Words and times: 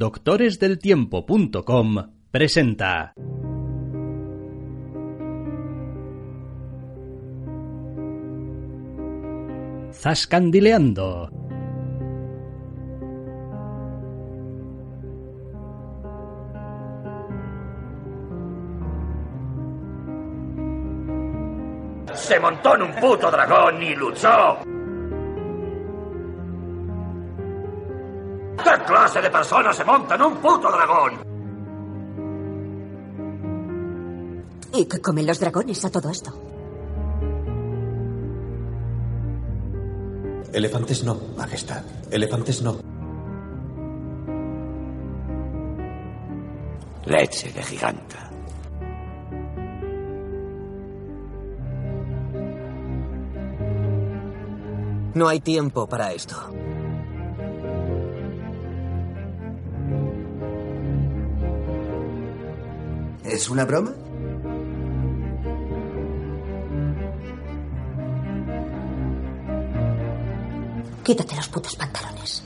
doctoresdeltiempo.com 0.00 1.88
presenta. 2.30 3.12
Zascandileando. 9.92 11.28
Se 22.14 22.40
montó 22.40 22.74
en 22.76 22.82
un 22.84 22.92
puto 22.94 23.30
dragón 23.30 23.82
y 23.82 23.94
luchó. 23.94 24.79
Clase 28.90 29.22
de 29.22 29.30
persona 29.30 29.72
se 29.72 29.84
monta 29.84 30.16
en 30.16 30.22
un 30.22 30.36
puto 30.38 30.68
dragón? 30.70 31.12
¿Y 34.72 34.84
qué 34.86 35.00
comen 35.00 35.26
los 35.26 35.38
dragones 35.38 35.84
a 35.84 35.90
todo 35.90 36.10
esto? 36.10 36.32
Elefantes 40.52 41.04
no, 41.04 41.16
Majestad. 41.36 41.82
Elefantes 42.10 42.62
no. 42.62 42.76
Leche 47.04 47.52
de 47.52 47.62
giganta. 47.62 48.30
No 55.14 55.28
hay 55.28 55.40
tiempo 55.40 55.88
para 55.88 56.12
esto. 56.12 56.36
¿Es 63.30 63.48
una 63.48 63.64
broma? 63.64 63.92
Quítate 71.04 71.36
los 71.36 71.48
putos 71.48 71.76
pantalones. 71.76 72.42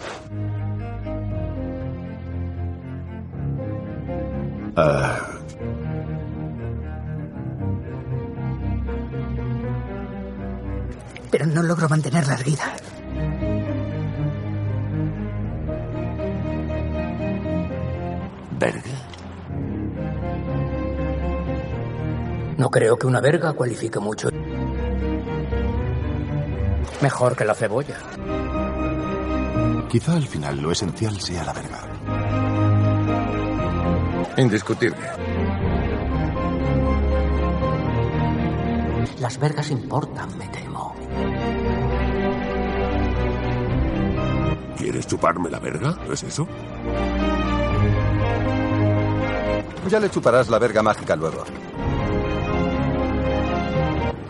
Pero 11.31 11.47
no 11.47 11.63
logro 11.63 11.89
mantener 11.89 12.27
la 12.27 12.35
erguida. 12.35 12.77
No 22.65 22.71
creo 22.71 22.97
que 22.97 23.07
una 23.07 23.21
verga 23.21 23.53
cualifique 23.53 24.01
mucho. 24.01 24.31
Mejor 27.03 27.37
que 27.37 27.45
la 27.45 27.55
cebolla. 27.55 27.99
Quizá 29.91 30.15
al 30.15 30.27
final 30.27 30.63
lo 30.63 30.73
esencial 30.73 31.21
sea 31.21 31.45
la 31.45 31.53
verga. 31.53 31.81
Indiscutible. 34.39 34.97
Las 39.21 39.39
vergas 39.39 39.71
importan, 39.71 40.39
me 40.39 40.49
temo. 40.49 40.97
¿Quieres 44.79 45.07
chuparme 45.07 45.51
la 45.51 45.59
verga? 45.59 45.99
¿No 46.07 46.15
es 46.15 46.23
eso? 46.23 46.49
Ya 49.87 50.01
le 50.01 50.09
chuparás 50.09 50.49
la 50.49 50.59
verga 50.59 50.83
mágica 50.83 51.15
luego. 51.15 51.45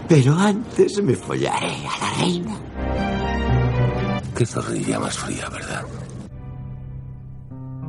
Pero 0.09 0.35
antes 0.35 1.03
me 1.03 1.15
follaré 1.15 1.75
a 1.87 1.99
la 1.99 2.15
reina. 2.21 2.57
Qué 4.37 4.45
zorrilla 4.45 4.99
más 5.01 5.17
fría, 5.17 5.49
¿verdad? 5.49 5.85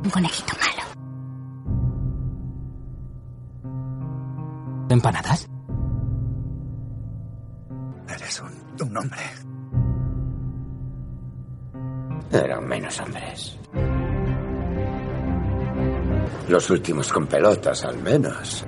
Un 0.02 0.10
conejito 0.10 0.52
malo. 0.54 0.82
¿Empanadas? 4.88 5.48
Eres 8.08 8.40
un, 8.40 8.86
un 8.88 8.96
hombre. 8.96 9.20
Eran 12.32 12.66
menos 12.66 13.00
hombres. 13.00 13.58
Los 16.48 16.70
últimos 16.70 17.12
con 17.12 17.26
pelotas, 17.26 17.84
al 17.84 17.98
menos. 17.98 18.64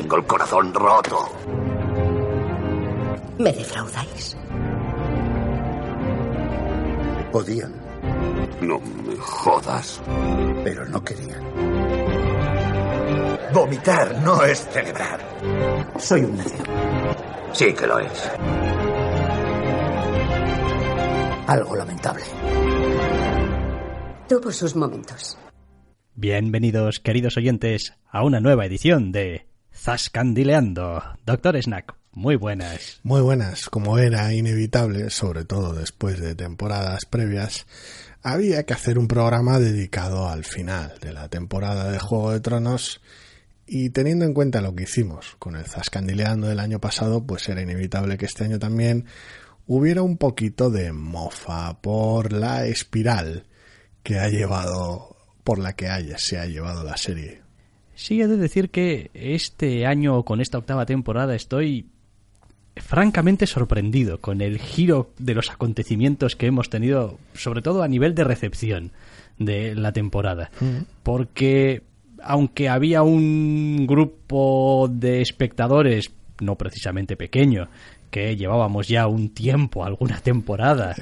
Tengo 0.00 0.16
el 0.16 0.24
corazón 0.24 0.72
roto. 0.72 1.28
¿Me 3.38 3.52
defraudáis? 3.52 4.34
Podían, 7.30 7.74
No 8.62 8.80
me 8.80 9.14
jodas. 9.16 10.00
pero 10.64 10.86
no 10.86 11.04
querían. 11.04 11.42
Vomitar 13.52 14.18
no 14.22 14.42
es 14.42 14.66
celebrar. 14.70 15.20
Soy 15.98 16.22
un 16.22 16.34
necio. 16.34 16.64
Sí 17.52 17.74
que 17.74 17.86
lo 17.86 17.98
es. 17.98 18.30
Algo 21.46 21.76
lamentable. 21.76 22.24
Tuvo 24.26 24.50
sus 24.50 24.74
momentos. 24.74 25.36
Bienvenidos, 26.14 27.00
queridos 27.00 27.36
oyentes, 27.36 27.92
a 28.10 28.24
una 28.24 28.40
nueva 28.40 28.64
edición 28.64 29.12
de 29.12 29.49
Zascandileando. 29.80 31.02
Doctor 31.24 31.56
Snack, 31.56 31.94
muy 32.12 32.36
buenas. 32.36 33.00
Muy 33.02 33.22
buenas, 33.22 33.70
como 33.70 33.96
era 33.96 34.34
inevitable, 34.34 35.08
sobre 35.08 35.46
todo 35.46 35.72
después 35.72 36.20
de 36.20 36.34
temporadas 36.34 37.06
previas, 37.06 37.66
había 38.22 38.64
que 38.66 38.74
hacer 38.74 38.98
un 38.98 39.08
programa 39.08 39.58
dedicado 39.58 40.28
al 40.28 40.44
final 40.44 40.92
de 41.00 41.14
la 41.14 41.30
temporada 41.30 41.90
de 41.90 41.98
Juego 41.98 42.32
de 42.32 42.40
Tronos 42.40 43.00
y 43.66 43.88
teniendo 43.88 44.26
en 44.26 44.34
cuenta 44.34 44.60
lo 44.60 44.74
que 44.74 44.82
hicimos 44.82 45.36
con 45.38 45.56
el 45.56 45.64
Zascandileando 45.64 46.46
del 46.46 46.60
año 46.60 46.78
pasado, 46.78 47.24
pues 47.24 47.48
era 47.48 47.62
inevitable 47.62 48.18
que 48.18 48.26
este 48.26 48.44
año 48.44 48.58
también 48.58 49.06
hubiera 49.66 50.02
un 50.02 50.18
poquito 50.18 50.68
de 50.68 50.92
mofa 50.92 51.80
por 51.80 52.34
la 52.34 52.66
espiral 52.66 53.46
que 54.02 54.18
ha 54.18 54.28
llevado, 54.28 55.16
por 55.42 55.58
la 55.58 55.72
que 55.72 55.88
haya, 55.88 56.18
se 56.18 56.38
ha 56.38 56.44
llevado 56.44 56.84
la 56.84 56.98
serie. 56.98 57.39
Sí, 58.00 58.22
he 58.22 58.26
de 58.26 58.38
decir 58.38 58.70
que 58.70 59.10
este 59.12 59.84
año, 59.84 60.22
con 60.22 60.40
esta 60.40 60.56
octava 60.56 60.86
temporada, 60.86 61.34
estoy 61.34 61.84
francamente 62.74 63.46
sorprendido 63.46 64.22
con 64.22 64.40
el 64.40 64.58
giro 64.58 65.10
de 65.18 65.34
los 65.34 65.50
acontecimientos 65.50 66.34
que 66.34 66.46
hemos 66.46 66.70
tenido, 66.70 67.18
sobre 67.34 67.60
todo 67.60 67.82
a 67.82 67.88
nivel 67.88 68.14
de 68.14 68.24
recepción 68.24 68.92
de 69.38 69.74
la 69.74 69.92
temporada. 69.92 70.50
Porque 71.02 71.82
aunque 72.22 72.70
había 72.70 73.02
un 73.02 73.86
grupo 73.86 74.88
de 74.90 75.20
espectadores, 75.20 76.10
no 76.40 76.56
precisamente 76.56 77.16
pequeño, 77.16 77.68
que 78.10 78.36
llevábamos 78.36 78.88
ya 78.88 79.06
un 79.06 79.30
tiempo, 79.30 79.84
alguna 79.84 80.20
temporada, 80.20 80.94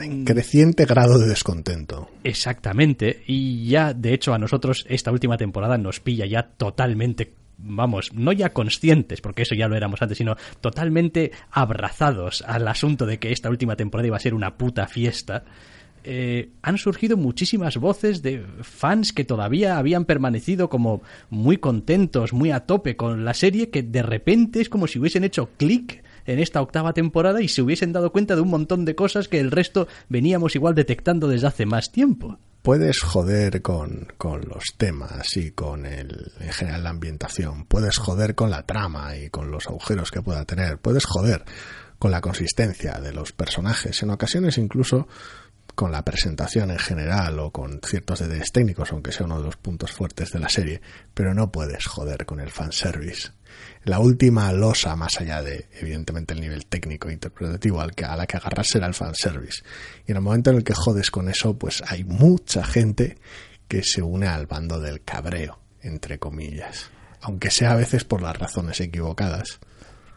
En 0.00 0.24
creciente 0.24 0.86
grado 0.86 1.18
de 1.18 1.28
descontento. 1.28 2.08
Exactamente, 2.24 3.22
y 3.26 3.68
ya 3.68 3.92
de 3.94 4.14
hecho 4.14 4.32
a 4.32 4.38
nosotros 4.38 4.84
esta 4.88 5.12
última 5.12 5.36
temporada 5.36 5.78
nos 5.78 6.00
pilla 6.00 6.26
ya 6.26 6.42
totalmente, 6.42 7.34
vamos, 7.58 8.12
no 8.14 8.32
ya 8.32 8.52
conscientes, 8.52 9.20
porque 9.20 9.42
eso 9.42 9.54
ya 9.54 9.68
lo 9.68 9.76
éramos 9.76 10.00
antes, 10.00 10.18
sino 10.18 10.36
totalmente 10.60 11.32
abrazados 11.50 12.42
al 12.46 12.66
asunto 12.66 13.04
de 13.06 13.18
que 13.18 13.32
esta 13.32 13.50
última 13.50 13.76
temporada 13.76 14.06
iba 14.06 14.16
a 14.16 14.20
ser 14.20 14.34
una 14.34 14.56
puta 14.56 14.86
fiesta. 14.86 15.44
eh, 16.04 16.50
han 16.62 16.78
surgido 16.78 17.16
muchísimas 17.16 17.76
voces 17.76 18.22
de 18.22 18.42
fans 18.62 19.12
que 19.12 19.24
todavía 19.24 19.76
habían 19.76 20.06
permanecido 20.06 20.70
como 20.70 21.02
muy 21.28 21.58
contentos, 21.58 22.32
muy 22.32 22.50
a 22.50 22.60
tope 22.60 22.96
con 22.96 23.24
la 23.24 23.34
serie, 23.34 23.68
que 23.68 23.82
de 23.82 24.02
repente 24.02 24.60
es 24.60 24.70
como 24.70 24.86
si 24.86 24.98
hubiesen 24.98 25.24
hecho 25.24 25.50
clic 25.58 26.02
en 26.28 26.38
esta 26.38 26.60
octava 26.60 26.92
temporada 26.92 27.40
y 27.40 27.48
se 27.48 27.62
hubiesen 27.62 27.92
dado 27.92 28.12
cuenta 28.12 28.36
de 28.36 28.42
un 28.42 28.50
montón 28.50 28.84
de 28.84 28.94
cosas 28.94 29.28
que 29.28 29.40
el 29.40 29.50
resto 29.50 29.88
veníamos 30.08 30.54
igual 30.54 30.74
detectando 30.74 31.26
desde 31.26 31.46
hace 31.46 31.66
más 31.66 31.90
tiempo. 31.90 32.38
Puedes 32.62 33.00
joder 33.00 33.62
con, 33.62 34.08
con 34.18 34.42
los 34.42 34.64
temas 34.76 35.36
y 35.36 35.52
con 35.52 35.86
el, 35.86 36.32
en 36.38 36.52
general 36.52 36.84
la 36.84 36.90
ambientación. 36.90 37.64
Puedes 37.64 37.96
joder 37.96 38.34
con 38.34 38.50
la 38.50 38.66
trama 38.66 39.16
y 39.16 39.30
con 39.30 39.50
los 39.50 39.66
agujeros 39.68 40.10
que 40.10 40.20
pueda 40.20 40.44
tener. 40.44 40.78
Puedes 40.78 41.06
joder 41.06 41.44
con 41.98 42.10
la 42.10 42.20
consistencia 42.20 43.00
de 43.00 43.12
los 43.12 43.32
personajes. 43.32 44.02
En 44.02 44.10
ocasiones 44.10 44.58
incluso 44.58 45.08
con 45.78 45.92
la 45.92 46.04
presentación 46.04 46.72
en 46.72 46.78
general 46.80 47.38
o 47.38 47.52
con 47.52 47.80
ciertos 47.86 48.18
detalles 48.18 48.50
técnicos, 48.50 48.90
aunque 48.90 49.12
sea 49.12 49.26
uno 49.26 49.38
de 49.38 49.44
los 49.44 49.56
puntos 49.58 49.92
fuertes 49.92 50.32
de 50.32 50.40
la 50.40 50.48
serie, 50.48 50.80
pero 51.14 51.34
no 51.34 51.52
puedes 51.52 51.86
joder 51.86 52.26
con 52.26 52.40
el 52.40 52.50
fanservice. 52.50 53.28
La 53.84 54.00
última 54.00 54.52
losa, 54.52 54.96
más 54.96 55.20
allá 55.20 55.40
de, 55.40 55.68
evidentemente, 55.80 56.34
el 56.34 56.40
nivel 56.40 56.66
técnico 56.66 57.08
e 57.08 57.12
interpretativo 57.12 57.80
al 57.80 57.94
que, 57.94 58.04
a 58.04 58.16
la 58.16 58.26
que 58.26 58.38
agarrarse 58.38 58.78
era 58.78 58.88
el 58.88 58.94
fanservice. 58.94 59.62
Y 60.04 60.10
en 60.10 60.16
el 60.16 60.22
momento 60.24 60.50
en 60.50 60.56
el 60.56 60.64
que 60.64 60.74
jodes 60.74 61.12
con 61.12 61.28
eso, 61.28 61.56
pues 61.56 61.80
hay 61.86 62.02
mucha 62.02 62.64
gente 62.64 63.16
que 63.68 63.84
se 63.84 64.02
une 64.02 64.26
al 64.26 64.46
bando 64.46 64.80
del 64.80 65.04
cabreo, 65.04 65.60
entre 65.80 66.18
comillas. 66.18 66.90
Aunque 67.20 67.52
sea 67.52 67.70
a 67.70 67.76
veces 67.76 68.02
por 68.02 68.20
las 68.20 68.36
razones 68.36 68.80
equivocadas. 68.80 69.60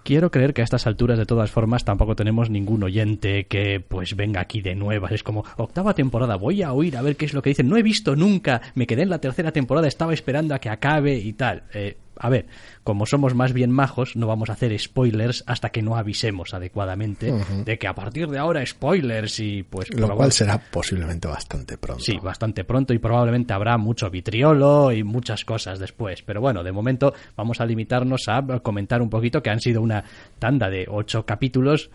Quiero 0.04 0.32
creer 0.32 0.54
que 0.54 0.62
a 0.62 0.64
estas 0.64 0.88
alturas, 0.88 1.18
de 1.18 1.26
todas 1.26 1.52
formas, 1.52 1.86
tampoco 1.86 2.16
tenemos 2.16 2.50
ningún 2.50 2.84
oyente 2.84 3.46
que 3.46 3.80
pues 3.80 4.16
venga 4.16 4.42
aquí 4.42 4.62
de 4.62 4.76
nuevas. 4.76 5.12
Es 5.12 5.24
como, 5.24 5.46
octava 5.58 5.94
temporada, 5.94 6.36
voy 6.36 6.64
a 6.64 6.74
oír 6.74 6.98
a 6.98 7.02
ver 7.02 7.16
qué 7.16 7.26
es 7.26 7.34
lo 7.34 7.42
que 7.42 7.52
dicen. 7.52 7.70
No 7.70 7.78
he 7.78 7.84
visto 7.84 8.16
nunca, 8.16 8.62
me 8.74 8.88
quedé 8.88 9.04
en 9.04 9.10
la 9.10 9.20
tercera 9.20 9.52
temporada, 9.52 9.88
estaba 9.88 10.14
esperando 10.14 10.56
a 10.56 10.60
que 10.60 10.70
acabe 10.70 11.16
y 11.18 11.34
tal. 11.34 11.64
Eh, 11.74 11.98
a 12.24 12.30
ver, 12.30 12.46
como 12.84 13.08
somos 13.08 13.34
más 13.34 13.52
bien 13.52 13.72
majos, 13.72 14.16
no 14.16 14.28
vamos 14.28 14.52
a 14.52 14.54
hacer 14.54 14.78
spoilers 14.80 15.44
hasta 15.48 15.72
que 15.72 15.82
no 15.82 15.96
avisemos 15.96 16.54
adecuadamente 16.54 17.34
de 17.66 17.80
que 17.80 17.88
a 17.88 17.96
partir 17.96 18.28
de 18.28 18.38
ahora 18.38 18.64
spoilers 18.64 19.40
y 19.40 19.64
pues... 19.64 19.92
Lo 19.96 20.16
cual 20.16 20.32
será 20.32 20.60
posiblemente 20.60 21.28
bastante 21.28 21.80
pronto. 21.80 22.04
Sí, 22.04 22.20
bastante 22.22 22.64
pronto 22.64 22.94
y 22.94 23.00
probablemente 23.00 23.54
habrá 23.54 23.80
mucho 23.80 24.12
vitriolo 24.12 24.92
y 24.92 25.04
muchas 25.04 25.44
cosas 25.46 25.80
después. 25.80 26.22
Pero 26.22 26.42
bueno, 26.42 26.64
de 26.64 26.72
momento 26.72 27.12
vamos 27.36 27.60
a 27.60 27.66
limitarnos 27.66 28.28
a 28.28 28.44
comentar 28.62 29.02
un 29.02 29.10
poquito 29.10 29.42
que 29.42 29.50
han 29.50 29.60
sido 29.60 29.82
una 29.82 30.04
tanda 30.38 30.70
de 30.70 30.86
ocho 30.88 31.26
capítulos 31.26 31.90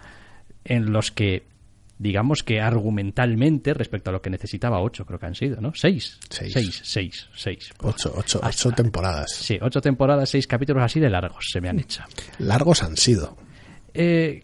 en 0.64 0.93
los 0.93 1.12
que 1.12 1.44
digamos 1.98 2.43
que 2.43 2.60
argumentalmente, 2.60 3.72
respecto 3.75 4.10
a 4.10 4.12
lo 4.12 4.22
que 4.22 4.31
necesitaba, 4.31 4.81
ocho 4.81 5.06
creo 5.06 5.19
que 5.19 5.26
han 5.26 5.34
sido, 5.34 5.60
¿no? 5.60 5.72
Seis. 5.75 6.19
Seis. 6.28 6.52
Seis, 6.52 6.81
seis, 6.84 7.28
seis. 7.34 7.70
Ocho, 7.82 8.12
ocho, 8.16 8.40
ocho 8.43 8.70
temporadas. 8.72 9.31
Sí, 9.32 9.58
ocho 9.60 9.81
temporadas, 9.81 10.28
seis 10.28 10.46
capítulos 10.46 10.82
así 10.82 11.00
de 11.00 11.10
largos 11.10 11.46
se 11.50 11.60
me 11.60 11.69
han 11.69 11.81
hecho. 11.81 12.02
Largos 12.38 12.82
han 12.82 12.96
sido. 12.96 13.37
Eh, 13.94 14.43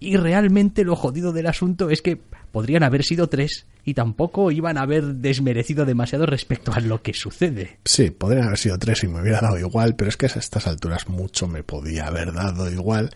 y 0.00 0.16
realmente 0.16 0.84
lo 0.84 0.96
jodido 0.96 1.32
del 1.32 1.46
asunto 1.46 1.88
es 1.88 2.02
que 2.02 2.20
podrían 2.50 2.82
haber 2.82 3.04
sido 3.04 3.28
tres 3.28 3.66
y 3.84 3.94
tampoco 3.94 4.50
iban 4.50 4.76
a 4.76 4.82
haber 4.82 5.04
desmerecido 5.16 5.84
demasiado 5.84 6.26
respecto 6.26 6.72
a 6.72 6.80
lo 6.80 7.02
que 7.02 7.14
sucede. 7.14 7.78
Sí, 7.84 8.10
podrían 8.10 8.46
haber 8.46 8.58
sido 8.58 8.78
tres 8.78 9.04
y 9.04 9.08
me 9.08 9.20
hubiera 9.20 9.40
dado 9.40 9.58
igual, 9.58 9.94
pero 9.94 10.08
es 10.08 10.16
que 10.16 10.26
a 10.26 10.28
estas 10.28 10.66
alturas 10.66 11.08
mucho 11.08 11.46
me 11.46 11.62
podía 11.62 12.08
haber 12.08 12.32
dado 12.32 12.70
igual 12.70 13.10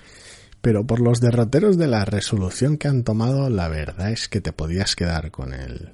pero 0.66 0.84
por 0.84 0.98
los 0.98 1.20
derroteros 1.20 1.78
de 1.78 1.86
la 1.86 2.04
resolución 2.04 2.76
que 2.76 2.88
han 2.88 3.04
tomado, 3.04 3.48
la 3.48 3.68
verdad 3.68 4.10
es 4.10 4.26
que 4.26 4.40
te 4.40 4.52
podías 4.52 4.96
quedar 4.96 5.30
con 5.30 5.54
el, 5.54 5.92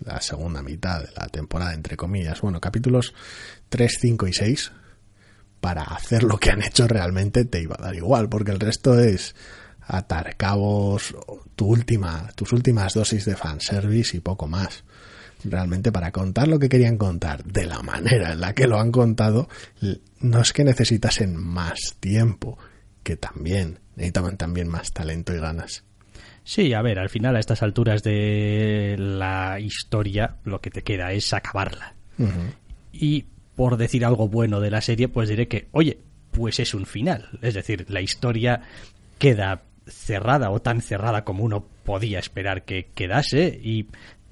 la 0.00 0.20
segunda 0.20 0.60
mitad 0.60 1.00
de 1.00 1.08
la 1.16 1.26
temporada, 1.28 1.72
entre 1.72 1.96
comillas. 1.96 2.42
Bueno, 2.42 2.60
capítulos 2.60 3.14
3, 3.70 3.96
5 3.98 4.26
y 4.26 4.32
6, 4.34 4.72
para 5.62 5.84
hacer 5.84 6.24
lo 6.24 6.36
que 6.36 6.50
han 6.50 6.62
hecho 6.62 6.86
realmente 6.86 7.46
te 7.46 7.62
iba 7.62 7.76
a 7.78 7.82
dar 7.82 7.94
igual, 7.94 8.28
porque 8.28 8.50
el 8.50 8.60
resto 8.60 9.00
es 9.00 9.34
atar 9.80 10.36
cabos, 10.36 11.16
tu 11.56 11.68
última, 11.68 12.28
tus 12.34 12.52
últimas 12.52 12.92
dosis 12.92 13.24
de 13.24 13.36
fanservice 13.36 14.18
y 14.18 14.20
poco 14.20 14.46
más. 14.46 14.84
Realmente 15.44 15.92
para 15.92 16.12
contar 16.12 16.46
lo 16.46 16.58
que 16.58 16.68
querían 16.68 16.98
contar 16.98 17.42
de 17.44 17.64
la 17.64 17.80
manera 17.80 18.32
en 18.32 18.40
la 18.42 18.52
que 18.54 18.66
lo 18.66 18.78
han 18.78 18.92
contado, 18.92 19.48
no 20.18 20.42
es 20.42 20.52
que 20.52 20.64
necesitasen 20.64 21.36
más 21.36 21.96
tiempo, 22.00 22.58
que 23.02 23.16
también 23.16 23.78
necesitaban 24.00 24.36
también 24.36 24.68
más 24.68 24.92
talento 24.92 25.34
y 25.34 25.38
ganas. 25.38 25.84
Sí, 26.42 26.72
a 26.72 26.82
ver, 26.82 26.98
al 26.98 27.10
final 27.10 27.36
a 27.36 27.40
estas 27.40 27.62
alturas 27.62 28.02
de 28.02 28.96
la 28.98 29.60
historia 29.60 30.36
lo 30.44 30.60
que 30.60 30.70
te 30.70 30.82
queda 30.82 31.12
es 31.12 31.32
acabarla. 31.32 31.94
Y 32.92 33.26
por 33.56 33.76
decir 33.76 34.04
algo 34.04 34.28
bueno 34.28 34.60
de 34.60 34.70
la 34.70 34.80
serie, 34.80 35.08
pues 35.08 35.28
diré 35.28 35.48
que, 35.48 35.68
oye, 35.72 35.98
pues 36.32 36.60
es 36.60 36.74
un 36.74 36.86
final. 36.86 37.28
Es 37.42 37.54
decir, 37.54 37.86
la 37.88 38.00
historia 38.00 38.62
queda 39.18 39.62
cerrada 39.86 40.50
o 40.50 40.60
tan 40.60 40.80
cerrada 40.80 41.24
como 41.24 41.44
uno 41.44 41.64
podía 41.84 42.18
esperar 42.18 42.64
que 42.64 42.88
quedase 42.94 43.60
y 43.62 43.86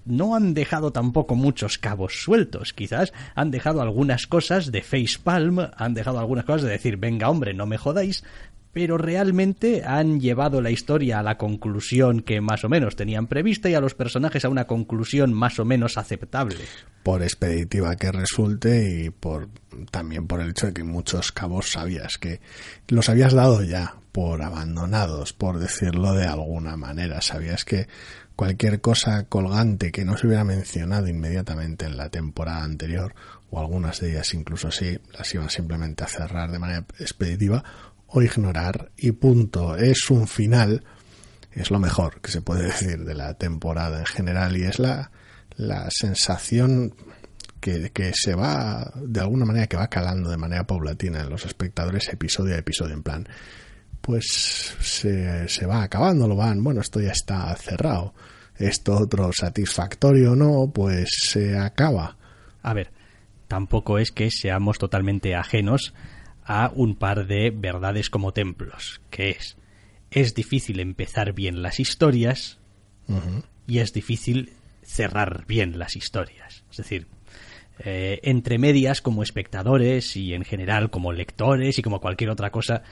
no 0.05 0.35
han 0.35 0.55
dejado 0.55 0.91
tampoco 0.93 1.35
muchos 1.35 1.79
cabos 1.79 2.23
sueltos. 2.23 2.73
Quizás 2.73 3.13
han 3.35 3.51
dejado 3.51 3.83
algunas 3.83 4.27
cosas 4.27 4.73
de 4.73 4.83
facepalm, 4.83 5.69
han 5.77 5.95
dejado 5.95 6.19
algunas 6.19 6.45
cosas 6.45 6.63
de 6.63 6.71
decir, 6.71 6.97
venga 6.97 7.29
hombre, 7.29 7.55
no 7.55 7.67
me 7.67 7.79
jodáis, 7.79 8.25
pero 8.73 8.99
realmente 8.99 9.83
han 9.85 10.21
llevado 10.21 10.61
la 10.61 10.71
historia 10.71 11.19
a 11.19 11.23
la 11.23 11.39
conclusión 11.39 12.21
que 12.21 12.41
más 12.41 12.65
o 12.65 12.69
menos 12.69 12.97
tenían 12.97 13.27
prevista 13.27 13.69
y 13.69 13.75
a 13.75 13.81
los 13.81 13.95
personajes 13.95 14.45
a 14.45 14.49
una 14.49 14.67
conclusión 14.67 15.33
más 15.33 15.59
o 15.59 15.65
menos 15.65 15.99
aceptable. 15.99 16.57
Por 17.03 17.23
expeditiva 17.23 17.97
que 17.97 18.13
resulte 18.13 19.05
y 19.05 19.11
por 19.11 19.49
también 19.91 20.27
por 20.27 20.41
el 20.41 20.51
hecho 20.51 20.67
de 20.67 20.75
que 20.75 20.85
muchos 20.85 21.33
cabos 21.33 21.73
sabías 21.73 22.19
que 22.19 22.41
los 22.89 23.09
habías 23.09 23.33
dado 23.33 23.63
ya 23.63 23.95
por 24.13 24.43
abandonados, 24.43 25.33
por 25.33 25.59
decirlo 25.59 26.13
de 26.13 26.27
alguna 26.27 26.77
manera. 26.77 27.21
Sabías 27.21 27.65
que 27.65 27.87
cualquier 28.35 28.81
cosa 28.81 29.25
colgante 29.25 29.93
que 29.93 30.05
no 30.05 30.17
se 30.17 30.27
hubiera 30.27 30.45
mencionado 30.45 31.09
inmediatamente 31.09 31.87
en 31.87 31.97
la 31.97 32.09
temporada 32.09 32.65
anterior, 32.65 33.15
o 33.51 33.61
algunas 33.61 34.01
de 34.01 34.11
ellas 34.11 34.35
incluso 34.35 34.69
así, 34.69 34.99
las 35.17 35.33
iban 35.35 35.51
simplemente 35.51 36.05
a 36.05 36.09
cerrar 36.09 36.51
de 36.51 36.59
manera 36.59 36.85
expeditiva 36.99 37.65
o 38.09 38.23
ignorar 38.23 38.91
y 38.97 39.13
punto. 39.13 39.77
Es 39.77 40.11
un 40.11 40.27
final, 40.27 40.85
es 41.53 41.71
lo 41.71 41.79
mejor 41.79 42.21
que 42.21 42.31
se 42.31 42.43
puede 42.43 42.65
decir 42.65 43.05
de 43.05 43.15
la 43.15 43.35
temporada 43.35 44.01
en 44.01 44.07
general 44.07 44.57
y 44.57 44.65
es 44.65 44.79
la, 44.79 45.11
la 45.57 45.89
sensación 45.91 46.95
que, 47.61 47.91
que, 47.91 48.13
se 48.15 48.35
va, 48.35 48.93
de 48.97 49.21
alguna 49.21 49.45
manera, 49.45 49.67
que 49.67 49.77
va 49.77 49.89
calando 49.89 50.31
de 50.31 50.37
manera 50.37 50.67
paulatina 50.67 51.21
en 51.21 51.31
los 51.31 51.45
espectadores 51.45 52.09
episodio 52.09 52.55
a 52.55 52.59
episodio, 52.59 52.95
en 52.95 53.03
plan, 53.03 53.29
pues 54.01 54.77
se, 54.81 55.49
se 55.49 55.67
va 55.67 55.83
acabando, 55.83 56.29
lo 56.29 56.37
van, 56.37 56.63
bueno, 56.63 56.81
esto 56.81 57.01
ya 57.01 57.11
está 57.11 57.55
cerrado, 57.57 58.15
esto 58.57 58.97
otro 58.97 59.31
satisfactorio 59.33 60.35
no, 60.35 60.71
pues 60.73 61.11
se 61.11 61.59
acaba. 61.59 62.17
A 62.63 62.75
ver, 62.75 62.91
tampoco 63.49 63.99
es 63.99 64.13
que 64.13 64.31
seamos 64.31 64.79
totalmente 64.79 65.35
ajenos 65.35 65.93
a 66.49 66.73
un 66.75 66.97
par 66.97 67.27
de 67.27 67.51
verdades 67.51 68.09
como 68.09 68.33
templos, 68.33 69.03
que 69.11 69.31
es, 69.31 69.59
es 70.11 70.35
difícil 70.35 70.81
empezar 70.81 71.35
bien 71.35 71.63
las 71.63 71.79
historias 71.79 72.59
y 73.67 73.79
es 73.79 73.93
difícil 73.93 74.53
cerrar 74.83 75.45
bien 75.47 75.79
las 75.79 75.95
historias. 75.95 76.65
Es 76.71 76.79
decir, 76.79 77.07
eh, 77.81 78.21
entre 78.23 78.59
medias 78.59 79.03
como 79.03 79.23
espectadores 79.23 80.17
y 80.17 80.33
en 80.33 80.43
general 80.45 80.91
como 80.91 81.13
lectores 81.13 81.79
y 81.79 81.83
como 81.83 82.01
cualquier 82.01 82.31
otra 82.31 82.51
cosa, 82.51 82.83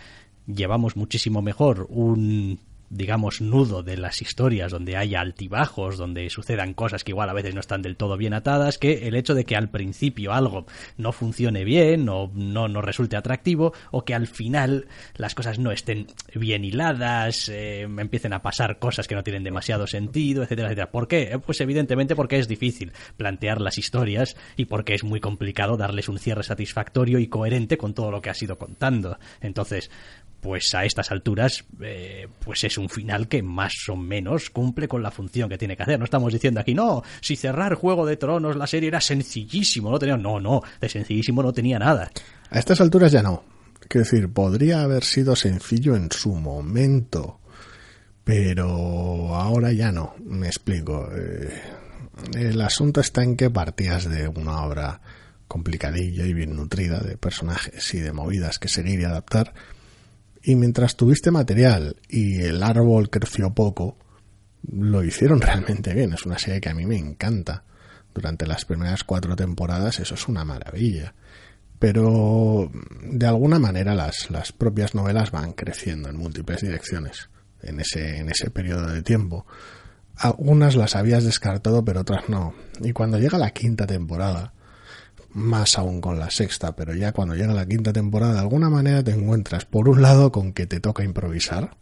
llevamos 0.46 0.94
muchísimo 0.94 1.40
mejor 1.40 1.86
un 1.88 2.60
digamos, 2.90 3.40
nudo 3.40 3.82
de 3.82 3.96
las 3.96 4.22
historias, 4.22 4.72
donde 4.72 4.96
haya 4.96 5.20
altibajos, 5.20 5.96
donde 5.96 6.28
sucedan 6.30 6.74
cosas 6.74 7.04
que 7.04 7.12
igual 7.12 7.28
a 7.28 7.34
veces 7.34 7.54
no 7.54 7.60
están 7.60 7.82
del 7.82 7.96
todo 7.96 8.16
bien 8.16 8.34
atadas, 8.34 8.78
que 8.78 9.08
el 9.08 9.14
hecho 9.14 9.34
de 9.34 9.44
que 9.44 9.56
al 9.56 9.70
principio 9.70 10.32
algo 10.32 10.66
no 10.96 11.12
funcione 11.12 11.64
bien 11.64 12.08
o 12.08 12.30
no 12.34 12.68
nos 12.68 12.84
resulte 12.84 13.16
atractivo, 13.16 13.72
o 13.90 14.04
que 14.04 14.14
al 14.14 14.26
final 14.26 14.86
las 15.16 15.34
cosas 15.34 15.58
no 15.58 15.72
estén 15.72 16.06
bien 16.34 16.64
hiladas, 16.64 17.48
eh, 17.48 17.82
empiecen 17.82 18.32
a 18.32 18.42
pasar 18.42 18.78
cosas 18.78 19.08
que 19.08 19.14
no 19.14 19.22
tienen 19.22 19.44
demasiado 19.44 19.86
sentido, 19.86 20.42
etcétera, 20.42 20.68
etcétera. 20.68 20.90
¿Por 20.90 21.08
qué? 21.08 21.22
Eh, 21.32 21.38
pues 21.38 21.60
evidentemente 21.60 22.16
porque 22.16 22.38
es 22.38 22.48
difícil 22.48 22.92
plantear 23.16 23.60
las 23.60 23.78
historias 23.78 24.36
y 24.56 24.66
porque 24.66 24.94
es 24.94 25.04
muy 25.04 25.20
complicado 25.20 25.76
darles 25.76 26.08
un 26.08 26.18
cierre 26.18 26.42
satisfactorio 26.42 27.18
y 27.18 27.28
coherente 27.28 27.76
con 27.76 27.94
todo 27.94 28.10
lo 28.10 28.20
que 28.20 28.30
ha 28.30 28.34
sido 28.34 28.58
contando. 28.58 29.18
Entonces, 29.40 29.90
pues 30.46 30.72
a 30.76 30.84
estas 30.84 31.10
alturas, 31.10 31.64
eh, 31.82 32.28
pues 32.44 32.62
es 32.62 32.78
un 32.78 32.88
final 32.88 33.26
que 33.26 33.42
más 33.42 33.88
o 33.88 33.96
menos 33.96 34.48
cumple 34.48 34.86
con 34.86 35.02
la 35.02 35.10
función 35.10 35.48
que 35.48 35.58
tiene 35.58 35.76
que 35.76 35.82
hacer. 35.82 35.98
No 35.98 36.04
estamos 36.04 36.32
diciendo 36.32 36.60
aquí, 36.60 36.72
no, 36.72 37.02
si 37.20 37.34
cerrar 37.34 37.74
Juego 37.74 38.06
de 38.06 38.16
Tronos 38.16 38.54
la 38.54 38.68
serie 38.68 38.90
era 38.90 39.00
sencillísimo, 39.00 39.90
no 39.90 39.98
tenía, 39.98 40.16
no, 40.16 40.38
no, 40.38 40.62
de 40.80 40.88
sencillísimo 40.88 41.42
no 41.42 41.52
tenía 41.52 41.80
nada. 41.80 42.12
A 42.48 42.60
estas 42.60 42.80
alturas 42.80 43.10
ya 43.10 43.22
no. 43.22 43.42
Quiero 43.88 44.04
decir, 44.04 44.32
podría 44.32 44.82
haber 44.82 45.02
sido 45.02 45.34
sencillo 45.34 45.96
en 45.96 46.12
su 46.12 46.32
momento, 46.32 47.40
pero 48.22 49.34
ahora 49.34 49.72
ya 49.72 49.90
no. 49.90 50.14
Me 50.24 50.46
explico. 50.46 51.08
Eh, 51.12 51.60
el 52.36 52.60
asunto 52.60 53.00
está 53.00 53.24
en 53.24 53.36
que 53.36 53.50
partías 53.50 54.08
de 54.08 54.28
una 54.28 54.62
obra 54.62 55.00
complicadilla 55.48 56.24
y 56.24 56.32
bien 56.32 56.54
nutrida 56.54 57.00
de 57.00 57.16
personajes 57.16 57.92
y 57.94 57.98
de 57.98 58.12
movidas 58.12 58.60
que 58.60 58.68
seguir 58.68 59.00
y 59.00 59.04
adaptar 59.04 59.52
y 60.48 60.54
mientras 60.54 60.94
tuviste 60.94 61.32
material 61.32 61.96
y 62.08 62.40
el 62.40 62.62
árbol 62.62 63.10
creció 63.10 63.52
poco, 63.52 63.98
lo 64.62 65.02
hicieron 65.02 65.40
realmente 65.42 65.92
bien. 65.92 66.12
Es 66.12 66.24
una 66.24 66.38
serie 66.38 66.60
que 66.60 66.68
a 66.68 66.74
mí 66.74 66.86
me 66.86 66.96
encanta. 66.96 67.64
Durante 68.14 68.46
las 68.46 68.64
primeras 68.64 69.02
cuatro 69.02 69.34
temporadas 69.34 69.98
eso 69.98 70.14
es 70.14 70.28
una 70.28 70.44
maravilla. 70.44 71.14
Pero 71.80 72.70
de 73.02 73.26
alguna 73.26 73.58
manera 73.58 73.96
las, 73.96 74.30
las 74.30 74.52
propias 74.52 74.94
novelas 74.94 75.32
van 75.32 75.52
creciendo 75.52 76.08
en 76.08 76.16
múltiples 76.16 76.60
direcciones 76.60 77.28
en 77.60 77.80
ese, 77.80 78.18
en 78.18 78.30
ese 78.30 78.48
periodo 78.50 78.86
de 78.86 79.02
tiempo. 79.02 79.46
algunas 80.14 80.76
las 80.76 80.94
habías 80.94 81.24
descartado, 81.24 81.84
pero 81.84 82.02
otras 82.02 82.28
no. 82.28 82.54
Y 82.82 82.92
cuando 82.92 83.18
llega 83.18 83.36
la 83.36 83.50
quinta 83.50 83.84
temporada, 83.84 84.54
más 85.36 85.76
aún 85.78 86.00
con 86.00 86.18
la 86.18 86.30
sexta, 86.30 86.74
pero 86.74 86.94
ya 86.94 87.12
cuando 87.12 87.34
llega 87.34 87.52
la 87.52 87.66
quinta 87.66 87.92
temporada, 87.92 88.34
de 88.34 88.40
alguna 88.40 88.70
manera 88.70 89.04
te 89.04 89.10
encuentras, 89.12 89.66
por 89.66 89.88
un 89.88 90.00
lado, 90.00 90.32
con 90.32 90.52
que 90.52 90.66
te 90.66 90.80
toca 90.80 91.04
improvisar, 91.04 91.76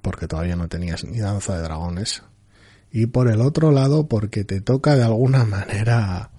porque 0.00 0.26
todavía 0.26 0.56
no 0.56 0.68
tenías 0.68 1.04
ni 1.04 1.18
danza 1.18 1.54
de 1.56 1.62
dragones, 1.62 2.22
y 2.90 3.06
por 3.06 3.28
el 3.28 3.42
otro 3.42 3.72
lado, 3.72 4.08
porque 4.08 4.44
te 4.44 4.62
toca 4.62 4.96
de 4.96 5.04
alguna 5.04 5.44
manera 5.44 6.30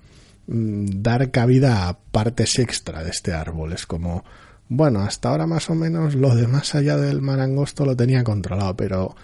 mm, 0.48 1.02
dar 1.02 1.30
cabida 1.30 1.88
a 1.88 2.00
partes 2.00 2.58
extra 2.58 3.04
de 3.04 3.12
este 3.12 3.34
árbol. 3.34 3.74
Es 3.74 3.86
como, 3.86 4.24
bueno, 4.70 5.02
hasta 5.02 5.30
ahora 5.30 5.46
más 5.46 5.70
o 5.70 5.76
menos 5.76 6.16
lo 6.16 6.36
de 6.36 6.48
más 6.48 6.74
allá 6.74 6.98
del 6.98 7.22
mar 7.22 7.40
angosto 7.40 7.86
lo 7.86 7.96
tenía 7.96 8.24
controlado, 8.24 8.76
pero 8.76 9.16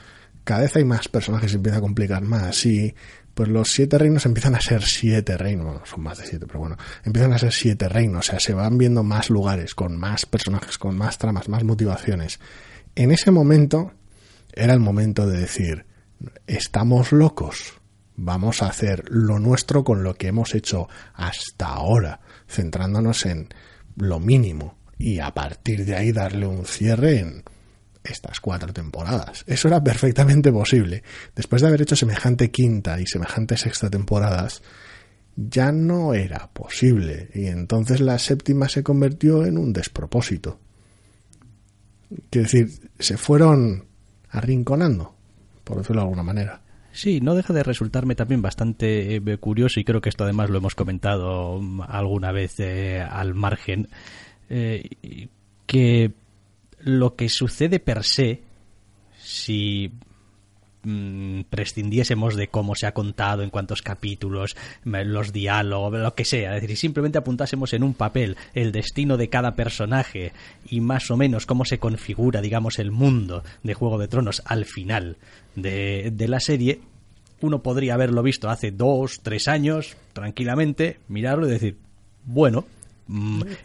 cada 0.43 0.61
vez 0.61 0.75
hay 0.75 0.85
más 0.85 1.07
personajes 1.07 1.53
y 1.53 1.55
empieza 1.55 1.79
a 1.79 1.81
complicar 1.81 2.21
más 2.23 2.65
y 2.65 2.93
pues 3.39 3.47
los 3.47 3.71
siete 3.71 3.97
reinos 3.97 4.25
empiezan 4.25 4.55
a 4.55 4.59
ser 4.59 4.83
siete 4.83 5.37
reinos, 5.37 5.65
bueno, 5.65 5.81
son 5.85 6.01
más 6.01 6.17
de 6.17 6.25
siete, 6.25 6.45
pero 6.45 6.59
bueno, 6.59 6.75
empiezan 7.05 7.31
a 7.31 7.37
ser 7.37 7.53
siete 7.53 7.87
reinos, 7.87 8.27
o 8.27 8.31
sea, 8.31 8.39
se 8.41 8.53
van 8.53 8.77
viendo 8.77 9.01
más 9.01 9.29
lugares, 9.29 9.75
con 9.75 9.95
más 9.95 10.25
personajes, 10.25 10.77
con 10.77 10.97
más 10.97 11.17
tramas, 11.17 11.47
más 11.47 11.63
motivaciones. 11.63 12.41
En 12.95 13.11
ese 13.11 13.31
momento 13.31 13.93
era 14.51 14.73
el 14.73 14.81
momento 14.81 15.25
de 15.25 15.39
decir, 15.39 15.85
estamos 16.47 17.13
locos, 17.13 17.79
vamos 18.17 18.61
a 18.61 18.67
hacer 18.67 19.05
lo 19.07 19.39
nuestro 19.39 19.85
con 19.85 20.03
lo 20.03 20.15
que 20.15 20.27
hemos 20.27 20.53
hecho 20.53 20.89
hasta 21.13 21.67
ahora, 21.67 22.19
centrándonos 22.45 23.25
en 23.25 23.47
lo 23.95 24.19
mínimo 24.19 24.75
y 24.97 25.19
a 25.19 25.33
partir 25.33 25.85
de 25.85 25.95
ahí 25.95 26.11
darle 26.11 26.45
un 26.45 26.65
cierre 26.65 27.19
en 27.19 27.43
estas 28.03 28.39
cuatro 28.39 28.73
temporadas. 28.73 29.43
Eso 29.47 29.67
era 29.67 29.83
perfectamente 29.83 30.51
posible. 30.51 31.03
Después 31.35 31.61
de 31.61 31.67
haber 31.67 31.81
hecho 31.81 31.95
semejante 31.95 32.51
quinta 32.51 32.99
y 32.99 33.05
semejante 33.05 33.57
sexta 33.57 33.89
temporadas, 33.89 34.61
ya 35.35 35.71
no 35.71 36.13
era 36.13 36.49
posible. 36.51 37.29
Y 37.33 37.47
entonces 37.47 38.01
la 38.01 38.19
séptima 38.19 38.69
se 38.69 38.83
convirtió 38.83 39.45
en 39.45 39.57
un 39.57 39.73
despropósito. 39.73 40.59
Quiero 42.29 42.45
decir, 42.45 42.69
se 42.97 43.17
fueron 43.17 43.85
arrinconando, 44.29 45.15
por 45.63 45.77
decirlo 45.77 46.01
de 46.01 46.05
alguna 46.05 46.23
manera. 46.23 46.61
Sí, 46.91 47.21
no 47.21 47.35
deja 47.35 47.53
de 47.53 47.63
resultarme 47.63 48.15
también 48.15 48.41
bastante 48.41 49.15
eh, 49.15 49.37
curioso 49.37 49.79
y 49.79 49.83
creo 49.83 50.01
que 50.01 50.09
esto 50.09 50.23
además 50.23 50.49
lo 50.49 50.57
hemos 50.57 50.75
comentado 50.75 51.61
alguna 51.87 52.31
vez 52.31 52.59
eh, 52.59 52.99
al 53.01 53.35
margen, 53.35 53.87
eh, 54.49 54.89
que 55.67 56.11
lo 56.81 57.15
que 57.15 57.29
sucede 57.29 57.79
per 57.79 58.03
se, 58.03 58.41
si 59.17 59.91
mm, 60.83 61.41
prescindiésemos 61.49 62.35
de 62.35 62.47
cómo 62.47 62.75
se 62.75 62.87
ha 62.87 62.93
contado, 62.93 63.43
en 63.43 63.49
cuántos 63.49 63.81
capítulos, 63.81 64.55
los 64.83 65.33
diálogos, 65.33 65.99
lo 65.99 66.15
que 66.15 66.25
sea, 66.25 66.55
es 66.55 66.61
decir, 66.61 66.77
si 66.77 66.81
simplemente 66.81 67.17
apuntásemos 67.17 67.73
en 67.73 67.83
un 67.83 67.93
papel 67.93 68.37
el 68.53 68.71
destino 68.71 69.17
de 69.17 69.29
cada 69.29 69.55
personaje 69.55 70.31
y 70.69 70.81
más 70.81 71.11
o 71.11 71.17
menos 71.17 71.45
cómo 71.45 71.65
se 71.65 71.79
configura, 71.79 72.41
digamos, 72.41 72.79
el 72.79 72.91
mundo 72.91 73.43
de 73.63 73.73
Juego 73.73 73.97
de 73.97 74.07
Tronos 74.07 74.41
al 74.45 74.65
final 74.65 75.17
de, 75.55 76.11
de 76.13 76.27
la 76.27 76.39
serie, 76.39 76.79
uno 77.41 77.61
podría 77.61 77.93
haberlo 77.93 78.23
visto 78.23 78.49
hace 78.49 78.71
dos, 78.71 79.19
tres 79.21 79.47
años, 79.47 79.95
tranquilamente, 80.13 80.99
mirarlo 81.07 81.47
y 81.47 81.51
decir, 81.51 81.77
bueno, 82.25 82.65
Mm, 82.78 82.78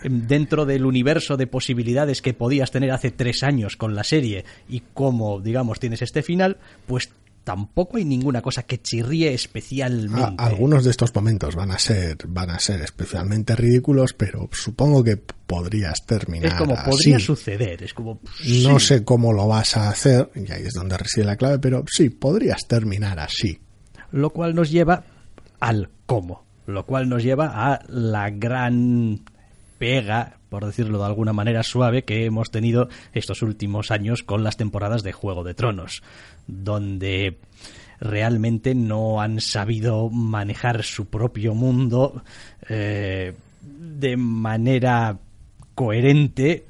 dentro 0.03 0.65
del 0.65 0.87
universo 0.87 1.37
de 1.37 1.47
posibilidades 1.47 2.23
que 2.23 2.33
podías 2.33 2.71
tener 2.71 2.91
hace 2.91 3.11
tres 3.11 3.43
años 3.43 3.77
con 3.77 3.95
la 3.95 4.03
serie 4.03 4.45
y 4.69 4.81
como, 4.95 5.41
digamos, 5.41 5.81
tienes 5.81 6.01
este 6.01 6.23
final, 6.23 6.57
pues 6.87 7.11
tampoco 7.45 7.99
hay 7.99 8.07
ninguna 8.07 8.41
cosa 8.41 8.63
que 8.63 8.81
chirríe 8.81 9.35
especialmente. 9.35 10.35
algunos 10.39 10.83
de 10.83 10.91
estos 10.91 11.15
momentos 11.15 11.55
van 11.55 11.71
a 11.71 11.79
ser 11.79 12.17
van 12.27 12.51
a 12.51 12.59
ser 12.59 12.81
especialmente 12.81 13.55
ridículos, 13.55 14.15
pero 14.15 14.49
supongo 14.51 15.05
que 15.05 15.19
podrías 15.19 16.07
terminar. 16.07 16.47
Es 16.47 16.55
como 16.55 16.75
podría 16.83 17.19
suceder, 17.19 17.83
es 17.83 17.93
como 17.93 18.21
no 18.63 18.81
sé 18.81 19.05
cómo 19.05 19.33
lo 19.33 19.47
vas 19.47 19.77
a 19.77 19.91
hacer 19.91 20.31
y 20.35 20.51
ahí 20.51 20.63
es 20.65 20.73
donde 20.73 20.97
reside 20.97 21.27
la 21.27 21.37
clave, 21.37 21.59
pero 21.59 21.85
sí 21.87 22.09
podrías 22.09 22.67
terminar 22.67 23.21
así. 23.21 23.61
Lo 24.11 24.31
cual 24.31 24.55
nos 24.55 24.71
lleva 24.71 25.05
al 25.61 25.91
cómo, 26.07 26.45
lo 26.67 26.87
cual 26.87 27.09
nos 27.09 27.23
lleva 27.23 27.73
a 27.73 27.81
la 27.89 28.31
gran 28.31 29.21
pega, 29.85 30.39
por 30.49 30.65
decirlo 30.65 30.97
de 30.97 31.05
alguna 31.05 31.35
manera 31.35 31.63
suave, 31.63 32.05
que 32.05 32.25
hemos 32.25 32.51
tenido 32.51 32.89
estos 33.13 33.43
últimos 33.43 33.91
años 33.91 34.23
con 34.23 34.43
las 34.43 34.57
temporadas 34.57 35.03
de 35.03 35.13
Juego 35.13 35.45
de 35.45 35.53
Tronos, 35.53 36.03
donde 36.47 37.37
realmente 38.01 38.75
no 38.75 39.21
han 39.21 39.43
sabido 39.43 40.09
manejar 40.09 40.85
su 40.85 41.05
propio 41.11 41.55
mundo 41.55 42.25
eh, 42.67 43.35
de 43.61 44.17
manera 44.17 45.19
coherente 45.75 46.65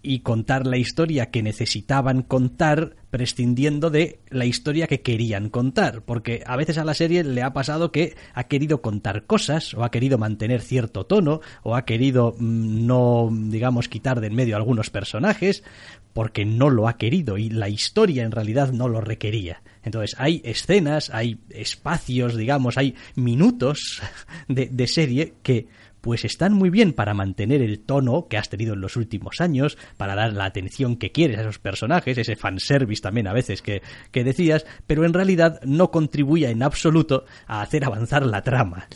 y 0.00 0.20
contar 0.20 0.66
la 0.66 0.78
historia 0.78 1.30
que 1.30 1.42
necesitaban 1.42 2.22
contar 2.22 2.96
prescindiendo 3.16 3.88
de 3.88 4.18
la 4.28 4.44
historia 4.44 4.86
que 4.86 5.00
querían 5.00 5.48
contar, 5.48 6.02
porque 6.02 6.42
a 6.44 6.54
veces 6.54 6.76
a 6.76 6.84
la 6.84 6.92
serie 6.92 7.24
le 7.24 7.42
ha 7.42 7.54
pasado 7.54 7.90
que 7.90 8.14
ha 8.34 8.44
querido 8.44 8.82
contar 8.82 9.24
cosas 9.24 9.72
o 9.72 9.84
ha 9.84 9.90
querido 9.90 10.18
mantener 10.18 10.60
cierto 10.60 11.06
tono 11.06 11.40
o 11.62 11.76
ha 11.76 11.86
querido 11.86 12.34
mm, 12.38 12.86
no, 12.86 13.30
digamos, 13.32 13.88
quitar 13.88 14.20
de 14.20 14.26
en 14.26 14.34
medio 14.34 14.54
algunos 14.54 14.90
personajes 14.90 15.64
porque 16.12 16.44
no 16.44 16.68
lo 16.68 16.88
ha 16.88 16.98
querido 16.98 17.38
y 17.38 17.48
la 17.48 17.70
historia 17.70 18.22
en 18.22 18.32
realidad 18.32 18.70
no 18.72 18.86
lo 18.86 19.00
requería. 19.00 19.62
Entonces 19.82 20.14
hay 20.18 20.42
escenas, 20.44 21.08
hay 21.08 21.38
espacios, 21.48 22.36
digamos, 22.36 22.76
hay 22.76 22.96
minutos 23.14 24.02
de, 24.48 24.66
de 24.66 24.86
serie 24.88 25.32
que 25.42 25.68
pues 26.06 26.24
están 26.24 26.52
muy 26.52 26.70
bien 26.70 26.92
para 26.92 27.14
mantener 27.14 27.62
el 27.62 27.80
tono 27.80 28.28
que 28.28 28.36
has 28.38 28.48
tenido 28.48 28.74
en 28.74 28.80
los 28.80 28.94
últimos 28.94 29.40
años, 29.40 29.76
para 29.96 30.14
dar 30.14 30.34
la 30.34 30.44
atención 30.44 30.98
que 30.98 31.10
quieres 31.10 31.36
a 31.36 31.40
esos 31.40 31.58
personajes, 31.58 32.16
ese 32.16 32.36
fanservice 32.36 33.02
también 33.02 33.26
a 33.26 33.32
veces 33.32 33.60
que, 33.60 33.82
que 34.12 34.22
decías, 34.22 34.66
pero 34.86 35.04
en 35.04 35.12
realidad 35.12 35.60
no 35.64 35.90
contribuye 35.90 36.48
en 36.48 36.62
absoluto 36.62 37.24
a 37.48 37.60
hacer 37.60 37.84
avanzar 37.84 38.24
la 38.24 38.44
trama. 38.44 38.86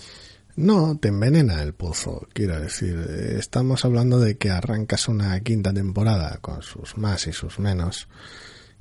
No, 0.55 0.97
te 0.99 1.09
envenena 1.09 1.61
el 1.65 1.75
pozo, 1.75 2.29
quiero 2.33 2.61
decir. 2.61 2.97
Estamos 3.37 3.85
hablando 3.85 4.21
de 4.21 4.37
que 4.37 4.51
arrancas 4.51 5.09
una 5.09 5.41
quinta 5.41 5.73
temporada 5.73 6.39
con 6.41 6.63
sus 6.63 6.97
más 6.97 7.27
y 7.27 7.33
sus 7.33 7.59
menos. 7.59 8.07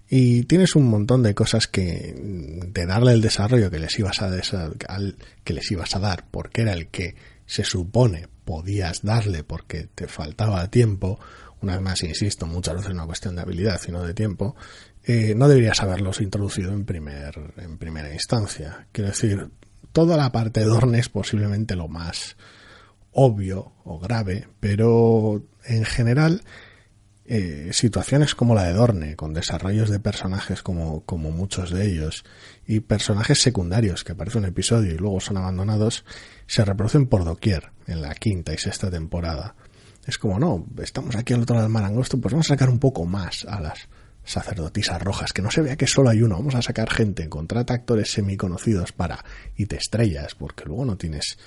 Y 0.08 0.44
tienes 0.44 0.76
un 0.76 0.88
montón 0.88 1.24
de 1.24 1.34
cosas 1.34 1.66
que 1.66 2.14
de 2.16 2.86
darle 2.86 3.14
el 3.14 3.22
desarrollo 3.22 3.72
que 3.72 3.80
les 3.80 3.98
ibas 3.98 4.22
a 4.22 4.30
que 5.44 5.54
les 5.54 5.72
ibas 5.72 5.96
a 5.96 6.00
dar, 6.00 6.26
porque 6.30 6.62
era 6.62 6.74
el 6.74 6.90
que 6.90 7.16
se 7.50 7.64
supone 7.64 8.28
podías 8.46 9.02
darle 9.02 9.44
porque 9.44 9.88
te 9.96 10.08
faltaba 10.08 10.70
tiempo, 10.70 11.20
una 11.62 11.74
vez 11.74 11.82
más 11.82 12.04
insisto, 12.04 12.46
muchas 12.46 12.76
veces 12.76 12.94
es 12.94 13.02
cuestión 13.02 13.36
de 13.36 13.42
habilidad, 13.42 13.82
sino 13.82 14.04
de 14.04 14.14
tiempo, 14.14 14.56
eh, 15.04 15.34
no 15.36 15.48
deberías 15.48 15.82
haberlos 15.82 16.22
introducido 16.22 16.72
en, 16.72 16.86
primer, 16.86 17.56
en 17.58 17.80
primera 17.80 18.14
instancia. 18.14 18.86
Quiero 18.92 19.10
decir, 19.10 19.50
toda 19.92 20.16
la 20.16 20.32
parte 20.32 20.60
de 20.60 20.68
Dorne 20.68 21.00
es 21.00 21.10
posiblemente 21.10 21.76
lo 21.76 21.88
más 21.88 22.38
obvio 23.12 23.74
o 23.84 23.98
grave, 23.98 24.48
pero 24.60 25.44
en 25.66 25.86
general 25.86 26.44
eh, 27.26 27.72
situaciones 27.74 28.36
como 28.36 28.54
la 28.54 28.66
de 28.66 28.74
Dorne, 28.74 29.16
con 29.16 29.34
desarrollos 29.34 29.90
de 29.90 30.00
personajes 30.00 30.62
como, 30.62 31.02
como 31.02 31.32
muchos 31.32 31.72
de 31.72 31.88
ellos, 31.88 32.24
y 32.70 32.82
personajes 32.82 33.42
secundarios 33.42 34.04
que 34.04 34.12
aparecen 34.12 34.44
en 34.44 34.46
un 34.46 34.50
episodio 34.52 34.94
y 34.94 34.98
luego 34.98 35.20
son 35.20 35.38
abandonados, 35.38 36.06
se 36.46 36.64
reproducen 36.64 37.08
por 37.08 37.26
doquier 37.26 37.72
en 37.88 38.00
la 38.00 38.14
quinta 38.14 38.54
y 38.54 38.60
sexta 38.60 38.92
temporada. 38.92 39.56
Es 40.06 40.20
como, 40.20 40.38
no, 40.38 40.68
estamos 40.80 41.16
aquí 41.16 41.34
al 41.34 41.42
otro 41.42 41.56
lado 41.56 41.66
del 41.66 41.74
mar 41.74 41.84
angosto, 41.84 42.22
pues 42.22 42.32
vamos 42.32 42.46
a 42.46 42.54
sacar 42.54 42.70
un 42.70 42.78
poco 42.78 43.08
más 43.08 43.44
a 43.46 43.60
las 43.60 43.90
sacerdotisas 44.24 45.02
rojas, 45.02 45.34
que 45.34 45.42
no 45.42 45.50
se 45.50 45.64
vea 45.64 45.78
que 45.78 45.88
solo 45.88 46.12
hay 46.12 46.22
uno, 46.22 46.36
vamos 46.36 46.54
a 46.54 46.62
sacar 46.62 46.92
gente, 46.92 47.28
contrata 47.28 47.74
actores 47.74 48.12
semiconocidos 48.12 48.92
para, 48.92 49.26
y 49.56 49.66
te 49.66 49.78
estrellas, 49.78 50.36
porque 50.36 50.66
luego 50.66 50.86
no 50.86 50.96
tienes 50.96 51.40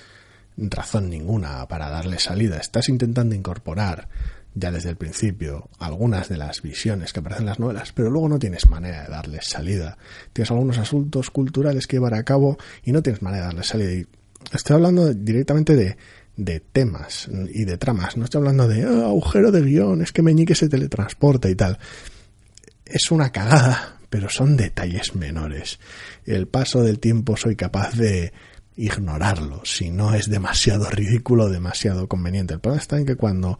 razón 0.57 1.09
ninguna 1.09 1.65
para 1.69 1.89
darle 1.89 2.19
salida, 2.19 2.57
estás 2.57 2.89
intentando 2.89 3.33
incorporar 3.33 4.09
ya 4.55 4.71
desde 4.71 4.89
el 4.89 4.95
principio 4.95 5.69
algunas 5.79 6.29
de 6.29 6.37
las 6.37 6.61
visiones 6.61 7.13
que 7.13 7.19
aparecen 7.19 7.43
en 7.43 7.49
las 7.49 7.59
novelas, 7.59 7.91
pero 7.91 8.09
luego 8.09 8.29
no 8.29 8.39
tienes 8.39 8.67
manera 8.67 9.03
de 9.03 9.09
darles 9.09 9.45
salida. 9.45 9.97
Tienes 10.31 10.51
algunos 10.51 10.77
asuntos 10.77 11.29
culturales 11.29 11.87
que 11.87 11.97
llevar 11.97 12.13
a 12.13 12.23
cabo 12.23 12.57
y 12.83 12.91
no 12.91 13.01
tienes 13.01 13.21
manera 13.21 13.43
de 13.43 13.47
darles 13.47 13.67
salida. 13.67 13.91
Y 13.91 14.07
estoy 14.53 14.75
hablando 14.75 15.13
directamente 15.13 15.75
de, 15.75 15.97
de 16.35 16.59
temas 16.59 17.29
y 17.51 17.65
de 17.65 17.77
tramas. 17.77 18.17
No 18.17 18.25
estoy 18.25 18.39
hablando 18.39 18.67
de 18.67 18.83
ah, 18.83 19.05
agujero 19.05 19.51
de 19.51 19.61
guion, 19.61 20.01
es 20.01 20.11
que 20.11 20.21
Meñique 20.21 20.55
se 20.55 20.69
teletransporta 20.69 21.49
y 21.49 21.55
tal. 21.55 21.79
Es 22.85 23.11
una 23.11 23.31
cagada, 23.31 23.97
pero 24.09 24.29
son 24.29 24.55
detalles 24.55 25.15
menores. 25.15 25.79
El 26.25 26.47
paso 26.47 26.83
del 26.83 26.99
tiempo 26.99 27.37
soy 27.37 27.55
capaz 27.55 27.95
de 27.95 28.33
ignorarlo 28.75 29.61
si 29.65 29.91
no 29.91 30.15
es 30.15 30.29
demasiado 30.29 30.89
ridículo, 30.89 31.49
demasiado 31.49 32.07
conveniente. 32.07 32.55
El 32.55 32.59
problema 32.59 32.81
está 32.81 32.97
en 32.97 33.05
que 33.05 33.15
cuando 33.15 33.59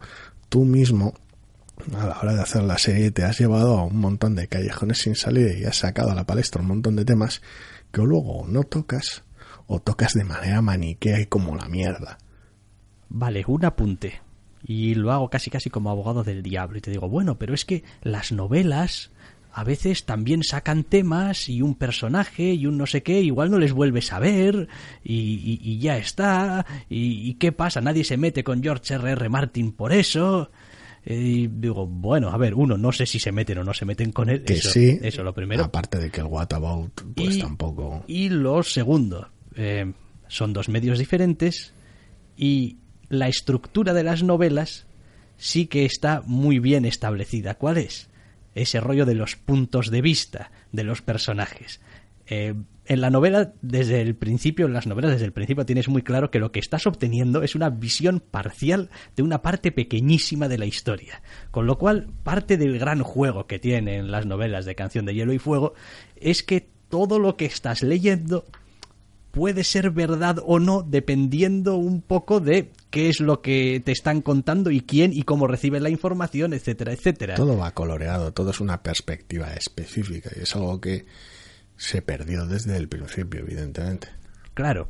tú 0.54 0.64
mismo 0.64 1.14
a 1.96 2.06
la 2.06 2.20
hora 2.20 2.32
de 2.32 2.40
hacer 2.40 2.62
la 2.62 2.78
serie 2.78 3.10
te 3.10 3.24
has 3.24 3.40
llevado 3.40 3.76
a 3.76 3.82
un 3.82 3.96
montón 3.96 4.36
de 4.36 4.46
callejones 4.46 4.98
sin 4.98 5.16
salida 5.16 5.52
y 5.52 5.64
has 5.64 5.78
sacado 5.78 6.12
a 6.12 6.14
la 6.14 6.28
palestra 6.28 6.62
un 6.62 6.68
montón 6.68 6.94
de 6.94 7.04
temas 7.04 7.42
que 7.90 8.02
luego 8.02 8.46
no 8.46 8.62
tocas 8.62 9.24
o 9.66 9.80
tocas 9.80 10.14
de 10.14 10.22
manera 10.22 10.62
maniquea 10.62 11.18
y 11.18 11.26
como 11.26 11.56
la 11.56 11.66
mierda. 11.68 12.18
Vale, 13.08 13.42
un 13.48 13.64
apunte. 13.64 14.20
Y 14.62 14.94
lo 14.94 15.10
hago 15.10 15.28
casi 15.28 15.50
casi 15.50 15.70
como 15.70 15.90
abogado 15.90 16.22
del 16.22 16.44
diablo. 16.44 16.78
Y 16.78 16.82
te 16.82 16.92
digo, 16.92 17.08
bueno, 17.08 17.36
pero 17.36 17.52
es 17.52 17.64
que 17.64 17.82
las 18.02 18.30
novelas 18.30 19.10
a 19.56 19.62
veces 19.62 20.04
también 20.04 20.42
sacan 20.42 20.82
temas 20.82 21.48
y 21.48 21.62
un 21.62 21.76
personaje 21.76 22.54
y 22.54 22.66
un 22.66 22.76
no 22.76 22.86
sé 22.86 23.04
qué, 23.04 23.20
igual 23.20 23.52
no 23.52 23.58
les 23.60 23.72
vuelves 23.72 24.12
a 24.12 24.18
ver 24.18 24.66
y, 25.04 25.60
y, 25.62 25.78
ya 25.78 25.96
está. 25.96 26.66
Y, 26.88 27.28
y, 27.30 27.34
qué 27.34 27.52
pasa? 27.52 27.80
Nadie 27.80 28.02
se 28.02 28.16
mete 28.16 28.42
con 28.42 28.60
George 28.60 28.94
R.R. 28.94 29.12
R. 29.12 29.28
Martin 29.28 29.70
por 29.70 29.92
eso. 29.92 30.50
Y 31.06 31.46
digo, 31.46 31.86
bueno, 31.86 32.30
a 32.30 32.36
ver, 32.36 32.54
uno, 32.54 32.76
no 32.76 32.90
sé 32.90 33.06
si 33.06 33.20
se 33.20 33.30
meten 33.30 33.58
o 33.58 33.64
no 33.64 33.72
se 33.72 33.84
meten 33.84 34.10
con 34.10 34.28
él. 34.28 34.42
Que 34.42 34.54
eso, 34.54 34.70
sí. 34.70 34.98
Eso 35.00 35.22
lo 35.22 35.32
primero. 35.32 35.62
Aparte 35.62 35.98
de 35.98 36.10
que 36.10 36.20
el 36.20 36.26
What 36.26 36.52
About, 36.52 37.02
pues 37.14 37.36
y, 37.36 37.38
tampoco. 37.38 38.02
Y 38.08 38.30
lo 38.30 38.60
segundo, 38.64 39.28
eh, 39.54 39.92
son 40.26 40.52
dos 40.52 40.68
medios 40.68 40.98
diferentes 40.98 41.74
y 42.36 42.78
la 43.08 43.28
estructura 43.28 43.94
de 43.94 44.02
las 44.02 44.24
novelas 44.24 44.88
sí 45.36 45.66
que 45.66 45.84
está 45.84 46.24
muy 46.26 46.58
bien 46.58 46.84
establecida. 46.84 47.54
¿Cuál 47.54 47.78
es? 47.78 48.08
Ese 48.54 48.80
rollo 48.80 49.06
de 49.06 49.14
los 49.14 49.36
puntos 49.36 49.90
de 49.90 50.00
vista 50.00 50.50
de 50.72 50.84
los 50.84 51.02
personajes. 51.02 51.80
Eh, 52.26 52.54
en 52.86 53.00
la 53.00 53.08
novela, 53.10 53.54
desde 53.62 54.02
el 54.02 54.14
principio, 54.14 54.66
en 54.66 54.74
las 54.74 54.86
novelas, 54.86 55.12
desde 55.12 55.24
el 55.24 55.32
principio 55.32 55.64
tienes 55.64 55.88
muy 55.88 56.02
claro 56.02 56.30
que 56.30 56.38
lo 56.38 56.52
que 56.52 56.60
estás 56.60 56.86
obteniendo 56.86 57.42
es 57.42 57.54
una 57.54 57.70
visión 57.70 58.20
parcial 58.20 58.90
de 59.16 59.22
una 59.22 59.40
parte 59.40 59.72
pequeñísima 59.72 60.48
de 60.48 60.58
la 60.58 60.66
historia. 60.66 61.22
Con 61.50 61.66
lo 61.66 61.78
cual, 61.78 62.08
parte 62.22 62.58
del 62.58 62.78
gran 62.78 63.02
juego 63.02 63.46
que 63.46 63.58
tienen 63.58 64.10
las 64.10 64.26
novelas 64.26 64.66
de 64.66 64.74
Canción 64.74 65.06
de 65.06 65.14
Hielo 65.14 65.32
y 65.32 65.38
Fuego 65.38 65.72
es 66.16 66.42
que 66.42 66.68
todo 66.90 67.18
lo 67.18 67.36
que 67.36 67.46
estás 67.46 67.82
leyendo 67.82 68.44
puede 69.34 69.64
ser 69.64 69.90
verdad 69.90 70.38
o 70.44 70.60
no 70.60 70.82
dependiendo 70.82 71.76
un 71.76 72.00
poco 72.02 72.40
de 72.40 72.72
qué 72.90 73.08
es 73.08 73.20
lo 73.20 73.42
que 73.42 73.82
te 73.84 73.92
están 73.92 74.22
contando 74.22 74.70
y 74.70 74.80
quién 74.80 75.12
y 75.12 75.24
cómo 75.24 75.48
recibe 75.48 75.80
la 75.80 75.90
información, 75.90 76.54
etcétera, 76.54 76.92
etcétera. 76.92 77.34
Todo 77.34 77.58
va 77.58 77.72
coloreado, 77.72 78.32
todo 78.32 78.50
es 78.50 78.60
una 78.60 78.82
perspectiva 78.82 79.52
específica 79.54 80.30
y 80.36 80.42
es 80.42 80.54
algo 80.54 80.80
que 80.80 81.06
se 81.76 82.00
perdió 82.00 82.46
desde 82.46 82.76
el 82.76 82.88
principio, 82.88 83.40
evidentemente. 83.40 84.08
Claro. 84.54 84.88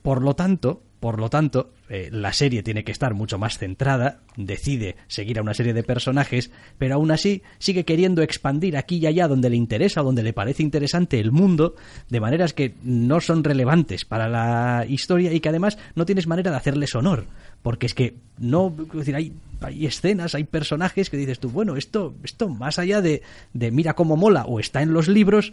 Por 0.00 0.22
lo 0.22 0.34
tanto, 0.34 0.82
por 0.98 1.20
lo 1.20 1.28
tanto, 1.28 1.74
eh, 1.94 2.08
la 2.10 2.32
serie 2.32 2.62
tiene 2.62 2.84
que 2.84 2.90
estar 2.90 3.12
mucho 3.12 3.36
más 3.36 3.58
centrada, 3.58 4.20
decide 4.34 4.96
seguir 5.08 5.38
a 5.38 5.42
una 5.42 5.52
serie 5.52 5.74
de 5.74 5.82
personajes, 5.82 6.50
pero 6.78 6.94
aún 6.94 7.10
así 7.10 7.42
sigue 7.58 7.84
queriendo 7.84 8.22
expandir 8.22 8.78
aquí 8.78 8.96
y 8.96 9.06
allá 9.06 9.28
donde 9.28 9.50
le 9.50 9.56
interesa 9.56 10.00
o 10.00 10.04
donde 10.04 10.22
le 10.22 10.32
parece 10.32 10.62
interesante 10.62 11.20
el 11.20 11.32
mundo, 11.32 11.76
de 12.08 12.18
maneras 12.18 12.54
que 12.54 12.72
no 12.82 13.20
son 13.20 13.44
relevantes 13.44 14.06
para 14.06 14.26
la 14.26 14.86
historia 14.88 15.34
y 15.34 15.40
que 15.40 15.50
además 15.50 15.76
no 15.94 16.06
tienes 16.06 16.26
manera 16.26 16.50
de 16.50 16.56
hacerles 16.56 16.94
honor. 16.94 17.26
Porque 17.60 17.84
es 17.84 17.92
que 17.92 18.16
no, 18.38 18.74
decir, 18.94 19.14
hay, 19.14 19.34
hay 19.60 19.84
escenas, 19.84 20.34
hay 20.34 20.44
personajes 20.44 21.10
que 21.10 21.18
dices 21.18 21.40
tú, 21.40 21.50
bueno, 21.50 21.76
esto, 21.76 22.14
esto 22.24 22.48
más 22.48 22.78
allá 22.78 23.02
de, 23.02 23.20
de 23.52 23.70
mira 23.70 23.92
cómo 23.92 24.16
mola 24.16 24.46
o 24.46 24.60
está 24.60 24.80
en 24.80 24.94
los 24.94 25.08
libros, 25.08 25.52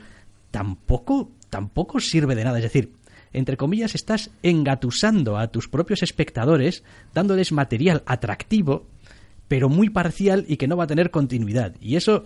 tampoco, 0.52 1.32
tampoco 1.50 2.00
sirve 2.00 2.36
de 2.36 2.46
nada. 2.46 2.60
Es 2.60 2.64
decir, 2.64 2.94
entre 3.34 3.58
comillas, 3.58 3.96
estás 3.96 4.32
engatusando 4.44 5.38
a 5.38 5.48
tus 5.48 5.68
propios 5.68 6.04
espectadores, 6.04 6.84
dándoles 7.14 7.52
material 7.52 8.04
atractivo, 8.06 8.88
pero 9.48 9.70
muy 9.70 9.90
parcial 9.90 10.46
y 10.48 10.58
que 10.58 10.68
no 10.68 10.78
va 10.78 10.86
a 10.86 10.88
tener 10.88 11.12
continuidad. 11.12 11.76
Y 11.82 11.96
eso, 11.96 12.26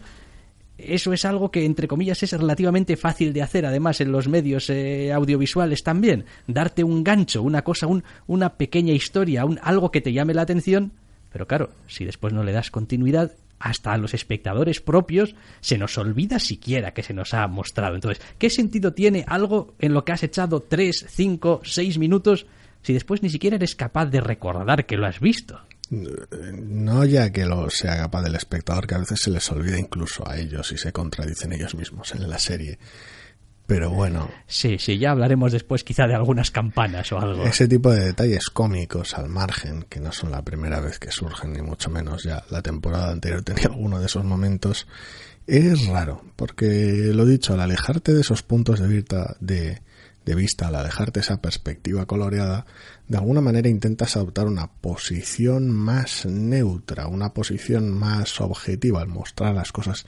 eso 0.78 1.14
es 1.14 1.26
algo 1.26 1.52
que, 1.52 1.66
entre 1.66 1.88
comillas, 1.88 2.24
es 2.24 2.32
relativamente 2.32 2.98
fácil 2.98 3.34
de 3.34 3.42
hacer, 3.42 3.66
además, 3.66 4.02
en 4.02 4.12
los 4.12 4.28
medios 4.28 4.70
eh, 4.70 5.12
audiovisuales 5.14 5.84
también. 5.84 6.26
Darte 6.48 6.84
un 6.84 7.04
gancho, 7.04 7.42
una 7.42 7.64
cosa, 7.64 7.88
un, 7.88 8.04
una 8.28 8.58
pequeña 8.58 8.94
historia, 8.94 9.46
un, 9.46 9.60
algo 9.64 9.92
que 9.92 10.02
te 10.02 10.14
llame 10.14 10.34
la 10.34 10.42
atención. 10.44 10.92
Pero 11.32 11.48
claro, 11.48 11.72
si 11.88 12.06
después 12.06 12.34
no 12.34 12.44
le 12.44 12.52
das 12.52 12.70
continuidad, 12.70 13.32
hasta 13.64 13.94
a 13.94 13.98
los 13.98 14.14
espectadores 14.14 14.82
propios 14.82 15.36
se 15.62 15.78
nos 15.78 15.98
olvida 15.98 16.38
siquiera 16.38 16.94
que 16.94 17.02
se 17.02 17.14
nos 17.14 17.34
ha 17.34 17.48
mostrado. 17.48 17.96
Entonces, 17.96 18.22
¿qué 18.38 18.50
sentido 18.50 18.94
tiene 18.94 19.24
algo 19.26 19.74
en 19.80 19.94
lo 19.94 20.04
que 20.04 20.12
has 20.12 20.22
echado 20.24 20.60
3, 20.60 21.06
5, 21.10 21.62
6 21.64 21.98
minutos 21.98 22.46
si 22.82 22.92
después 22.92 23.24
ni 23.24 23.30
siquiera 23.30 23.56
eres 23.56 23.78
capaz 23.78 24.08
de 24.08 24.20
recordar 24.20 24.86
que 24.86 24.98
lo 24.98 25.08
has 25.08 25.22
visto? 25.22 25.62
No 25.90 27.06
ya 27.06 27.32
que 27.32 27.46
lo 27.46 27.70
sea 27.70 27.96
capaz 27.96 28.24
del 28.24 28.36
espectador, 28.36 28.86
que 28.86 28.96
a 28.96 29.00
veces 29.00 29.22
se 29.22 29.32
les 29.32 29.50
olvida 29.50 29.80
incluso 29.80 30.28
a 30.28 30.38
ellos 30.38 30.70
y 30.74 30.78
se 30.78 30.92
contradicen 30.92 31.54
ellos 31.54 31.74
mismos 31.74 32.14
en 32.14 32.30
la 32.30 32.40
serie. 32.40 32.78
Pero 33.66 33.90
bueno. 33.90 34.30
Sí, 34.46 34.78
sí, 34.78 34.98
ya 34.98 35.12
hablaremos 35.12 35.52
después 35.52 35.84
quizá 35.84 36.06
de 36.06 36.16
algunas 36.16 36.52
campanas 36.52 37.12
o 37.14 37.20
algo. 37.20 37.44
Ese 37.46 37.68
tipo 37.68 37.92
de 37.92 38.06
detalles 38.06 38.50
cómicos 38.50 39.14
al 39.14 39.30
margen, 39.30 39.86
que 39.90 40.02
no 40.02 40.12
son 40.12 40.32
la 40.32 40.42
primera 40.42 40.82
vez 40.82 41.00
que 41.00 41.12
surgen, 41.12 41.54
ni 41.54 41.62
mucho 41.62 41.90
menos 41.90 42.24
ya 42.24 42.44
la 42.50 42.62
temporada 42.62 43.12
anterior 43.12 43.42
tenía 43.44 43.68
alguno 43.68 44.00
de 44.00 44.08
esos 44.08 44.26
momentos, 44.26 44.86
es 45.48 45.88
raro, 45.88 46.24
porque 46.36 47.12
lo 47.14 47.26
dicho, 47.26 47.54
al 47.54 47.62
alejarte 47.62 48.14
de 48.14 48.22
esos 48.22 48.44
puntos 48.44 48.80
de 48.80 48.88
vista, 48.88 49.36
de, 49.40 49.82
de 50.26 50.36
vista, 50.36 50.68
al 50.68 50.76
alejarte 50.76 51.22
esa 51.22 51.42
perspectiva 51.42 52.06
coloreada, 52.06 52.66
de 53.08 53.18
alguna 53.18 53.42
manera 53.42 53.70
intentas 53.70 54.16
adoptar 54.16 54.48
una 54.48 54.68
posición 54.68 55.70
más 55.70 56.26
neutra, 56.26 57.08
una 57.08 57.34
posición 57.34 57.92
más 57.92 58.40
objetiva 58.42 59.02
al 59.02 59.08
mostrar 59.08 59.56
las 59.56 59.72
cosas 59.72 60.06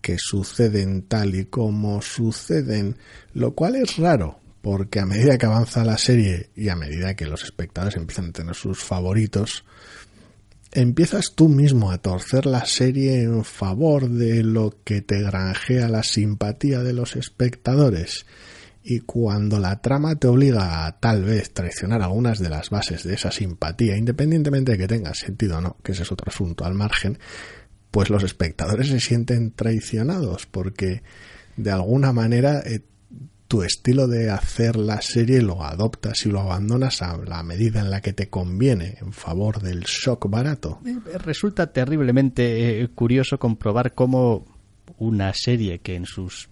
que 0.00 0.16
suceden 0.18 1.02
tal 1.02 1.34
y 1.34 1.46
como 1.46 2.02
suceden, 2.02 2.96
lo 3.34 3.54
cual 3.54 3.76
es 3.76 3.96
raro, 3.96 4.40
porque 4.62 5.00
a 5.00 5.06
medida 5.06 5.38
que 5.38 5.46
avanza 5.46 5.84
la 5.84 5.98
serie 5.98 6.50
y 6.54 6.68
a 6.68 6.76
medida 6.76 7.14
que 7.14 7.26
los 7.26 7.44
espectadores 7.44 7.96
empiezan 7.96 8.30
a 8.30 8.32
tener 8.32 8.54
sus 8.54 8.82
favoritos, 8.82 9.64
empiezas 10.72 11.32
tú 11.34 11.48
mismo 11.48 11.90
a 11.90 11.98
torcer 11.98 12.46
la 12.46 12.64
serie 12.64 13.22
en 13.22 13.44
favor 13.44 14.08
de 14.08 14.42
lo 14.42 14.76
que 14.84 15.02
te 15.02 15.22
granjea 15.22 15.88
la 15.88 16.02
simpatía 16.02 16.82
de 16.82 16.92
los 16.92 17.16
espectadores. 17.16 18.26
Y 18.82 19.00
cuando 19.00 19.58
la 19.58 19.80
trama 19.82 20.14
te 20.14 20.26
obliga 20.26 20.86
a 20.86 20.98
tal 20.98 21.24
vez 21.24 21.52
traicionar 21.52 22.00
algunas 22.00 22.38
de 22.38 22.48
las 22.48 22.70
bases 22.70 23.04
de 23.04 23.14
esa 23.14 23.30
simpatía, 23.30 23.96
independientemente 23.96 24.72
de 24.72 24.78
que 24.78 24.88
tenga 24.88 25.12
sentido 25.12 25.58
o 25.58 25.60
no, 25.60 25.76
que 25.82 25.92
ese 25.92 26.02
es 26.02 26.12
otro 26.12 26.30
asunto 26.30 26.64
al 26.64 26.74
margen, 26.74 27.18
pues 27.90 28.10
los 28.10 28.22
espectadores 28.22 28.88
se 28.88 29.00
sienten 29.00 29.50
traicionados 29.52 30.46
porque 30.46 31.02
de 31.56 31.70
alguna 31.70 32.12
manera 32.12 32.60
eh, 32.60 32.80
tu 33.48 33.64
estilo 33.64 34.06
de 34.06 34.30
hacer 34.30 34.76
la 34.76 35.02
serie 35.02 35.42
lo 35.42 35.64
adoptas 35.64 36.24
y 36.24 36.28
lo 36.28 36.40
abandonas 36.40 37.02
a 37.02 37.16
la 37.16 37.42
medida 37.42 37.80
en 37.80 37.90
la 37.90 38.00
que 38.00 38.12
te 38.12 38.28
conviene 38.28 38.98
en 39.00 39.12
favor 39.12 39.60
del 39.60 39.80
shock 39.80 40.30
barato. 40.30 40.80
Resulta 41.24 41.72
terriblemente 41.72 42.80
eh, 42.80 42.88
curioso 42.88 43.40
comprobar 43.40 43.94
cómo 43.94 44.46
una 44.98 45.32
serie 45.34 45.80
que 45.80 45.96
en 45.96 46.06
sus 46.06 46.48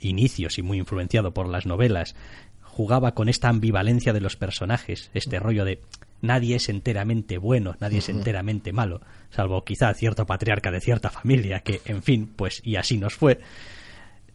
inicios 0.00 0.58
y 0.58 0.62
muy 0.62 0.78
influenciado 0.78 1.32
por 1.32 1.48
las 1.48 1.64
novelas 1.64 2.14
jugaba 2.60 3.14
con 3.14 3.30
esta 3.30 3.48
ambivalencia 3.48 4.12
de 4.12 4.20
los 4.20 4.36
personajes, 4.36 5.10
este 5.14 5.38
rollo 5.38 5.64
de 5.64 5.80
nadie 6.22 6.56
es 6.56 6.68
enteramente 6.70 7.36
bueno, 7.36 7.76
nadie 7.80 7.98
es 7.98 8.08
enteramente 8.08 8.72
malo, 8.72 9.02
salvo 9.30 9.64
quizá 9.64 9.92
cierto 9.92 10.24
patriarca 10.24 10.70
de 10.70 10.80
cierta 10.80 11.10
familia 11.10 11.60
que, 11.60 11.82
en 11.84 12.02
fin, 12.02 12.32
pues 12.34 12.62
y 12.64 12.76
así 12.76 12.96
nos 12.96 13.14
fue. 13.14 13.40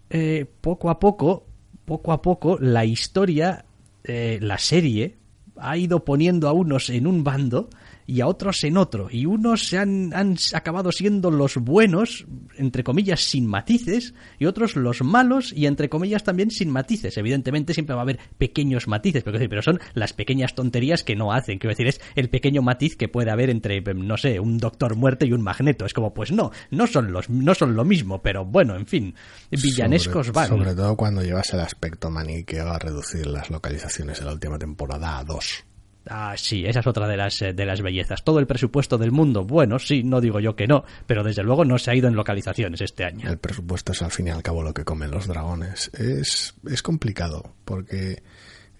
Eh, 0.10 0.45
poco 0.62 0.89
a 0.89 1.00
poco, 1.00 1.47
poco 1.86 2.12
a 2.12 2.21
poco, 2.21 2.58
la 2.60 2.86
historia, 2.86 3.65
eh, 4.04 4.38
la 4.41 4.58
serie, 4.58 5.15
ha 5.58 5.78
ido 5.78 6.06
poniendo 6.06 6.47
a 6.47 6.54
unos 6.54 6.89
en 6.89 7.08
un 7.08 7.23
bando 7.23 7.69
y 8.07 8.21
a 8.21 8.27
otros 8.27 8.63
en 8.63 8.77
otro. 8.77 9.09
Y 9.11 9.25
unos 9.25 9.67
se 9.67 9.77
han, 9.77 10.13
han, 10.13 10.37
acabado 10.53 10.91
siendo 10.93 11.29
los 11.29 11.57
buenos, 11.57 12.25
entre 12.57 12.83
comillas, 12.83 13.19
sin 13.19 13.45
matices, 13.45 14.13
y 14.39 14.45
otros 14.45 14.77
los 14.77 15.01
malos 15.01 15.53
y, 15.53 15.65
entre 15.65 15.89
comillas, 15.89 16.23
también 16.23 16.49
sin 16.49 16.71
matices. 16.71 17.17
Evidentemente 17.17 17.73
siempre 17.73 17.95
va 17.95 18.01
a 18.01 18.03
haber 18.03 18.19
pequeños 18.37 18.87
matices, 18.87 19.23
pero, 19.23 19.37
pero 19.37 19.61
son 19.61 19.79
las 19.93 20.13
pequeñas 20.13 20.55
tonterías 20.55 21.03
que 21.03 21.17
no 21.17 21.33
hacen. 21.33 21.59
Quiero 21.59 21.73
decir, 21.73 21.87
es 21.87 22.01
el 22.15 22.29
pequeño 22.29 22.61
matiz 22.61 22.95
que 22.95 23.09
puede 23.09 23.29
haber 23.29 23.49
entre, 23.49 23.81
no 23.81 24.15
sé, 24.15 24.39
un 24.39 24.57
doctor 24.57 24.95
muerte 24.95 25.25
y 25.25 25.33
un 25.33 25.41
magneto. 25.41 25.85
Es 25.85 25.93
como, 25.93 26.13
pues 26.13 26.31
no, 26.31 26.51
no 26.71 26.87
son, 26.87 27.11
los, 27.11 27.29
no 27.29 27.53
son 27.53 27.75
lo 27.75 27.83
mismo, 27.83 28.21
pero 28.21 28.45
bueno, 28.45 28.77
en 28.77 28.87
fin, 28.87 29.15
villanescos 29.51 30.27
sobre, 30.27 30.35
van. 30.35 30.47
Sobre 30.47 30.75
todo 30.75 30.95
cuando 30.95 31.21
llevas 31.21 31.53
el 31.53 31.59
aspecto 31.59 32.09
maniqueo 32.09 32.69
a 32.69 32.79
reducir 32.79 33.27
las 33.27 33.49
localizaciones 33.49 34.19
de 34.19 34.25
la 34.25 34.31
última 34.31 34.57
temporada 34.57 35.17
a 35.19 35.23
dos. 35.25 35.66
Ah, 36.09 36.35
sí, 36.37 36.65
esa 36.65 36.79
es 36.79 36.87
otra 36.87 37.07
de 37.07 37.17
las, 37.17 37.39
de 37.39 37.65
las 37.65 37.81
bellezas. 37.81 38.23
Todo 38.23 38.39
el 38.39 38.47
presupuesto 38.47 38.97
del 38.97 39.11
mundo, 39.11 39.43
bueno, 39.43 39.79
sí, 39.79 40.03
no 40.03 40.21
digo 40.21 40.39
yo 40.39 40.55
que 40.55 40.67
no, 40.67 40.83
pero 41.05 41.23
desde 41.23 41.43
luego 41.43 41.65
no 41.65 41.77
se 41.77 41.91
ha 41.91 41.95
ido 41.95 42.07
en 42.07 42.15
localizaciones 42.15 42.81
este 42.81 43.05
año. 43.05 43.29
El 43.29 43.37
presupuesto 43.37 43.91
es 43.91 44.01
al 44.01 44.11
fin 44.11 44.27
y 44.27 44.29
al 44.31 44.43
cabo 44.43 44.63
lo 44.63 44.73
que 44.73 44.83
comen 44.83 45.11
los 45.11 45.27
dragones. 45.27 45.91
Es, 45.93 46.55
es 46.69 46.81
complicado, 46.81 47.53
porque 47.65 48.23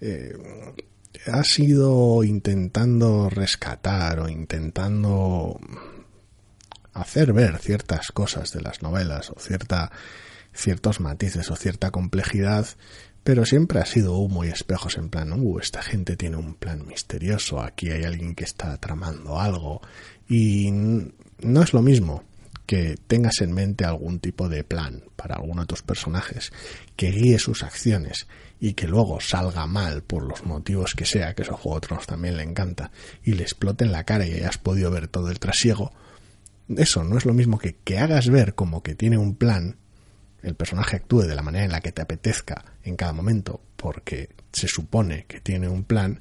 eh, 0.00 0.32
has 1.26 1.58
ido 1.58 2.22
intentando 2.24 3.28
rescatar 3.30 4.20
o 4.20 4.28
intentando 4.28 5.58
hacer 6.92 7.32
ver 7.32 7.58
ciertas 7.58 8.12
cosas 8.12 8.52
de 8.52 8.60
las 8.60 8.82
novelas 8.82 9.30
o 9.30 9.38
cierta 9.38 9.90
ciertos 10.52 10.98
matices 11.00 11.50
o 11.50 11.56
cierta 11.56 11.90
complejidad, 11.90 12.66
pero 13.28 13.44
siempre 13.44 13.78
ha 13.78 13.84
sido 13.84 14.16
humo 14.16 14.42
y 14.42 14.48
espejos 14.48 14.96
en 14.96 15.10
plan, 15.10 15.34
uh, 15.38 15.58
esta 15.58 15.82
gente 15.82 16.16
tiene 16.16 16.38
un 16.38 16.54
plan 16.54 16.86
misterioso, 16.86 17.60
aquí 17.60 17.90
hay 17.90 18.04
alguien 18.04 18.34
que 18.34 18.44
está 18.44 18.74
tramando 18.78 19.38
algo, 19.38 19.82
y 20.26 20.70
no 20.70 21.62
es 21.62 21.74
lo 21.74 21.82
mismo 21.82 22.24
que 22.64 22.96
tengas 23.06 23.42
en 23.42 23.52
mente 23.52 23.84
algún 23.84 24.18
tipo 24.18 24.48
de 24.48 24.64
plan 24.64 25.02
para 25.14 25.34
alguno 25.34 25.60
de 25.60 25.66
tus 25.66 25.82
personajes, 25.82 26.54
que 26.96 27.10
guíe 27.10 27.38
sus 27.38 27.64
acciones 27.64 28.28
y 28.60 28.72
que 28.72 28.88
luego 28.88 29.20
salga 29.20 29.66
mal 29.66 30.02
por 30.02 30.22
los 30.22 30.46
motivos 30.46 30.94
que 30.94 31.04
sea, 31.04 31.34
que 31.34 31.42
eso 31.42 31.52
a 31.52 31.58
Juego 31.58 31.80
de 31.80 31.86
Tronos 31.86 32.06
también 32.06 32.38
le 32.38 32.44
encanta, 32.44 32.92
y 33.22 33.34
le 33.34 33.42
explote 33.42 33.84
en 33.84 33.92
la 33.92 34.04
cara 34.04 34.26
y 34.26 34.32
hayas 34.32 34.56
podido 34.56 34.90
ver 34.90 35.06
todo 35.06 35.30
el 35.30 35.38
trasiego, 35.38 35.92
eso 36.78 37.04
no 37.04 37.18
es 37.18 37.26
lo 37.26 37.34
mismo 37.34 37.58
que 37.58 37.74
que 37.74 37.98
hagas 37.98 38.30
ver 38.30 38.54
como 38.54 38.82
que 38.82 38.94
tiene 38.94 39.18
un 39.18 39.34
plan, 39.34 39.76
el 40.42 40.54
personaje 40.54 40.96
actúe 40.96 41.22
de 41.22 41.34
la 41.34 41.42
manera 41.42 41.64
en 41.64 41.72
la 41.72 41.80
que 41.80 41.92
te 41.92 42.02
apetezca 42.02 42.64
en 42.82 42.96
cada 42.96 43.12
momento, 43.12 43.60
porque 43.76 44.30
se 44.52 44.68
supone 44.68 45.26
que 45.26 45.40
tiene 45.40 45.68
un 45.68 45.84
plan, 45.84 46.20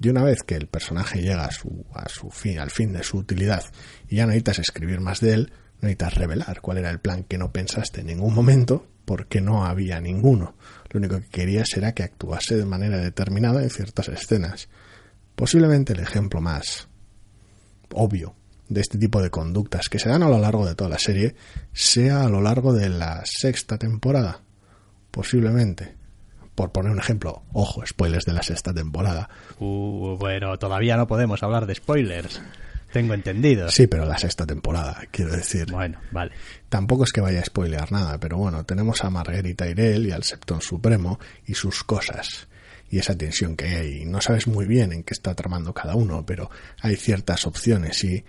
y 0.00 0.08
una 0.08 0.24
vez 0.24 0.42
que 0.42 0.56
el 0.56 0.66
personaje 0.66 1.22
llega 1.22 1.44
a 1.44 1.50
su, 1.50 1.84
a 1.94 2.08
su 2.08 2.30
fin, 2.30 2.58
al 2.58 2.70
fin 2.70 2.92
de 2.92 3.04
su 3.04 3.18
utilidad, 3.18 3.64
y 4.08 4.16
ya 4.16 4.22
no 4.22 4.28
necesitas 4.28 4.58
escribir 4.58 5.00
más 5.00 5.20
de 5.20 5.34
él, 5.34 5.52
no 5.80 5.88
necesitas 5.88 6.14
revelar 6.14 6.60
cuál 6.60 6.78
era 6.78 6.90
el 6.90 7.00
plan 7.00 7.24
que 7.24 7.38
no 7.38 7.52
pensaste 7.52 8.00
en 8.00 8.08
ningún 8.08 8.34
momento, 8.34 8.86
porque 9.04 9.40
no 9.40 9.64
había 9.64 10.00
ninguno. 10.00 10.54
Lo 10.90 10.98
único 10.98 11.20
que 11.20 11.28
querías 11.28 11.68
era 11.76 11.92
que 11.92 12.02
actuase 12.02 12.56
de 12.56 12.64
manera 12.64 12.98
determinada 12.98 13.62
en 13.62 13.70
ciertas 13.70 14.08
escenas. 14.08 14.68
Posiblemente 15.34 15.92
el 15.92 16.00
ejemplo 16.00 16.40
más 16.40 16.88
obvio 17.94 18.34
de 18.72 18.80
este 18.80 18.98
tipo 18.98 19.22
de 19.22 19.30
conductas 19.30 19.88
que 19.88 19.98
se 19.98 20.08
dan 20.08 20.22
a 20.22 20.28
lo 20.28 20.38
largo 20.38 20.66
de 20.66 20.74
toda 20.74 20.90
la 20.90 20.98
serie 20.98 21.34
sea 21.72 22.24
a 22.24 22.28
lo 22.28 22.40
largo 22.40 22.72
de 22.72 22.88
la 22.88 23.22
sexta 23.24 23.78
temporada. 23.78 24.40
Posiblemente. 25.10 25.96
Por 26.54 26.70
poner 26.70 26.92
un 26.92 26.98
ejemplo, 26.98 27.42
ojo, 27.52 27.84
spoilers 27.86 28.26
de 28.26 28.34
la 28.34 28.42
sexta 28.42 28.74
temporada. 28.74 29.30
Uh, 29.58 30.16
bueno, 30.18 30.58
todavía 30.58 30.96
no 30.96 31.06
podemos 31.06 31.42
hablar 31.42 31.66
de 31.66 31.74
spoilers. 31.74 32.42
Tengo 32.92 33.14
entendido. 33.14 33.70
Sí, 33.70 33.86
pero 33.86 34.04
la 34.04 34.18
sexta 34.18 34.44
temporada, 34.46 35.02
quiero 35.10 35.32
decir. 35.32 35.70
Bueno, 35.72 35.98
vale. 36.10 36.32
Tampoco 36.68 37.04
es 37.04 37.12
que 37.12 37.22
vaya 37.22 37.40
a 37.40 37.44
spoilear 37.44 37.90
nada, 37.90 38.18
pero 38.18 38.36
bueno, 38.36 38.64
tenemos 38.64 39.02
a 39.02 39.08
Marguerite 39.08 39.64
Tyrell 39.64 40.06
y 40.06 40.10
al 40.12 40.24
Septón 40.24 40.60
Supremo 40.60 41.18
y 41.46 41.54
sus 41.54 41.84
cosas. 41.84 42.48
Y 42.90 42.98
esa 42.98 43.16
tensión 43.16 43.56
que 43.56 43.64
hay. 43.64 44.04
No 44.04 44.20
sabes 44.20 44.46
muy 44.46 44.66
bien 44.66 44.92
en 44.92 45.04
qué 45.04 45.14
está 45.14 45.34
tramando 45.34 45.72
cada 45.72 45.94
uno, 45.94 46.26
pero 46.26 46.50
hay 46.82 46.96
ciertas 46.96 47.46
opciones 47.46 48.04
y 48.04 48.22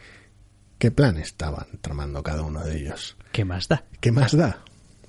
¿Qué 0.83 0.91
plan 0.91 1.17
estaban 1.17 1.65
tramando 1.79 2.21
cada 2.21 2.41
uno 2.41 2.61
de 2.61 2.77
ellos? 2.77 3.15
¿Qué 3.31 3.45
más 3.45 3.69
da? 3.69 3.85
¿Qué 4.01 4.11
más 4.11 4.35
da? 4.35 4.65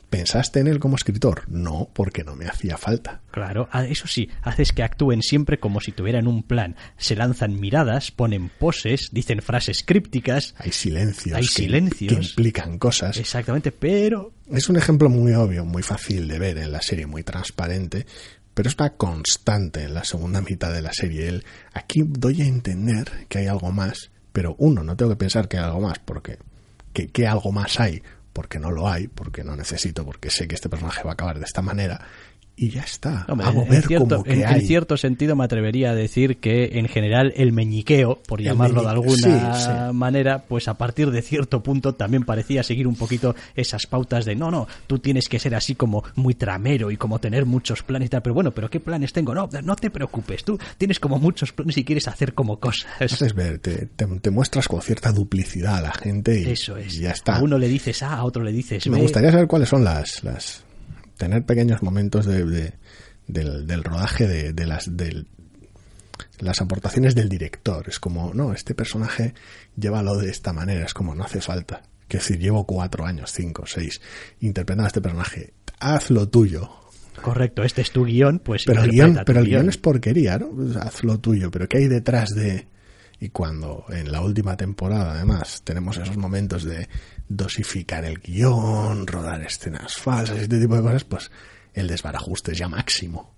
¿Pensaste 0.09 0.61
en 0.61 0.69
él 0.69 0.79
como 0.79 0.95
escritor? 0.95 1.43
No, 1.49 1.91
porque 1.93 2.23
no 2.23 2.37
me 2.37 2.47
hacía 2.47 2.79
falta. 2.79 3.23
Claro, 3.33 3.69
ah, 3.73 3.85
eso 3.85 4.07
sí, 4.07 4.31
haces 4.43 4.71
que 4.71 4.85
actúen 4.85 5.21
siempre 5.21 5.59
como 5.59 5.81
si 5.81 5.91
tuvieran 5.91 6.29
un 6.29 6.45
plan. 6.45 6.77
Se 6.97 7.17
lanzan 7.17 7.59
miradas, 7.59 8.13
ponen 8.13 8.51
poses, 8.57 9.09
dicen 9.11 9.43
frases 9.43 9.83
crípticas. 9.83 10.55
Hay 10.59 10.71
silencios. 10.71 11.37
Hay 11.37 11.43
que, 11.43 11.49
silencios. 11.49 12.13
que 12.13 12.25
implican 12.25 12.79
cosas. 12.79 13.17
Exactamente, 13.17 13.73
pero... 13.73 14.33
Es 14.53 14.69
un 14.69 14.77
ejemplo 14.77 15.09
muy 15.11 15.33
obvio, 15.33 15.65
muy 15.65 15.83
fácil 15.83 16.29
de 16.29 16.39
ver 16.39 16.59
en 16.59 16.71
la 16.71 16.83
serie, 16.83 17.09
muy 17.09 17.25
transparente, 17.25 18.07
pero 18.55 18.69
está 18.69 18.91
constante 18.91 19.83
en 19.83 19.95
la 19.95 20.05
segunda 20.05 20.41
mitad 20.41 20.73
de 20.73 20.83
la 20.83 20.93
serie. 20.93 21.27
Él, 21.27 21.45
aquí 21.73 22.05
doy 22.07 22.43
a 22.43 22.47
entender 22.47 23.27
que 23.29 23.39
hay 23.39 23.49
algo 23.49 23.73
más 23.73 24.13
pero 24.35 24.57
uno, 24.59 24.83
no 24.83 24.97
tengo 24.97 25.13
que 25.13 25.17
pensar 25.17 25.47
que 25.47 25.59
hay 25.59 25.63
algo 25.63 25.81
más, 25.81 26.01
porque 26.01 26.39
que, 26.93 27.27
algo 27.29 27.53
más 27.53 27.79
hay, 27.79 28.03
porque 28.33 28.59
no 28.59 28.73
lo 28.73 28.89
hay, 28.89 29.07
porque 29.07 29.45
no 29.45 29.55
necesito, 29.55 30.05
porque 30.05 30.29
sé 30.29 30.49
que 30.49 30.57
este 30.57 30.69
personaje 30.69 31.05
va 31.05 31.11
a 31.11 31.13
acabar 31.13 31.39
de 31.39 31.45
esta 31.45 31.63
manera, 31.63 32.01
y 32.57 32.71
ya 32.71 32.83
está. 32.83 33.23
Hago 33.23 33.67
ver 33.67 33.85
cierto, 33.87 34.09
como 34.09 34.23
que 34.25 34.33
en, 34.35 34.47
hay. 34.47 34.61
en, 34.61 34.67
cierto 34.67 34.97
sentido 34.97 35.35
me 35.35 35.45
atrevería 35.45 35.91
a 35.91 35.95
decir 35.95 36.37
que 36.39 36.79
en 36.79 36.87
general 36.89 37.33
el 37.37 37.53
meñiqueo, 37.53 38.23
por 38.29 38.41
llamarlo 38.41 38.83
de 38.83 38.89
alguna 38.91 39.55
sí, 39.57 39.65
sí. 39.65 39.71
manera, 39.93 40.45
pues 40.47 40.69
a 40.69 40.75
partir 40.75 41.11
de 41.11 41.21
cierto 41.23 41.63
punto 41.63 41.95
también 41.95 42.25
parecía 42.25 42.63
seguir 42.63 42.87
un 42.87 42.95
poquito 42.95 43.35
esas 43.57 43.87
pautas 43.87 44.25
de 44.25 44.37
no, 44.37 44.51
no, 44.51 44.69
tú 44.87 44.99
tienes 45.01 45.29
que 45.29 45.39
ser 45.39 45.55
así 45.55 45.75
como 45.75 46.05
muy 46.15 46.35
tramero 46.35 46.91
y 46.91 46.97
como 46.97 47.19
tener 47.19 47.45
muchos 47.45 47.83
planes 47.83 48.07
y 48.07 48.11
tal, 48.11 48.23
pero 48.23 48.35
bueno, 48.35 48.53
pero 48.53 48.71
¿qué 48.71 48.79
planes 48.81 49.13
tengo? 49.13 49.35
No, 49.35 49.49
no 49.63 49.77
te 49.77 49.91
preocupes, 49.91 50.45
tú 50.45 50.59
tienes 50.79 51.01
como 51.01 51.19
muchos 51.19 51.53
planes 51.53 51.77
y 51.77 51.85
quieres 51.85 52.07
hacer 52.09 52.35
como 52.35 52.61
cosas. 52.61 52.87
Haces 53.01 53.35
ver, 53.35 53.59
te, 53.59 53.87
te- 53.87 54.07
te 54.07 54.31
muestras 54.31 54.69
con 54.69 54.81
cierta 54.81 55.13
duplicidad 55.13 55.77
a 55.77 55.81
la 55.83 55.93
gente 55.93 56.41
y, 56.41 56.51
Eso 56.51 56.77
es. 56.77 56.95
y 56.97 57.01
ya 57.01 57.11
está. 57.11 57.37
A 57.37 57.43
uno 57.43 57.59
le 57.59 57.69
dices 57.69 58.03
A, 58.03 58.15
a 58.15 58.25
otro 58.25 58.43
le 58.45 58.53
dices 58.53 58.87
Me 58.87 58.97
B. 58.97 59.03
gustaría 59.03 59.31
saber 59.33 59.47
cuáles 59.49 59.69
son 59.69 59.85
las, 59.85 60.23
las 60.25 60.64
tener 61.17 61.45
pequeños 61.45 61.83
momentos 61.83 62.27
de, 62.27 62.45
de- 62.45 62.75
del, 63.27 63.67
del 63.67 63.83
rodaje 63.85 64.27
de, 64.29 64.53
de 64.53 64.67
las 64.67 64.97
del, 64.97 65.27
las 66.41 66.61
aportaciones 66.61 67.15
del 67.15 67.29
director. 67.29 67.89
Es 67.89 67.99
como, 67.99 68.33
no, 68.35 68.53
este 68.53 68.75
personaje 68.75 69.35
llévalo 69.77 70.17
de 70.17 70.31
esta 70.31 70.53
manera. 70.53 70.85
Es 70.85 70.95
como, 70.95 71.15
no 71.15 71.25
hace 71.25 71.41
falta. 71.41 71.83
Que 72.09 72.19
decir, 72.19 72.39
llevo 72.39 72.67
cuatro 72.67 73.07
años, 73.07 73.33
cinco, 73.33 73.65
seis, 73.67 74.01
interpretando 74.41 74.85
a 74.85 74.89
este 74.89 75.01
personaje. 75.01 75.55
Haz 75.81 76.11
lo 76.11 76.29
tuyo. 76.29 76.71
Correcto, 77.23 77.63
este 77.63 77.81
es 77.81 77.91
tu 77.93 78.05
guion, 78.05 78.41
pues 78.41 78.65
Pero 78.67 78.83
el 78.83 78.91
guion, 78.91 79.21
pero 79.25 79.41
el 79.41 79.47
guion 79.47 79.69
es 79.71 79.79
porquería, 79.79 80.37
¿no? 80.39 80.51
Pues 80.51 80.77
haz 80.77 81.03
lo 81.05 81.19
tuyo. 81.19 81.51
Pero 81.51 81.67
¿qué 81.69 81.79
hay 81.79 81.89
detrás 81.89 82.31
de...? 82.35 82.69
Y 83.21 83.31
cuando 83.31 83.87
en 83.89 84.13
la 84.13 84.21
última 84.21 84.57
temporada, 84.57 85.13
además, 85.15 85.63
tenemos 85.65 85.97
esos 85.97 86.17
momentos 86.19 86.65
de 86.65 86.89
dosificar 87.29 88.05
el 88.05 88.19
guion, 88.19 89.07
rodar 89.07 89.41
escenas 89.43 89.97
falsas, 89.97 90.39
este 90.39 90.61
tipo 90.61 90.77
de 90.77 90.83
cosas, 90.83 91.05
pues 91.05 91.31
el 91.73 91.89
desbarajuste 91.89 92.53
es 92.53 92.59
ya 92.59 92.69
máximo. 92.69 93.35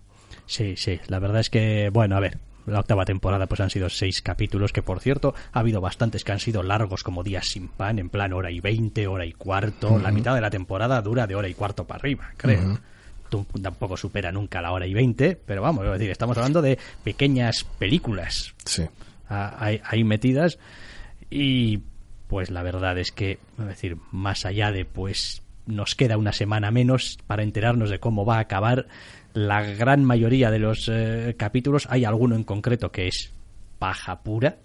Sí, 0.47 0.77
sí, 0.77 1.01
la 1.09 1.19
verdad 1.19 1.41
es 1.41 1.51
que, 1.51 1.91
bueno, 1.93 2.17
a 2.17 2.21
ver, 2.21 2.39
la 2.67 2.81
octava 2.81 3.05
temporada 3.05 3.47
pues 3.47 3.61
han 3.61 3.71
sido 3.71 3.89
seis 3.89 4.23
capítulos, 4.23 4.73
que 4.73 4.83
por 4.83 5.01
cierto 5.01 5.35
ha 5.53 5.61
habido 5.61 5.81
bastantes 5.81 6.25
que 6.25 6.33
han 6.33 6.41
sido 6.41 6.63
largos 6.63 7.03
como 7.03 7.23
días 7.23 7.47
sin 7.47 7.69
pan, 7.69 7.99
en 7.99 8.11
plan 8.11 8.33
hora 8.33 8.51
y 8.51 8.61
veinte, 8.61 9.07
hora 9.07 9.25
y 9.25 9.33
cuarto, 9.33 9.99
la 9.99 10.11
mitad 10.11 10.35
de 10.35 10.41
la 10.41 10.51
temporada 10.51 11.01
dura 11.03 11.27
de 11.27 11.35
hora 11.35 11.49
y 11.49 11.55
cuarto 11.55 11.85
para 11.87 12.01
arriba, 12.01 12.33
creo. 12.37 12.79
Tú 13.29 13.45
Tampoco 13.61 13.97
supera 13.97 14.31
nunca 14.31 14.63
la 14.63 14.71
hora 14.71 14.87
y 14.87 14.95
veinte, 14.95 15.41
pero 15.47 15.63
vamos, 15.63 15.85
es 15.85 15.93
decir, 15.93 16.11
estamos 16.11 16.37
hablando 16.37 16.63
de 16.63 16.79
pequeñas 17.03 17.65
películas 17.79 18.55
Sí. 18.65 18.85
ah, 19.29 19.57
ahí, 19.59 19.81
ahí 19.85 20.05
metidas 20.05 20.59
y 21.29 21.81
pues 22.29 22.51
la 22.51 22.63
verdad 22.63 22.99
es 22.99 23.13
que, 23.13 23.39
es 23.59 23.67
decir, 23.67 23.97
más 24.11 24.45
allá 24.45 24.73
de 24.73 24.85
pues 24.85 25.43
nos 25.67 25.95
queda 25.95 26.17
una 26.17 26.33
semana 26.33 26.71
menos 26.71 27.19
para 27.27 27.43
enterarnos 27.43 27.91
de 27.91 27.99
cómo 27.99 28.25
va 28.25 28.37
a 28.37 28.41
acabar 28.41 28.87
la 29.35 29.63
gran 29.63 30.05
mayoría 30.05 30.51
de 30.51 30.59
los 30.59 30.89
eh, 30.91 31.35
capítulos, 31.37 31.87
hay 31.91 32.05
alguno 32.05 32.37
en 32.37 32.45
concreto 32.45 32.91
que 32.91 33.09
es 33.09 33.33
paja 33.79 34.23
pura. 34.23 34.59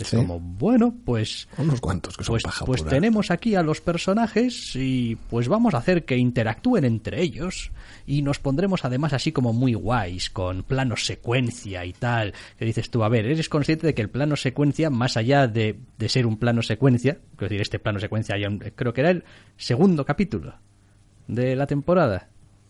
Es 0.00 0.08
Sí. 0.08 0.16
como, 0.16 0.40
bueno, 0.40 0.94
pues 1.04 1.46
Unos 1.58 1.80
cuantos 1.80 2.16
que 2.16 2.24
son 2.24 2.32
pues, 2.32 2.42
paja 2.42 2.64
pues 2.64 2.80
pura. 2.80 2.90
tenemos 2.90 3.30
aquí 3.30 3.54
a 3.54 3.62
los 3.62 3.80
personajes 3.80 4.74
y 4.74 5.16
pues 5.28 5.46
vamos 5.48 5.74
a 5.74 5.78
hacer 5.78 6.04
que 6.04 6.16
interactúen 6.16 6.84
entre 6.84 7.20
ellos 7.22 7.70
y 8.06 8.22
nos 8.22 8.38
pondremos 8.38 8.84
además 8.84 9.12
así 9.12 9.30
como 9.30 9.52
muy 9.52 9.74
guays 9.74 10.30
con 10.30 10.62
planos 10.62 11.04
secuencia 11.04 11.84
y 11.84 11.92
tal 11.92 12.32
que 12.58 12.64
dices 12.64 12.90
tú 12.90 13.04
a 13.04 13.08
ver 13.10 13.26
eres 13.26 13.48
consciente 13.48 13.86
de 13.86 13.94
que 13.94 14.02
el 14.02 14.08
plano 14.08 14.36
secuencia 14.36 14.88
más 14.90 15.16
allá 15.18 15.46
de, 15.46 15.78
de 15.98 16.08
ser 16.08 16.26
un 16.26 16.38
plano 16.38 16.62
secuencia 16.62 17.18
es 17.34 17.38
decir 17.38 17.60
este 17.60 17.78
plano 17.78 18.00
secuencia 18.00 18.36
creo 18.74 18.92
que 18.94 19.00
era 19.02 19.10
el 19.10 19.24
segundo 19.56 20.04
capítulo 20.06 20.54
de 21.28 21.54
la 21.56 21.66
temporada 21.66 22.28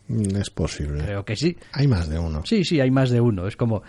Mm, 0.09 0.35
Es 0.37 0.51
posible. 0.51 1.05
creo 1.05 1.25
que 1.25 1.37
sí 1.37 1.57
Hay 1.73 1.87
más 1.87 2.09
de 2.09 2.19
uno. 2.19 2.43
Sí, 2.45 2.65
sí, 2.65 2.81
hay 2.81 2.91
más 2.91 3.11
de 3.11 3.21
uno. 3.21 3.47
Es 3.47 3.57
como 3.57 3.83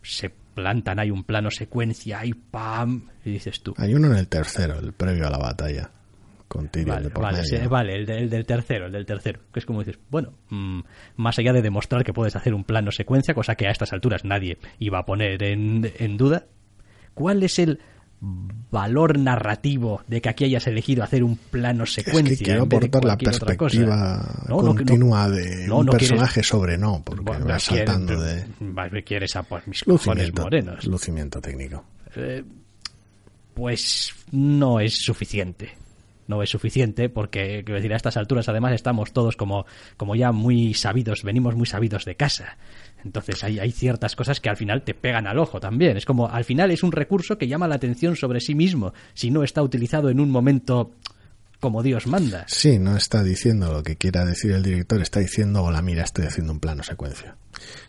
se 0.00 0.30
plantan, 0.56 0.98
hay 0.98 1.12
un 1.12 1.22
plano 1.22 1.52
secuencia, 1.52 2.18
hay 2.18 2.32
pam, 2.32 3.08
y 3.24 3.30
dices 3.30 3.62
tú. 3.62 3.74
Hay 3.76 3.94
uno 3.94 4.08
en 4.10 4.16
el 4.16 4.26
tercero, 4.26 4.78
el 4.80 4.92
previo 4.92 5.28
a 5.28 5.30
la 5.30 5.38
batalla. 5.38 5.90
Con 6.48 6.70
Vale, 6.86 7.08
vale, 7.08 7.44
sí, 7.44 7.56
vale, 7.68 7.94
el, 7.96 8.06
de- 8.06 8.18
el 8.18 8.30
del 8.30 8.46
tercero, 8.46 8.86
el 8.86 8.92
del 8.92 9.04
tercero. 9.04 9.40
Que 9.52 9.58
es 9.60 9.66
como 9.66 9.80
dices, 9.80 9.98
bueno, 10.10 10.32
mm, 10.50 10.80
más 11.16 11.38
allá 11.38 11.52
de 11.52 11.60
demostrar 11.60 12.02
que 12.04 12.12
puedes 12.12 12.34
hacer 12.36 12.54
un 12.54 12.62
plano 12.64 12.90
secuencia, 12.92 13.34
cosa 13.34 13.56
que 13.56 13.66
a 13.66 13.70
estas 13.72 13.92
alturas 13.92 14.24
nadie 14.24 14.56
iba 14.78 14.98
a 15.00 15.04
poner 15.04 15.42
en, 15.42 15.92
en 15.98 16.16
duda, 16.16 16.44
¿cuál 17.14 17.42
es 17.42 17.58
el 17.58 17.80
valor 18.70 19.18
narrativo 19.18 20.02
de 20.06 20.20
que 20.20 20.28
aquí 20.28 20.44
hayas 20.44 20.66
elegido 20.66 21.02
hacer 21.04 21.22
un 21.24 21.36
plano 21.36 21.86
secuencia? 21.86 22.32
Es 22.32 22.38
que 22.38 22.44
quiero 22.44 22.64
aportar 22.64 23.04
la 23.04 23.16
perspectiva 23.16 24.44
No, 24.48 24.56
no, 24.62 24.74
que 24.74 24.84
no- 24.84 24.90
continua 24.90 25.28
de 25.30 25.70
un 25.70 25.86
quieres- 25.86 26.08
personaje 26.08 26.42
sobre 26.42 26.76
no, 26.76 27.02
porque 27.04 27.22
Bueno, 27.22 27.46
me 27.46 27.52
va 27.52 27.58
quieres- 27.58 27.86
saltando 27.86 28.20
de 28.20 28.44
más 28.60 28.90
bien 28.90 29.04
quieres 29.04 29.36
a 29.36 29.42
pues, 29.44 29.66
mis 29.66 29.82
cojones 29.84 30.04
lucimiento, 30.06 30.42
morenos. 30.42 30.84
lucimiento 30.86 31.40
técnico. 31.40 31.84
Eh, 32.16 32.44
pues 33.54 34.12
no 34.32 34.80
es 34.80 34.94
suficiente. 35.04 35.70
No 36.28 36.42
es 36.42 36.50
suficiente 36.50 37.08
porque, 37.08 37.62
quiero 37.64 37.76
decir, 37.76 37.92
a 37.92 37.96
estas 37.96 38.16
alturas 38.16 38.48
además 38.48 38.72
estamos 38.72 39.12
todos 39.12 39.36
como, 39.36 39.64
como 39.96 40.16
ya 40.16 40.32
muy 40.32 40.74
sabidos, 40.74 41.22
venimos 41.22 41.54
muy 41.54 41.66
sabidos 41.66 42.04
de 42.04 42.16
casa. 42.16 42.56
Entonces 43.04 43.42
hay, 43.44 43.58
hay 43.58 43.70
ciertas 43.70 44.16
cosas 44.16 44.40
que 44.40 44.48
al 44.48 44.56
final 44.56 44.82
te 44.82 44.94
pegan 44.94 45.26
al 45.26 45.38
ojo 45.38 45.60
también. 45.60 45.96
Es 45.96 46.04
como, 46.04 46.28
al 46.28 46.44
final 46.44 46.70
es 46.70 46.82
un 46.82 46.92
recurso 46.92 47.38
que 47.38 47.48
llama 47.48 47.68
la 47.68 47.76
atención 47.76 48.16
sobre 48.16 48.40
sí 48.40 48.54
mismo 48.54 48.92
si 49.14 49.30
no 49.30 49.42
está 49.42 49.62
utilizado 49.62 50.10
en 50.10 50.20
un 50.20 50.30
momento 50.30 50.92
como 51.66 51.82
Dios 51.82 52.06
manda. 52.06 52.44
Sí, 52.46 52.78
no 52.78 52.96
está 52.96 53.24
diciendo 53.24 53.72
lo 53.72 53.82
que 53.82 53.96
quiera 53.96 54.24
decir 54.24 54.52
el 54.52 54.62
director, 54.62 55.02
está 55.02 55.18
diciendo, 55.18 55.64
hola, 55.64 55.82
mira, 55.82 56.04
estoy 56.04 56.26
haciendo 56.26 56.52
un 56.52 56.60
plano 56.60 56.84
secuencia. 56.84 57.36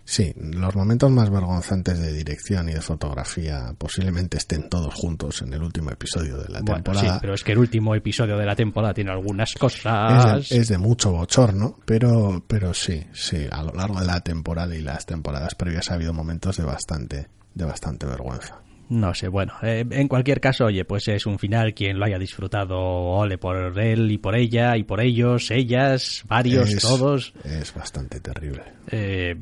Sí, 0.03 0.33
los 0.35 0.75
momentos 0.75 1.11
más 1.11 1.29
vergonzantes 1.29 1.99
de 1.99 2.11
dirección 2.11 2.69
y 2.69 2.73
de 2.73 2.81
fotografía 2.81 3.75
posiblemente 3.77 4.37
estén 4.37 4.67
todos 4.67 4.95
juntos 4.95 5.43
en 5.43 5.53
el 5.53 5.61
último 5.61 5.91
episodio 5.91 6.37
de 6.37 6.49
la 6.49 6.61
Bueno, 6.61 6.75
temporada. 6.81 7.13
sí, 7.13 7.17
pero 7.21 7.35
es 7.35 7.43
que 7.43 7.51
el 7.51 7.59
último 7.59 7.93
episodio 7.93 8.35
de 8.35 8.45
la 8.47 8.55
temporada 8.55 8.95
tiene 8.95 9.11
algunas 9.11 9.53
cosas. 9.53 10.39
es, 10.39 10.49
de, 10.49 10.57
es 10.57 10.67
de 10.69 10.77
mucho 10.79 11.11
bochorno, 11.11 11.77
pero, 11.85 12.43
pero 12.47 12.73
sí, 12.73 13.05
sí, 13.13 13.45
a 13.51 13.61
lo 13.61 13.73
largo 13.73 13.99
de 13.99 14.07
la 14.07 14.21
temporada 14.21 14.75
y 14.75 14.81
las 14.81 15.05
temporadas 15.05 15.53
previas 15.53 15.91
ha 15.91 15.93
habido 15.93 16.13
momentos 16.13 16.57
de 16.57 16.63
bastante, 16.63 17.27
de 17.53 17.65
bastante 17.65 18.07
vergüenza. 18.07 18.61
No 18.89 19.13
sé, 19.13 19.27
bueno, 19.27 19.53
eh, 19.63 19.85
en 19.89 20.07
cualquier 20.07 20.39
caso, 20.39 20.65
oye, 20.65 20.85
pues 20.85 21.07
es 21.09 21.25
un 21.25 21.37
final, 21.39 21.73
quien 21.73 21.99
lo 21.99 22.05
haya 22.05 22.17
disfrutado, 22.17 22.77
ole 22.79 23.37
por 23.37 23.77
él 23.79 24.09
y 24.11 24.17
por 24.17 24.35
ella 24.35 24.77
y 24.77 24.83
por 24.83 25.01
ellos, 25.01 25.51
ellas, 25.51 26.23
varios, 26.27 26.69
Es- 26.69 26.81
todos. 26.83 27.33
Es 27.43 27.73
bastante 27.73 28.21
terrible. 28.21 28.63
Eh, 28.89 29.35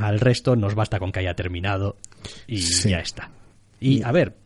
al 0.00 0.20
resto 0.20 0.54
nos 0.54 0.76
basta 0.76 1.00
con 1.00 1.10
que 1.10 1.18
haya 1.20 1.34
terminado 1.34 1.96
y 2.46 2.58
Sí. 2.58 2.90
ya 2.90 3.00
está. 3.00 3.30
Y 3.80 4.02
a 4.04 4.12
ver, 4.12 4.36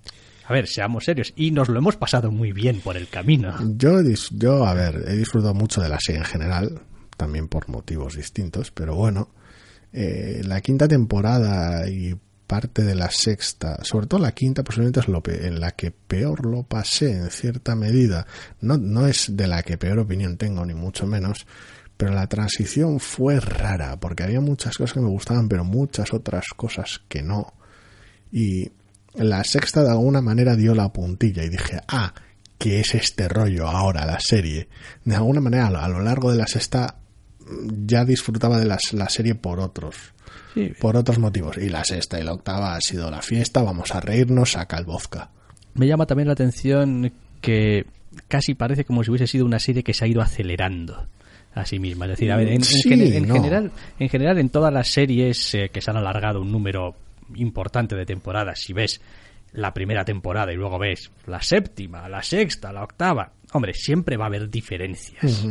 a 0.47 0.53
ver, 0.55 0.69
seamos 0.69 1.05
serios, 1.05 1.35
y 1.37 1.51
nos 1.51 1.69
lo 1.69 1.79
hemos 1.79 1.97
pasado 1.97 2.31
muy 2.31 2.53
bien 2.53 2.81
por 2.81 2.97
el 2.97 3.09
camino. 3.09 3.55
Yo, 3.77 3.99
yo, 4.33 4.65
a 4.65 4.73
ver, 4.73 5.05
he 5.07 5.17
disfrutado 5.17 5.53
mucho 5.53 5.83
de 5.83 5.89
la 5.91 5.99
serie 6.01 6.21
en 6.21 6.27
general, 6.27 6.81
también 7.19 7.49
por 7.49 7.69
motivos 7.69 8.17
distintos, 8.17 8.71
pero 8.71 8.95
bueno, 8.95 9.29
eh, 9.93 10.41
la 10.45 10.61
quinta 10.63 10.89
temporada 10.89 11.89
y 11.91 12.15
parte 12.47 12.83
de 12.85 12.95
la 12.95 13.11
sexta, 13.11 13.83
sobre 13.85 14.07
todo 14.07 14.21
la 14.21 14.33
quinta 14.33 14.63
posiblemente 14.65 15.01
es 15.01 15.09
lo 15.09 15.23
en 15.27 15.61
la 15.61 15.71
que 15.73 15.91
peor 15.91 16.47
lo 16.47 16.63
pasé 16.63 17.13
en 17.13 17.31
cierta 17.31 17.75
medida. 17.75 18.27
No, 18.61 18.77
no 18.77 19.07
es 19.07 19.37
de 19.37 19.47
la 19.47 19.63
que 19.63 19.79
peor 19.79 19.99
opinión 20.01 20.37
tengo, 20.37 20.65
ni 20.67 20.75
mucho 20.75 21.07
menos, 21.07 21.47
pero 21.97 22.13
la 22.13 22.27
transición 22.27 23.01
fue 23.01 23.41
rara, 23.41 23.99
porque 23.99 24.25
había 24.25 24.41
muchas 24.41 24.77
cosas 24.77 24.95
que 24.95 25.01
me 25.01 25.09
gustaban, 25.09 25.49
pero 25.49 25.65
muchas 25.65 26.13
otras 26.13 26.47
cosas 26.57 27.01
que 27.09 27.23
no. 27.23 27.55
Y 28.33 28.71
la 29.15 29.45
sexta 29.45 29.83
de 29.85 29.91
alguna 29.91 30.21
manera 30.21 30.57
dio 30.57 30.75
la 30.75 30.93
puntilla 30.93 31.45
y 31.45 31.49
dije, 31.49 31.81
ah, 31.89 32.13
¿qué 32.59 32.81
es 32.81 32.95
este 32.95 33.29
rollo 33.29 33.69
ahora, 33.69 34.05
la 34.07 34.19
serie? 34.21 34.69
De 35.05 35.15
alguna 35.15 35.41
manera, 35.41 35.69
a 35.69 35.89
lo- 35.89 36.01
largo 36.01 36.31
de 36.33 36.39
la 36.39 36.47
sexta 36.47 36.97
ya 37.87 38.05
disfrutaba 38.05 38.59
de 38.59 38.67
las- 38.67 38.93
la 38.93 39.09
serie 39.09 39.35
por 39.35 39.61
otros, 39.61 39.97
Sí, 40.55 40.73
por 40.81 40.97
otros 40.97 41.19
motivos. 41.19 41.57
Y 41.59 41.69
la 41.69 41.85
sexta 41.85 42.21
y 42.21 42.25
la 42.25 42.33
octava 42.33 42.77
ha 42.77 42.81
sido 42.81 43.11
la 43.11 43.23
fiesta, 43.23 43.63
vamos 43.63 43.95
a 43.95 44.01
reírnos, 44.01 44.53
saca 44.53 44.79
el 44.79 44.85
vodka. 44.85 45.31
Me 45.75 45.87
llama 45.87 46.07
también 46.07 46.29
la 46.29 46.33
atención 46.35 47.13
que 47.41 47.87
casi 48.29 48.55
parece 48.55 48.85
como 48.85 49.03
si 49.03 49.11
hubiese 49.11 49.27
sido 49.27 49.45
una 49.47 49.59
serie 49.59 49.83
que 49.83 49.93
se 49.95 50.05
ha 50.05 50.09
ido 50.09 50.23
acelerando 50.23 51.09
a 51.55 51.67
sí 51.67 51.79
misma. 51.81 52.05
Es 52.07 52.13
decir, 52.13 52.31
a 52.33 52.37
ver, 52.37 52.49
en, 52.49 52.55
en 52.55 52.63
Sí, 52.65 52.89
gene- 52.89 53.17
en 53.17 53.27
no. 53.29 53.35
general, 53.35 53.73
en 53.99 54.09
general, 54.09 54.39
en 54.39 54.49
todas 54.49 54.73
las 54.73 54.89
series 54.89 55.55
eh, 55.55 55.71
que 55.73 55.81
se 55.81 55.91
han 55.91 55.97
alargado 55.97 56.41
un 56.41 56.53
número 56.53 56.95
importante 57.35 57.97
de 57.97 58.07
temporadas, 58.07 58.61
si 58.61 58.73
ves 58.73 59.01
la 59.53 59.73
primera 59.75 60.05
temporada 60.05 60.53
y 60.53 60.57
luego 60.57 60.79
ves 60.79 61.11
la 61.27 61.41
séptima, 61.43 62.09
la 62.09 62.23
sexta, 62.23 62.73
la 62.73 62.83
octava, 62.85 63.33
hombre, 63.55 63.73
siempre 63.75 64.17
va 64.17 64.25
a 64.25 64.27
haber 64.27 64.51
diferencias. 64.51 65.47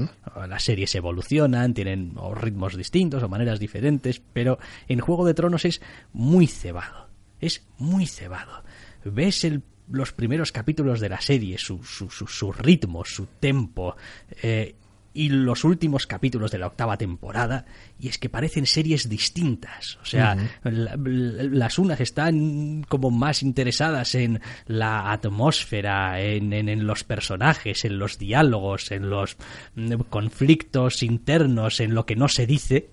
Las 0.48 0.64
series 0.64 0.94
evolucionan, 0.96 1.74
tienen 1.74 2.14
o 2.18 2.36
ritmos 2.36 2.76
distintos 2.76 3.24
o 3.24 3.30
maneras 3.30 3.60
diferentes, 3.60 4.22
pero 4.34 4.60
en 4.88 5.00
Juego 5.00 5.26
de 5.26 5.34
Tronos 5.34 5.66
es 5.66 5.82
muy 6.12 6.48
cebado. 6.48 7.10
Es 7.40 7.66
muy 7.78 8.06
cebado. 8.06 8.64
Ves 9.06 9.44
el- 9.46 9.64
los 9.90 10.12
primeros 10.14 10.52
capítulos 10.52 11.00
de 11.00 11.10
la 11.10 11.20
serie, 11.22 11.58
su, 11.58 11.84
su, 11.84 12.10
su, 12.10 12.28
su 12.28 12.52
ritmo, 12.54 13.04
su 13.06 13.26
tempo, 13.40 13.96
eh, 14.42 14.76
y 15.14 15.30
los 15.30 15.64
últimos 15.64 16.08
capítulos 16.08 16.50
de 16.52 16.58
la 16.58 16.68
octava 16.68 16.98
temporada, 16.98 17.66
y 18.00 18.08
es 18.08 18.18
que 18.18 18.30
parecen 18.30 18.66
series 18.66 19.08
distintas. 19.10 19.98
O 20.02 20.06
sea, 20.06 20.36
la- 20.64 20.96
la- 20.96 21.44
las 21.44 21.78
unas 21.78 22.02
están 22.02 22.84
como 22.90 23.12
más 23.12 23.44
interesadas 23.44 24.16
en 24.16 24.42
la 24.66 25.12
atmósfera, 25.12 26.20
en, 26.22 26.52
en- 26.54 26.70
en 26.70 26.88
los 26.88 27.04
personajes, 27.04 27.86
en 27.86 28.00
los 28.00 28.18
diálogos, 28.18 28.92
en 28.92 29.10
los 29.10 29.38
mm, 29.76 29.94
conflictos 30.10 31.04
internos, 31.04 31.80
en 31.80 31.94
lo 31.94 32.06
que 32.06 32.16
no 32.16 32.28
se 32.28 32.48
dice. 32.48 32.90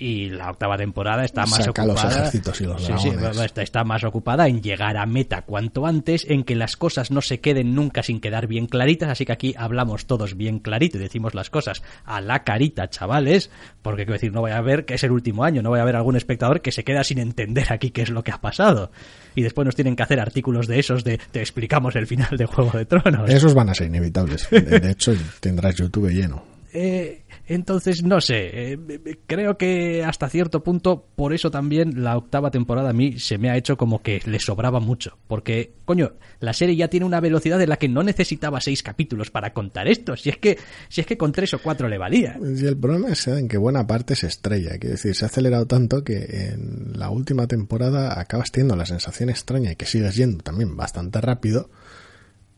Y 0.00 0.30
la 0.30 0.50
octava 0.50 0.76
temporada 0.76 1.24
está 1.24 1.40
más 1.42 1.64
Saca 1.64 1.84
los 1.84 1.96
ocupada. 1.96 2.20
ejércitos 2.20 2.60
y 2.60 2.64
los 2.64 2.82
Sí, 2.84 2.92
sí, 2.98 3.10
está, 3.44 3.62
está 3.62 3.82
más 3.82 4.04
ocupada 4.04 4.46
en 4.46 4.62
llegar 4.62 4.96
a 4.96 5.06
meta 5.06 5.42
cuanto 5.42 5.86
antes, 5.86 6.24
en 6.28 6.44
que 6.44 6.54
las 6.54 6.76
cosas 6.76 7.10
no 7.10 7.20
se 7.20 7.40
queden 7.40 7.74
nunca 7.74 8.02
sin 8.02 8.20
quedar 8.20 8.46
bien 8.46 8.66
claritas, 8.66 9.08
así 9.08 9.24
que 9.24 9.32
aquí 9.32 9.54
hablamos 9.58 10.06
todos 10.06 10.36
bien 10.36 10.60
clarito 10.60 10.98
y 10.98 11.00
decimos 11.00 11.34
las 11.34 11.50
cosas 11.50 11.82
a 12.04 12.20
la 12.20 12.44
carita, 12.44 12.88
chavales, 12.88 13.50
porque 13.82 14.04
quiero 14.04 14.14
decir, 14.14 14.32
no 14.32 14.40
voy 14.40 14.52
a 14.52 14.60
ver 14.60 14.84
que 14.84 14.94
es 14.94 15.02
el 15.02 15.10
último 15.10 15.42
año, 15.42 15.62
no 15.62 15.70
voy 15.70 15.80
a 15.80 15.84
ver 15.84 15.96
algún 15.96 16.16
espectador 16.16 16.60
que 16.60 16.70
se 16.70 16.84
queda 16.84 17.02
sin 17.02 17.18
entender 17.18 17.72
aquí 17.72 17.90
qué 17.90 18.02
es 18.02 18.10
lo 18.10 18.22
que 18.22 18.30
ha 18.30 18.40
pasado. 18.40 18.92
Y 19.34 19.42
después 19.42 19.64
nos 19.64 19.74
tienen 19.74 19.96
que 19.96 20.02
hacer 20.04 20.20
artículos 20.20 20.66
de 20.68 20.78
esos 20.78 21.04
de 21.04 21.18
te 21.18 21.40
explicamos 21.40 21.96
el 21.96 22.06
final 22.06 22.36
de 22.36 22.46
Juego 22.46 22.76
de 22.76 22.84
Tronos. 22.84 23.28
Esos 23.30 23.54
van 23.54 23.68
a 23.70 23.74
ser 23.74 23.88
inevitables. 23.88 24.48
De 24.50 24.90
hecho, 24.90 25.12
tendrás 25.40 25.74
YouTube 25.76 26.10
lleno. 26.10 26.42
Eh, 26.72 27.22
entonces, 27.48 28.02
no 28.02 28.20
sé, 28.20 28.72
eh, 28.72 28.78
creo 29.26 29.56
que 29.56 30.04
hasta 30.04 30.28
cierto 30.28 30.62
punto, 30.62 31.06
por 31.16 31.32
eso 31.32 31.50
también 31.50 32.04
la 32.04 32.18
octava 32.18 32.50
temporada 32.50 32.90
a 32.90 32.92
mí 32.92 33.18
se 33.18 33.38
me 33.38 33.48
ha 33.48 33.56
hecho 33.56 33.78
como 33.78 34.02
que 34.02 34.20
le 34.26 34.38
sobraba 34.38 34.80
mucho. 34.80 35.16
Porque, 35.26 35.72
coño, 35.86 36.12
la 36.40 36.52
serie 36.52 36.76
ya 36.76 36.88
tiene 36.88 37.06
una 37.06 37.20
velocidad 37.20 37.60
en 37.62 37.70
la 37.70 37.78
que 37.78 37.88
no 37.88 38.02
necesitaba 38.02 38.60
seis 38.60 38.82
capítulos 38.82 39.30
para 39.30 39.54
contar 39.54 39.88
esto. 39.88 40.14
Si 40.14 40.28
es 40.28 40.36
que, 40.36 40.58
si 40.90 41.00
es 41.00 41.06
que 41.06 41.16
con 41.16 41.32
tres 41.32 41.54
o 41.54 41.58
cuatro 41.60 41.88
le 41.88 41.96
valía. 41.96 42.38
Y 42.38 42.66
el 42.66 42.76
problema 42.76 43.08
es 43.08 43.26
en 43.28 43.48
que 43.48 43.56
buena 43.56 43.86
parte 43.86 44.14
se 44.14 44.26
estrella. 44.26 44.78
Quiero 44.78 44.96
decir, 44.96 45.14
se 45.14 45.24
ha 45.24 45.28
acelerado 45.28 45.66
tanto 45.66 46.04
que 46.04 46.50
en 46.52 46.98
la 46.98 47.08
última 47.08 47.46
temporada 47.46 48.20
acabas 48.20 48.52
teniendo 48.52 48.76
la 48.76 48.84
sensación 48.84 49.30
extraña 49.30 49.72
y 49.72 49.76
que 49.76 49.86
sigues 49.86 50.16
yendo 50.16 50.44
también 50.44 50.76
bastante 50.76 51.18
rápido, 51.22 51.70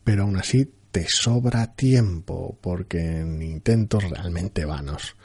pero 0.03 0.23
aún 0.23 0.35
así 0.35 0.69
te 0.91 1.07
sobra 1.07 1.73
tiempo 1.73 2.57
porque 2.61 3.19
en 3.19 3.41
intentos 3.41 4.03
realmente 4.09 4.65
vanos. 4.65 5.15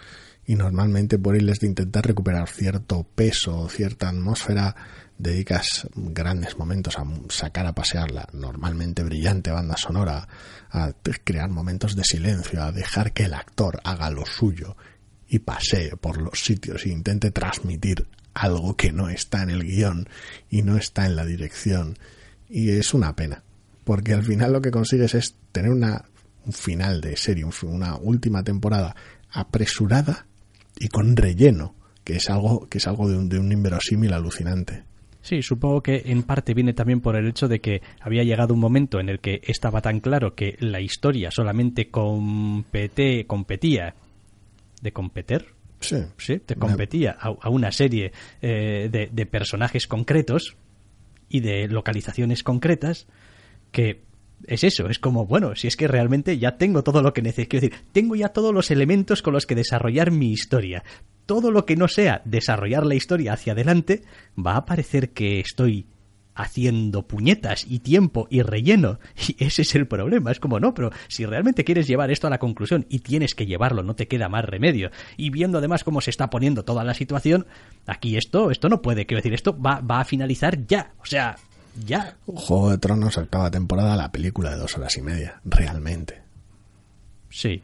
Y 0.47 0.55
normalmente 0.55 1.19
por 1.19 1.37
irles 1.37 1.59
de 1.59 1.67
intentar 1.67 2.07
recuperar 2.07 2.49
cierto 2.49 3.03
peso, 3.03 3.69
cierta 3.69 4.09
atmósfera, 4.09 4.77
dedicas 5.19 5.89
grandes 5.95 6.57
momentos 6.57 6.99
a 6.99 7.05
sacar 7.31 7.67
a 7.67 7.75
pasear 7.75 8.11
la 8.11 8.29
normalmente 8.33 9.03
brillante 9.03 9.51
banda 9.51 9.77
sonora, 9.77 10.29
a 10.71 10.93
crear 11.25 11.51
momentos 11.51 11.97
de 11.97 12.05
silencio, 12.05 12.63
a 12.63 12.71
dejar 12.71 13.13
que 13.13 13.25
el 13.25 13.35
actor 13.35 13.81
haga 13.83 14.11
lo 14.11 14.25
suyo 14.25 14.77
y 15.27 15.41
pasee 15.41 15.97
por 15.97 16.21
los 16.21 16.45
sitios 16.45 16.87
e 16.87 16.91
intente 16.91 17.31
transmitir 17.33 18.07
algo 18.35 18.77
que 18.77 18.93
no 18.93 19.09
está 19.09 19.43
en 19.43 19.51
el 19.51 19.65
guion 19.65 20.09
y 20.51 20.63
no 20.63 20.77
está 20.77 21.07
en 21.07 21.17
la 21.17 21.25
dirección. 21.25 21.99
Y 22.49 22.71
es 22.71 22.95
una 22.95 23.17
pena, 23.17 23.43
porque 23.87 24.15
al 24.15 24.25
final 24.25 24.53
lo 24.53 24.61
que 24.61 24.73
consigues 24.73 25.15
es 25.15 25.37
tener 25.53 25.71
una, 25.71 26.05
un 26.45 26.53
final 26.53 27.01
de 27.01 27.17
serie, 27.17 27.45
una 27.63 27.95
última 27.95 28.43
temporada 28.43 28.97
apresurada 29.31 30.27
y 30.77 30.89
con 30.89 31.15
relleno, 31.15 31.77
que 32.03 32.17
es 32.17 32.29
algo, 32.29 32.69
que 32.69 32.79
es 32.79 32.87
algo 32.89 33.09
de 33.09 33.17
un, 33.17 33.29
de 33.29 33.39
un 33.39 33.53
inverosímil 33.53 34.13
alucinante. 34.13 34.83
Sí, 35.23 35.41
supongo 35.41 35.85
que 35.85 36.03
en 36.07 36.25
parte 36.25 36.53
viene 36.53 36.73
también 36.73 37.01
por 37.01 37.15
el 37.15 37.29
hecho 37.29 37.47
de 37.47 37.61
que 37.61 37.81
había 38.01 38.25
llegado 38.25 38.55
un 38.55 38.61
momento 38.61 38.99
en 38.99 39.09
el 39.09 39.21
que 39.21 39.41
estaba 39.45 39.81
tan 39.81 40.01
claro 40.01 40.35
que 40.35 40.57
la 40.59 40.81
historia 40.81 41.31
solamente 41.31 41.89
compete, 41.89 43.25
competía 43.27 43.95
de 44.83 44.93
competir, 44.93 45.47
Sí. 45.79 45.99
sí, 46.17 46.39
te 46.41 46.57
competía 46.57 47.17
a, 47.21 47.29
a 47.41 47.51
una 47.51 47.71
serie 47.71 48.11
eh, 48.43 48.89
de, 48.91 49.11
de 49.13 49.27
personajes 49.27 49.87
concretos 49.87 50.57
y 51.29 51.39
de 51.39 51.69
localizaciones 51.69 52.43
concretas 52.43 53.07
que 53.77 54.01
es 54.47 54.65
eso, 54.65 54.89
es 54.89 54.99
como, 54.99 55.27
bueno, 55.27 55.55
si 55.55 55.69
es 55.69 55.77
que 55.77 55.87
realmente 55.87 56.39
ya 56.39 56.57
tengo 56.57 56.83
todo 56.83 57.03
lo 57.03 57.13
que 57.13 57.21
necesito, 57.21 57.51
quiero 57.51 57.67
decir, 57.67 57.85
tengo 57.93 58.17
ya 58.17 58.31
todos 58.31 58.55
los 58.55 58.71
elementos 58.71 59.21
con 59.21 59.35
los 59.35 59.45
que 59.45 59.55
desarrollar 59.55 60.11
mi 60.11 60.33
historia. 60.33 60.83
Todo 61.27 61.51
lo 61.51 61.67
que 61.67 61.77
no 61.77 61.87
sea 61.87 62.23
desarrollar 62.25 62.87
la 62.87 62.95
historia 62.95 63.35
hacia 63.35 63.53
adelante, 63.53 64.03
va 64.35 64.57
a 64.57 64.65
parecer 64.65 65.11
que 65.11 65.41
estoy 65.41 65.85
haciendo 66.35 67.07
puñetas 67.07 67.67
y 67.69 67.81
tiempo 67.81 68.29
y 68.31 68.41
relleno. 68.41 68.99
Y 69.29 69.45
ese 69.45 69.61
es 69.61 69.75
el 69.75 69.87
problema. 69.87 70.31
Es 70.31 70.41
como, 70.41 70.59
no, 70.59 70.73
pero 70.73 70.91
si 71.09 71.27
realmente 71.27 71.63
quieres 71.63 71.87
llevar 71.87 72.11
esto 72.11 72.27
a 72.27 72.31
la 72.31 72.39
conclusión 72.39 72.87
y 72.89 73.01
tienes 73.01 73.35
que 73.35 73.45
llevarlo, 73.45 73.83
no 73.83 73.95
te 73.95 74.09
queda 74.09 74.31
más 74.31 74.47
remedio. 74.47 74.91
Y 75.19 75.29
viendo 75.29 75.59
además 75.59 75.85
cómo 75.85 76.01
se 76.01 76.09
está 76.09 76.31
poniendo 76.31 76.65
toda 76.65 76.83
la 76.83 76.95
situación, 76.95 77.47
aquí 77.87 78.17
esto, 78.17 78.51
esto 78.51 78.71
no 78.71 78.81
puede, 78.81 79.05
quiero 79.05 79.19
decir, 79.19 79.35
esto 79.35 79.61
va, 79.61 79.81
va 79.81 80.01
a 80.01 80.05
finalizar 80.07 80.67
ya. 80.67 80.95
O 80.99 81.05
sea, 81.05 81.37
ya. 81.85 82.17
Juego 82.27 82.71
de 82.71 82.79
Tronos, 82.79 83.17
octava 83.19 83.51
temporada, 83.51 83.97
la 83.97 84.11
película 84.13 84.51
de 84.51 84.57
dos 84.57 84.77
horas 84.77 84.97
y 84.97 85.03
media, 85.03 85.41
realmente. 85.45 86.23
Sí, 87.31 87.63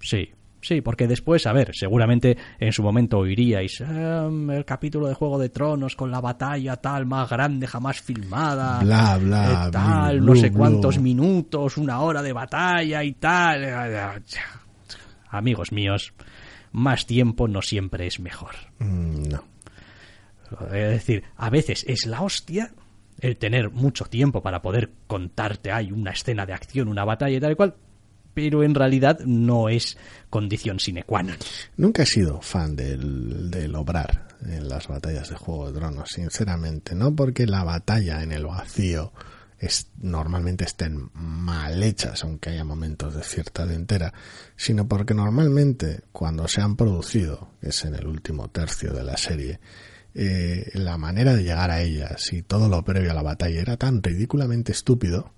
sí, 0.00 0.30
Sí, 0.60 0.80
porque 0.80 1.06
después, 1.06 1.46
a 1.46 1.52
ver, 1.52 1.72
seguramente 1.74 2.38
en 2.58 2.72
su 2.72 2.82
momento 2.82 3.18
oiríais 3.18 3.82
"Em, 3.82 4.50
el 4.50 4.64
capítulo 4.64 5.08
de 5.08 5.12
Juego 5.14 5.38
de 5.38 5.50
Tronos 5.50 5.94
con 5.94 6.10
la 6.10 6.22
batalla 6.22 6.76
tal 6.78 7.04
más 7.04 7.28
grande 7.28 7.66
jamás 7.66 8.00
filmada, 8.00 8.80
Bla, 8.80 9.18
bla, 9.18 9.66
eh, 9.66 9.70
tal, 9.70 10.20
blu, 10.20 10.32
no 10.34 10.40
sé 10.40 10.48
blu. 10.48 10.58
cuántos 10.60 10.98
minutos, 10.98 11.76
una 11.76 12.00
hora 12.00 12.22
de 12.22 12.32
batalla 12.32 13.04
y 13.04 13.12
tal. 13.12 14.22
Amigos 15.28 15.70
míos, 15.70 16.14
más 16.72 17.04
tiempo 17.04 17.46
no 17.46 17.60
siempre 17.60 18.06
es 18.06 18.18
mejor. 18.18 18.52
Mm, 18.78 19.28
no. 19.28 19.44
Es 20.68 20.90
decir, 20.92 21.24
a 21.36 21.50
veces 21.50 21.84
es 21.86 22.06
la 22.06 22.22
hostia 22.22 22.72
el 23.24 23.38
tener 23.38 23.70
mucho 23.70 24.04
tiempo 24.04 24.42
para 24.42 24.60
poder 24.60 24.90
contarte, 25.06 25.72
hay 25.72 25.90
una 25.90 26.10
escena 26.10 26.44
de 26.44 26.52
acción, 26.52 26.88
una 26.88 27.06
batalla 27.06 27.34
y 27.34 27.40
tal 27.40 27.52
y 27.52 27.54
cual, 27.54 27.74
pero 28.34 28.62
en 28.62 28.74
realidad 28.74 29.20
no 29.24 29.70
es 29.70 29.96
condición 30.28 30.78
sine 30.78 31.04
qua 31.04 31.22
non. 31.22 31.36
Nunca 31.78 32.02
he 32.02 32.06
sido 32.06 32.42
fan 32.42 32.76
del, 32.76 33.50
del 33.50 33.74
obrar 33.76 34.28
en 34.44 34.68
las 34.68 34.88
batallas 34.88 35.30
de 35.30 35.36
Juego 35.36 35.72
de 35.72 35.78
Tronos, 35.78 36.10
sinceramente. 36.10 36.94
No 36.94 37.16
porque 37.16 37.46
la 37.46 37.64
batalla 37.64 38.22
en 38.22 38.32
el 38.32 38.44
vacío 38.44 39.14
es, 39.58 39.88
normalmente 40.02 40.64
estén 40.64 41.08
mal 41.14 41.82
hechas, 41.82 42.24
aunque 42.24 42.50
haya 42.50 42.64
momentos 42.64 43.14
de 43.14 43.22
cierta 43.22 43.64
dentera, 43.64 44.12
sino 44.54 44.86
porque 44.86 45.14
normalmente 45.14 46.02
cuando 46.12 46.46
se 46.46 46.60
han 46.60 46.76
producido, 46.76 47.52
es 47.62 47.86
en 47.86 47.94
el 47.94 48.06
último 48.06 48.48
tercio 48.50 48.92
de 48.92 49.02
la 49.02 49.16
serie, 49.16 49.60
eh, 50.14 50.70
la 50.74 50.96
manera 50.96 51.34
de 51.34 51.42
llegar 51.42 51.70
a 51.70 51.82
ellas 51.82 52.32
y 52.32 52.42
todo 52.42 52.68
lo 52.68 52.84
previo 52.84 53.10
a 53.10 53.14
la 53.14 53.22
batalla 53.22 53.60
era 53.60 53.76
tan 53.76 54.02
ridículamente 54.02 54.72
estúpido 54.72 55.32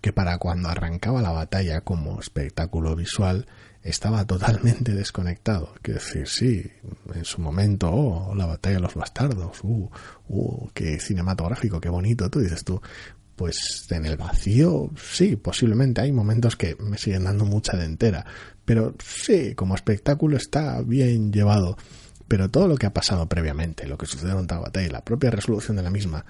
que 0.00 0.12
para 0.12 0.38
cuando 0.38 0.68
arrancaba 0.68 1.22
la 1.22 1.30
batalla 1.30 1.80
como 1.82 2.20
espectáculo 2.20 2.94
visual 2.96 3.46
estaba 3.82 4.26
totalmente 4.26 4.92
desconectado. 4.94 5.74
Quiero 5.82 6.00
decir, 6.00 6.28
sí, 6.28 6.70
en 7.14 7.24
su 7.24 7.40
momento, 7.40 7.90
oh, 7.90 8.34
la 8.34 8.46
batalla 8.46 8.76
de 8.76 8.82
los 8.82 8.94
bastardos, 8.94 9.58
uh, 9.62 9.90
uh, 10.28 10.70
qué 10.74 10.98
cinematográfico, 11.00 11.80
qué 11.80 11.88
bonito, 11.88 12.30
tú 12.30 12.40
dices 12.40 12.64
tú. 12.64 12.80
Pues 13.36 13.86
en 13.90 14.04
el 14.04 14.16
vacío, 14.16 14.90
sí, 14.96 15.36
posiblemente 15.36 16.00
hay 16.00 16.10
momentos 16.10 16.56
que 16.56 16.76
me 16.80 16.98
siguen 16.98 17.24
dando 17.24 17.44
mucha 17.44 17.76
dentera, 17.76 18.26
pero 18.64 18.96
sí, 18.98 19.54
como 19.54 19.76
espectáculo 19.76 20.36
está 20.36 20.82
bien 20.82 21.32
llevado. 21.32 21.76
Pero 22.28 22.50
todo 22.50 22.68
lo 22.68 22.76
que 22.76 22.86
ha 22.86 22.92
pasado 22.92 23.26
previamente, 23.26 23.86
lo 23.88 23.96
que 23.96 24.06
sucedió 24.06 24.38
en 24.38 24.46
la 24.46 24.58
batalla 24.58 24.86
y 24.86 24.90
la 24.90 25.04
propia 25.04 25.30
resolución 25.30 25.76
de 25.76 25.82
la 25.82 25.90
misma, 25.90 26.24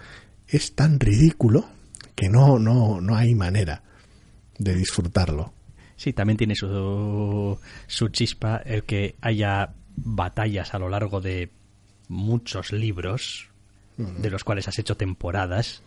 es 0.47 0.75
tan 0.75 1.01
ridículo 1.01 1.67
que 2.15 2.29
no, 2.29 2.59
no, 2.59 3.01
no 3.01 3.17
hay 3.17 3.35
manera 3.35 3.83
de 4.59 4.75
disfrutarlo. 4.75 5.53
Sí, 5.97 6.13
también 6.13 6.37
tiene 6.37 6.55
su, 6.55 7.59
su 7.89 8.09
chispa 8.09 8.59
el 8.59 8.85
que 8.85 9.17
haya 9.21 9.75
batallas 9.97 10.73
a 10.75 10.79
lo 10.79 10.89
largo 10.89 11.21
de 11.21 11.51
muchos 12.09 12.73
libros, 12.73 13.49
de 13.97 14.31
los 14.31 14.45
cuales 14.45 14.69
has 14.69 14.79
hecho 14.79 14.97
temporadas, 14.97 15.83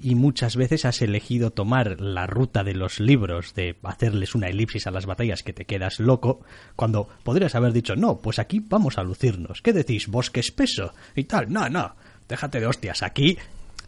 y 0.00 0.14
muchas 0.14 0.56
veces 0.56 0.84
has 0.84 1.02
elegido 1.02 1.50
tomar 1.50 2.00
la 2.00 2.26
ruta 2.26 2.62
de 2.62 2.74
los 2.74 3.00
libros, 3.00 3.54
de 3.54 3.76
hacerles 3.82 4.34
una 4.34 4.48
elipsis 4.48 4.86
a 4.86 4.90
las 4.90 5.06
batallas 5.06 5.42
que 5.42 5.52
te 5.52 5.64
quedas 5.64 5.98
loco, 5.98 6.40
cuando 6.76 7.08
podrías 7.24 7.54
haber 7.54 7.72
dicho, 7.72 7.96
no, 7.96 8.18
pues 8.18 8.38
aquí 8.38 8.60
vamos 8.60 8.98
a 8.98 9.02
lucirnos. 9.02 9.60
¿Qué 9.60 9.72
decís? 9.72 10.06
Bosque 10.06 10.40
espeso 10.40 10.92
y 11.16 11.24
tal. 11.24 11.52
No, 11.52 11.68
no, 11.68 11.96
déjate 12.28 12.60
de 12.60 12.66
hostias. 12.66 13.02
Aquí 13.02 13.38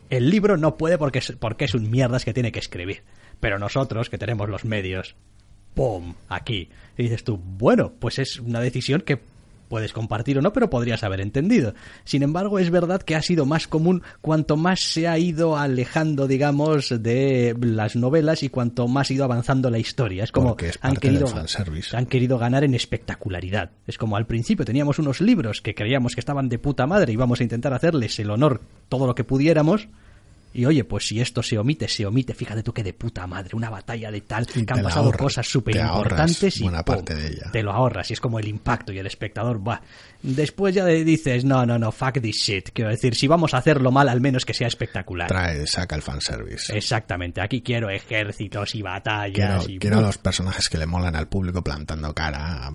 el 0.09 0.31
libro 0.31 0.57
no 0.57 0.77
puede 0.77 0.99
porque 0.99 1.21
es, 1.21 1.33
porque 1.33 1.67
es 1.67 1.75
un 1.75 1.91
mierdas 1.91 2.25
que 2.25 2.35
tiene 2.35 2.51
que 2.53 2.59
escribir. 2.59 3.03
Pero 3.39 3.59
nosotros, 3.59 4.11
que 4.11 4.19
tenemos 4.19 4.49
los 4.49 4.65
medios, 4.65 5.15
¡pum! 5.75 6.15
Aquí. 6.29 6.69
Y 6.99 7.05
dices 7.05 7.25
tú, 7.25 7.39
bueno, 7.39 7.93
pues 7.99 8.19
es 8.19 8.41
una 8.41 8.61
decisión 8.61 9.01
que 9.03 9.21
puedes 9.71 9.93
compartir 9.95 10.37
o 10.37 10.43
no, 10.43 10.53
pero 10.53 10.69
podrías 10.69 11.05
haber 11.05 11.21
entendido. 11.21 11.75
Sin 12.05 12.23
embargo, 12.23 12.59
es 12.59 12.71
verdad 12.71 13.01
que 13.01 13.15
ha 13.15 13.23
sido 13.23 13.47
más 13.47 13.69
común 13.69 14.03
cuanto 14.21 14.57
más 14.57 14.81
se 14.81 15.09
ha 15.09 15.17
ido 15.17 15.57
alejando, 15.57 16.27
digamos, 16.27 16.89
de 17.03 17.57
las 17.61 17.95
novelas 17.97 18.43
y 18.43 18.51
cuanto 18.51 18.89
más 18.89 19.09
ha 19.09 19.15
ido 19.15 19.25
avanzando 19.25 19.71
la 19.71 19.79
historia. 19.79 20.25
Es 20.25 20.33
como 20.33 20.57
es 20.59 20.79
han 20.83 20.97
querido, 20.97 21.27
han 21.93 22.07
querido 22.07 22.37
ganar 22.37 22.65
en 22.65 22.75
espectacularidad. 22.75 23.71
Es 23.87 23.97
como 23.97 24.17
al 24.17 24.27
principio 24.27 24.65
teníamos 24.65 24.99
unos 24.99 25.21
libros 25.21 25.63
que 25.63 25.75
creíamos 25.75 26.15
que 26.15 26.21
estaban 26.21 26.49
de 26.49 26.59
puta 26.59 26.87
madre 26.89 27.13
y 27.13 27.15
íbamos 27.15 27.41
a 27.41 27.45
intentar 27.45 27.73
hacerles 27.73 28.19
el 28.19 28.31
honor 28.31 28.61
todo 28.89 29.07
lo 29.07 29.15
que 29.15 29.23
pudiéramos. 29.23 29.89
Y 30.53 30.65
oye, 30.65 30.85
pues 30.85 31.07
si 31.07 31.21
esto 31.21 31.43
se 31.43 31.59
omite, 31.59 31.87
se 31.87 32.05
omite, 32.07 32.35
fíjate 32.35 32.63
tú 32.63 32.73
que 32.73 32.83
de 32.83 32.93
puta 32.93 33.27
madre, 33.27 33.51
una 33.55 33.71
batalla 33.71 34.11
de 34.11 34.21
tal, 34.23 34.47
Y 34.55 34.65
que 34.65 34.73
han 34.73 34.83
pasado 34.83 35.07
ahorras, 35.07 35.21
cosas 35.23 35.47
súper 35.47 35.77
importantes 35.77 36.57
y 36.59 36.63
buena 36.65 36.85
¡pum! 36.85 36.97
parte 36.97 37.15
de 37.15 37.29
ella. 37.29 37.51
te 37.53 37.63
lo 37.63 37.73
ahorras 37.73 38.11
y 38.11 38.15
es 38.15 38.21
como 38.21 38.39
el 38.39 38.49
impacto 38.49 38.93
y 38.93 38.99
el 38.99 39.07
espectador 39.07 39.67
va. 39.67 39.81
Después 40.23 40.75
ya 40.75 40.85
le 40.85 41.05
dices, 41.05 41.45
no, 41.45 41.65
no, 41.65 41.79
no, 41.79 41.93
fuck 41.93 42.21
this 42.21 42.37
shit. 42.37 42.71
Quiero 42.73 42.91
decir, 42.91 43.15
si 43.15 43.29
vamos 43.29 43.55
a 43.55 43.59
hacerlo 43.59 43.93
mal, 43.93 44.09
al 44.09 44.21
menos 44.21 44.45
que 44.45 44.53
sea 44.53 44.67
espectacular. 44.67 45.29
Trae, 45.29 45.67
saca 45.67 45.95
el 45.95 46.03
fanservice. 46.03 46.77
Exactamente, 46.77 47.41
aquí 47.41 47.63
quiero 47.63 47.89
ejércitos 47.89 48.75
y 48.75 48.81
Quiero, 48.81 48.91
batallas 48.91 49.69
y... 49.69 49.79
quiero 49.79 49.99
a 49.99 50.03
los 50.03 50.19
personajes 50.19 50.69
que 50.69 50.79
le 50.79 50.87
molan 50.87 51.15
al 51.15 51.29
público 51.29 51.63
plantando 51.63 52.13
cara 52.15 52.75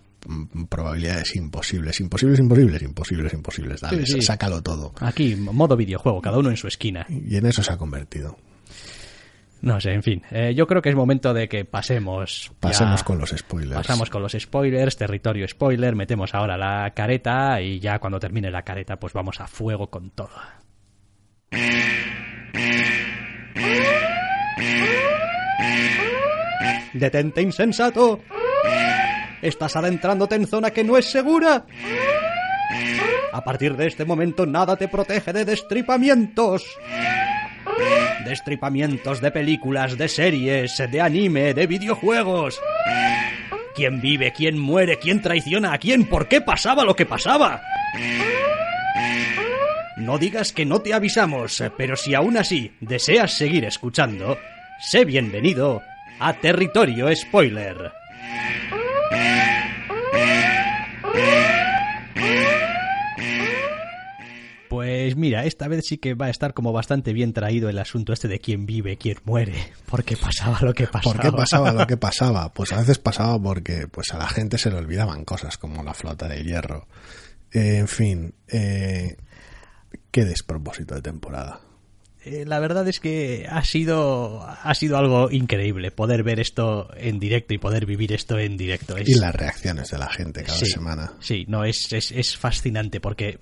probabilidades 0.69 1.35
imposibles, 1.35 1.99
imposibles, 1.99 2.39
imposibles, 2.39 2.81
imposibles, 2.81 3.33
imposibles. 3.33 3.81
Dale, 3.81 4.05
Sí, 4.05 4.13
sí. 4.13 4.21
sácalo 4.21 4.61
todo. 4.61 4.93
Aquí, 4.99 5.35
modo 5.35 5.75
videojuego, 5.77 6.21
cada 6.21 6.37
uno 6.39 6.49
en 6.49 6.57
su 6.57 6.67
esquina. 6.67 7.05
Y 7.09 7.35
en 7.37 7.45
eso 7.45 7.63
se 7.63 7.71
ha 7.73 7.77
convertido. 7.77 8.37
No 9.61 9.79
sé, 9.81 9.93
en 9.93 10.03
fin. 10.03 10.21
eh, 10.29 10.53
yo 10.55 10.67
creo 10.67 10.81
que 10.81 10.89
es 10.89 10.95
momento 10.95 11.33
de 11.33 11.47
que 11.49 11.65
pasemos. 11.65 12.49
ya- 12.51 12.55
Pasemos 12.59 13.03
con 13.03 13.17
los 13.17 13.31
spoilers. 13.31 13.75
Pasamos 13.81 14.09
con 14.11 14.21
los 14.21 14.33
spoilers, 14.37 14.95
territorio 14.95 15.47
spoiler, 15.47 15.95
metemos 15.95 16.35
ahora 16.35 16.55
la 16.57 16.91
careta 16.93 17.59
y 17.61 17.79
ya 17.79 17.97
cuando 17.97 18.19
termine 18.19 18.51
la 18.51 18.61
careta 18.61 18.97
pues 18.99 19.13
vamos 19.13 19.39
a 19.39 19.47
fuego 19.47 19.89
con 19.89 20.11
todo. 20.11 20.29
Detente 26.93 27.41
insensato. 27.41 28.19
Estás 29.45 29.75
adentrándote 29.75 30.33
en 30.33 30.47
zona 30.47 30.71
que 30.71 30.83
no 30.83 30.97
es 30.97 31.05
segura. 31.05 31.67
A 33.31 33.43
partir 33.43 33.77
de 33.77 33.85
este 33.85 34.03
momento 34.03 34.47
nada 34.47 34.75
te 34.75 34.87
protege 34.87 35.33
de 35.33 35.45
destripamientos. 35.45 36.65
Destripamientos 38.25 39.21
de 39.21 39.29
películas, 39.29 39.99
de 39.99 40.07
series, 40.07 40.81
de 40.89 40.99
anime, 40.99 41.53
de 41.53 41.67
videojuegos. 41.67 42.59
¿Quién 43.75 44.01
vive? 44.01 44.33
¿Quién 44.33 44.57
muere? 44.57 44.97
¿Quién 44.97 45.21
traiciona 45.21 45.73
a 45.73 45.77
quién? 45.77 46.05
¿Por 46.05 46.27
qué 46.27 46.41
pasaba 46.41 46.83
lo 46.83 46.95
que 46.95 47.05
pasaba? 47.05 47.61
No 49.97 50.17
digas 50.17 50.53
que 50.53 50.65
no 50.65 50.81
te 50.81 50.95
avisamos, 50.95 51.63
pero 51.77 51.95
si 51.95 52.15
aún 52.15 52.37
así 52.37 52.75
deseas 52.79 53.33
seguir 53.33 53.63
escuchando, 53.65 54.39
sé 54.79 55.05
bienvenido 55.05 55.83
a 56.19 56.33
Territorio 56.33 57.15
Spoiler. 57.15 57.91
Pues 64.85 65.15
mira, 65.15 65.45
esta 65.45 65.67
vez 65.67 65.83
sí 65.87 65.97
que 65.97 66.13
va 66.13 66.27
a 66.27 66.29
estar 66.29 66.53
como 66.53 66.71
bastante 66.71 67.11
bien 67.11 67.33
traído 67.33 67.69
el 67.69 67.79
asunto 67.79 68.13
este 68.13 68.27
de 68.27 68.37
quién 68.39 68.67
vive, 68.67 68.97
quién 68.97 69.17
muere, 69.23 69.55
porque 69.87 70.15
pasaba 70.15 70.59
lo 70.61 70.73
que 70.75 70.85
pasaba. 70.85 71.13
¿Por 71.15 71.21
qué 71.23 71.31
pasaba 71.31 71.71
lo 71.71 71.87
que 71.87 71.97
pasaba? 71.97 72.53
Pues 72.53 72.71
a 72.71 72.77
veces 72.79 72.99
pasaba 72.99 73.41
porque 73.41 73.87
pues 73.87 74.13
a 74.13 74.19
la 74.19 74.27
gente 74.27 74.59
se 74.59 74.69
le 74.69 74.75
olvidaban 74.77 75.25
cosas 75.25 75.57
como 75.57 75.81
la 75.81 75.95
flota 75.95 76.27
de 76.27 76.43
hierro. 76.43 76.87
Eh, 77.51 77.77
en 77.77 77.87
fin, 77.87 78.33
eh, 78.47 79.17
qué 80.11 80.23
despropósito 80.23 80.93
de 80.93 81.01
temporada. 81.01 81.61
Eh, 82.23 82.43
la 82.45 82.59
verdad 82.59 82.87
es 82.87 82.99
que 82.99 83.47
ha 83.49 83.63
sido 83.63 84.43
ha 84.47 84.73
sido 84.75 84.97
algo 84.97 85.31
increíble 85.31 85.89
poder 85.91 86.21
ver 86.23 86.39
esto 86.39 86.89
en 86.97 87.19
directo 87.19 87.53
y 87.55 87.57
poder 87.57 87.85
vivir 87.87 88.13
esto 88.13 88.37
en 88.37 88.55
directo. 88.57 88.97
Es- 88.97 89.09
Y 89.09 89.15
las 89.15 89.33
reacciones 89.33 89.89
de 89.89 89.97
la 89.97 90.09
gente 90.09 90.43
cada 90.43 90.57
sí, 90.59 90.67
semana. 90.67 91.13
Sí, 91.19 91.45
no, 91.47 91.63
es, 91.63 91.91
es, 91.91 92.11
es 92.11 92.37
fascinante 92.37 92.99
porque 92.99 93.39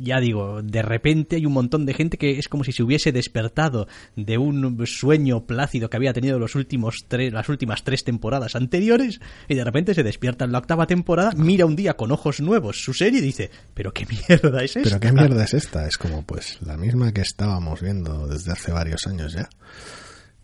ya 0.00 0.20
digo, 0.20 0.62
de 0.62 0.82
repente 0.82 1.36
hay 1.36 1.46
un 1.46 1.52
montón 1.52 1.86
de 1.86 1.94
gente 1.94 2.18
que 2.18 2.38
es 2.38 2.48
como 2.48 2.64
si 2.64 2.72
se 2.72 2.82
hubiese 2.82 3.12
despertado 3.12 3.88
de 4.16 4.38
un 4.38 4.86
sueño 4.86 5.46
plácido 5.46 5.90
que 5.90 5.96
había 5.96 6.12
tenido 6.12 6.38
los 6.38 6.54
últimos 6.54 7.04
tres, 7.08 7.32
las 7.32 7.48
últimas 7.48 7.84
tres 7.84 8.04
temporadas 8.04 8.56
anteriores 8.56 9.20
y 9.48 9.54
de 9.54 9.64
repente 9.64 9.94
se 9.94 10.02
despierta 10.02 10.44
en 10.44 10.52
la 10.52 10.58
octava 10.58 10.86
temporada, 10.86 11.32
mira 11.36 11.66
un 11.66 11.76
día 11.76 11.94
con 11.94 12.12
ojos 12.12 12.40
nuevos 12.40 12.82
su 12.82 12.94
serie 12.94 13.20
y 13.20 13.22
dice, 13.22 13.50
pero 13.74 13.92
qué 13.92 14.06
mierda 14.28 14.62
es 14.62 14.76
esta. 14.76 14.98
Pero 14.98 15.00
qué 15.00 15.12
mierda 15.12 15.44
es 15.44 15.54
esta? 15.54 15.86
Es 15.86 15.98
como 15.98 16.22
pues 16.22 16.58
la 16.62 16.76
misma 16.76 17.12
que 17.12 17.22
estábamos 17.22 17.80
viendo 17.80 18.26
desde 18.26 18.52
hace 18.52 18.72
varios 18.72 19.06
años 19.06 19.32
ya. 19.32 19.48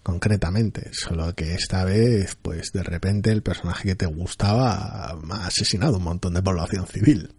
Concretamente, 0.03 0.91
solo 0.93 1.35
que 1.35 1.55
esta 1.55 1.83
vez, 1.83 2.37
pues 2.43 2.73
de 2.73 2.83
repente 2.83 3.31
el 3.31 3.43
personaje 3.43 3.89
que 3.89 3.95
te 3.95 4.05
gustaba 4.05 4.75
ha 4.75 5.47
asesinado 5.47 5.97
un 5.97 6.05
montón 6.05 6.35
de 6.35 6.43
población 6.43 6.87
civil. 6.87 7.31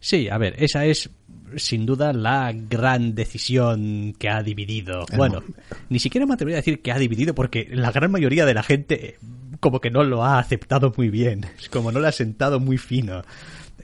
Sí, 0.00 0.28
a 0.28 0.38
ver, 0.38 0.54
esa 0.58 0.84
es 0.84 1.10
sin 1.56 1.86
duda 1.86 2.12
la 2.12 2.52
gran 2.52 3.14
decisión 3.14 4.14
que 4.18 4.28
ha 4.28 4.42
dividido. 4.42 5.06
El 5.10 5.16
bueno, 5.16 5.42
ni 5.88 5.98
siquiera 5.98 6.26
me 6.26 6.34
atrevería 6.34 6.58
a 6.58 6.60
decir 6.60 6.82
que 6.82 6.92
ha 6.92 6.98
dividido 6.98 7.34
porque 7.34 7.68
la 7.70 7.92
gran 7.92 8.10
mayoría 8.10 8.44
de 8.44 8.54
la 8.54 8.62
gente 8.62 9.18
como 9.60 9.80
que 9.80 9.90
no 9.90 10.04
lo 10.04 10.24
ha 10.24 10.38
aceptado 10.38 10.92
muy 10.96 11.08
bien, 11.08 11.46
como 11.70 11.92
no 11.92 12.00
le 12.00 12.08
ha 12.08 12.12
sentado 12.12 12.60
muy 12.60 12.78
fino 12.78 13.22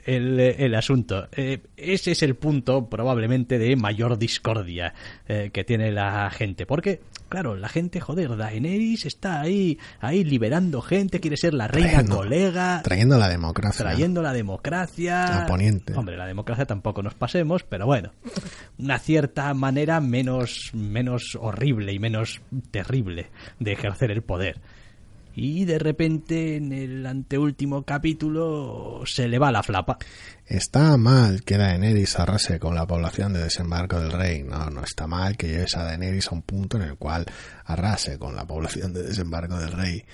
el, 0.05 0.39
el 0.39 0.75
asunto. 0.75 1.27
Eh, 1.35 1.61
ese 1.77 2.11
es 2.11 2.23
el 2.23 2.35
punto 2.35 2.89
probablemente 2.89 3.57
de 3.57 3.75
mayor 3.75 4.17
discordia 4.17 4.93
eh, 5.27 5.49
que 5.53 5.63
tiene 5.63 5.91
la 5.91 6.29
gente, 6.31 6.65
porque 6.65 7.01
claro, 7.33 7.55
la 7.55 7.67
gente, 7.67 7.99
joder, 7.99 8.37
Daenerys 8.37 9.07
está 9.07 9.41
ahí, 9.41 9.79
ahí 9.99 10.23
liberando 10.23 10.83
gente, 10.83 11.19
quiere 11.19 11.35
ser 11.35 11.55
la 11.55 11.67
reina 11.67 12.03
Trayendo- 12.03 12.15
colega, 12.17 12.81
Trayendo 12.83 13.17
la 13.17 13.27
democracia. 13.27 13.83
trayendo 13.85 14.21
la 14.21 14.33
democracia. 14.33 15.41
A 15.41 15.45
Poniente. 15.47 15.93
Hombre, 15.95 16.15
la 16.15 16.27
democracia 16.27 16.67
tampoco 16.67 17.01
nos 17.01 17.15
pasemos, 17.15 17.63
pero 17.63 17.87
bueno, 17.87 18.11
una 18.77 18.99
cierta 18.99 19.51
manera 19.55 19.99
menos, 19.99 20.69
menos 20.73 21.35
horrible 21.41 21.91
y 21.91 21.97
menos 21.97 22.39
terrible 22.69 23.31
de 23.59 23.71
ejercer 23.71 24.11
el 24.11 24.21
poder. 24.21 24.61
Y 25.35 25.65
de 25.65 25.79
repente 25.79 26.57
en 26.57 26.71
el 26.71 27.05
anteúltimo 27.05 27.83
capítulo 27.83 29.01
se 29.05 29.27
le 29.27 29.39
va 29.39 29.51
la 29.51 29.63
flapa. 29.63 29.97
Está 30.45 30.95
mal 30.97 31.43
que 31.43 31.57
Daenerys 31.57 32.19
arrase 32.19 32.59
con 32.59 32.75
la 32.75 32.85
población 32.85 33.33
de 33.33 33.43
desembarco 33.43 33.99
del 33.99 34.11
rey. 34.11 34.43
No, 34.43 34.69
no 34.69 34.83
está 34.83 35.07
mal 35.07 35.35
que 35.35 35.47
lleves 35.47 35.75
a 35.75 35.83
Daenerys 35.83 36.27
a 36.27 36.35
un 36.35 36.43
punto 36.43 36.77
en 36.77 36.83
el 36.83 36.97
cual 36.97 37.25
arrase 37.65 38.19
con 38.19 38.35
la 38.35 38.45
población 38.45 38.93
de 38.93 39.03
desembarco 39.03 39.57
del 39.57 39.71
rey. 39.71 40.05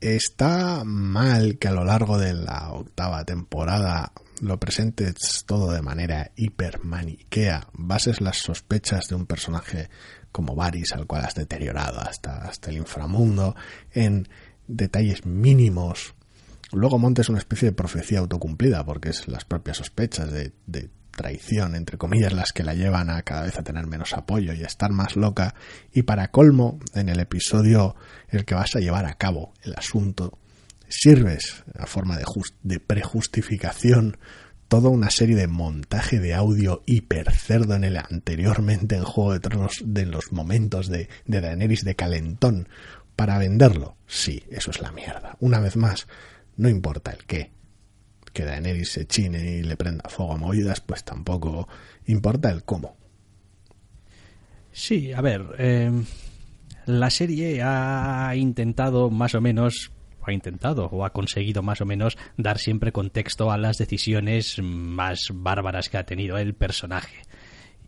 Está 0.00 0.84
mal 0.84 1.58
que 1.58 1.68
a 1.68 1.72
lo 1.72 1.84
largo 1.84 2.18
de 2.18 2.32
la 2.32 2.70
octava 2.72 3.24
temporada 3.24 4.12
lo 4.40 4.58
presentes 4.58 5.44
todo 5.44 5.72
de 5.72 5.82
manera 5.82 6.30
hipermaniquea, 6.36 7.68
bases 7.72 8.20
las 8.20 8.38
sospechas 8.38 9.08
de 9.08 9.16
un 9.16 9.26
personaje 9.26 9.90
como 10.32 10.54
Varys, 10.54 10.92
al 10.92 11.06
cual 11.06 11.24
has 11.24 11.34
deteriorado 11.34 12.00
hasta, 12.00 12.44
hasta 12.44 12.70
el 12.70 12.78
inframundo, 12.78 13.56
en 13.92 14.28
detalles 14.66 15.24
mínimos 15.24 16.14
luego 16.72 16.98
montes 16.98 17.28
una 17.28 17.38
especie 17.38 17.68
de 17.68 17.74
profecía 17.74 18.18
autocumplida, 18.20 18.84
porque 18.84 19.10
es 19.10 19.28
las 19.28 19.44
propias 19.44 19.78
sospechas 19.78 20.30
de, 20.30 20.52
traición, 21.16 21.74
entre 21.74 21.98
comillas, 21.98 22.32
las 22.32 22.52
que 22.52 22.62
la 22.62 22.74
llevan 22.74 23.10
a 23.10 23.22
cada 23.22 23.42
vez 23.42 23.58
a 23.58 23.64
tener 23.64 23.88
menos 23.88 24.12
apoyo 24.12 24.52
y 24.52 24.62
a 24.62 24.68
estar 24.68 24.92
más 24.92 25.16
loca. 25.16 25.56
Y 25.92 26.02
para 26.02 26.30
colmo, 26.30 26.78
en 26.94 27.08
el 27.08 27.18
episodio 27.18 27.96
el 28.28 28.44
que 28.44 28.54
vas 28.54 28.76
a 28.76 28.78
llevar 28.78 29.04
a 29.04 29.14
cabo 29.14 29.52
el 29.64 29.74
asunto, 29.74 30.38
sirves 30.88 31.64
a 31.76 31.86
forma 31.86 32.16
de 32.62 32.78
prejustificación 32.78 34.16
toda 34.68 34.90
una 34.90 35.10
serie 35.10 35.34
de 35.34 35.48
montaje 35.48 36.20
de 36.20 36.34
audio 36.34 36.82
hipercerdo 36.86 37.74
en 37.74 37.84
el 37.84 37.96
anteriormente 37.96 38.96
en 38.96 39.04
Juego 39.04 39.38
de 39.38 39.68
de 39.84 40.06
los 40.06 40.32
momentos 40.32 40.88
de, 40.88 41.08
de 41.26 41.40
Daenerys 41.40 41.84
de 41.84 41.96
calentón 41.96 42.68
para 43.16 43.38
venderlo. 43.38 43.96
Sí, 44.06 44.44
eso 44.50 44.70
es 44.70 44.80
la 44.80 44.92
mierda. 44.92 45.36
Una 45.40 45.58
vez 45.58 45.76
más, 45.76 46.06
no 46.56 46.68
importa 46.68 47.10
el 47.10 47.24
qué. 47.24 47.50
Que 48.32 48.44
Daenerys 48.44 48.92
se 48.92 49.06
chine 49.06 49.56
y 49.56 49.62
le 49.62 49.76
prenda 49.76 50.08
fuego 50.08 50.34
a 50.34 50.36
movidas, 50.36 50.80
pues 50.80 51.02
tampoco 51.02 51.66
importa 52.06 52.50
el 52.50 52.62
cómo. 52.62 52.96
Sí, 54.70 55.12
a 55.12 55.20
ver, 55.20 55.46
eh, 55.58 55.90
la 56.86 57.10
serie 57.10 57.60
ha 57.62 58.32
intentado 58.36 59.10
más 59.10 59.34
o 59.34 59.40
menos, 59.40 59.90
ha 60.30 60.34
intentado 60.34 60.86
o 60.86 61.04
ha 61.04 61.12
conseguido 61.12 61.62
más 61.62 61.80
o 61.80 61.86
menos 61.86 62.16
dar 62.36 62.58
siempre 62.58 62.92
contexto 62.92 63.50
a 63.50 63.58
las 63.58 63.78
decisiones 63.78 64.60
más 64.62 65.30
bárbaras 65.32 65.88
que 65.88 65.98
ha 65.98 66.04
tenido 66.04 66.38
el 66.38 66.54
personaje. 66.54 67.22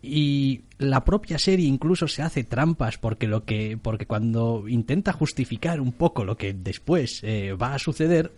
Y 0.02 0.62
la 0.78 1.04
propia 1.04 1.38
serie 1.38 1.66
incluso 1.66 2.08
se 2.08 2.22
hace 2.22 2.42
trampas 2.42 2.96
porque 2.96 3.26
lo 3.26 3.44
que 3.44 3.76
porque 3.76 4.06
cuando 4.06 4.66
intenta 4.66 5.12
justificar 5.12 5.80
un 5.80 5.92
poco 5.92 6.24
lo 6.24 6.38
que 6.38 6.54
después 6.54 7.20
eh, 7.22 7.52
va 7.52 7.74
a 7.74 7.78
suceder 7.78 8.32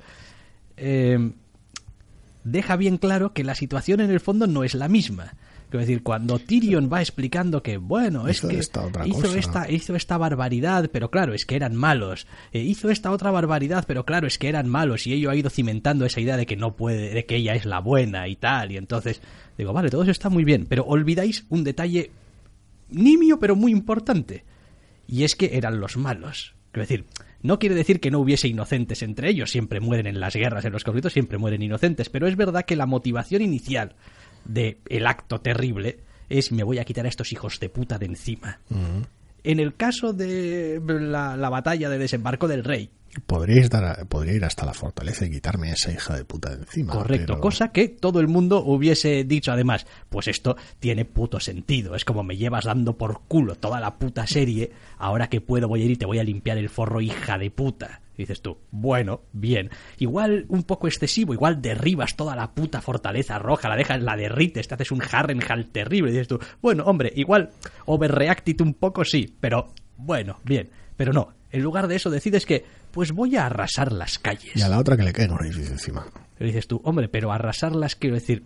eh, 0.76 1.32
deja 2.44 2.76
bien 2.76 2.96
claro 2.98 3.32
que 3.32 3.44
la 3.44 3.54
situación 3.54 4.00
en 4.00 4.10
el 4.10 4.20
fondo 4.20 4.46
no 4.46 4.64
es 4.64 4.74
la 4.74 4.88
misma. 4.88 5.34
Quiero 5.72 5.86
decir, 5.86 6.02
cuando 6.02 6.38
Tyrion 6.38 6.90
va 6.92 7.00
explicando 7.00 7.62
que, 7.62 7.78
bueno, 7.78 8.28
es 8.28 8.36
Hizo 8.36 8.48
que 8.48 8.58
esta 8.58 8.84
otra 8.84 9.08
hizo, 9.08 9.22
cosa. 9.22 9.38
esta, 9.38 9.70
hizo 9.70 9.96
esta 9.96 10.18
barbaridad, 10.18 10.90
pero 10.92 11.10
claro, 11.10 11.32
es 11.32 11.46
que 11.46 11.56
eran 11.56 11.74
malos. 11.74 12.26
Eh, 12.52 12.60
hizo 12.60 12.90
esta 12.90 13.10
otra 13.10 13.30
barbaridad, 13.30 13.86
pero 13.88 14.04
claro, 14.04 14.26
es 14.26 14.36
que 14.36 14.50
eran 14.50 14.68
malos. 14.68 15.06
Y 15.06 15.14
ello 15.14 15.30
ha 15.30 15.34
ido 15.34 15.48
cimentando 15.48 16.04
esa 16.04 16.20
idea 16.20 16.36
de 16.36 16.44
que 16.44 16.56
no 16.56 16.76
puede, 16.76 17.14
de 17.14 17.24
que 17.24 17.36
ella 17.36 17.54
es 17.54 17.64
la 17.64 17.80
buena 17.80 18.28
y 18.28 18.36
tal. 18.36 18.70
Y 18.70 18.76
entonces, 18.76 19.22
digo, 19.56 19.72
vale, 19.72 19.88
todo 19.88 20.02
eso 20.02 20.10
está 20.10 20.28
muy 20.28 20.44
bien, 20.44 20.66
pero 20.68 20.84
olvidáis 20.84 21.46
un 21.48 21.64
detalle 21.64 22.10
nimio, 22.90 23.38
pero 23.38 23.56
muy 23.56 23.72
importante. 23.72 24.44
Y 25.08 25.24
es 25.24 25.34
que 25.36 25.56
eran 25.56 25.80
los 25.80 25.96
malos. 25.96 26.54
Quiero 26.70 26.86
decir, 26.86 27.06
no 27.40 27.58
quiere 27.58 27.74
decir 27.74 27.98
que 27.98 28.10
no 28.10 28.20
hubiese 28.20 28.46
inocentes 28.46 29.02
entre 29.02 29.30
ellos, 29.30 29.50
siempre 29.50 29.80
mueren 29.80 30.06
en 30.06 30.20
las 30.20 30.36
guerras, 30.36 30.66
en 30.66 30.72
los 30.72 30.84
conflictos, 30.84 31.14
siempre 31.14 31.38
mueren 31.38 31.62
inocentes, 31.62 32.10
pero 32.10 32.26
es 32.26 32.36
verdad 32.36 32.66
que 32.66 32.76
la 32.76 32.84
motivación 32.84 33.40
inicial 33.40 33.94
de 34.44 34.78
el 34.88 35.06
acto 35.06 35.40
terrible 35.40 36.00
es 36.28 36.52
me 36.52 36.62
voy 36.62 36.78
a 36.78 36.84
quitar 36.84 37.04
a 37.04 37.08
estos 37.08 37.32
hijos 37.32 37.60
de 37.60 37.68
puta 37.68 37.98
de 37.98 38.06
encima. 38.06 38.60
En 39.44 39.60
el 39.60 39.74
caso 39.74 40.12
de 40.12 40.80
la, 40.86 41.36
la 41.36 41.50
batalla 41.50 41.90
de 41.90 41.98
desembarco 41.98 42.48
del 42.48 42.64
rey, 42.64 42.90
Podríais 43.26 43.68
dar 43.68 43.84
a- 43.84 44.04
podría 44.06 44.32
ir 44.34 44.44
hasta 44.44 44.64
la 44.64 44.72
fortaleza 44.72 45.26
y 45.26 45.30
quitarme 45.30 45.70
a 45.70 45.74
esa 45.74 45.92
hija 45.92 46.16
de 46.16 46.24
puta 46.24 46.50
de 46.50 46.62
encima. 46.62 46.92
Correcto, 46.92 47.34
pero- 47.34 47.40
cosa 47.40 47.68
que 47.72 47.88
todo 47.88 48.20
el 48.20 48.28
mundo 48.28 48.62
hubiese 48.64 49.24
dicho 49.24 49.52
además, 49.52 49.86
pues 50.08 50.28
esto 50.28 50.56
tiene 50.80 51.04
puto 51.04 51.38
sentido, 51.38 51.94
es 51.94 52.04
como 52.06 52.22
me 52.22 52.36
llevas 52.36 52.64
dando 52.64 52.96
por 52.96 53.20
culo 53.28 53.54
toda 53.56 53.80
la 53.80 53.96
puta 53.98 54.26
serie, 54.26 54.70
ahora 54.98 55.28
que 55.28 55.40
puedo 55.42 55.68
voy 55.68 55.82
a 55.82 55.84
ir 55.84 55.90
y 55.92 55.96
te 55.96 56.06
voy 56.06 56.18
a 56.20 56.24
limpiar 56.24 56.56
el 56.56 56.70
forro 56.70 57.00
hija 57.02 57.36
de 57.38 57.50
puta. 57.50 58.00
Y 58.14 58.22
dices 58.22 58.42
tú, 58.42 58.58
bueno, 58.70 59.22
bien, 59.32 59.70
igual 59.98 60.44
un 60.48 60.62
poco 60.64 60.86
excesivo, 60.86 61.32
igual 61.32 61.62
derribas 61.62 62.14
toda 62.14 62.36
la 62.36 62.52
puta 62.52 62.80
fortaleza 62.82 63.38
roja, 63.38 63.68
la 63.70 63.76
dejas, 63.76 64.02
la 64.02 64.16
derrites, 64.16 64.68
te 64.68 64.74
haces 64.74 64.90
un 64.92 65.02
Harrenhal 65.02 65.66
terrible, 65.66 66.10
y 66.10 66.12
dices 66.12 66.28
tú, 66.28 66.38
bueno, 66.60 66.84
hombre, 66.84 67.12
igual 67.16 67.50
overreacted 67.86 68.60
un 68.60 68.74
poco 68.74 69.04
sí, 69.04 69.34
pero 69.40 69.68
bueno, 69.96 70.38
bien, 70.44 70.68
pero 70.96 71.12
no, 71.12 71.28
en 71.50 71.62
lugar 71.62 71.88
de 71.88 71.96
eso 71.96 72.10
decides 72.10 72.44
que, 72.46 72.64
pues 72.92 73.12
voy 73.12 73.36
a 73.36 73.46
arrasar 73.46 73.90
las 73.92 74.18
calles. 74.18 74.54
Y 74.54 74.62
a 74.62 74.68
la 74.68 74.78
otra 74.78 74.96
que 74.96 75.02
le 75.02 75.12
un 75.28 75.44
edificio 75.44 75.72
encima. 75.72 76.06
Y 76.38 76.44
dices 76.44 76.68
tú, 76.68 76.80
hombre, 76.84 77.08
pero 77.08 77.32
arrasarlas 77.32 77.96
quiero 77.96 78.14
decir, 78.14 78.44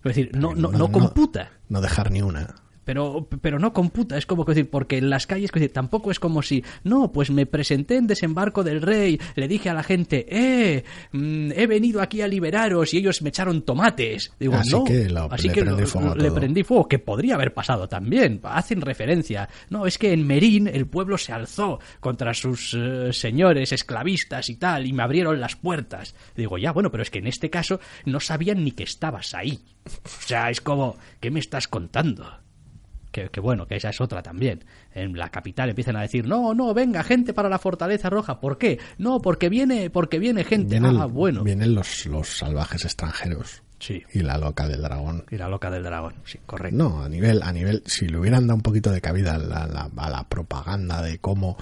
quiero 0.00 0.16
decir, 0.16 0.30
no, 0.34 0.54
no, 0.54 0.72
no 0.72 0.90
computa. 0.90 1.50
No 1.68 1.80
dejar 1.80 2.10
ni 2.10 2.22
una. 2.22 2.54
Pero, 2.84 3.28
pero 3.40 3.58
no 3.58 3.72
computa, 3.72 4.18
es 4.18 4.26
como 4.26 4.44
que 4.44 4.52
decir, 4.54 4.68
porque 4.70 4.98
en 4.98 5.08
las 5.08 5.26
calles, 5.26 5.50
decir, 5.52 5.72
tampoco 5.72 6.10
es 6.10 6.18
como 6.18 6.42
si, 6.42 6.64
no, 6.82 7.12
pues 7.12 7.30
me 7.30 7.46
presenté 7.46 7.96
en 7.96 8.06
desembarco 8.08 8.64
del 8.64 8.82
rey, 8.82 9.20
le 9.36 9.46
dije 9.46 9.70
a 9.70 9.74
la 9.74 9.82
gente, 9.84 10.26
eh, 10.28 10.82
mm, 11.12 11.52
he 11.54 11.66
venido 11.68 12.02
aquí 12.02 12.22
a 12.22 12.26
liberaros 12.28 12.92
y 12.92 12.98
ellos 12.98 13.22
me 13.22 13.28
echaron 13.28 13.62
tomates. 13.62 14.32
Digo, 14.40 14.54
Así 14.54 14.70
no, 14.72 14.84
que 14.84 15.08
lo- 15.08 15.32
así 15.32 15.48
le 15.48 15.54
que 15.54 15.60
prendí 15.62 15.84
fuego 15.84 16.14
le 16.16 16.24
todo. 16.28 16.34
prendí 16.34 16.62
fuego, 16.64 16.88
que 16.88 16.98
podría 16.98 17.34
haber 17.36 17.54
pasado 17.54 17.88
también, 17.88 18.40
hacen 18.42 18.80
referencia. 18.80 19.48
No, 19.70 19.86
es 19.86 19.96
que 19.98 20.12
en 20.12 20.26
Merín 20.26 20.66
el 20.66 20.86
pueblo 20.86 21.16
se 21.18 21.32
alzó 21.32 21.78
contra 22.00 22.34
sus 22.34 22.74
eh, 22.76 23.12
señores 23.12 23.72
esclavistas 23.72 24.48
y 24.50 24.56
tal, 24.56 24.86
y 24.86 24.92
me 24.92 25.02
abrieron 25.04 25.38
las 25.40 25.54
puertas. 25.56 26.14
Digo, 26.36 26.58
ya, 26.58 26.72
bueno, 26.72 26.90
pero 26.90 27.02
es 27.04 27.10
que 27.10 27.20
en 27.20 27.28
este 27.28 27.48
caso 27.50 27.78
no 28.06 28.18
sabían 28.18 28.64
ni 28.64 28.72
que 28.72 28.82
estabas 28.82 29.34
ahí. 29.34 29.60
O 29.86 30.26
sea, 30.26 30.50
es 30.50 30.60
como, 30.60 30.96
¿qué 31.20 31.30
me 31.30 31.40
estás 31.40 31.68
contando? 31.68 32.26
Que, 33.12 33.28
que 33.28 33.40
bueno, 33.40 33.66
que 33.66 33.76
esa 33.76 33.90
es 33.90 34.00
otra 34.00 34.22
también. 34.22 34.64
En 34.94 35.16
la 35.16 35.28
capital 35.28 35.68
empiezan 35.68 35.96
a 35.96 36.00
decir, 36.02 36.26
no, 36.26 36.54
no, 36.54 36.72
venga, 36.74 37.04
gente 37.04 37.34
para 37.34 37.48
la 37.48 37.58
Fortaleza 37.58 38.08
Roja. 38.10 38.40
¿Por 38.40 38.58
qué? 38.58 38.78
No, 38.98 39.20
porque 39.20 39.48
viene, 39.50 39.90
porque 39.90 40.18
viene 40.18 40.42
gente. 40.44 40.80
Vienen, 40.80 40.96
ah, 41.00 41.06
bueno. 41.06 41.44
vienen 41.44 41.74
los, 41.74 42.06
los 42.06 42.38
salvajes 42.38 42.84
extranjeros. 42.84 43.62
Sí. 43.78 44.02
Y 44.14 44.20
la 44.20 44.38
loca 44.38 44.66
del 44.68 44.80
dragón. 44.80 45.24
Y 45.30 45.36
la 45.36 45.48
loca 45.48 45.68
del 45.70 45.82
dragón, 45.82 46.14
sí, 46.24 46.38
correcto. 46.46 46.76
No, 46.76 47.02
a 47.02 47.08
nivel, 47.08 47.42
a 47.42 47.52
nivel, 47.52 47.82
si 47.84 48.06
le 48.08 48.16
hubieran 48.16 48.46
dado 48.46 48.54
un 48.56 48.62
poquito 48.62 48.90
de 48.92 49.00
cabida 49.00 49.34
a 49.34 49.38
la, 49.38 49.66
la- 49.66 49.90
a 49.96 50.08
la 50.10 50.24
propaganda 50.28 51.02
de 51.02 51.18
cómo 51.18 51.56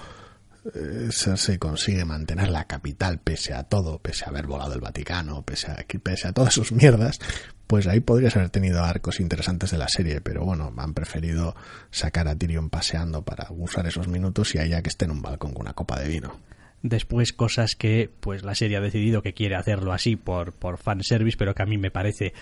se 1.09 1.59
consigue 1.59 2.05
mantener 2.05 2.49
la 2.49 2.65
capital 2.65 3.19
pese 3.19 3.53
a 3.53 3.63
todo, 3.63 3.99
pese 3.99 4.25
a 4.25 4.29
haber 4.29 4.47
volado 4.47 4.73
el 4.73 4.81
Vaticano, 4.81 5.41
pese 5.43 5.71
a, 5.71 5.85
pese 6.03 6.27
a 6.27 6.33
todas 6.33 6.53
sus 6.53 6.71
mierdas, 6.71 7.19
pues 7.67 7.87
ahí 7.87 7.99
podrías 7.99 8.35
haber 8.35 8.49
tenido 8.49 8.83
arcos 8.83 9.19
interesantes 9.19 9.71
de 9.71 9.77
la 9.77 9.87
serie, 9.87 10.21
pero 10.21 10.43
bueno, 10.43 10.73
han 10.77 10.93
preferido 10.93 11.55
sacar 11.89 12.27
a 12.27 12.35
Tyrion 12.35 12.69
paseando 12.69 13.23
para 13.23 13.47
usar 13.49 13.87
esos 13.87 14.07
minutos 14.07 14.53
y 14.53 14.59
a 14.59 14.65
ella 14.65 14.81
que 14.81 14.89
esté 14.89 15.05
en 15.05 15.11
un 15.11 15.21
balcón 15.21 15.53
con 15.53 15.61
una 15.61 15.73
copa 15.73 15.99
de 15.99 16.09
vino. 16.09 16.39
Después 16.83 17.31
cosas 17.31 17.75
que 17.75 18.09
pues 18.19 18.43
la 18.43 18.55
serie 18.55 18.77
ha 18.77 18.81
decidido 18.81 19.21
que 19.21 19.33
quiere 19.33 19.55
hacerlo 19.55 19.93
así 19.93 20.15
por, 20.15 20.51
por 20.51 20.79
fanservice, 20.79 21.37
pero 21.37 21.53
que 21.53 21.61
a 21.61 21.67
mí 21.67 21.77
me 21.77 21.91
parece 21.91 22.33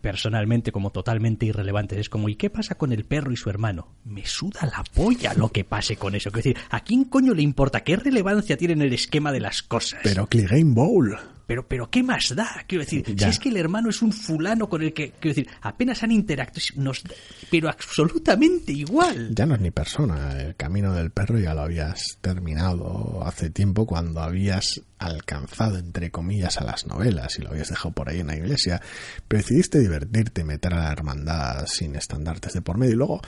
personalmente 0.00 0.72
como 0.72 0.90
totalmente 0.90 1.46
irrelevantes. 1.46 1.98
Es 1.98 2.08
como, 2.08 2.28
¿y 2.28 2.36
qué 2.36 2.50
pasa 2.50 2.76
con 2.76 2.92
el 2.92 3.04
perro 3.04 3.32
y 3.32 3.36
su 3.36 3.50
hermano? 3.50 3.88
Me 4.04 4.24
suda 4.26 4.60
la 4.62 4.82
polla 4.94 5.34
lo 5.34 5.50
que 5.50 5.64
pase 5.64 5.96
con 5.96 6.14
eso. 6.14 6.28
Es 6.30 6.34
decir, 6.34 6.56
¿a 6.70 6.80
quién 6.80 7.04
coño 7.04 7.34
le 7.34 7.42
importa? 7.42 7.82
¿Qué 7.82 7.96
relevancia 7.96 8.56
tiene 8.56 8.74
en 8.74 8.82
el 8.82 8.92
esquema 8.92 9.32
de 9.32 9.40
las 9.40 9.62
cosas? 9.62 10.00
Pero 10.02 10.26
Clegane 10.26 10.74
Bowl. 10.74 11.18
Pero, 11.50 11.66
pero 11.66 11.90
¿qué 11.90 12.04
más 12.04 12.32
da? 12.36 12.62
Quiero 12.68 12.84
decir, 12.84 13.04
Ya. 13.16 13.26
si 13.26 13.30
es 13.32 13.38
que 13.40 13.48
el 13.48 13.56
hermano 13.56 13.90
es 13.90 14.02
un 14.02 14.12
fulano 14.12 14.68
con 14.68 14.82
el 14.82 14.92
que, 14.92 15.10
quiero 15.18 15.34
decir, 15.34 15.50
apenas 15.62 16.00
han 16.04 16.12
interactuado, 16.12 16.64
nos 16.76 17.02
da- 17.02 17.10
pero 17.50 17.68
absolutamente 17.68 18.70
igual. 18.72 19.34
Ya 19.34 19.46
no 19.46 19.56
es 19.56 19.60
ni 19.60 19.72
persona. 19.72 20.40
El 20.40 20.54
camino 20.54 20.92
del 20.94 21.10
perro 21.10 21.40
ya 21.40 21.52
lo 21.52 21.62
habías 21.62 22.18
terminado 22.20 23.24
hace 23.26 23.50
tiempo 23.50 23.84
cuando 23.84 24.20
habías 24.20 24.80
alcanzado, 24.98 25.78
entre 25.78 26.12
comillas, 26.12 26.58
a 26.58 26.64
las 26.64 26.86
novelas 26.86 27.36
y 27.38 27.42
lo 27.42 27.50
habías 27.50 27.68
dejado 27.70 27.92
por 27.94 28.08
ahí 28.10 28.20
en 28.20 28.28
la 28.28 28.36
iglesia. 28.36 28.80
Pero 29.26 29.42
decidiste 29.42 29.80
divertirte, 29.80 30.44
meter 30.44 30.72
a 30.74 30.84
la 30.84 30.92
hermandad 30.92 31.66
sin 31.66 31.96
estandartes 31.96 32.52
de 32.52 32.62
por 32.62 32.78
medio 32.78 32.92
y 32.92 32.96
luego 32.96 33.20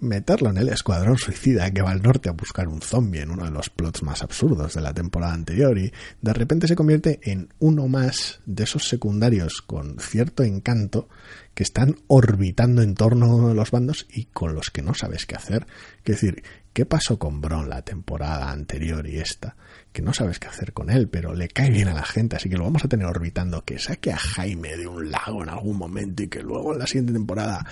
meterlo 0.00 0.50
en 0.50 0.58
el 0.58 0.68
escuadrón 0.68 1.18
suicida 1.18 1.70
que 1.70 1.82
va 1.82 1.90
al 1.90 2.02
norte 2.02 2.28
a 2.28 2.32
buscar 2.32 2.68
un 2.68 2.80
zombie 2.80 3.22
en 3.22 3.30
uno 3.30 3.44
de 3.44 3.50
los 3.50 3.70
plots 3.70 4.02
más 4.02 4.22
absurdos 4.22 4.74
de 4.74 4.80
la 4.80 4.94
temporada 4.94 5.34
anterior 5.34 5.78
y 5.78 5.92
de 6.20 6.32
repente 6.32 6.68
se 6.68 6.76
convierte 6.76 7.20
en 7.22 7.48
uno 7.58 7.88
más 7.88 8.40
de 8.46 8.64
esos 8.64 8.88
secundarios 8.88 9.62
con 9.62 9.98
cierto 9.98 10.42
encanto 10.42 11.08
que 11.56 11.62
están 11.62 11.96
orbitando 12.06 12.82
en 12.82 12.94
torno 12.94 13.48
a 13.48 13.54
los 13.54 13.70
bandos 13.70 14.06
y 14.10 14.26
con 14.26 14.54
los 14.54 14.70
que 14.70 14.82
no 14.82 14.92
sabes 14.92 15.24
qué 15.24 15.36
hacer. 15.36 15.66
Es 16.04 16.04
decir, 16.04 16.42
¿qué 16.74 16.84
pasó 16.84 17.18
con 17.18 17.40
Bron 17.40 17.70
la 17.70 17.80
temporada 17.80 18.50
anterior 18.50 19.06
y 19.06 19.16
esta? 19.16 19.56
Que 19.90 20.02
no 20.02 20.12
sabes 20.12 20.38
qué 20.38 20.48
hacer 20.48 20.74
con 20.74 20.90
él, 20.90 21.08
pero 21.08 21.32
le 21.32 21.48
cae 21.48 21.70
bien 21.70 21.88
a 21.88 21.94
la 21.94 22.04
gente, 22.04 22.36
así 22.36 22.50
que 22.50 22.58
lo 22.58 22.64
vamos 22.64 22.84
a 22.84 22.88
tener 22.88 23.06
orbitando. 23.06 23.64
Que 23.64 23.78
saque 23.78 24.12
a 24.12 24.18
Jaime 24.18 24.76
de 24.76 24.86
un 24.86 25.10
lago 25.10 25.42
en 25.42 25.48
algún 25.48 25.78
momento 25.78 26.24
y 26.24 26.28
que 26.28 26.42
luego 26.42 26.74
en 26.74 26.80
la 26.80 26.86
siguiente 26.86 27.14
temporada 27.14 27.64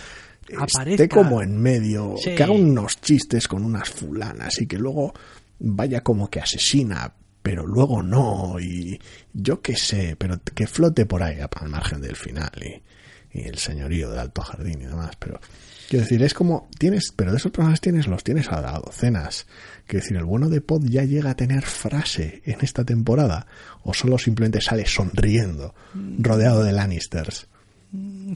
esté 0.48 0.56
Aparezca. 0.80 1.08
como 1.08 1.42
en 1.42 1.56
medio, 1.60 2.14
Sí. 2.18 2.34
que 2.34 2.42
haga 2.42 2.52
unos 2.52 3.00
chistes 3.00 3.48
con 3.48 3.64
unas 3.64 3.88
fulanas 3.88 4.60
y 4.60 4.66
que 4.66 4.78
luego 4.78 5.12
vaya 5.58 6.02
como 6.02 6.28
que 6.30 6.40
asesina, 6.40 7.12
pero 7.42 7.66
luego 7.66 8.02
no, 8.02 8.58
y 8.60 8.98
yo 9.32 9.60
qué 9.60 9.76
sé, 9.76 10.16
pero 10.18 10.40
que 10.54 10.66
flote 10.66 11.06
por 11.06 11.22
ahí 11.22 11.38
al 11.40 11.68
margen 11.68 12.00
del 12.00 12.16
final 12.16 12.50
y, 12.62 13.38
y 13.38 13.42
el 13.48 13.58
señorío 13.58 14.10
de 14.10 14.20
Alto 14.20 14.42
Jardín 14.42 14.80
y 14.82 14.86
demás, 14.86 15.10
pero 15.18 15.40
quiero 15.88 16.04
decir, 16.04 16.22
es 16.22 16.32
como 16.34 16.68
tienes, 16.78 17.12
pero 17.14 17.30
de 17.32 17.36
esos 17.38 17.52
personajes 17.52 17.80
tienes, 17.80 18.06
los 18.06 18.24
tienes 18.24 18.48
a, 18.48 18.74
a 18.74 18.80
docenas. 18.80 19.46
Quiero 19.86 20.02
decir, 20.02 20.16
el 20.16 20.24
bueno 20.24 20.48
de 20.48 20.62
Pod 20.62 20.84
ya 20.86 21.04
llega 21.04 21.30
a 21.30 21.36
tener 21.36 21.62
frase 21.62 22.40
en 22.46 22.56
esta 22.62 22.84
temporada, 22.84 23.46
o 23.82 23.92
solo 23.92 24.16
simplemente 24.18 24.60
sale 24.62 24.86
sonriendo, 24.86 25.74
rodeado 26.18 26.64
de 26.64 26.72
Lannisters. 26.72 27.48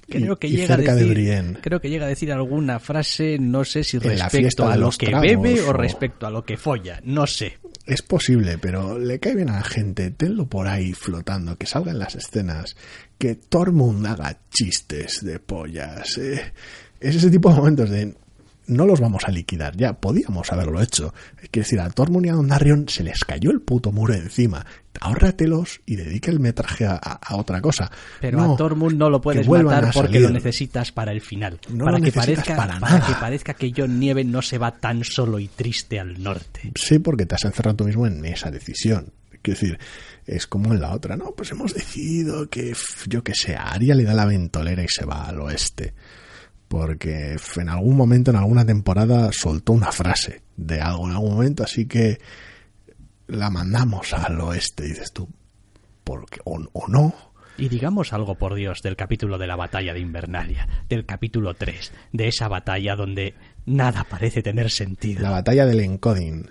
Creo 0.09 0.35
y- 0.35 0.37
que 0.37 0.47
y 0.49 0.51
llega 0.53 0.75
a 0.75 0.77
cerca 0.77 0.95
decir, 0.95 1.59
creo 1.63 1.81
que 1.81 1.91
llega 1.91 2.07
a 2.07 2.09
decir 2.09 2.31
alguna 2.33 2.79
frase, 2.79 3.39
no 3.41 3.65
sé 3.65 3.83
si 3.85 3.99
respecto 3.99 4.69
a 4.69 4.77
lo 4.77 4.91
que 4.91 5.15
bebe 5.15 5.61
o 5.63 5.71
o- 5.71 5.73
respecto 5.73 6.27
a 6.27 6.31
lo 6.31 6.45
que 6.45 6.57
folla, 6.57 7.01
no 7.05 7.27
sé. 7.27 7.59
Es 7.87 8.03
posible, 8.03 8.59
pero 8.59 8.99
le 8.99 9.19
cae 9.19 9.35
bien 9.35 9.49
a 9.49 9.55
la 9.57 9.63
gente. 9.65 10.11
Tenlo 10.11 10.47
por 10.47 10.69
ahí 10.69 10.93
flotando, 10.93 11.57
que 11.57 11.67
salga 11.67 11.91
en 11.93 11.99
las 11.99 12.15
escenas, 12.15 12.77
que 13.17 13.35
Tormund 13.35 14.07
haga 14.07 14.39
chistes 14.51 15.25
de 15.25 15.39
pollas. 15.41 16.19
eh. 16.19 16.53
Es 17.01 17.17
ese 17.17 17.31
tipo 17.31 17.49
de 17.51 17.57
momentos 17.57 17.89
de 17.91 18.15
no 18.69 18.87
los 18.87 19.01
vamos 19.01 19.25
a 19.25 19.31
liquidar 19.31 19.77
ya, 19.77 19.95
podíamos 19.95 20.53
haberlo 20.53 20.81
hecho. 20.81 21.12
Quiero 21.51 21.64
decir, 21.64 21.81
a 21.81 21.91
Tormund 21.91 22.27
y 22.27 22.29
a 22.29 22.35
Dondarrion 22.35 22.89
se 22.89 23.03
les 23.03 23.25
cayó 23.25 23.51
el 23.51 23.61
puto 23.61 23.91
muro 23.93 24.14
encima. 24.14 24.64
Ahórratelos 25.01 25.81
y 25.87 25.97
dedica 25.97 26.31
el 26.31 26.41
metraje 26.41 26.85
a, 26.87 27.21
otra 27.31 27.61
cosa. 27.61 27.91
Pero 28.21 28.39
No, 28.39 28.55
a 28.55 28.57
Tormund 28.57 28.97
no 28.97 29.11
lo 29.11 29.21
puedes 29.21 29.49
matar 29.49 29.91
porque 29.93 30.21
lo 30.21 30.31
necesitas 30.31 30.93
para 30.93 31.12
el 31.12 31.21
final. 31.21 31.61
No 31.69 31.85
para 31.85 31.99
lo 31.99 32.05
que 32.05 32.11
necesitas 32.11 32.45
parezca 32.45 32.57
para 32.57 32.81
para 32.81 33.07
que 33.07 33.12
parezca 33.14 33.55
que 33.55 33.73
John 33.77 33.99
Nieve 33.99 34.25
no 34.25 34.43
se 34.43 34.59
va 34.59 34.73
tan 34.73 35.05
solo 35.05 35.39
y 35.39 35.49
triste 35.49 36.01
al 36.01 36.23
norte. 36.23 36.73
Sí, 36.75 36.99
porque 36.99 37.27
te 37.27 37.37
has 37.37 37.45
encerrado 37.45 37.77
tú 37.77 37.85
mismo 37.85 38.07
en 38.07 38.25
esa 38.25 38.51
decisión. 38.51 39.12
Quiero 39.41 39.61
decir, 39.61 39.79
es 40.27 40.47
como 40.47 40.75
en 40.75 40.81
la 40.81 40.93
otra, 40.93 41.16
¿no? 41.16 41.33
Pues 41.33 41.51
hemos 41.53 41.73
decidido 41.73 42.49
que, 42.51 42.75
yo 43.07 43.23
que 43.23 43.35
sé, 43.35 43.55
a 43.55 43.71
Arya 43.71 43.95
le 43.95 44.05
da 44.05 44.14
la 44.14 44.27
ventolera 44.27 44.83
y 44.83 44.89
se 44.89 45.05
va 45.05 45.27
al 45.27 45.41
oeste. 45.41 45.95
Porque 46.69 47.37
en 47.57 47.69
algún 47.71 47.97
momento, 47.97 48.31
en 48.31 48.37
alguna 48.37 48.64
temporada, 48.66 49.31
soltó 49.33 49.73
una 49.73 49.91
frase 49.91 50.43
de 50.57 50.81
algo 50.81 51.07
en 51.09 51.12
algún 51.14 51.33
momento, 51.35 51.64
así 51.64 51.87
que 51.87 52.19
la 53.27 53.49
mandamos 53.51 54.12
al 54.12 54.39
oeste, 54.41 54.85
dices 54.85 55.12
tú. 55.12 55.29
Porque, 56.05 56.41
o, 56.45 56.59
o 56.73 56.89
no. 56.89 57.14
Y 57.57 57.69
digamos 57.69 58.12
algo, 58.12 58.37
por 58.37 58.55
Dios, 58.55 58.83
del 58.83 58.97
capítulo 58.97 59.37
de 59.39 59.47
la 59.47 59.57
batalla 59.57 59.93
de 59.93 60.01
Invernalia, 60.01 60.69
del 60.89 61.05
capítulo 61.07 61.55
3, 61.55 61.93
de 62.12 62.29
esa 62.29 62.49
batalla 62.49 62.95
donde 62.97 63.35
nada 63.66 64.05
parece 64.05 64.43
tener 64.43 64.71
sentido. 64.71 65.23
La 65.23 65.31
batalla 65.31 65.66
del 65.66 65.81
encoding. 65.81 66.51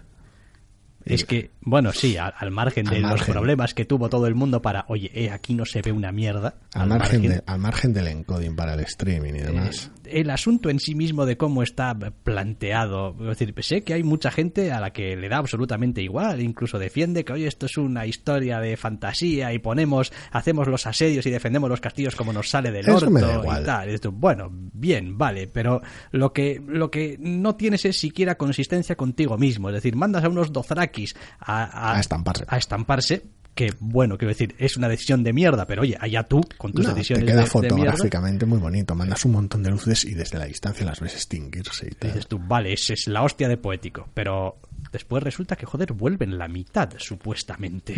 Es 1.06 1.24
que, 1.24 1.52
bueno, 1.62 1.94
sí, 1.94 2.18
al, 2.18 2.34
al 2.38 2.52
margen 2.52 2.84
de 2.86 2.98
Al 2.98 3.02
los 3.04 3.12
margen. 3.12 3.34
problemas 3.34 3.74
que 3.74 3.86
tuvo 3.86 4.10
todo 4.10 4.28
el 4.28 4.36
mundo 4.36 4.62
para, 4.62 4.84
oye, 4.90 5.10
eh, 5.14 5.32
aquí 5.32 5.54
no 5.54 5.64
se 5.66 5.82
ve 5.82 5.94
una 5.94 6.12
mierda. 6.12 6.56
Al 6.74 6.90
margen, 6.90 7.22
de- 7.22 7.42
al 7.46 7.60
margen 7.60 7.94
del 7.94 8.08
encoding 8.10 8.58
para 8.58 8.74
el 8.74 8.82
streaming 8.82 9.34
y 9.36 9.40
demás. 9.40 9.90
Eh, 9.96 9.97
el 10.10 10.30
asunto 10.30 10.70
en 10.70 10.80
sí 10.80 10.96
mismo 10.96 11.26
de 11.26 11.38
cómo 11.38 11.64
está 11.64 11.96
planteado, 11.96 13.16
es 13.20 13.40
decir, 13.40 13.54
sé 13.62 13.84
que 13.84 13.94
hay 13.94 14.04
mucha 14.04 14.32
gente 14.32 14.72
a 14.72 14.80
la 14.80 14.92
que 14.92 15.16
le 15.16 15.30
da 15.30 15.38
absolutamente 15.38 16.02
igual, 16.02 16.42
incluso 16.42 16.80
defiende 16.80 17.26
que, 17.26 17.34
oye, 17.34 17.48
esto 17.48 17.66
es 17.66 17.78
una 17.78 18.06
historia 18.06 18.60
de 18.60 18.78
fantasía 18.78 19.54
y 19.54 19.60
ponemos, 19.60 20.12
hacemos 20.32 20.68
los 20.68 20.88
asedios 20.88 21.26
y 21.26 21.32
defendemos 21.32 21.70
los 21.70 21.82
castillos 21.82 22.16
como 22.16 22.34
nos 22.34 22.50
sale 22.50 22.72
del 22.72 22.88
Eso 22.88 23.08
orto 23.08 23.44
y 23.60 23.64
tal. 23.64 24.00
Bueno, 24.14 24.50
bien, 24.52 25.18
vale, 25.18 25.48
pero 25.48 25.82
lo 26.12 26.34
que, 26.34 26.62
lo 26.66 26.92
que 26.92 27.18
no 27.20 27.56
tienes 27.56 27.86
es 27.86 27.98
siquiera 27.98 28.36
consistencia 28.36 28.96
contigo 28.96 29.38
mismo, 29.38 29.70
es 29.70 29.76
decir, 29.76 29.96
mandas 29.96 30.24
a 30.24 30.30
unos 30.30 30.52
dothrakis 30.52 31.16
a, 31.40 31.96
A 31.96 32.00
estamparse. 32.00 32.46
a 32.48 32.58
estamparse, 32.58 33.24
que 33.58 33.74
bueno, 33.80 34.18
quiero 34.18 34.30
decir, 34.30 34.56
es 34.60 34.78
una 34.78 34.88
decisión 34.88 35.24
de 35.24 35.34
mierda, 35.34 35.66
pero 35.66 35.82
oye, 35.82 35.98
allá 36.00 36.24
tú 36.24 36.40
con 36.58 36.72
tus 36.72 36.86
No, 36.86 36.92
te 36.94 37.00
decisiones 37.00 37.26
queda 37.26 37.42
de- 37.44 37.50
de, 37.62 37.74
mierda. 37.74 37.92
fotográficamente 37.92 38.46
muy 38.46 38.60
bonito. 38.60 38.96
Mandas 38.96 39.26
un 39.26 39.34
montón 39.34 39.64
de 39.64 39.72
luces 39.72 40.06
y 40.06 40.14
desde 40.14 40.38
la 40.38 40.46
distancia 40.46 40.86
las 40.86 41.00
ves 41.02 41.16
extinguirse 41.16 41.88
y 41.88 41.96
tal. 41.96 42.12
Dices 42.12 42.28
tú, 42.28 42.40
vale, 42.40 42.72
es, 42.72 42.90
es 42.92 43.08
la 43.08 43.24
hostia 43.24 43.50
de 43.50 43.58
poético, 43.58 44.08
pero 44.14 44.60
después 44.92 45.22
resulta 45.24 45.56
que, 45.56 45.66
joder, 45.66 45.92
vuelven 45.94 46.38
la 46.38 46.48
mitad, 46.48 46.90
supuestamente. 46.98 47.96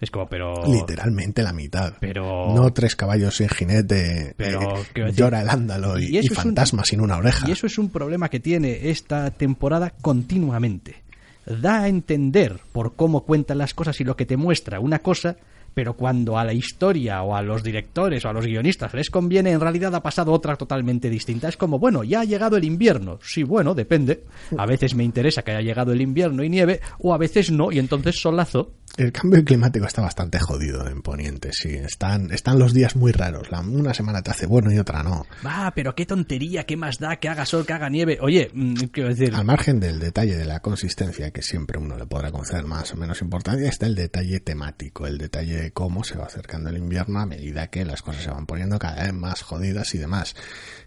Es 0.00 0.10
como, 0.10 0.26
pero... 0.28 0.54
Mm. 0.66 0.72
Literalmente 0.72 1.42
la 1.42 1.52
mitad. 1.52 1.94
Pero- 2.00 2.52
No 2.54 2.72
tres 2.72 2.96
caballos 2.96 3.36
sin 3.36 3.48
jinete, 3.48 4.34
Pero, 4.36 4.60
eh, 4.76 4.84
decir, 4.94 5.14
llora 5.14 5.40
el 5.42 5.48
ándalo 5.48 5.98
y, 5.98 6.16
y 6.16 6.18
un- 6.18 6.34
fantasma 6.34 6.84
sin 6.84 7.00
una 7.00 7.16
oreja. 7.16 7.48
Y 7.48 7.52
eso 7.52 7.66
es 7.66 7.78
un 7.78 7.90
problema 7.90 8.28
que 8.28 8.40
tiene 8.40 8.90
esta 8.90 9.30
temporada 9.30 9.90
continuamente. 10.02 11.02
Da 11.50 11.82
a 11.82 11.88
entender 11.88 12.60
por 12.72 12.94
cómo 12.94 13.24
cuentan 13.24 13.58
las 13.58 13.74
cosas 13.74 14.00
y 14.00 14.04
lo 14.04 14.16
que 14.16 14.24
te 14.24 14.36
muestra. 14.36 14.78
Una 14.78 15.00
cosa, 15.00 15.36
pero 15.74 15.94
cuando 15.94 16.38
a 16.38 16.44
la 16.44 16.52
historia 16.52 17.22
o 17.22 17.34
a 17.34 17.42
los 17.42 17.62
directores 17.62 18.24
o 18.24 18.28
a 18.28 18.32
los 18.32 18.46
guionistas 18.46 18.94
les 18.94 19.10
conviene, 19.10 19.52
en 19.52 19.60
realidad 19.60 19.94
ha 19.94 20.02
pasado 20.02 20.32
otra 20.32 20.56
totalmente 20.56 21.10
distinta. 21.10 21.48
Es 21.48 21.56
como, 21.56 21.78
bueno, 21.78 22.04
ya 22.04 22.20
ha 22.20 22.24
llegado 22.24 22.56
el 22.56 22.64
invierno. 22.64 23.18
Sí, 23.22 23.42
bueno, 23.42 23.74
depende. 23.74 24.24
A 24.56 24.66
veces 24.66 24.94
me 24.94 25.04
interesa 25.04 25.42
que 25.42 25.52
haya 25.52 25.60
llegado 25.60 25.92
el 25.92 26.00
invierno 26.00 26.42
y 26.42 26.48
nieve, 26.48 26.80
o 26.98 27.14
a 27.14 27.18
veces 27.18 27.50
no, 27.50 27.72
y 27.72 27.78
entonces 27.78 28.20
solazo. 28.20 28.72
El 28.96 29.12
cambio 29.12 29.44
climático 29.44 29.86
está 29.86 30.02
bastante 30.02 30.38
jodido 30.40 30.86
en 30.88 31.00
Poniente, 31.00 31.50
sí. 31.52 31.70
Están, 31.70 32.32
están 32.32 32.58
los 32.58 32.74
días 32.74 32.96
muy 32.96 33.12
raros. 33.12 33.50
La, 33.50 33.60
una 33.60 33.94
semana 33.94 34.20
te 34.20 34.32
hace 34.32 34.46
bueno 34.46 34.72
y 34.72 34.78
otra 34.78 35.02
no. 35.02 35.26
Va, 35.46 35.72
pero 35.74 35.94
qué 35.94 36.06
tontería, 36.06 36.64
qué 36.64 36.76
más 36.76 36.98
da 36.98 37.16
que 37.16 37.28
haga 37.28 37.46
sol, 37.46 37.64
que 37.64 37.72
haga 37.72 37.88
nieve. 37.88 38.18
Oye, 38.20 38.50
mm, 38.52 38.74
quiero 38.92 39.10
decir, 39.10 39.34
Al 39.34 39.44
margen 39.44 39.78
del 39.78 40.00
detalle 40.00 40.36
de 40.36 40.44
la 40.44 40.60
consistencia, 40.60 41.30
que 41.30 41.42
siempre 41.42 41.78
uno 41.78 41.96
le 41.96 42.06
podrá 42.06 42.32
conceder 42.32 42.64
más 42.64 42.92
o 42.92 42.96
menos 42.96 43.22
importancia, 43.22 43.68
está 43.68 43.86
el 43.86 43.94
detalle 43.94 44.40
temático, 44.40 45.06
el 45.06 45.18
detalle 45.18 45.59
cómo 45.72 46.02
se 46.04 46.16
va 46.16 46.24
acercando 46.24 46.70
el 46.70 46.78
invierno 46.78 47.20
a 47.20 47.26
medida 47.26 47.68
que 47.68 47.84
las 47.84 48.02
cosas 48.02 48.24
se 48.24 48.30
van 48.30 48.46
poniendo 48.46 48.78
cada 48.78 49.04
vez 49.04 49.12
más 49.12 49.42
jodidas 49.42 49.94
y 49.94 49.98
demás. 49.98 50.34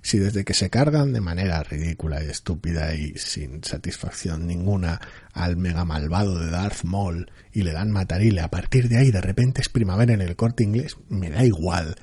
Si 0.02 0.18
desde 0.18 0.44
que 0.44 0.54
se 0.54 0.70
cargan 0.70 1.14
de 1.14 1.22
manera 1.22 1.62
ridícula 1.64 2.24
y 2.24 2.30
estúpida 2.30 2.94
y 2.96 3.16
sin 3.18 3.64
satisfacción 3.64 4.48
ninguna 4.48 5.00
al 5.34 5.56
mega 5.58 5.86
malvado 5.86 6.40
de 6.40 6.50
Darth 6.50 6.84
Maul 6.84 7.32
y 7.52 7.62
le 7.62 7.74
dan 7.74 7.92
matarile, 7.92 8.42
a 8.42 8.50
partir 8.50 8.90
de 8.90 8.98
ahí 8.98 9.12
de 9.12 9.22
repente 9.22 9.62
es 9.62 9.70
primavera 9.70 10.14
en 10.14 10.22
el 10.22 10.36
corte 10.36 10.64
inglés, 10.64 10.98
me 11.10 11.30
da 11.30 11.46
igual. 11.46 11.96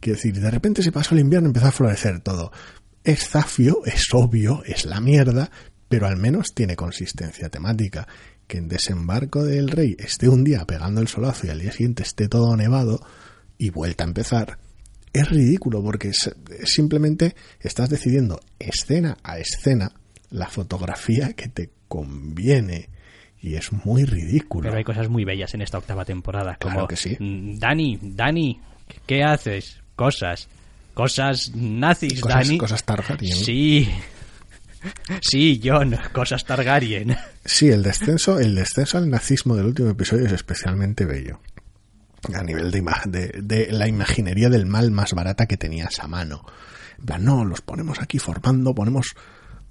Quiero 0.00 0.16
decir, 0.16 0.40
de 0.40 0.50
repente 0.50 0.82
se 0.82 0.92
pasó 0.92 1.14
el 1.14 1.20
invierno 1.20 1.48
y 1.48 1.50
empezó 1.50 1.66
a 1.66 1.72
florecer 1.72 2.20
todo. 2.20 2.52
Es 3.04 3.28
zafio, 3.28 3.84
es 3.84 4.08
obvio, 4.12 4.62
es 4.64 4.86
la 4.86 5.00
mierda, 5.00 5.50
pero 5.88 6.06
al 6.06 6.16
menos 6.16 6.54
tiene 6.54 6.76
consistencia 6.76 7.48
temática. 7.48 8.08
Que 8.46 8.58
en 8.58 8.68
Desembarco 8.68 9.42
del 9.44 9.68
Rey 9.70 9.96
esté 9.98 10.28
un 10.28 10.44
día 10.44 10.64
pegando 10.66 11.00
el 11.00 11.08
solazo 11.08 11.46
y 11.46 11.50
al 11.50 11.60
día 11.60 11.72
siguiente 11.72 12.02
esté 12.02 12.28
todo 12.28 12.56
nevado 12.56 13.00
y 13.58 13.70
vuelta 13.70 14.04
a 14.04 14.06
empezar, 14.08 14.58
es 15.12 15.28
ridículo 15.30 15.82
porque 15.82 16.12
simplemente 16.64 17.34
estás 17.60 17.88
decidiendo 17.88 18.40
escena 18.58 19.16
a 19.22 19.38
escena 19.38 19.92
la 20.30 20.48
fotografía 20.48 21.32
que 21.34 21.48
te 21.48 21.70
conviene 21.88 22.88
y 23.40 23.54
es 23.54 23.72
muy 23.84 24.04
ridículo. 24.04 24.64
Pero 24.64 24.76
hay 24.78 24.84
cosas 24.84 25.08
muy 25.08 25.24
bellas 25.24 25.54
en 25.54 25.62
esta 25.62 25.78
octava 25.78 26.04
temporada. 26.04 26.56
Como, 26.60 26.72
Claro 26.74 26.88
que 26.88 26.96
sí. 26.96 27.16
mm, 27.18 27.58
Dani, 27.58 27.98
Dani, 28.02 28.60
¿qué 29.06 29.22
haces? 29.22 29.78
Cosas. 29.94 30.48
Cosas 30.94 31.52
nazis, 31.54 32.20
Cosas- 32.20 32.46
Dani. 32.46 32.58
cosas 32.58 32.84
Targaryen. 32.84 33.36
Sí. 33.36 33.88
Sí, 35.20 35.60
John, 35.62 35.96
cosas 36.12 36.44
Targaryen. 36.44 37.16
Sí, 37.44 37.68
el 37.68 37.82
descenso, 37.82 38.38
el 38.38 38.54
descenso 38.54 38.98
al 38.98 39.10
nazismo 39.10 39.56
del 39.56 39.66
último 39.66 39.90
episodio 39.90 40.26
es 40.26 40.32
especialmente 40.32 41.04
bello. 41.04 41.40
a 42.34 42.42
nivel 42.42 42.70
de, 42.70 43.40
de 43.42 43.72
la 43.72 43.88
imaginería 43.88 44.48
del 44.48 44.66
mal 44.66 44.90
más 44.90 45.12
barata 45.12 45.46
que 45.46 45.56
tenías 45.56 46.00
a 46.00 46.06
mano. 46.08 46.44
En 46.98 47.06
plan, 47.06 47.24
no, 47.24 47.44
los 47.44 47.60
ponemos 47.60 48.00
aquí 48.00 48.18
formando, 48.18 48.74
ponemos, 48.74 49.14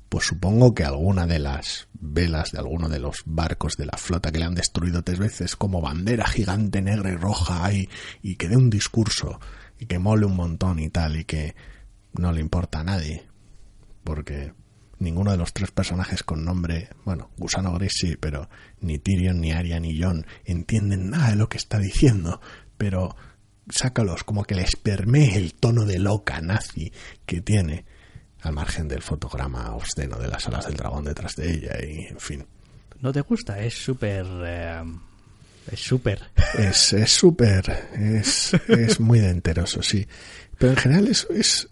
pues 0.10 0.26
supongo 0.26 0.74
que 0.74 0.84
alguna 0.84 1.26
de 1.26 1.40
las 1.40 1.88
velas 1.94 2.52
de 2.52 2.60
alguno 2.60 2.90
de 2.90 3.00
los 3.00 3.24
barcos 3.26 3.78
de 3.78 3.86
la 3.86 3.98
flota 3.98 4.32
que 4.32 4.40
le 4.40 4.46
han 4.46 4.56
destruido 4.56 5.04
tres 5.04 5.20
veces 5.20 5.56
como 5.56 5.82
bandera 5.82 6.28
gigante 6.28 6.82
negra 6.82 7.12
y 7.12 7.16
roja 7.16 7.66
ahí 7.66 7.90
y 8.22 8.36
que 8.36 8.50
dé 8.50 8.58
un 8.58 8.70
discurso 8.70 9.40
y 9.80 9.86
que 9.86 10.00
mole 10.00 10.26
un 10.26 10.36
montón 10.36 10.80
y 10.80 10.90
tal 10.90 11.16
y 11.16 11.24
que 11.26 11.56
no 12.14 12.32
le 12.32 12.42
importa 12.42 12.82
a 12.82 12.84
nadie 12.84 13.24
porque 14.04 14.54
ninguno 15.04 15.32
de 15.32 15.38
los 15.38 15.54
tres 15.54 15.72
personajes 15.72 16.24
con 16.24 16.44
nombre, 16.44 16.90
bueno, 17.06 17.30
Gusano 17.38 17.74
Gris 17.74 17.94
sí, 17.96 18.16
pero 18.20 18.50
ni 18.82 18.98
Tyrion, 19.00 19.40
ni 19.40 19.52
Arya, 19.52 19.80
ni 19.80 20.02
Jon 20.02 20.26
entienden 20.46 21.10
nada 21.10 21.32
de 21.32 21.36
lo 21.36 21.50
que 21.50 21.58
está 21.58 21.78
diciendo, 21.78 22.42
pero 22.78 23.16
sácalos 23.70 24.24
como 24.24 24.44
que 24.44 24.56
les 24.56 24.76
permee 24.76 25.36
el 25.38 25.54
tono 25.54 25.86
de 25.86 26.00
loca 26.00 26.42
nazi 26.42 26.92
que 27.26 27.42
tiene, 27.42 27.86
al 28.42 28.54
margen 28.54 28.88
del 28.88 29.02
fotograma 29.02 29.74
obsceno 29.76 30.18
de 30.18 30.28
las 30.28 30.48
alas 30.48 30.66
del 30.66 30.76
dragón 30.76 31.06
detrás 31.06 31.36
de 31.36 31.52
ella 31.52 31.78
y, 31.82 32.08
en 32.08 32.20
fin. 32.20 32.46
¿No 33.00 33.12
te 33.12 33.22
gusta? 33.22 33.60
Es 33.60 33.74
súper... 33.76 34.26
eh, 34.46 34.84
es 35.72 35.80
súper... 35.80 36.22
Es 36.58 36.94
es 36.94 37.12
súper, 37.12 37.90
es, 37.94 38.54
es 38.68 39.00
muy 39.00 39.20
denteroso, 39.20 39.82
sí. 39.82 40.06
Pero 40.58 40.74
en 40.74 40.78
general 40.78 41.08
es, 41.08 41.28
es, 41.30 41.70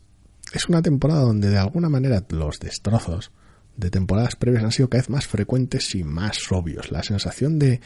es 0.54 0.68
una 0.68 0.82
temporada 0.82 1.22
donde 1.22 1.49
de 1.49 1.58
alguna 1.58 1.89
manera 1.89 2.24
los 2.30 2.60
destrozos 2.60 3.32
de 3.78 3.89
temporadas 3.89 4.36
previas 4.36 4.64
han 4.64 4.72
sido 4.72 4.89
cada 4.89 5.02
vez 5.02 5.10
más 5.10 5.28
frecuentes 5.28 5.95
y 5.95 6.04
más 6.04 6.39
obvios. 6.52 6.91
La 6.91 7.04
sensación 7.04 7.58
de 7.58 7.82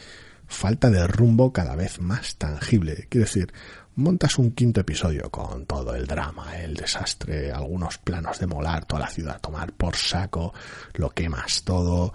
falta 0.48 0.90
de 0.90 1.08
rumbo 1.08 1.54
cada 1.54 1.76
vez 1.76 2.00
más 2.00 2.36
tangible. 2.36 3.08
Quiero 3.10 3.26
decir, 3.26 3.54
montas 3.96 4.38
un 4.38 4.52
quinto 4.52 4.82
episodio 4.82 5.30
con 5.32 5.66
todo 5.66 5.96
el 5.96 6.06
drama, 6.06 6.58
el 6.60 6.76
desastre, 6.76 7.52
algunos 7.52 7.98
planos 7.98 8.40
de 8.40 8.48
molar 8.48 8.86
toda 8.86 9.02
la 9.02 9.10
ciudad, 9.10 9.40
tomar 9.42 9.74
por 9.74 9.96
saco, 9.96 10.54
lo 10.96 11.10
quemas 11.12 11.64
todo, 11.64 12.14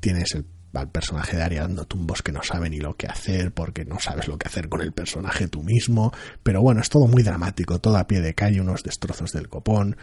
tienes 0.00 0.34
el, 0.34 0.44
al 0.72 0.90
personaje 0.90 1.36
de 1.36 1.42
Arya 1.42 1.62
dando 1.62 1.84
tumbos 1.84 2.22
que 2.22 2.32
no 2.32 2.42
sabe 2.42 2.70
ni 2.70 2.78
lo 2.78 2.96
que 2.96 3.06
hacer 3.06 3.52
porque 3.52 3.84
no 3.84 3.98
sabes 3.98 4.28
lo 4.28 4.38
que 4.38 4.48
hacer 4.48 4.68
con 4.68 4.80
el 4.80 4.92
personaje 4.92 5.48
tú 5.48 5.62
mismo, 5.62 6.12
pero 6.42 6.62
bueno, 6.62 6.80
es 6.80 6.88
todo 6.88 7.06
muy 7.06 7.22
dramático, 7.22 7.80
todo 7.80 7.96
a 7.96 8.06
pie 8.06 8.20
de 8.20 8.34
calle, 8.34 8.60
unos 8.60 8.82
destrozos 8.82 9.32
del 9.32 9.48
copón, 9.48 9.96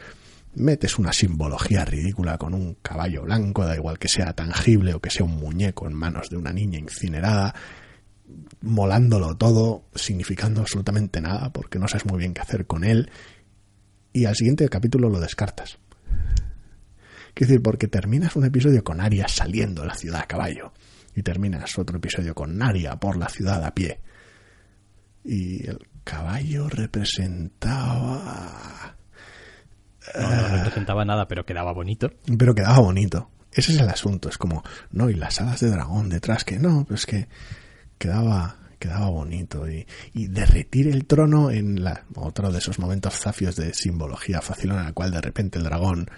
metes 0.56 0.98
una 0.98 1.14
simbología 1.14 1.86
ridícula 1.86 2.38
con 2.38 2.54
un 2.54 2.76
caballo 2.82 3.24
blanco, 3.24 3.66
da 3.66 3.76
igual 3.76 4.00
que 4.00 4.08
sea 4.08 4.34
tangible 4.34 4.94
o 4.94 5.00
que 5.00 5.10
sea 5.10 5.26
un 5.26 5.38
muñeco 5.38 5.88
en 5.88 5.94
manos 5.94 6.30
de 6.30 6.38
una 6.38 6.52
niña 6.52 6.80
incinerada, 6.80 7.54
molándolo 8.62 9.38
todo, 9.38 9.86
significando 9.96 10.62
absolutamente 10.62 11.22
nada, 11.22 11.52
porque 11.52 11.80
no 11.80 11.88
sabes 11.88 12.06
muy 12.06 12.20
bien 12.20 12.34
qué 12.34 12.42
hacer 12.42 12.66
con 12.66 12.84
él, 12.84 13.10
y 14.14 14.26
al 14.26 14.36
siguiente 14.36 14.68
capítulo 14.68 15.10
lo 15.10 15.20
descartas. 15.20 15.78
Quiero 17.38 17.52
decir, 17.52 17.62
porque 17.62 17.88
terminas 17.88 18.36
un 18.36 18.46
episodio 18.46 18.84
con 18.84 19.00
Arya 19.00 19.28
saliendo 19.28 19.84
de 19.84 19.90
la 19.90 19.94
ciudad 19.94 20.22
a 20.22 20.28
caballo, 20.28 20.74
y 21.16 21.22
terminas 21.22 21.78
otro 21.78 21.98
episodio 21.98 22.34
con 22.34 22.60
Arya 22.60 22.96
por 22.96 23.16
la 23.16 23.30
ciudad 23.30 23.64
a 23.64 23.76
pie. 23.76 24.00
Y 25.24 25.70
el 25.70 25.78
caballo 26.04 26.68
representaba... 26.68 28.96
No, 30.16 30.32
no 30.32 30.48
representaba 30.48 31.06
nada, 31.06 31.28
pero 31.28 31.46
quedaba 31.46 31.74
bonito. 31.74 32.10
Pero 32.40 32.56
quedaba 32.56 32.80
bonito. 32.80 33.30
Ese 33.52 33.74
es 33.74 33.82
el 33.82 33.90
asunto. 33.90 34.30
Es 34.30 34.40
como, 34.40 34.64
no, 34.90 35.12
y 35.12 35.14
las 35.14 35.40
alas 35.40 35.60
de 35.60 35.70
dragón 35.70 36.10
detrás, 36.10 36.44
que 36.44 36.58
no, 36.58 36.86
pues 36.86 37.06
que 37.06 37.28
quedaba, 38.00 38.58
quedaba 38.80 39.10
bonito. 39.10 39.70
Y, 39.70 39.86
y 40.14 40.26
derretir 40.26 40.88
el 40.88 41.06
trono 41.06 41.52
en 41.52 41.84
la, 41.84 42.04
otro 42.16 42.52
de 42.52 42.58
esos 42.58 42.80
momentos 42.80 43.14
zafios 43.14 43.56
de 43.58 43.76
simbología 43.76 44.42
fácil 44.42 44.72
en 44.72 44.78
la 44.78 44.94
cual 44.94 45.12
de 45.12 45.22
repente 45.22 45.60
el 45.60 45.66
dragón, 45.66 46.10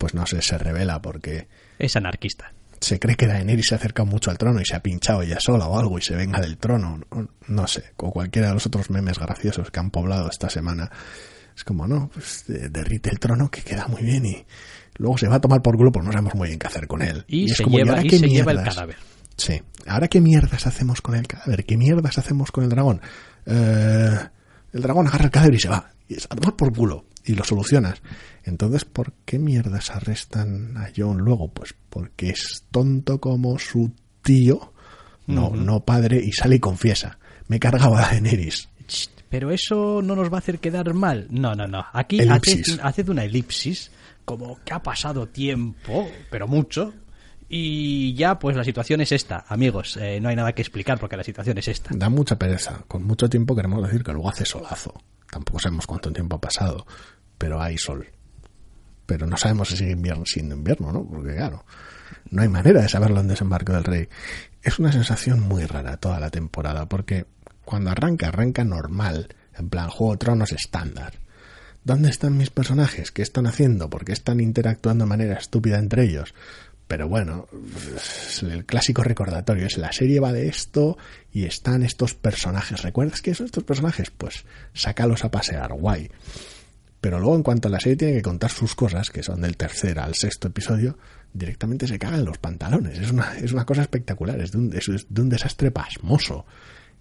pues 0.00 0.14
no 0.14 0.24
sé, 0.24 0.40
se 0.40 0.56
revela 0.56 1.02
porque 1.02 1.46
Es 1.78 1.94
anarquista. 1.94 2.54
se 2.80 2.98
cree 2.98 3.16
que 3.16 3.26
Daenerys 3.26 3.66
se 3.66 3.74
ha 3.74 3.78
acercado 3.78 4.06
mucho 4.06 4.30
al 4.30 4.38
trono 4.38 4.58
y 4.58 4.64
se 4.64 4.74
ha 4.74 4.80
pinchado 4.80 5.20
ella 5.20 5.38
sola 5.38 5.66
o 5.66 5.78
algo 5.78 5.98
y 5.98 6.02
se 6.02 6.16
venga 6.16 6.40
del 6.40 6.56
trono. 6.56 6.98
No, 7.10 7.28
no 7.48 7.66
sé, 7.66 7.84
o 7.98 8.10
cualquiera 8.10 8.48
de 8.48 8.54
los 8.54 8.64
otros 8.64 8.88
memes 8.88 9.18
graciosos 9.18 9.70
que 9.70 9.78
han 9.78 9.90
poblado 9.90 10.30
esta 10.30 10.48
semana. 10.48 10.90
Es 11.54 11.64
como, 11.64 11.86
no, 11.86 12.08
pues 12.14 12.44
derrite 12.46 13.10
el 13.10 13.18
trono 13.20 13.50
que 13.50 13.60
queda 13.60 13.86
muy 13.88 14.02
bien 14.02 14.24
y 14.24 14.46
luego 14.96 15.18
se 15.18 15.28
va 15.28 15.36
a 15.36 15.40
tomar 15.42 15.60
por 15.60 15.76
culo 15.76 15.92
porque 15.92 16.06
no 16.06 16.12
sabemos 16.12 16.34
muy 16.34 16.48
bien 16.48 16.58
qué 16.58 16.66
hacer 16.68 16.86
con 16.86 17.02
él. 17.02 17.22
Y, 17.28 17.50
es 17.50 17.58
se, 17.58 17.64
como, 17.64 17.76
lleva, 17.76 17.90
ahora 17.90 18.04
y 18.06 18.08
qué 18.08 18.18
se 18.18 18.26
lleva 18.28 18.52
el 18.52 18.62
cadáver. 18.62 18.96
Sí. 19.36 19.60
¿Ahora 19.86 20.08
qué 20.08 20.22
mierdas 20.22 20.66
hacemos 20.66 21.02
con 21.02 21.14
el 21.14 21.26
cadáver? 21.26 21.66
¿Qué 21.66 21.76
mierdas 21.76 22.16
hacemos 22.16 22.50
con 22.50 22.64
el 22.64 22.70
dragón? 22.70 23.02
Eh, 23.44 24.18
el 24.72 24.80
dragón 24.80 25.06
agarra 25.08 25.26
el 25.26 25.30
cadáver 25.30 25.54
y 25.56 25.60
se 25.60 25.68
va. 25.68 25.90
Y 26.08 26.14
es 26.14 26.24
a 26.24 26.34
tomar 26.34 26.56
por 26.56 26.74
culo. 26.74 27.04
Y 27.30 27.34
lo 27.36 27.44
solucionas. 27.44 28.02
Entonces, 28.42 28.84
¿por 28.84 29.12
qué 29.24 29.38
mierdas 29.38 29.90
arrestan 29.90 30.76
a 30.76 30.88
John 30.96 31.18
luego? 31.18 31.46
Pues 31.52 31.76
porque 31.88 32.30
es 32.30 32.64
tonto 32.72 33.20
como 33.20 33.56
su 33.60 33.92
tío. 34.22 34.72
No, 35.28 35.50
no 35.50 35.84
padre. 35.84 36.20
Y 36.24 36.32
sale 36.32 36.56
y 36.56 36.58
confiesa. 36.58 37.20
Me 37.46 37.60
cargaba 37.60 38.00
a 38.00 38.10
Daenerys. 38.10 38.68
Ch, 38.88 39.08
Pero 39.28 39.52
eso 39.52 40.02
no 40.02 40.16
nos 40.16 40.28
va 40.32 40.36
a 40.36 40.40
hacer 40.40 40.58
quedar 40.58 40.92
mal. 40.92 41.28
No, 41.30 41.54
no, 41.54 41.68
no. 41.68 41.84
Aquí 41.92 42.18
haced 42.28 43.08
una 43.08 43.22
elipsis, 43.22 43.92
como 44.24 44.58
que 44.64 44.74
ha 44.74 44.82
pasado 44.82 45.28
tiempo, 45.28 46.10
pero 46.32 46.48
mucho. 46.48 46.92
Y 47.48 48.14
ya, 48.14 48.40
pues 48.40 48.56
la 48.56 48.64
situación 48.64 49.00
es 49.02 49.12
esta, 49.12 49.44
amigos. 49.48 49.96
eh, 49.96 50.18
no 50.20 50.28
hay 50.30 50.36
nada 50.36 50.52
que 50.52 50.62
explicar 50.62 50.98
porque 50.98 51.16
la 51.16 51.22
situación 51.24 51.58
es 51.58 51.68
esta. 51.68 51.90
Da 51.92 52.08
mucha 52.08 52.36
pereza. 52.36 52.82
Con 52.88 53.04
mucho 53.04 53.28
tiempo 53.28 53.54
queremos 53.54 53.84
decir 53.84 54.02
que 54.02 54.12
luego 54.12 54.28
hace 54.30 54.44
solazo. 54.44 54.94
Tampoco 55.30 55.60
sabemos 55.60 55.86
cuánto 55.86 56.12
tiempo 56.12 56.36
ha 56.36 56.40
pasado. 56.40 56.84
Pero 57.40 57.62
hay 57.62 57.78
sol. 57.78 58.06
Pero 59.06 59.26
no 59.26 59.38
sabemos 59.38 59.70
si 59.70 59.78
sigue 59.78 59.92
invierno, 59.92 60.24
siendo 60.26 60.54
invierno, 60.54 60.92
¿no? 60.92 61.04
Porque 61.06 61.34
claro, 61.34 61.64
no 62.28 62.42
hay 62.42 62.48
manera 62.48 62.82
de 62.82 62.88
saberlo 62.90 63.20
en 63.20 63.28
Desembarco 63.28 63.72
del 63.72 63.84
Rey. 63.84 64.08
Es 64.62 64.78
una 64.78 64.92
sensación 64.92 65.40
muy 65.40 65.64
rara 65.64 65.96
toda 65.96 66.20
la 66.20 66.28
temporada, 66.28 66.86
porque 66.86 67.24
cuando 67.64 67.88
arranca, 67.88 68.28
arranca 68.28 68.62
normal, 68.62 69.34
en 69.58 69.70
plan 69.70 69.88
Juego 69.88 70.18
Tronos 70.18 70.52
estándar. 70.52 71.14
¿Dónde 71.82 72.10
están 72.10 72.36
mis 72.36 72.50
personajes? 72.50 73.10
¿Qué 73.10 73.22
están 73.22 73.46
haciendo? 73.46 73.88
¿Por 73.88 74.04
qué 74.04 74.12
están 74.12 74.38
interactuando 74.38 75.04
de 75.04 75.08
manera 75.08 75.38
estúpida 75.38 75.78
entre 75.78 76.04
ellos? 76.04 76.34
Pero 76.86 77.08
bueno, 77.08 77.48
el 78.42 78.66
clásico 78.66 79.02
recordatorio 79.02 79.64
es 79.64 79.78
la 79.78 79.92
serie 79.92 80.20
va 80.20 80.32
de 80.32 80.48
esto 80.48 80.98
y 81.32 81.46
están 81.46 81.84
estos 81.84 82.12
personajes. 82.12 82.82
¿Recuerdas 82.82 83.22
que 83.22 83.34
son 83.34 83.46
estos 83.46 83.64
personajes? 83.64 84.10
Pues 84.10 84.44
sácalos 84.74 85.24
a 85.24 85.30
pasear, 85.30 85.72
guay. 85.72 86.10
Pero 87.00 87.18
luego 87.18 87.34
en 87.36 87.42
cuanto 87.42 87.68
la 87.68 87.80
serie 87.80 87.96
tiene 87.96 88.14
que 88.14 88.22
contar 88.22 88.50
sus 88.50 88.74
cosas, 88.74 89.10
que 89.10 89.22
son 89.22 89.40
del 89.40 89.56
tercer 89.56 89.98
al 89.98 90.14
sexto 90.14 90.48
episodio, 90.48 90.98
directamente 91.32 91.86
se 91.86 91.98
cagan 91.98 92.24
los 92.24 92.38
pantalones. 92.38 92.98
Es 92.98 93.10
una, 93.10 93.36
es 93.38 93.52
una 93.52 93.64
cosa 93.64 93.82
espectacular, 93.82 94.38
es 94.40 94.52
de, 94.52 94.58
un, 94.58 94.76
es 94.76 95.06
de 95.08 95.22
un 95.22 95.28
desastre 95.30 95.70
pasmoso. 95.70 96.44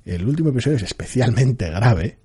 El 0.06 0.26
último 0.26 0.50
episodio 0.50 0.78
es 0.78 0.84
especialmente 0.84 1.70
grave, 1.70 2.18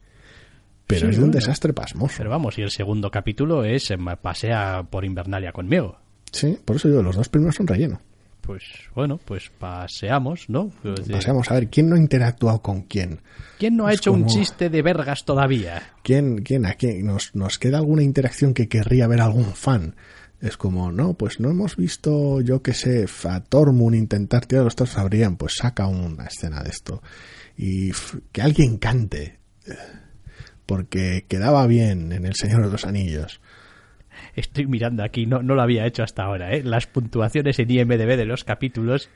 pero 0.86 1.00
Sí, 1.00 1.06
es 1.06 1.16
de 1.16 1.22
un 1.24 1.30
bueno. 1.30 1.40
desastre 1.40 1.72
pasmoso. 1.72 2.14
Pero 2.18 2.30
vamos, 2.30 2.56
y 2.58 2.62
el 2.62 2.70
segundo 2.70 3.10
capítulo 3.10 3.64
es 3.64 3.90
eh, 3.90 3.96
pasea 4.22 4.84
por 4.88 5.04
Invernalia 5.04 5.50
conmigo. 5.52 5.98
Sí, 6.30 6.58
por 6.64 6.76
eso 6.76 6.88
digo, 6.88 7.02
los 7.02 7.16
dos 7.16 7.28
primeros 7.28 7.56
son 7.56 7.66
relleno. 7.66 8.00
Pues 8.47 8.62
bueno, 8.95 9.18
pues 9.24 9.51
paseamos, 9.59 10.49
¿no? 10.49 10.70
Decir, 10.82 11.12
Pasemos 11.12 11.51
a 11.51 11.55
ver 11.55 11.68
quién 11.68 11.88
no 11.88 11.97
ha 11.97 11.99
interactuado 11.99 12.61
con 12.61 12.82
quién. 12.82 13.20
¿Quién 13.59 13.76
no 13.76 13.86
ha 13.86 13.92
Es 13.92 14.01
hecho 14.01 14.12
un 14.12 14.26
chiste 14.26 14.68
de 14.68 14.82
vergas 14.82 15.24
todavía? 15.24 15.82
¿Quién, 16.03 16.42
quién, 16.42 16.66
a 16.66 16.74
quién? 16.74 17.07
¿Nos, 17.07 17.34
¿Nos 17.34 17.59
queda 17.59 17.78
alguna 17.78 18.03
interacción 18.03 18.53
que 18.53 18.68
querría 18.68 19.07
ver 19.07 19.22
algún 19.22 19.55
fan? 19.55 19.97
Es 20.42 20.59
como, 20.59 20.92
no, 20.92 21.14
pues 21.14 21.40
no 21.40 21.49
hemos 21.49 21.76
visto, 21.76 22.42
yo 22.42 22.61
qué 22.62 22.74
sé, 22.74 23.07
a 23.24 23.40
Tormund 23.40 23.97
intentar 23.97 24.45
tirar 24.45 24.64
los 24.64 25.05
Brienne, 25.05 25.36
pues 25.36 25.55
saca 25.55 25.86
una 25.86 26.26
escena 26.26 26.62
de 26.62 26.68
esto. 26.68 27.03
Y 27.57 27.92
que 28.30 28.42
alguien 28.42 28.76
cante, 28.76 29.38
porque 30.66 31.24
quedaba 31.28 31.66
bien 31.66 32.12
en 32.12 32.26
El 32.26 32.34
Señor 32.34 32.66
de 32.66 32.72
los 32.72 32.84
Anillos. 32.84 33.40
Estoy 34.37 34.66
mirando 34.66 35.05
aquí, 35.05 35.26
no, 35.26 35.43
no 35.43 35.55
lo 35.55 35.62
había 35.62 35.87
hecho 35.87 36.03
hasta 36.03 36.24
ahora, 36.24 36.53
¿eh? 36.55 36.62
Las 36.64 36.87
puntuaciones 36.87 37.59
en 37.59 37.70
IMDB 37.70 38.16
de 38.16 38.24
los 38.24 38.43
capítulos 38.45 39.09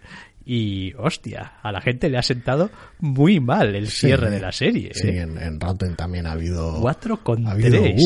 y, 0.45 0.93
hostia, 0.95 1.55
a 1.62 1.73
la 1.73 1.81
gente 1.81 2.09
le 2.09 2.19
ha 2.19 2.23
sentado 2.23 2.71
muy 3.01 3.41
mal 3.41 3.75
el 3.75 3.89
Sí, 3.89 4.07
cierre 4.07 4.31
de 4.31 4.41
la 4.41 4.53
serie. 4.53 4.91
Sí, 4.95 5.09
¿eh? 5.09 5.21
en, 5.23 5.37
en 5.39 5.61
Rotten 5.61 5.97
también 5.97 6.27
ha 6.27 6.33
habido... 6.33 6.81
Cuatro 6.81 7.23
con 7.23 7.47
ha 7.47 7.51
habido, 7.53 7.71
tres. 7.83 8.01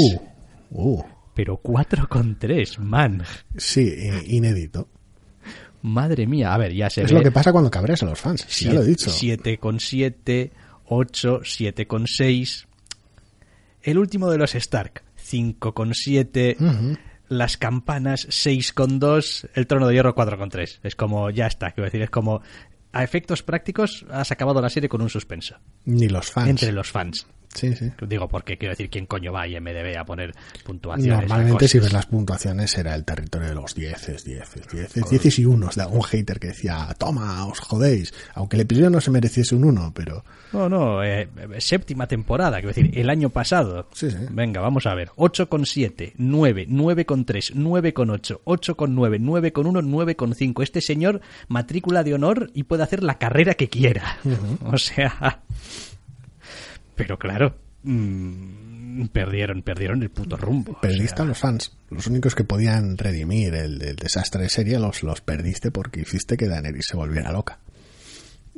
uh, 0.71 0.91
uh, 1.01 1.05
Pero 1.35 1.59
4 1.59 2.09
con 2.09 2.39
3, 2.39 2.79
man. 2.79 3.23
sí, 3.57 3.93
inédito. 4.27 4.89
Madre 5.83 6.27
mía, 6.27 6.55
a 6.55 6.59
ver, 6.59 6.73
ya 6.75 6.89
se 6.89 7.03
Es 7.03 7.11
ve. 7.11 7.19
lo 7.19 7.23
que 7.25 7.33
pasa 7.33 7.51
cuando 7.53 7.71
cabreas 7.71 8.03
a 8.03 8.07
los 8.07 8.21
fans, 8.21 8.47
ya 8.61 8.73
lo 8.73 8.83
he 8.83 8.87
dicho. 8.87 9.11
7 9.11 9.59
con 9.59 9.81
7, 9.81 10.51
8, 10.87 11.41
7 11.45 11.87
con 11.87 12.07
6. 12.07 12.69
El 13.83 13.99
último 13.99 14.31
de 14.31 14.39
los 14.39 14.55
Stark, 14.55 15.03
5 15.23 15.75
con 15.75 15.95
7. 15.95 16.57
Ujú. 16.59 16.99
Las 17.29 17.57
campanas, 17.57 18.27
6 18.29 18.73
con 18.73 18.99
2. 18.99 19.49
El 19.55 19.67
trono 19.67 19.87
de 19.87 19.95
hierro, 19.95 20.15
4 20.15 20.39
con 20.39 20.49
3. 20.51 20.81
Es 20.83 20.97
como, 20.97 21.31
ya 21.31 21.47
está, 21.47 21.71
quiero 21.71 21.85
decir, 21.87 22.03
es 22.03 22.11
como. 22.11 22.43
a 22.93 23.03
efectos 23.03 23.43
prácticos 23.43 24.05
has 24.11 24.31
acabado 24.31 24.61
la 24.61 24.69
serie 24.69 24.89
con 24.89 25.01
un 25.01 25.09
suspenso. 25.09 25.57
Ni 25.85 26.09
los 26.09 26.31
fans. 26.31 26.51
Entre 26.51 26.73
los 26.73 26.91
fans. 26.91 27.27
Sí, 27.55 27.75
sí. 27.75 27.93
Digo, 28.07 28.29
porque 28.29 28.57
quiero 28.57 28.73
decir, 28.73 28.89
¿quién 28.89 29.07
coño 29.07 29.33
va 29.33 29.43
a 29.43 29.49
IMDB 29.49 29.97
a 29.99 30.05
poner 30.05 30.33
puntuaciones? 30.65 31.29
Normalmente, 31.29 31.69
si 31.69 31.79
ves 31.79 31.93
las 31.93 32.07
puntuaciones, 32.07 32.77
era 32.79 32.95
el 32.95 33.05
territorio 33.05 33.49
de 33.49 33.55
los 33.55 33.75
dieces, 33.75 34.25
dieces, 34.25 34.67
dieces, 34.73 35.11
dieces 35.11 35.39
y 35.39 35.45
unos. 35.45 35.77
De 35.77 35.83
algún 35.83 36.03
hater 36.03 36.41
que 36.41 36.49
decía, 36.49 36.89
toma, 36.99 37.47
os 37.47 37.61
jodéis. 37.61 38.13
Aunque 38.35 38.57
el 38.57 38.63
episodio 38.63 38.91
no 38.91 39.01
se 39.01 39.11
mereciese 39.11 39.55
un 39.55 39.65
uno, 39.65 39.93
pero. 39.95 40.25
No, 40.53 40.69
no, 40.69 41.03
eh, 41.03 41.29
séptima 41.59 42.07
temporada, 42.07 42.57
quiero 42.57 42.69
decir, 42.69 42.91
el 42.99 43.11
año 43.11 43.31
pasado. 43.31 43.89
Sí, 43.93 44.11
sí. 44.11 44.17
Venga, 44.31 44.61
vamos 44.61 44.87
a 44.87 44.95
ver. 44.95 45.11
8,7, 45.17 46.15
9, 46.17 46.67
9,3, 46.69 47.55
9,8, 47.55 48.41
8,9, 48.45 49.21
9,1, 49.21 50.17
9,5. 50.17 50.63
Este 50.63 50.81
señor 50.81 51.21
matrícula 51.49 52.03
de 52.03 52.15
honor 52.15 52.51
y 52.55 52.65
puede 52.65 52.83
hacer 52.83 53.03
la 53.03 53.19
carrera 53.19 53.55
que 53.55 53.69
quiera. 53.69 54.19
O 54.65 54.79
sea. 54.79 55.43
Pero 56.95 57.19
claro, 57.19 57.57
mmm, 57.83 59.07
perdieron, 59.13 59.63
perdieron 59.63 60.03
el 60.03 60.11
puto 60.11 60.37
rumbo. 60.37 60.79
Perdiste 60.81 61.15
o 61.15 61.17
sea, 61.17 61.25
a 61.25 61.29
los 61.29 61.39
fans. 61.39 61.77
Los 61.91 62.07
únicos 62.07 62.35
que 62.35 62.45
podían 62.45 62.99
redimir 62.99 63.55
el, 63.55 63.83
el 63.83 63.97
desastre 63.97 64.43
de 64.43 64.49
serie 64.49 64.79
los, 64.79 65.03
los 65.03 65.21
perdiste 65.21 65.71
porque 65.71 66.01
hiciste 66.01 66.37
que 66.37 66.49
Daenerys 66.49 66.87
se 66.89 66.97
volviera 66.97 67.33
loca. 67.33 67.59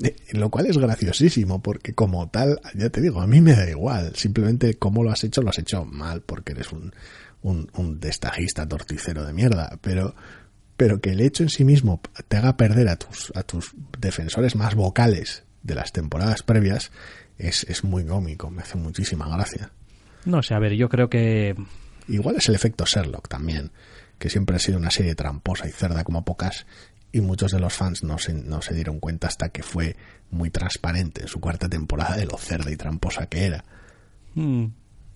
Eh, 0.03 0.17
Lo 0.33 0.51
cual 0.51 0.67
es 0.67 0.77
graciosísimo, 0.77 1.63
porque 1.63 1.95
como 1.95 2.29
tal, 2.29 2.61
ya 2.75 2.91
te 2.91 3.01
digo, 3.01 3.21
a 3.21 3.27
mí 3.27 3.41
me 3.41 3.55
da 3.55 3.69
igual. 3.69 4.15
Simplemente 4.17 4.75
cómo 4.75 5.05
lo 5.05 5.11
has 5.11 5.23
hecho, 5.25 5.43
lo 5.43 5.51
has 5.51 5.59
hecho 5.59 5.85
mal, 5.85 6.23
porque 6.23 6.53
eres 6.53 6.73
un, 6.73 6.93
un, 7.43 7.71
un 7.75 8.01
destajista 8.01 8.67
torticero 8.67 9.25
de 9.25 9.33
mierda. 9.33 9.79
Pero, 9.81 10.17
pero 10.77 11.01
que 11.01 11.11
el 11.11 11.21
hecho 11.21 11.45
en 11.45 11.49
sí 11.49 11.65
mismo 11.65 12.01
te 12.27 12.37
haga 12.37 12.57
perder 12.57 12.89
a 12.89 12.97
tus, 12.97 13.33
a 13.37 13.45
tus 13.45 13.73
defensores 14.01 14.57
más 14.57 14.75
vocales 14.75 15.45
de 15.63 15.77
las 15.77 15.93
temporadas 15.93 16.43
previas 16.43 16.91
es, 17.39 17.65
es 17.65 17.85
muy 17.85 18.05
cómico, 18.05 18.51
me 18.51 18.63
hace 18.63 18.77
muchísima 18.77 19.29
gracia. 19.29 19.71
No 20.25 20.43
sé, 20.43 20.55
a 20.55 20.59
ver, 20.59 20.73
yo 20.75 20.89
creo 20.89 21.09
que 21.11 21.55
Igual 22.09 22.37
es 22.37 22.49
el 22.49 22.55
efecto 22.55 22.85
Sherlock 22.85 23.29
también, 23.29 23.71
que 24.19 24.29
siempre 24.29 24.57
ha 24.57 24.59
sido 24.59 24.79
una 24.79 24.91
serie 24.91 25.15
tramposa 25.15 25.67
y 25.67 25.73
cerda 25.73 26.05
como 26.05 26.25
pocas, 26.25 26.67
y 27.13 27.21
muchos 27.21 27.53
de 27.53 27.61
los 27.61 27.73
fans 27.73 28.03
no 28.05 28.19
se, 28.19 28.35
no 28.35 28.61
se 28.61 28.75
dieron 28.75 29.01
cuenta 29.01 29.27
hasta 29.29 29.49
que 29.49 29.63
fue 29.63 29.97
muy 30.31 30.51
transparente 30.51 31.23
en 31.23 31.29
su 31.29 31.41
cuarta 31.41 31.69
temporada 31.69 32.17
de 32.17 32.27
lo 32.27 32.37
cerda 32.37 32.71
y 32.71 32.77
tramposa 32.77 33.27
que 33.27 33.45
era. 33.47 33.65
Mm, 34.35 34.67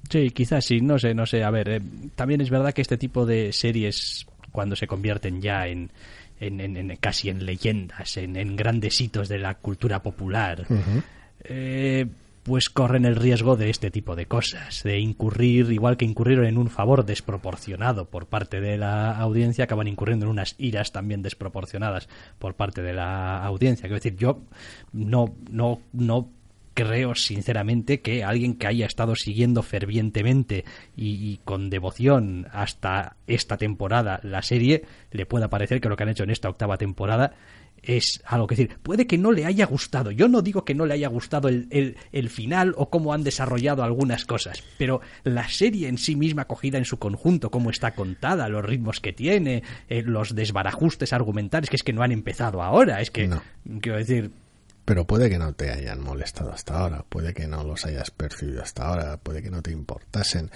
sí, 0.08 0.30
quizás 0.30 0.64
sí, 0.64 0.80
no 0.80 0.98
sé, 0.98 1.12
no 1.14 1.26
sé. 1.26 1.42
A 1.44 1.50
ver, 1.50 1.68
eh, 1.68 1.80
también 2.14 2.40
es 2.40 2.48
verdad 2.50 2.72
que 2.72 2.82
este 2.82 2.96
tipo 2.96 3.26
de 3.26 3.52
series, 3.52 4.26
cuando 4.52 4.76
se 4.76 4.86
convierten 4.86 5.42
ya 5.42 5.66
en, 5.66 5.90
en, 6.40 6.60
en- 6.60 6.76
en- 6.76 6.96
casi 6.96 7.28
en 7.30 7.44
leyendas, 7.44 8.16
en, 8.16 8.36
en 8.36 8.56
grandes 8.56 8.98
hitos 9.00 9.28
de 9.28 9.38
la 9.38 9.54
cultura 9.56 10.02
popular, 10.02 10.66
eh, 11.48 12.06
pues 12.48 12.70
corren 12.70 13.04
el 13.04 13.16
riesgo 13.16 13.56
de 13.56 13.68
este 13.68 13.90
tipo 13.90 14.16
de 14.16 14.26
cosas, 14.26 14.82
de 14.82 14.98
incurrir, 14.98 15.70
igual 15.70 15.98
que 15.98 16.06
incurrieron 16.06 16.46
en 16.46 16.56
un 16.56 16.70
favor 16.70 17.04
desproporcionado 17.04 18.06
por 18.06 18.26
parte 18.26 18.60
de 18.60 18.78
la 18.78 19.16
audiencia, 19.18 19.64
acaban 19.64 19.86
incurriendo 19.86 20.24
en 20.24 20.30
unas 20.30 20.54
iras 20.56 20.92
también 20.92 21.22
desproporcionadas 21.22 22.08
por 22.38 22.54
parte 22.54 22.80
de 22.82 22.94
la 22.94 23.44
audiencia. 23.44 23.82
Quiero 23.82 23.96
decir, 23.96 24.16
yo 24.16 24.40
no, 24.92 25.34
no, 25.50 25.80
no 25.92 26.30
creo 26.72 27.14
sinceramente 27.14 28.00
que 28.00 28.24
alguien 28.24 28.54
que 28.54 28.66
haya 28.66 28.86
estado 28.86 29.14
siguiendo 29.14 29.62
fervientemente 29.62 30.64
y, 30.96 31.32
y 31.32 31.40
con 31.44 31.68
devoción 31.70 32.46
hasta 32.52 33.16
esta 33.26 33.58
temporada 33.58 34.20
la 34.22 34.42
serie 34.42 34.84
le 35.10 35.26
pueda 35.26 35.48
parecer 35.48 35.80
que 35.80 35.88
lo 35.88 35.96
que 35.96 36.04
han 36.04 36.10
hecho 36.10 36.22
en 36.22 36.30
esta 36.30 36.48
octava 36.48 36.78
temporada 36.78 37.34
es 37.82 38.22
algo 38.26 38.46
que 38.46 38.56
decir, 38.56 38.78
puede 38.82 39.06
que 39.06 39.18
no 39.18 39.32
le 39.32 39.44
haya 39.46 39.66
gustado. 39.66 40.10
Yo 40.10 40.28
no 40.28 40.42
digo 40.42 40.64
que 40.64 40.74
no 40.74 40.86
le 40.86 40.94
haya 40.94 41.08
gustado 41.08 41.48
el, 41.48 41.66
el- 41.70 41.96
el 42.12 42.28
final 42.30 42.74
o 42.76 42.90
cómo 42.90 43.12
han 43.14 43.24
desarrollado 43.24 43.82
algunas 43.82 44.24
cosas, 44.24 44.62
pero 44.78 45.00
la 45.24 45.48
serie 45.48 45.88
en 45.88 45.98
sí 45.98 46.16
misma 46.16 46.46
cogida 46.46 46.78
en 46.78 46.84
su 46.84 46.98
conjunto, 46.98 47.50
cómo 47.50 47.70
está 47.70 47.94
contada, 47.94 48.48
los 48.48 48.64
ritmos 48.64 49.00
que 49.00 49.12
tiene, 49.12 49.62
eh, 49.88 50.02
los 50.02 50.34
desbarajustes 50.34 51.12
argumentales, 51.12 51.70
que 51.70 51.76
es 51.76 51.82
que 51.82 51.92
no 51.92 52.02
han 52.02 52.12
empezado 52.12 52.62
ahora, 52.62 53.00
es 53.00 53.10
que, 53.10 53.28
No. 53.28 53.42
quiero 53.80 53.98
decir, 53.98 54.30
Pero 54.84 55.06
puede 55.06 55.28
que 55.28 55.38
no 55.38 55.52
te 55.52 55.70
hayan 55.70 56.00
molestado 56.00 56.50
hasta 56.50 56.78
ahora, 56.78 57.04
puede 57.08 57.34
que 57.34 57.46
no 57.46 57.62
los 57.62 57.84
hayas 57.84 58.10
percibido 58.10 58.62
hasta 58.62 58.86
ahora, 58.88 59.18
puede 59.18 59.42
que 59.42 59.50
no 59.50 59.60
te 59.60 59.70
importasen. 59.70 60.50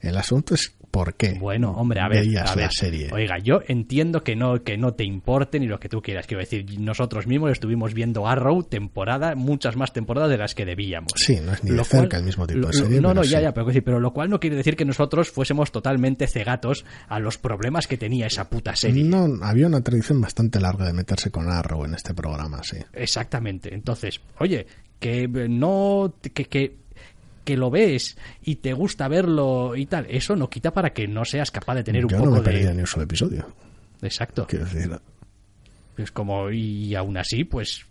El 0.00 0.18
asunto 0.18 0.54
es 0.54 0.74
por 0.90 1.14
qué 1.14 1.32
Bueno, 1.38 1.72
hombre, 1.72 2.00
a 2.00 2.08
ver, 2.08 2.24
veías 2.24 2.50
a 2.50 2.54
ver, 2.54 2.64
la 2.66 2.70
serie. 2.70 3.08
Oiga, 3.12 3.38
yo 3.38 3.60
entiendo 3.68 4.22
que 4.24 4.34
no 4.36 4.62
que 4.62 4.76
no 4.76 4.94
te 4.94 5.04
importe 5.04 5.60
ni 5.60 5.66
lo 5.66 5.78
que 5.78 5.88
tú 5.88 6.00
quieras. 6.02 6.26
Quiero 6.26 6.40
decir, 6.40 6.78
nosotros 6.80 7.26
mismos 7.26 7.52
estuvimos 7.52 7.94
viendo 7.94 8.26
Arrow 8.26 8.62
temporada, 8.62 9.34
muchas 9.34 9.76
más 9.76 9.92
temporadas 9.92 10.30
de 10.30 10.38
las 10.38 10.54
que 10.54 10.64
debíamos. 10.64 11.12
Sí, 11.16 11.38
no 11.44 11.52
es 11.52 11.62
ni 11.64 11.70
de 11.70 11.84
cerca 11.84 12.16
el 12.18 12.24
mismo 12.24 12.46
tipo 12.46 12.60
lo- 12.60 12.66
de 12.68 12.72
serie. 12.74 13.00
No, 13.00 13.14
no, 13.14 13.22
ya, 13.22 13.38
sí. 13.38 13.42
ya, 13.44 13.54
pero, 13.54 13.66
pero 13.84 14.00
lo 14.00 14.12
cual 14.12 14.30
no 14.30 14.40
quiere 14.40 14.56
decir 14.56 14.76
que 14.76 14.84
nosotros 14.84 15.30
fuésemos 15.30 15.70
totalmente 15.72 16.26
cegatos 16.26 16.84
a 17.08 17.18
los 17.18 17.38
problemas 17.38 17.86
que 17.86 17.96
tenía 17.96 18.26
esa 18.26 18.48
puta 18.48 18.74
serie. 18.76 19.04
No, 19.04 19.26
había 19.42 19.66
una 19.66 19.82
tradición 19.82 20.20
bastante 20.20 20.60
larga 20.60 20.86
de 20.86 20.92
meterse 20.92 21.30
con 21.30 21.48
Arrow 21.50 21.84
en 21.84 21.94
este 21.94 22.14
programa, 22.14 22.62
sí. 22.62 22.78
Exactamente. 22.92 23.74
Entonces, 23.74 24.20
oye, 24.38 24.66
que 24.98 25.28
no 25.28 26.14
que, 26.34 26.44
que 26.46 26.76
que 27.48 27.56
lo 27.56 27.70
ves 27.70 28.18
y 28.42 28.56
te 28.56 28.74
gusta 28.74 29.08
verlo 29.08 29.74
y 29.74 29.86
tal, 29.86 30.04
eso 30.10 30.36
no 30.36 30.50
quita 30.50 30.70
para 30.70 30.92
que 30.92 31.08
no 31.08 31.24
seas 31.24 31.50
capaz 31.50 31.76
de 31.76 31.82
tener 31.82 32.04
un 32.04 32.12
no 32.12 32.18
poco 32.18 32.30
me 32.32 32.40
perdido 32.42 32.68
de 32.68 32.74
ni 32.74 32.80
un 32.82 32.86
solo 32.86 33.04
episodio. 33.04 33.46
Exacto. 34.02 34.46
Quiero 34.46 34.66
decir, 34.66 34.90
Es 35.96 36.12
como, 36.12 36.50
y 36.50 36.94
aún 36.94 37.16
así, 37.16 37.44
pues, 37.44 37.86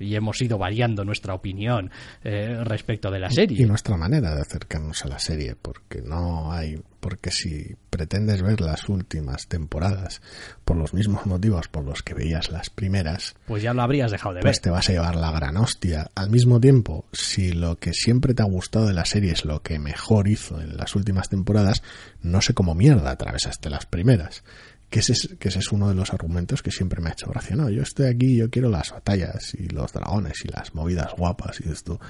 y 0.00 0.16
hemos 0.16 0.42
ido 0.42 0.58
variando 0.58 1.04
nuestra 1.04 1.34
opinión 1.34 1.88
eh, 2.24 2.58
respecto 2.64 3.08
de 3.08 3.20
la 3.20 3.30
serie. 3.30 3.62
y 3.62 3.64
nuestra 3.64 3.96
manera 3.96 4.34
de 4.34 4.40
acercarnos 4.40 5.04
a 5.04 5.08
la 5.08 5.20
serie, 5.20 5.54
porque 5.54 6.02
no 6.02 6.50
hay, 6.50 6.76
porque 7.06 7.30
si 7.30 7.76
pretendes 7.88 8.42
ver 8.42 8.60
las 8.60 8.88
últimas 8.88 9.46
temporadas 9.46 10.20
por 10.64 10.76
los 10.76 10.92
mismos 10.92 11.24
motivos 11.24 11.68
por 11.68 11.84
los 11.84 12.02
que 12.02 12.14
veías 12.14 12.50
las 12.50 12.68
primeras, 12.68 13.36
Pues 13.46 13.62
ya 13.62 13.72
lo 13.72 13.82
habrías 13.82 14.10
dejado 14.10 14.34
de 14.34 14.40
pues 14.40 14.56
ver. 14.56 14.62
te 14.62 14.70
vas 14.70 14.88
a 14.88 14.92
llevar 14.92 15.14
la 15.14 15.30
gran 15.30 15.56
hostia. 15.56 16.10
Al 16.16 16.30
mismo 16.30 16.60
tiempo, 16.60 17.04
si 17.12 17.52
lo 17.52 17.76
que 17.76 17.92
siempre 17.92 18.34
te 18.34 18.42
ha 18.42 18.46
gustado 18.46 18.88
de 18.88 18.92
la 18.92 19.04
serie 19.04 19.30
es 19.30 19.44
lo 19.44 19.62
que 19.62 19.78
mejor 19.78 20.26
hizo 20.26 20.60
en 20.60 20.76
las 20.76 20.96
últimas 20.96 21.28
temporadas, 21.28 21.80
no 22.22 22.40
sé 22.42 22.54
cómo 22.54 22.74
mierda 22.74 23.12
atravesaste 23.12 23.70
las 23.70 23.86
primeras. 23.86 24.42
Que 24.90 24.98
ese, 24.98 25.12
es, 25.12 25.36
que 25.38 25.50
ese 25.50 25.60
es 25.60 25.70
uno 25.70 25.88
de 25.88 25.94
los 25.94 26.12
argumentos 26.12 26.60
que 26.60 26.72
siempre 26.72 27.00
me 27.00 27.10
ha 27.10 27.12
hecho 27.12 27.30
gracia. 27.30 27.54
No, 27.54 27.70
yo 27.70 27.82
estoy 27.82 28.06
aquí, 28.06 28.36
yo 28.36 28.50
quiero 28.50 28.68
las 28.68 28.90
batallas 28.90 29.54
y 29.54 29.68
los 29.68 29.92
dragones 29.92 30.44
y 30.44 30.48
las 30.48 30.74
movidas 30.74 31.12
guapas 31.16 31.60
y 31.64 31.68
esto. 31.70 32.00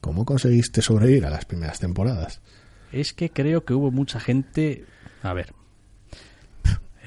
¿Cómo 0.00 0.24
conseguiste 0.24 0.82
sobrevivir 0.82 1.26
a 1.26 1.30
las 1.30 1.46
primeras 1.46 1.80
temporadas? 1.80 2.40
Es 2.92 3.12
que 3.12 3.30
creo 3.30 3.64
que 3.64 3.74
hubo 3.74 3.90
mucha 3.90 4.20
gente. 4.20 4.84
A 5.22 5.32
ver. 5.32 5.52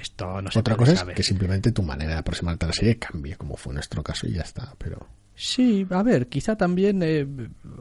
Esto 0.01 0.41
no 0.41 0.49
se 0.49 0.59
Otra 0.59 0.77
puede 0.77 0.91
cosa 0.95 1.09
es 1.09 1.15
que 1.15 1.23
simplemente 1.23 1.71
tu 1.71 1.83
manera 1.83 2.13
de 2.13 2.19
aproximarte 2.19 2.65
a 2.65 2.69
la 2.69 2.73
serie 2.73 2.97
cambie, 2.97 3.35
como 3.35 3.57
fue 3.57 3.73
nuestro 3.73 4.01
caso 4.01 4.27
y 4.27 4.33
ya 4.33 4.43
está. 4.43 4.73
Pero 4.77 5.07
Sí, 5.41 5.87
a 5.89 6.03
ver, 6.03 6.27
quizá 6.27 6.57
también 6.57 7.01
eh, 7.01 7.25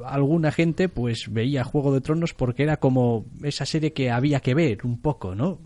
alguna 0.05 0.53
gente 0.53 0.89
pues 0.89 1.25
veía 1.29 1.65
Juego 1.65 1.93
de 1.93 2.01
Tronos 2.01 2.33
porque 2.33 2.63
era 2.63 2.77
como 2.77 3.27
esa 3.43 3.67
serie 3.67 3.93
que 3.93 4.13
había 4.13 4.39
que 4.39 4.55
ver 4.55 4.87
un 4.87 5.01
poco, 5.01 5.35
¿no? 5.35 5.59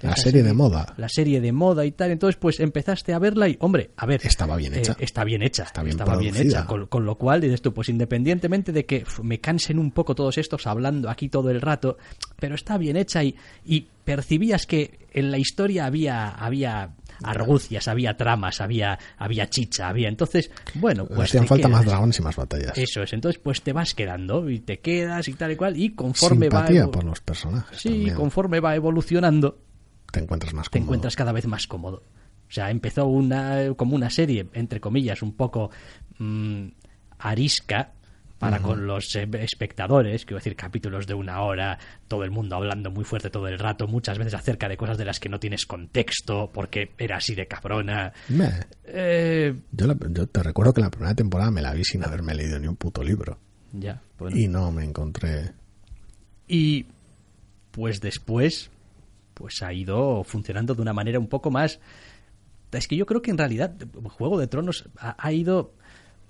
La 0.00 0.16
serie 0.16 0.42
de 0.42 0.52
moda 0.52 0.94
La 0.96 1.08
serie 1.08 1.40
de 1.40 1.52
moda 1.52 1.84
y 1.84 1.92
tal. 1.92 2.10
Entonces, 2.10 2.36
pues 2.40 2.60
empezaste 2.60 3.12
a 3.12 3.18
verla 3.18 3.48
y, 3.48 3.56
hombre, 3.60 3.90
a 3.96 4.06
ver. 4.06 4.20
Estaba 4.24 4.56
bien 4.56 4.74
hecha. 4.74 4.92
eh, 4.92 4.96
está 5.00 5.24
bien 5.24 5.42
hecha. 5.42 5.64
Está 5.64 5.82
bien 5.82 5.92
estaba 5.92 6.16
bien 6.16 6.36
hecha. 6.36 6.66
Con, 6.66 6.86
con 6.86 7.04
lo 7.04 7.16
cual, 7.16 7.40
dices 7.40 7.62
tú, 7.62 7.72
pues 7.72 7.88
independientemente 7.88 8.72
de 8.72 8.84
que 8.84 9.04
me 9.22 9.40
cansen 9.40 9.78
un 9.78 9.90
poco 9.90 10.14
todos 10.14 10.38
estos 10.38 10.66
hablando 10.66 11.08
aquí 11.10 11.28
todo 11.28 11.50
el 11.50 11.60
rato, 11.60 11.98
pero 12.38 12.54
está 12.54 12.78
bien 12.78 12.96
hecha 12.96 13.22
y, 13.22 13.36
y 13.64 13.86
percibías 14.04 14.66
que 14.66 14.98
en 15.12 15.30
la 15.30 15.38
historia 15.38 15.86
había, 15.86 16.28
había 16.28 16.90
argucias, 17.24 17.88
había 17.88 18.16
tramas, 18.16 18.60
había, 18.60 18.98
había 19.18 19.48
chicha, 19.48 19.88
había. 19.88 20.08
Entonces, 20.08 20.50
bueno, 20.74 21.06
pues. 21.06 21.30
hacían 21.30 21.44
te 21.44 21.48
falta 21.48 21.68
más 21.68 21.84
dragones 21.84 22.18
y 22.18 22.22
más 22.22 22.36
batallas. 22.36 22.76
Eso 22.76 23.02
es, 23.02 23.12
entonces 23.12 23.40
pues 23.42 23.62
te 23.62 23.72
vas 23.72 23.94
quedando 23.94 24.48
y 24.50 24.60
te 24.60 24.80
quedas 24.80 25.28
y 25.28 25.34
tal 25.34 25.52
y 25.52 25.56
cual, 25.56 25.76
y 25.76 25.90
conforme 25.94 26.48
va. 26.48 26.58
Simpatía 26.60 26.84
evo- 26.84 26.90
por 26.90 27.04
los 27.04 27.20
personajes. 27.20 27.78
Sí, 27.80 27.88
también. 27.90 28.14
conforme 28.14 28.60
va 28.60 28.74
evolucionando, 28.74 29.58
te 30.10 30.20
encuentras 30.20 30.52
más 30.54 30.66
te 30.68 30.78
cómodo. 30.78 30.84
encuentras 30.86 31.16
cada 31.16 31.32
vez 31.32 31.46
más 31.46 31.66
cómodo. 31.66 32.02
O 32.48 32.54
sea, 32.54 32.70
empezó 32.70 33.06
una 33.06 33.72
como 33.76 33.96
una 33.96 34.10
serie, 34.10 34.46
entre 34.52 34.78
comillas, 34.80 35.22
un 35.22 35.34
poco 35.34 35.70
mm, 36.18 36.66
arisca 37.18 37.92
para 38.42 38.60
con 38.60 38.86
los 38.86 39.14
eh, 39.16 39.28
espectadores, 39.40 40.24
quiero 40.24 40.38
decir, 40.38 40.56
capítulos 40.56 41.06
de 41.06 41.14
una 41.14 41.40
hora, 41.42 41.78
todo 42.08 42.24
el 42.24 42.30
mundo 42.30 42.56
hablando 42.56 42.90
muy 42.90 43.04
fuerte 43.04 43.30
todo 43.30 43.46
el 43.48 43.58
rato, 43.58 43.86
muchas 43.86 44.18
veces 44.18 44.34
acerca 44.34 44.68
de 44.68 44.76
cosas 44.76 44.98
de 44.98 45.04
las 45.04 45.20
que 45.20 45.28
no 45.28 45.38
tienes 45.38 45.64
contexto, 45.64 46.50
porque 46.52 46.90
era 46.98 47.16
así 47.18 47.34
de 47.34 47.46
cabrona. 47.46 48.12
Eh, 48.84 49.54
Yo, 49.70 49.86
la- 49.86 49.96
yo 50.10 50.26
te 50.26 50.42
recuerdo 50.42 50.74
que 50.74 50.80
la 50.80 50.90
primera 50.90 51.14
temporada 51.14 51.50
me 51.50 51.62
la 51.62 51.72
vi 51.72 51.84
sin 51.84 52.04
haberme 52.04 52.34
leído 52.34 52.58
ni 52.58 52.66
un 52.68 52.76
puto 52.76 53.02
libro. 53.02 53.38
ya, 53.72 54.00
bueno. 54.18 54.36
Y 54.36 54.48
no 54.48 54.70
me 54.72 54.84
encontré. 54.84 55.52
Y 56.48 56.86
pues 57.70 58.00
después, 58.00 58.70
pues 59.34 59.62
ha 59.62 59.72
ido 59.72 60.24
funcionando 60.24 60.74
de 60.74 60.82
una 60.82 60.92
manera 60.92 61.18
un 61.18 61.28
poco 61.28 61.50
más... 61.50 61.80
Es 62.72 62.88
que 62.88 62.96
yo 62.96 63.04
creo 63.04 63.20
que 63.20 63.30
en 63.30 63.36
realidad 63.38 63.74
Juego 64.04 64.38
de 64.40 64.46
Tronos 64.46 64.88
ha, 64.98 65.14
ha 65.18 65.32
ido 65.32 65.74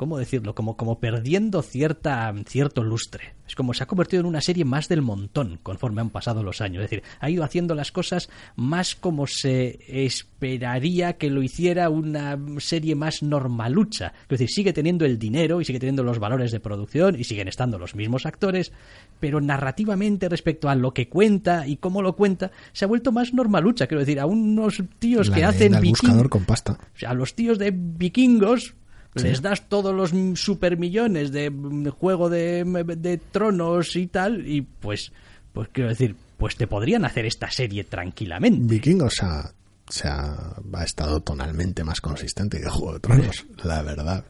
¿cómo 0.03 0.19
decirlo? 0.19 0.57
Como, 0.57 0.77
como 0.77 0.99
perdiendo 0.99 1.63
cierta, 1.63 2.35
cierto 2.49 2.83
lustre. 2.83 3.35
Es 3.47 3.55
como 3.55 3.73
se 3.73 3.85
ha 3.85 3.87
convertido 3.87 4.19
en 4.19 4.27
una 4.27 4.41
serie 4.41 4.65
más 4.65 4.89
del 4.89 5.01
montón 5.01 5.61
conforme 5.63 6.01
han 6.01 6.11
pasado 6.11 6.43
los 6.43 6.61
años. 6.61 6.83
Es 6.83 6.91
decir, 6.91 7.05
ha 7.21 7.31
ido 7.31 7.45
haciendo 7.45 7.77
las 7.77 7.93
cosas 7.93 8.29
más 8.57 8.97
como 8.97 9.29
se 9.29 9.79
esperaría 9.87 11.19
que 11.19 11.31
lo 11.31 11.41
hiciera 11.41 11.89
una 11.89 12.37
serie 12.59 12.97
más 12.97 13.23
normalucha. 13.23 14.13
Es 14.23 14.31
decir, 14.31 14.49
sigue 14.51 14.73
teniendo 14.73 15.05
el 15.05 15.21
dinero 15.21 15.61
y 15.61 15.65
sigue 15.65 15.79
teniendo 15.79 16.03
los 16.03 16.19
valores 16.19 16.51
de 16.51 16.59
producción 16.59 17.15
y 17.17 17.23
siguen 17.23 17.47
estando 17.47 17.79
los 17.79 17.95
mismos 17.95 18.27
actores, 18.27 18.73
pero 19.21 19.41
narrativamente 19.41 20.29
respecto 20.29 20.69
a 20.69 20.75
lo 20.75 20.93
que 20.93 21.09
cuenta 21.09 21.69
y 21.69 21.77
cómo 21.77 22.03
lo 22.03 22.17
cuenta, 22.17 22.51
se 22.73 22.87
ha 22.87 22.89
vuelto 22.89 23.13
más 23.13 23.35
normalucha. 23.35 23.87
Quiero 23.87 24.01
decir, 24.01 24.19
a 24.19 24.27
unos 24.27 24.83
tíos 24.99 25.29
La 25.29 25.37
que 25.37 25.45
hacen 25.45 25.81
buscador 25.81 26.29
con 26.29 26.45
pasta. 26.45 26.73
o 26.73 26.99
sea, 26.99 27.11
a 27.11 27.15
los 27.15 27.37
tíos 27.37 27.57
de 27.61 27.71
vikingos 27.73 28.75
les 29.15 29.43
das 29.43 29.69
todos 29.69 29.95
los 29.95 30.13
supermillones 30.39 31.33
de 31.33 31.51
juego 31.99 32.31
de, 32.31 32.65
de 32.97 33.19
tronos 33.19 33.97
y 33.97 34.07
tal, 34.07 34.47
y 34.47 34.63
pues, 34.63 35.13
pues 35.53 35.69
quiero 35.73 35.91
decir, 35.91 36.17
pues 36.39 36.57
te 36.57 36.67
podrían 36.67 37.05
hacer 37.05 37.27
esta 37.27 37.51
serie 37.51 37.85
tranquilamente. 37.85 38.75
Vikingos 38.75 39.23
ha, 39.23 39.53
se 39.89 40.09
ha, 40.09 40.57
ha 40.73 40.85
estado 40.85 41.21
tonalmente 41.21 41.85
más 41.85 42.01
consistente 42.01 42.61
que 42.61 42.69
Juego 42.69 42.95
de 42.95 43.01
Tronos, 43.01 43.47
la 43.65 43.83
verdad, 43.83 44.25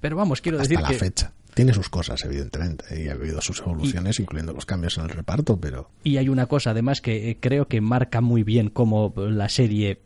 Pero 0.00 0.16
vamos, 0.16 0.40
quiero 0.40 0.58
hasta 0.58 0.68
decir 0.68 0.82
la 0.82 0.88
que... 0.88 0.94
fecha. 0.94 1.32
Tiene 1.54 1.74
sus 1.74 1.88
cosas, 1.88 2.24
evidentemente, 2.24 3.02
y 3.02 3.08
ha 3.08 3.12
habido 3.12 3.40
sus 3.40 3.60
evoluciones, 3.60 4.20
incluyendo 4.20 4.52
los 4.52 4.66
cambios 4.66 4.96
en 4.98 5.04
el 5.04 5.10
reparto, 5.10 5.60
pero 5.60 5.90
Y 6.04 6.16
hay 6.16 6.28
una 6.28 6.46
cosa 6.46 6.70
además 6.70 7.00
que 7.00 7.28
eh, 7.28 7.38
creo 7.40 7.66
que 7.66 7.80
marca 7.80 8.20
muy 8.20 8.44
bien 8.44 8.70
cómo 8.70 9.12
la 9.16 9.48
serie 9.48 10.00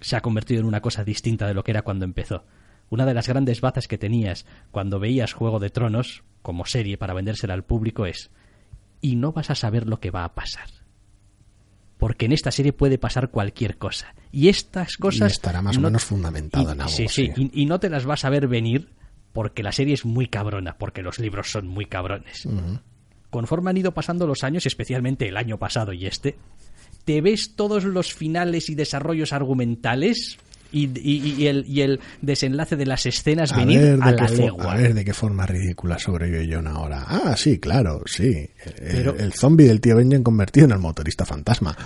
se 0.00 0.16
ha 0.16 0.20
convertido 0.20 0.60
en 0.60 0.66
una 0.66 0.82
cosa 0.82 1.02
distinta 1.02 1.46
de 1.46 1.54
lo 1.54 1.64
que 1.64 1.70
era 1.70 1.82
cuando 1.82 2.04
empezó. 2.04 2.44
Una 2.90 3.06
de 3.06 3.14
las 3.14 3.28
grandes 3.28 3.60
bazas 3.60 3.88
que 3.88 3.98
tenías 3.98 4.46
cuando 4.70 5.00
veías 5.00 5.32
Juego 5.32 5.58
de 5.58 5.70
Tronos 5.70 6.22
como 6.42 6.66
serie 6.66 6.98
para 6.98 7.14
vendérsela 7.14 7.54
al 7.54 7.64
público 7.64 8.06
es 8.06 8.30
y 9.00 9.16
no 9.16 9.32
vas 9.32 9.50
a 9.50 9.54
saber 9.54 9.86
lo 9.88 10.00
que 10.00 10.10
va 10.10 10.24
a 10.24 10.34
pasar. 10.34 10.68
Porque 11.98 12.26
en 12.26 12.32
esta 12.32 12.50
serie 12.50 12.72
puede 12.72 12.98
pasar 12.98 13.30
cualquier 13.30 13.78
cosa. 13.78 14.14
Y 14.32 14.48
estas 14.48 14.96
cosas... 14.96 15.30
y 15.30 15.32
estará 15.32 15.62
más 15.62 15.76
o 15.76 15.80
no- 15.80 15.88
menos 15.88 16.04
fundamentado 16.04 16.68
y- 16.68 16.72
en 16.72 16.80
algo. 16.80 16.92
Sí, 16.92 17.08
sí, 17.08 17.30
y, 17.36 17.62
y 17.62 17.66
no 17.66 17.80
te 17.80 17.88
las 17.88 18.04
vas 18.04 18.24
a 18.24 18.30
ver 18.30 18.46
venir 18.48 18.90
porque 19.32 19.62
la 19.62 19.72
serie 19.72 19.94
es 19.94 20.04
muy 20.04 20.26
cabrona, 20.28 20.76
porque 20.78 21.02
los 21.02 21.18
libros 21.18 21.50
son 21.50 21.66
muy 21.66 21.86
cabrones. 21.86 22.46
Conforme 23.30 23.70
han 23.70 23.76
ido 23.76 23.92
pasando 23.92 24.26
los 24.26 24.44
años, 24.44 24.66
especialmente 24.66 25.26
el 25.28 25.36
año 25.36 25.58
pasado 25.58 25.92
y 25.92 26.06
este, 26.06 26.36
te 27.04 27.20
ves 27.20 27.56
todos 27.56 27.84
los 27.84 28.12
finales 28.14 28.68
y 28.70 28.74
desarrollos 28.74 29.32
argumentales 29.32 30.38
y, 30.74 30.90
y- 31.00 31.34
y 31.42 31.46
el, 31.46 31.64
y 31.66 31.80
el 31.82 32.00
desenlace 32.20 32.76
de 32.76 32.86
las 32.86 33.06
escenas 33.06 33.52
A 33.52 33.56
venir 33.58 33.80
ver, 33.80 33.98
a 34.02 34.10
la 34.12 34.28
legua. 34.28 34.72
a 34.72 34.76
ver 34.76 34.94
de 34.94 35.04
qué 35.04 35.14
forma 35.14 35.46
ridícula 35.46 35.98
sobrevive 35.98 36.48
John 36.52 36.66
ahora. 36.66 37.04
Ah, 37.06 37.34
sí, 37.36 37.58
claro, 37.58 38.02
sí. 38.06 38.48
El, 38.64 38.74
Pero- 38.92 39.16
el 39.18 39.32
zombie 39.32 39.66
del 39.68 39.80
tío 39.80 39.96
Benjen 39.96 40.22
convertido 40.22 40.66
en 40.66 40.72
el 40.72 40.78
motorista 40.78 41.24
fantasma. 41.24 41.76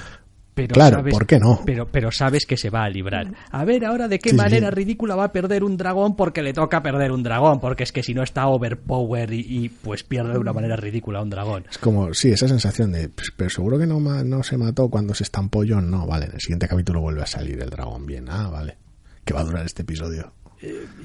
Pero 0.67 0.75
claro, 0.75 0.97
sabes- 0.99 1.13
¿por 1.15 1.27
qué 1.27 1.39
no? 1.39 1.61
Pero, 1.65 1.87
pero 1.87 2.11
sabes 2.13 2.47
que 2.47 2.57
se 2.57 2.71
va 2.71 2.85
a 2.85 2.89
librar. 2.91 3.33
A 3.51 3.65
ver 3.65 3.85
ahora 3.85 4.09
de 4.09 4.19
qué 4.19 4.31
Sí, 4.31 4.37
sí. 4.37 4.43
manera 4.43 4.71
ridícula 4.71 5.15
va 5.17 5.25
a 5.25 5.33
perder 5.33 5.65
un 5.65 5.77
dragón 5.77 6.17
porque 6.17 6.43
le 6.43 6.53
toca 6.53 6.83
perder 6.83 7.13
un 7.13 7.23
dragón, 7.23 7.61
porque 7.61 7.83
es 7.85 7.93
que 7.93 8.03
si 8.03 8.15
no 8.15 8.23
está 8.23 8.47
overpower 8.49 9.33
y, 9.33 9.41
y, 9.41 9.69
pues 9.69 10.03
pierde 10.05 10.33
de 10.33 10.39
una 10.39 10.53
manera 10.53 10.77
ridícula 10.77 11.19
a 11.21 11.23
un 11.23 11.31
dragón. 11.31 11.65
Es 11.71 11.79
como, 11.79 12.13
sí, 12.15 12.31
esa 12.33 12.49
sensación 12.49 12.93
de, 12.93 13.09
"Pues, 13.09 13.33
pero 13.37 13.51
seguro 13.51 13.79
que 13.79 13.87
no, 13.87 13.99
no 14.01 14.43
se 14.43 14.57
mató 14.57 14.89
cuando 14.89 15.15
se 15.15 15.25
estampó 15.25 15.63
John. 15.69 15.91
No, 15.91 16.07
vale, 16.07 16.27
en 16.27 16.33
el 16.33 16.41
siguiente 16.41 16.69
capítulo 16.69 17.01
vuelve 17.01 17.23
a 17.23 17.27
salir 17.27 17.61
el 17.63 17.71
dragón 17.71 18.07
bien. 18.07 18.27
Ah, 18.29 18.49
vale. 18.49 18.77
Que 19.25 19.35
va 19.35 19.41
a 19.41 19.45
durar 19.45 19.65
este 19.67 19.83
episodio. 19.83 20.33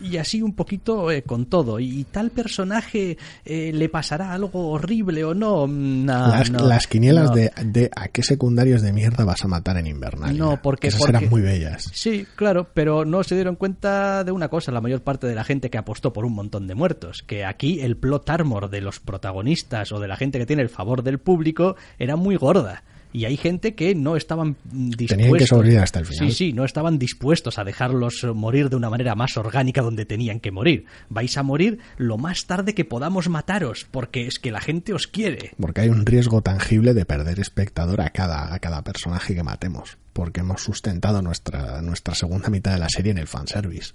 Y 0.03 0.17
así 0.17 0.41
un 0.41 0.53
poquito 0.53 1.11
eh, 1.11 1.23
con 1.23 1.45
todo. 1.45 1.79
Y, 1.79 2.03
tal 2.05 2.31
personaje 2.31 3.17
eh, 3.45 3.71
le 3.73 3.89
pasará 3.89 4.33
algo 4.33 4.69
horrible 4.71 5.23
o 5.23 5.33
no. 5.33 5.67
Mm, 5.67 6.05
no, 6.05 6.27
las, 6.27 6.51
no, 6.51 6.67
las 6.67 6.87
quinielas 6.87 7.29
no. 7.29 7.35
de, 7.35 7.51
de 7.65 7.89
a 7.95 8.07
qué 8.07 8.23
secundarios 8.23 8.81
de 8.81 8.93
mierda 8.93 9.25
vas 9.25 9.43
a 9.43 9.47
matar 9.47 9.77
en 9.77 9.87
Invernalia. 9.87 10.37
No, 10.37 10.61
porque- 10.61 10.87
Esas 10.87 10.99
porque- 10.99 11.17
eran 11.17 11.29
muy 11.29 11.41
bellas. 11.41 11.89
Sí, 11.93 12.25
claro, 12.35 12.67
pero 12.73 13.05
no 13.05 13.23
se 13.23 13.35
dieron 13.35 13.55
cuenta 13.55 14.23
de 14.23 14.31
una 14.31 14.49
cosa, 14.49 14.71
la 14.71 14.81
mayor 14.81 15.01
parte 15.01 15.27
de 15.27 15.35
la 15.35 15.43
gente 15.43 15.69
que 15.69 15.77
apostó 15.77 16.13
por 16.13 16.25
un 16.25 16.33
montón 16.33 16.67
de 16.67 16.75
muertos, 16.75 17.23
que 17.23 17.45
aquí 17.45 17.81
el 17.81 17.97
plot 17.97 18.29
armor 18.29 18.69
de 18.69 18.81
los 18.81 18.99
protagonistas 18.99 19.91
o 19.91 19.99
de 19.99 20.07
la 20.07 20.15
gente 20.17 20.39
que 20.39 20.45
tiene 20.45 20.61
el 20.61 20.69
favor 20.69 21.03
del 21.03 21.19
público 21.19 21.75
era 21.99 22.15
muy 22.15 22.35
gorda. 22.35 22.83
Y 23.13 23.25
hay 23.25 23.37
gente 23.37 23.75
que 23.75 23.93
no 23.93 24.15
estaban 24.17 24.57
dispuestos. 24.65 25.17
Tenían 25.17 25.33
que 25.37 25.45
sobrevivir 25.47 25.79
hasta 25.79 25.99
el 25.99 26.05
final. 26.07 26.29
Sí, 26.31 26.35
sí, 26.35 26.53
no 26.53 26.65
estaban 26.65 26.97
dispuestos 26.97 27.59
a 27.59 27.63
dejarlos 27.63 28.25
morir 28.33 28.69
de 28.69 28.75
una 28.75 28.89
manera 28.89 29.13
más 29.13 29.37
orgánica 29.37 29.81
donde 29.83 30.05
tenían 30.05 30.39
que 30.39 30.51
morir. 30.51 30.85
Vais 31.09 31.37
a 31.37 31.43
morir 31.43 31.77
lo 31.97 32.17
más 32.17 32.45
tarde 32.47 32.73
que 32.73 32.85
podamos 32.85 33.29
mataros, 33.29 33.85
porque 33.91 34.25
es 34.25 34.39
que 34.39 34.51
la 34.51 34.59
gente 34.61 34.93
os 34.93 35.05
quiere. 35.05 35.51
Porque 35.59 35.81
hay 35.81 35.89
un 35.89 36.05
riesgo 36.07 36.41
tangible 36.41 36.95
de 36.95 37.05
perder 37.05 37.39
espectador 37.39 38.01
a 38.01 38.09
cada, 38.09 38.53
a 38.53 38.57
cada 38.59 38.83
personaje 38.83 39.35
que 39.35 39.43
matemos. 39.43 39.97
Porque 40.11 40.39
hemos 40.41 40.61
sustentado 40.63 41.21
nuestra, 41.21 41.81
nuestra 41.83 42.15
segunda 42.15 42.49
mitad 42.49 42.73
de 42.73 42.79
la 42.79 42.89
serie 42.89 43.11
en 43.11 43.19
el 43.19 43.27
fanservice. 43.27 43.93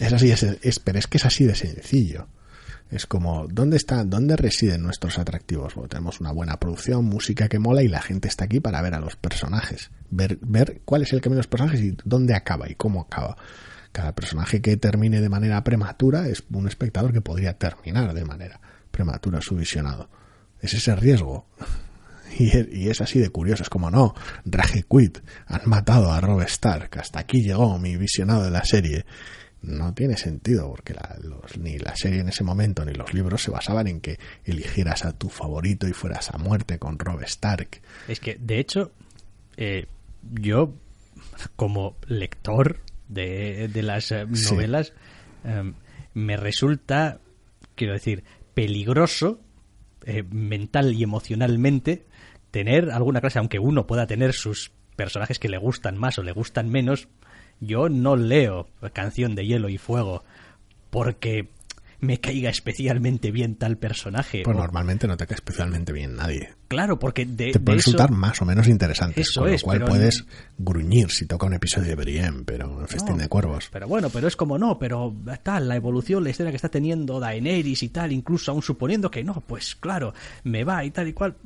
Es 0.00 0.12
así, 0.12 0.30
es, 0.30 0.42
es- 0.42 0.78
pero 0.80 0.98
es 0.98 1.06
que 1.06 1.18
es 1.18 1.24
así 1.24 1.44
de 1.44 1.54
sencillo. 1.54 2.26
Es 2.92 3.06
como, 3.06 3.46
¿dónde 3.48 3.78
está, 3.78 4.04
dónde 4.04 4.36
residen 4.36 4.82
nuestros 4.82 5.18
atractivos? 5.18 5.72
Tenemos 5.88 6.20
una 6.20 6.30
buena 6.30 6.60
producción, 6.60 7.06
música 7.06 7.48
que 7.48 7.58
mola 7.58 7.82
y 7.82 7.88
la 7.88 8.02
gente 8.02 8.28
está 8.28 8.44
aquí 8.44 8.60
para 8.60 8.82
ver 8.82 8.92
a 8.92 9.00
los 9.00 9.16
personajes. 9.16 9.90
Ver, 10.10 10.38
ver 10.42 10.82
cuál 10.84 11.00
es 11.00 11.12
el 11.14 11.22
camino 11.22 11.36
de 11.36 11.40
los 11.40 11.46
personajes 11.46 11.80
y 11.80 11.96
dónde 12.04 12.34
acaba 12.34 12.68
y 12.68 12.74
cómo 12.74 13.00
acaba. 13.00 13.38
Cada 13.92 14.14
personaje 14.14 14.60
que 14.60 14.76
termine 14.76 15.22
de 15.22 15.30
manera 15.30 15.64
prematura 15.64 16.28
es 16.28 16.44
un 16.50 16.68
espectador 16.68 17.14
que 17.14 17.22
podría 17.22 17.54
terminar 17.54 18.12
de 18.12 18.26
manera 18.26 18.60
prematura 18.90 19.40
su 19.40 19.56
visionado. 19.56 20.10
Es 20.60 20.74
ese 20.74 20.94
riesgo. 20.94 21.46
Y 22.38 22.48
es, 22.56 22.66
y 22.72 22.88
es 22.88 23.02
así 23.02 23.18
de 23.18 23.28
curioso, 23.28 23.62
es 23.62 23.68
como 23.68 23.90
no, 23.90 24.14
Rage 24.46 24.86
Quit, 24.90 25.18
han 25.48 25.60
matado 25.66 26.10
a 26.10 26.18
Rob 26.18 26.40
Stark, 26.40 26.98
hasta 26.98 27.18
aquí 27.18 27.42
llegó 27.42 27.78
mi 27.78 27.98
visionado 27.98 28.42
de 28.42 28.50
la 28.50 28.64
serie. 28.64 29.04
No 29.62 29.94
tiene 29.94 30.16
sentido, 30.16 30.68
porque 30.70 30.92
la- 30.94 31.16
los- 31.22 31.56
ni 31.56 31.78
la 31.78 31.94
serie 31.96 32.20
en 32.20 32.28
ese 32.28 32.42
momento 32.44 32.84
ni 32.84 32.92
los 32.94 33.14
libros 33.14 33.42
se 33.42 33.50
basaban 33.50 33.86
en 33.86 34.00
que 34.00 34.18
eligieras 34.44 35.04
a 35.04 35.12
tu 35.16 35.28
favorito 35.28 35.86
y 35.88 35.92
fueras 35.92 36.30
a 36.34 36.38
muerte 36.38 36.78
con 36.78 36.98
Rob 36.98 37.22
Stark. 37.22 37.80
Es 38.08 38.18
que, 38.20 38.36
de 38.40 38.58
hecho, 38.58 38.90
eh, 39.56 39.86
yo, 40.32 40.74
como 41.56 41.96
lector 42.06 42.80
de, 43.08 43.68
de 43.68 43.82
las 43.82 44.10
eh, 44.10 44.26
Sí. 44.32 44.52
novelas, 44.54 44.92
eh, 45.44 45.72
me 46.14 46.36
resulta, 46.36 47.20
quiero 47.74 47.92
decir, 47.92 48.24
peligroso 48.54 49.40
eh, 50.04 50.24
mental 50.28 50.92
y 50.94 51.04
emocionalmente 51.04 52.04
tener 52.50 52.90
alguna 52.90 53.20
clase, 53.20 53.38
aunque 53.38 53.60
uno 53.60 53.86
pueda 53.86 54.06
tener 54.08 54.32
sus 54.32 54.72
personajes 54.96 55.38
que 55.38 55.48
le 55.48 55.58
gustan 55.58 55.96
más 55.96 56.18
o 56.18 56.22
le 56.24 56.32
gustan 56.32 56.68
menos, 56.68 57.08
yo 57.62 57.88
no 57.88 58.16
leo 58.16 58.68
Canción 58.92 59.34
de 59.34 59.46
Hielo 59.46 59.68
y 59.70 59.78
Fuego 59.78 60.22
porque 60.90 61.48
me 62.00 62.18
caiga 62.18 62.50
especialmente 62.50 63.30
bien 63.30 63.54
tal 63.54 63.78
personaje. 63.78 64.42
Pues 64.44 64.56
o- 64.56 64.60
normalmente 64.60 65.06
no 65.06 65.16
te 65.16 65.24
cae 65.26 65.36
especialmente 65.36 65.92
bien 65.92 66.16
nadie. 66.16 66.52
Claro, 66.66 66.98
porque 66.98 67.24
de, 67.24 67.52
Te 67.52 67.58
de 67.58 67.60
puede 67.60 67.78
eso- 67.78 67.90
resultar 67.92 68.10
más 68.10 68.42
o 68.42 68.44
menos 68.44 68.66
interesantes, 68.66 69.28
Eso 69.28 69.42
con 69.42 69.50
lo 69.50 69.54
es, 69.54 69.62
cual 69.62 69.78
pero 69.78 69.90
puedes 69.90 70.24
gruñir 70.58 71.10
si 71.12 71.26
toca 71.26 71.46
un 71.46 71.54
episodio 71.54 71.90
de 71.90 71.94
Brienne, 71.94 72.42
pero 72.44 72.80
en 72.80 72.88
Festín 72.88 73.14
No, 73.16 73.22
de 73.22 73.28
Cuervos. 73.28 73.68
Pero 73.72 73.86
bueno, 73.86 74.10
pero 74.10 74.26
es 74.26 74.34
como 74.34 74.58
no, 74.58 74.78
pero 74.80 75.14
tal, 75.44 75.68
la 75.68 75.76
evolución, 75.76 76.24
la 76.24 76.30
historia 76.30 76.50
que 76.50 76.56
está 76.56 76.70
teniendo 76.70 77.20
Daenerys 77.20 77.84
y 77.84 77.90
tal, 77.90 78.10
incluso 78.10 78.50
aún 78.50 78.62
suponiendo 78.62 79.08
que 79.08 79.22
no, 79.22 79.34
pues 79.46 79.76
claro, 79.76 80.12
me 80.42 80.64
va 80.64 80.84
y 80.84 80.90
tal 80.90 81.06
y 81.06 81.12
cual. 81.12 81.36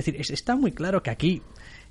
Es 0.00 0.04
decir, 0.06 0.20
es- 0.20 0.30
está 0.30 0.56
muy 0.56 0.72
claro 0.72 1.02
que 1.02 1.10
aquí 1.10 1.42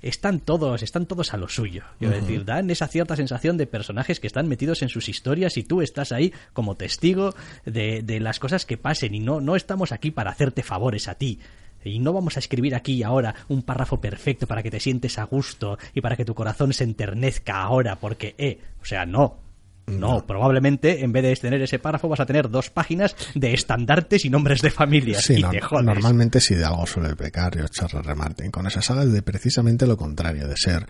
están 0.02 0.40
todos, 0.40 0.82
están 0.82 1.06
todos 1.06 1.32
a 1.32 1.36
lo 1.38 1.48
suyo. 1.48 1.82
Decir, 2.00 2.44
dan 2.44 2.70
esa 2.70 2.88
cierta 2.88 3.16
sensación 3.16 3.56
de 3.56 3.66
personajes 3.66 4.20
que 4.20 4.26
están 4.26 4.48
metidos 4.48 4.82
en 4.82 4.88
sus 4.90 5.08
historias 5.08 5.56
y 5.56 5.62
tú 5.64 5.80
estás 5.80 6.12
ahí 6.12 6.32
como 6.52 6.74
testigo 6.74 7.34
de, 7.64 8.02
de 8.02 8.20
las 8.20 8.38
cosas 8.38 8.66
que 8.66 8.76
pasen 8.76 9.14
y 9.14 9.20
no, 9.20 9.40
no 9.40 9.56
estamos 9.56 9.92
aquí 9.92 10.10
para 10.10 10.30
hacerte 10.30 10.62
favores 10.62 11.08
a 11.08 11.14
ti. 11.14 11.38
Y 11.86 11.98
no 11.98 12.12
vamos 12.14 12.36
a 12.36 12.40
escribir 12.40 12.74
aquí 12.74 13.02
ahora 13.02 13.34
un 13.48 13.62
párrafo 13.62 14.00
perfecto 14.00 14.46
para 14.46 14.62
que 14.62 14.70
te 14.70 14.80
sientes 14.80 15.18
a 15.18 15.24
gusto 15.24 15.78
y 15.94 16.00
para 16.00 16.16
que 16.16 16.24
tu 16.24 16.34
corazón 16.34 16.72
se 16.72 16.84
enternezca 16.84 17.60
ahora, 17.62 17.96
porque, 17.96 18.34
eh, 18.38 18.58
o 18.80 18.84
sea, 18.86 19.04
no. 19.04 19.43
No, 19.86 20.26
probablemente 20.26 21.04
en 21.04 21.12
vez 21.12 21.22
de 21.22 21.36
tener 21.36 21.60
ese 21.60 21.78
párrafo 21.78 22.08
vas 22.08 22.20
a 22.20 22.24
tener 22.26 22.48
dos 22.48 22.70
páginas 22.70 23.14
de 23.34 23.52
estandartes 23.52 24.24
y 24.24 24.30
nombres 24.30 24.62
de 24.62 24.70
familias. 24.70 25.22
Sí, 25.24 25.34
y 25.34 25.42
no- 25.42 25.50
te 25.50 25.60
jodes. 25.60 25.84
normalmente 25.84 26.40
si 26.40 26.54
de 26.54 26.64
algo 26.64 26.86
suele 26.86 27.14
pecar 27.16 27.54
George. 27.54 28.14
Martin. 28.14 28.50
Con 28.50 28.66
esa 28.66 28.80
saga 28.80 29.02
es 29.02 29.12
de 29.12 29.20
precisamente 29.22 29.86
lo 29.86 29.96
contrario, 29.98 30.48
de 30.48 30.56
ser, 30.56 30.86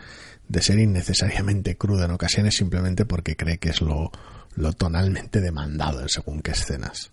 de 0.49 0.63
ser 0.63 0.79
innecesariamente 0.79 1.77
crudo 1.77 2.05
en 2.05 2.13
ocasiones 2.13 2.55
simplemente 2.55 3.05
porque 3.05 3.35
cree 3.37 3.59
que 3.59 3.71
es 3.71 3.81
lo, 3.81 4.13
lo 4.55 4.73
tonalmente 4.75 5.41
demandado 5.41 6.01
en 6.01 6.09
según 6.09 6.41
qué 6.41 6.53
escenas. 6.53 7.11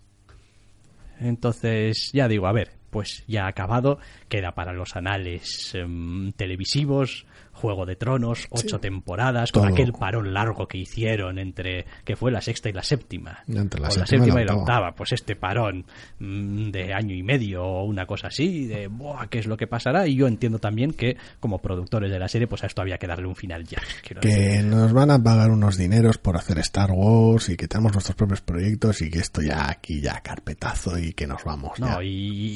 Entonces, 1.20 2.10
ya 2.12 2.28
digo, 2.28 2.46
a 2.46 2.52
ver, 2.52 2.72
pues 2.90 3.24
ya 3.26 3.46
acabado, 3.46 3.98
queda 4.28 4.52
para 4.52 4.72
los 4.72 4.96
anales 4.96 5.72
em, 5.74 6.32
televisivos 6.32 7.26
Juego 7.62 7.86
de 7.86 7.94
Tronos, 7.94 8.48
ocho 8.50 8.80
temporadas, 8.80 9.52
Todo. 9.52 9.62
con 9.62 9.72
aquel 9.72 9.92
parón 9.92 10.34
largo 10.34 10.66
que 10.66 10.78
hicieron 10.78 11.38
entre, 11.38 11.86
que 12.04 12.16
fue 12.16 12.32
la 12.32 12.40
sexta 12.40 12.68
y 12.68 12.72
la 12.72 12.82
séptima. 12.82 13.38
Entre 13.46 13.80
la 13.80 13.86
o 13.86 13.90
séptima 13.92 14.02
la 14.02 14.06
séptima 14.24 14.40
y 14.40 14.42
y 14.42 14.46
la 14.48 14.54
octava. 14.56 14.94
pues 14.96 15.12
este 15.12 15.36
parón 15.36 15.86
mm, 16.18 16.70
de 16.70 16.92
año 16.92 17.14
y 17.14 17.22
medio 17.22 17.62
o 17.64 17.84
una 17.84 18.04
cosa 18.04 18.26
así, 18.26 18.66
de 18.66 18.88
"Buah, 18.88 19.28
qué 19.28 19.38
es 19.38 19.46
lo 19.46 19.56
que 19.56 19.68
pasará, 19.68 20.08
y 20.08 20.16
yo 20.16 20.26
entiendo 20.26 20.58
también 20.58 20.92
que 20.92 21.16
como 21.38 21.58
productores 21.58 22.10
de 22.10 22.18
la 22.18 22.26
serie, 22.26 22.48
pues 22.48 22.64
a 22.64 22.66
esto 22.66 22.82
había 22.82 22.98
que 22.98 23.06
darle 23.06 23.28
un 23.28 23.36
final 23.36 23.62
ya. 23.64 23.78
decir. 24.02 24.18
que 24.20 24.62
nos 24.64 24.92
van 24.92 25.12
a 25.12 25.22
pagar 25.22 25.52
unos 25.52 25.76
dineros 25.76 26.18
por 26.18 26.36
hacer 26.36 26.58
Star 26.58 26.90
Wars 26.92 27.48
y 27.48 27.56
que 27.56 27.68
tenemos 27.68 27.92
nuestros 27.92 28.16
propios 28.16 28.40
proyectos 28.40 29.00
y 29.02 29.08
que 29.10 29.20
esto 29.20 29.40
ya 29.40 29.70
aquí 29.70 30.00
ya 30.00 30.20
carpetazo 30.20 30.98
y 30.98 31.12
que 31.12 31.28
nos 31.28 31.44
vamos 31.44 31.78
ya. 31.78 31.86
No, 31.94 32.02
y, 32.02 32.08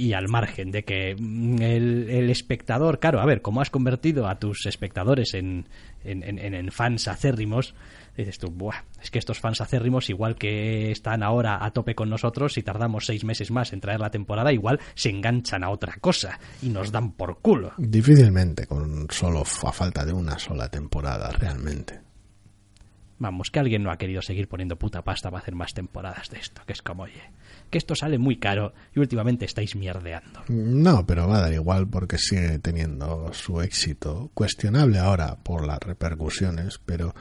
y 0.07 0.13
al 0.15 0.27
margen 0.29 0.73
de 0.73 0.83
que 0.83 1.15
mm, 1.17 1.63
el, 1.63 2.11
el 2.11 2.31
espectador, 2.31 2.99
claro, 2.99 3.21
a 3.21 3.25
ver, 3.27 3.41
como 3.41 3.61
has 3.61 3.71
convertido 3.71 4.27
a 4.27 4.41
tus 4.41 4.67
espectadores 4.67 4.96
en, 5.35 5.67
en, 6.05 6.23
en- 6.23 6.39
en- 6.39 6.55
en 6.55 6.71
fans 6.73 7.09
acérrimos, 7.09 7.75
dices 8.17 8.39
tú, 8.39 8.51
Buah, 8.51 8.85
es 9.03 9.11
que 9.11 9.19
estos 9.19 9.39
fans 9.41 9.61
acérrimos, 9.61 10.09
igual 10.11 10.37
que 10.37 10.91
están 10.91 11.23
ahora 11.23 11.65
a 11.65 11.71
tope 11.73 11.95
con 11.95 12.09
nosotros, 12.09 12.55
si 12.55 12.63
tardamos 12.63 13.07
seis 13.07 13.25
meses 13.25 13.51
más 13.51 13.73
en 13.73 13.81
traer 13.81 14.01
la 14.01 14.11
temporada, 14.11 14.53
igual 14.53 14.81
se 14.95 15.11
enganchan 15.11 15.63
a 15.65 15.71
otra 15.71 15.95
cosa 16.01 16.39
y 16.63 16.69
nos 16.69 16.91
dan 16.93 17.13
por 17.13 17.41
culo. 17.41 17.73
Difícilmente 17.79 18.67
con 18.67 19.07
solo 19.11 19.43
a 19.43 19.73
falta 19.73 20.05
de 20.05 20.13
una 20.13 20.39
sola 20.39 20.69
temporada 20.71 21.31
realmente. 21.31 22.01
Vamos, 23.19 23.51
que 23.51 23.59
alguien 23.61 23.83
no 23.83 23.91
ha 23.91 23.97
querido 23.97 24.21
seguir 24.21 24.47
poniendo 24.47 24.77
puta 24.77 25.03
pasta 25.03 25.31
para 25.31 25.41
hacer 25.41 25.55
más 25.55 25.73
temporadas 25.73 26.29
de 26.29 26.39
esto, 26.39 26.61
que 26.67 26.75
es 26.75 26.83
como, 26.83 27.05
oye, 27.05 27.23
que 27.71 27.79
esto 27.79 27.95
sale 27.95 28.19
muy 28.19 28.39
caro 28.39 28.75
y 28.95 29.01
últimamente 29.01 29.45
estáis 29.45 29.77
mierdeando. 29.77 30.43
No, 30.49 31.07
pero 31.07 31.29
va 31.29 31.39
a 31.39 31.43
dar 31.43 31.53
igual 31.53 31.89
porque 31.89 32.19
sigue 32.19 32.59
teniendo 32.59 33.33
su 33.33 33.61
éxito, 33.61 34.31
cuestionable 34.35 34.99
ahora 34.99 35.37
por 35.43 35.67
las 35.67 35.81
repercusiones, 35.81 36.79
pero 36.85 37.15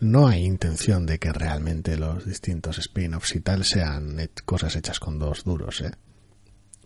no 0.00 0.28
hay 0.28 0.44
intención 0.44 1.06
de 1.06 1.18
que 1.18 1.32
realmente 1.32 1.96
los 1.96 2.26
distintos 2.26 2.78
spin-offs 2.78 3.34
y 3.36 3.40
tal 3.40 3.64
sean 3.64 4.18
cosas 4.44 4.76
hechas 4.76 5.00
con 5.00 5.18
dos 5.18 5.44
duros, 5.44 5.80
¿eh? 5.80 5.92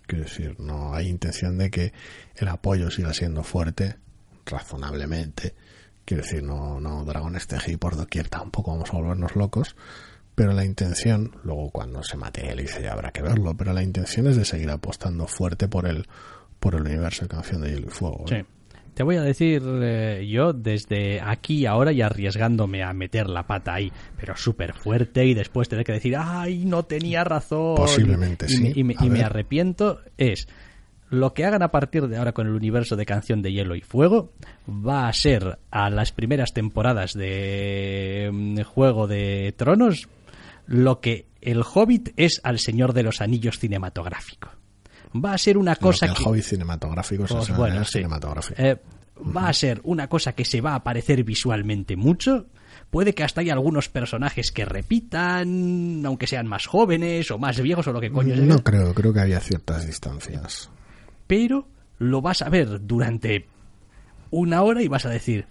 Quiero 0.06 0.24
decir, 0.24 0.58
no 0.58 0.92
hay 0.92 1.08
intención 1.08 1.56
de 1.56 1.70
que 1.70 1.92
el 2.34 2.48
apoyo 2.48 2.90
siga 2.90 3.14
siendo 3.14 3.44
fuerte, 3.44 3.96
razonablemente. 4.44 5.54
Quiero 6.04 6.24
decir, 6.24 6.42
no, 6.42 6.80
no 6.80 7.04
Dragones 7.04 7.46
TGI 7.46 7.76
por 7.76 7.96
doquier 7.96 8.28
tampoco 8.28 8.72
vamos 8.72 8.90
a 8.90 8.96
volvernos 8.96 9.36
locos, 9.36 9.76
pero 10.40 10.54
la 10.54 10.64
intención, 10.64 11.32
luego 11.44 11.68
cuando 11.68 12.02
se 12.02 12.16
materialice 12.16 12.80
ya 12.80 12.94
habrá 12.94 13.10
que 13.10 13.20
verlo, 13.20 13.54
pero 13.58 13.74
la 13.74 13.82
intención 13.82 14.26
es 14.26 14.38
de 14.38 14.46
seguir 14.46 14.70
apostando 14.70 15.26
fuerte 15.26 15.68
por 15.68 15.86
el, 15.86 16.06
por 16.58 16.74
el 16.76 16.80
universo 16.80 17.26
de 17.26 17.28
Canción 17.28 17.60
de 17.60 17.72
Hielo 17.72 17.88
y 17.88 17.90
Fuego. 17.90 18.24
¿eh? 18.30 18.46
Sí. 18.46 18.78
Te 18.94 19.02
voy 19.02 19.16
a 19.16 19.20
decir 19.20 19.62
eh, 19.66 20.26
yo 20.26 20.54
desde 20.54 21.20
aquí 21.20 21.66
ahora 21.66 21.92
y 21.92 22.00
arriesgándome 22.00 22.82
a 22.82 22.94
meter 22.94 23.28
la 23.28 23.46
pata 23.46 23.74
ahí, 23.74 23.92
pero 24.18 24.34
súper 24.34 24.72
fuerte 24.72 25.26
y 25.26 25.34
después 25.34 25.68
tener 25.68 25.84
que 25.84 25.92
decir, 25.92 26.16
ay, 26.16 26.64
no 26.64 26.84
tenía 26.84 27.22
razón. 27.22 27.74
Posiblemente 27.74 28.46
y, 28.46 28.48
sí. 28.48 28.72
Y 28.76 28.82
me, 28.82 28.94
y 28.98 29.20
arrepiento 29.20 30.00
es 30.16 30.48
lo 31.10 31.34
que 31.34 31.44
hagan 31.44 31.62
a 31.62 31.70
partir 31.70 32.08
de 32.08 32.16
ahora 32.16 32.32
con 32.32 32.46
el 32.46 32.54
universo 32.54 32.96
de 32.96 33.04
Canción 33.04 33.42
de 33.42 33.52
Hielo 33.52 33.74
y 33.74 33.82
Fuego 33.82 34.32
va 34.66 35.06
a 35.06 35.12
ser 35.12 35.58
a 35.70 35.90
las 35.90 36.12
primeras 36.12 36.54
temporadas 36.54 37.12
de 37.12 38.30
mm, 38.32 38.62
Juego 38.62 39.06
de 39.06 39.52
Tronos 39.54 40.08
lo 40.70 41.00
que 41.00 41.26
el 41.40 41.62
Hobbit 41.62 42.10
es 42.16 42.40
al 42.44 42.60
Señor 42.60 42.92
de 42.92 43.02
los 43.02 43.20
Anillos 43.20 43.58
cinematográfico. 43.58 44.50
Va 45.12 45.32
a 45.32 45.38
ser 45.38 45.58
una 45.58 45.72
Lo 45.72 45.80
cosa 45.80 46.06
que 46.06 46.12
el 46.12 46.18
que 46.18 46.24
hobby 46.24 46.42
cinematográfico 46.42 47.26
se 47.26 47.34
pues 47.34 47.48
de 47.48 47.54
bueno, 47.54 47.74
manera 47.74 47.84
sí. 47.84 47.98
cinematográfica. 47.98 48.68
Eh, 48.68 48.80
va 49.36 49.48
a 49.48 49.52
ser 49.52 49.80
una 49.82 50.08
cosa 50.08 50.32
que 50.32 50.44
se 50.44 50.60
va 50.60 50.76
a 50.76 50.84
parecer 50.84 51.24
visualmente 51.24 51.96
mucho. 51.96 52.46
Puede 52.88 53.16
que 53.16 53.24
hasta 53.24 53.40
haya 53.40 53.52
algunos 53.52 53.88
personajes 53.88 54.52
que 54.52 54.64
repitan, 54.64 56.06
aunque 56.06 56.28
sean 56.28 56.46
más 56.46 56.68
jóvenes 56.68 57.32
o 57.32 57.38
más 57.38 57.60
viejos 57.60 57.88
o 57.88 57.92
lo 57.92 58.00
que 58.00 58.12
coño 58.12 58.36
sea. 58.36 58.44
no 58.44 58.62
creo, 58.62 58.94
creo 58.94 59.12
que 59.12 59.20
había 59.20 59.40
ciertas 59.40 59.84
distancias. 59.84 60.70
Pero 61.26 61.66
lo 61.98 62.22
vas 62.22 62.42
a 62.42 62.48
ver 62.48 62.86
durante 62.86 63.48
una 64.30 64.62
hora 64.62 64.82
y 64.82 64.88
vas 64.88 65.04
a 65.04 65.10
decir, 65.10 65.46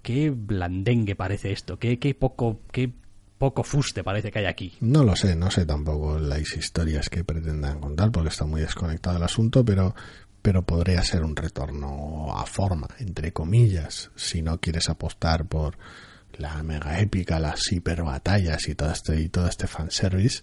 qué 0.00 0.30
blandengue 0.30 1.14
parece 1.16 1.52
esto, 1.52 1.78
qué, 1.78 1.98
qué 1.98 2.14
poco, 2.14 2.62
qué 2.72 2.94
poco 3.38 3.62
fuste 3.62 4.04
parece 4.04 4.30
que 4.30 4.40
hay 4.40 4.46
aquí. 4.46 4.76
No 4.80 5.04
lo 5.04 5.16
sé, 5.16 5.36
no 5.36 5.50
sé 5.50 5.64
tampoco 5.64 6.18
las 6.18 6.56
historias 6.56 7.08
que 7.08 7.24
pretendan 7.24 7.80
contar 7.80 8.10
porque 8.10 8.28
está 8.28 8.44
muy 8.44 8.60
desconectado 8.60 9.16
el 9.16 9.22
asunto, 9.22 9.64
pero 9.64 9.94
pero 10.42 10.62
podría 10.62 11.02
ser 11.02 11.24
un 11.24 11.36
retorno 11.36 12.32
a 12.36 12.46
forma, 12.46 12.88
entre 13.00 13.32
comillas, 13.32 14.10
si 14.14 14.40
no 14.40 14.60
quieres 14.60 14.88
apostar 14.88 15.46
por 15.46 15.76
la 16.36 16.62
mega 16.62 17.00
épica, 17.00 17.38
las 17.40 17.70
hiper 17.72 18.02
batallas 18.02 18.68
y 18.68 18.74
todo 18.74 18.92
este 18.92 19.20
y 19.20 19.28
todo 19.28 19.48
este 19.48 19.66
fanservice, 19.66 20.42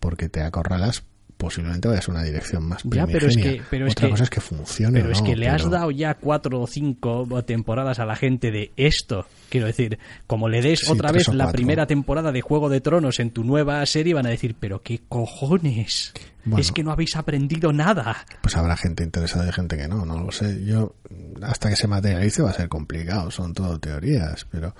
porque 0.00 0.28
te 0.28 0.42
acorralas, 0.42 1.04
posiblemente 1.36 1.88
vayas 1.88 2.08
a 2.08 2.12
una 2.12 2.22
dirección 2.22 2.64
más 2.64 2.82
Ya, 2.84 3.06
pero 3.06 3.26
es 3.26 3.36
que- 3.36 3.62
pero 3.70 3.86
es 3.86 3.92
Otra 3.92 4.06
que- 4.06 4.10
cosa 4.12 4.24
es 4.24 4.30
que 4.30 4.40
funcione 4.40 5.00
Pero 5.00 5.12
es 5.12 5.20
que 5.22 5.36
le 5.36 5.48
has 5.48 5.68
dado 5.68 5.90
ya 5.90 6.14
cuatro 6.14 6.60
o 6.60 6.66
cinco 6.66 7.26
temporadas 7.44 7.98
a 7.98 8.06
la 8.06 8.16
gente 8.16 8.50
de 8.50 8.72
esto. 8.76 9.26
Quiero 9.50 9.66
decir, 9.66 9.98
como 10.26 10.48
le 10.48 10.62
des 10.62 10.80
Sí, 10.80 10.86
otra 10.92 11.12
vez 11.12 11.28
la 11.28 11.52
primera 11.52 11.86
temporada 11.86 12.32
de 12.32 12.40
Juego 12.40 12.68
de 12.68 12.80
Tronos 12.80 13.20
en 13.20 13.30
tu 13.30 13.44
nueva 13.44 13.84
serie, 13.86 14.14
van 14.14 14.26
a 14.26 14.30
decir, 14.30 14.56
pero 14.58 14.82
qué 14.82 15.00
cojones. 15.08 16.12
Bueno. 16.46 16.60
Es 16.60 16.72
que 16.72 16.82
no 16.84 16.90
habéis 16.92 17.16
aprendido 17.16 17.72
nada. 17.72 18.24
pues 18.42 18.56
habrá 18.56 18.76
gente 18.76 19.02
interesada 19.02 19.48
y 19.48 19.52
gente 19.52 19.76
que 19.76 19.88
no, 19.88 20.04
no 20.04 20.20
lo 20.22 20.30
sé. 20.30 20.64
Yo, 20.64 20.94
hasta 21.42 21.70
que 21.70 21.76
se 21.76 21.86
materialice 21.88 22.42
va 22.42 22.50
a 22.50 22.54
ser 22.54 22.68
complicado, 22.68 23.30
son 23.30 23.54
todo 23.54 23.78
teorías, 23.78 24.46
pero 24.50 24.74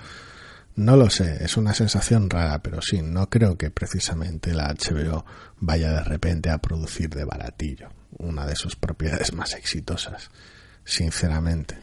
no 0.77 0.97
lo 0.97 1.09
sé, 1.11 1.45
es 1.45 1.57
una 1.57 1.72
sensación 1.75 2.29
rara, 2.31 2.61
pero 2.62 2.81
sí, 2.83 3.01
no 3.03 3.29
creo 3.31 3.57
que 3.57 3.70
precisamente 3.70 4.53
la 4.55 4.72
HBO 4.75 5.25
vaya 5.61 5.93
de 5.93 6.05
repente 6.05 6.51
a 6.51 6.59
producir 6.59 7.11
de 7.11 7.25
baratillo 7.25 7.89
una 8.18 8.47
de 8.47 8.55
sus 8.57 8.77
propiedades 8.77 9.33
más 9.33 9.55
exitosas, 9.55 10.31
sinceramente. 10.85 11.77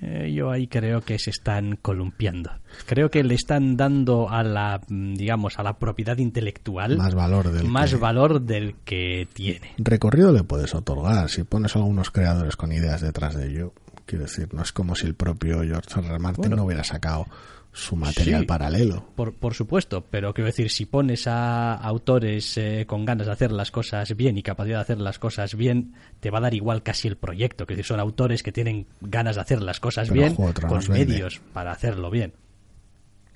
Eh, 0.00 0.32
yo 0.32 0.52
ahí 0.52 0.68
creo 0.68 1.00
que 1.00 1.18
se 1.18 1.30
están 1.30 1.76
columpiando. 1.76 2.52
Creo 2.86 3.10
que 3.10 3.24
le 3.24 3.34
están 3.34 3.76
dando 3.76 4.30
a 4.30 4.44
la, 4.44 4.80
mm, 4.86 5.14
digamos, 5.14 5.58
a 5.58 5.64
la 5.64 5.78
propiedad 5.78 6.16
intelectual 6.18 6.96
Más 6.96 7.14
valor 7.16 7.50
del 7.50 7.66
más 7.66 7.90
que- 7.90 7.96
valor 7.96 8.40
del 8.42 8.76
que 8.84 9.26
tiene. 9.32 9.72
Recorrido 9.78 10.30
le 10.32 10.44
puedes 10.44 10.72
otorgar 10.74 11.28
si 11.30 11.42
pones 11.42 11.74
a 11.74 11.80
algunos 11.80 12.12
creadores 12.12 12.54
con 12.54 12.70
ideas 12.70 13.00
detrás 13.00 13.34
de 13.34 13.48
ello. 13.48 13.72
Quiero 14.06 14.24
decir, 14.26 14.48
no 14.54 14.62
es 14.62 14.72
como 14.72 14.94
si 14.94 15.06
el 15.06 15.14
propio 15.14 15.62
George 15.64 15.98
R. 15.98 16.06
R. 16.06 16.18
Martin 16.20 16.42
Bueno. 16.42 16.56
no 16.56 16.64
hubiera 16.64 16.84
sacado 16.84 17.26
su 17.72 17.94
material 17.96 18.40
Sí. 18.40 18.46
paralelo. 18.46 19.06
Por, 19.14 19.34
por 19.34 19.54
supuesto, 19.54 20.04
pero 20.10 20.34
quiero 20.34 20.46
decir, 20.46 20.70
si 20.70 20.86
pones 20.86 21.26
a 21.26 21.74
autores 21.74 22.56
eh, 22.58 22.84
con 22.86 23.04
ganas 23.04 23.26
de 23.28 23.32
hacer 23.32 23.52
las 23.52 23.70
cosas 23.70 24.16
bien 24.16 24.36
y 24.36 24.42
capacidad 24.42 24.78
de 24.78 24.82
hacer 24.82 24.98
las 25.00 25.18
cosas 25.18 25.54
bien, 25.54 25.94
te 26.20 26.30
va 26.30 26.38
a 26.38 26.42
dar 26.42 26.54
igual 26.54 26.82
casi 26.82 27.06
el 27.08 27.16
proyecto. 27.16 27.66
Que 27.66 27.80
son 27.84 28.00
autores 28.00 28.42
que 28.42 28.50
tienen 28.52 28.86
ganas 29.00 29.36
de 29.36 29.42
hacer 29.42 29.62
las 29.62 29.78
cosas 29.80 30.08
Pero 30.08 30.20
bien 30.20 30.34
con 30.34 30.82
medios 30.88 31.40
para 31.52 31.70
hacerlo 31.70 32.10
bien. 32.10 32.32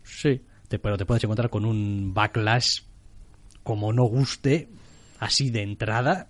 Sí, 0.03 0.41
te, 0.69 0.79
pero 0.79 0.97
te 0.99 1.07
puedes 1.07 1.23
encontrar 1.23 1.49
con 1.51 1.65
un 1.65 2.13
backlash 2.13 2.81
como 3.63 3.93
no 3.93 4.05
guste, 4.05 4.69
así 5.21 5.51
de 5.51 5.63
entrada, 5.63 6.29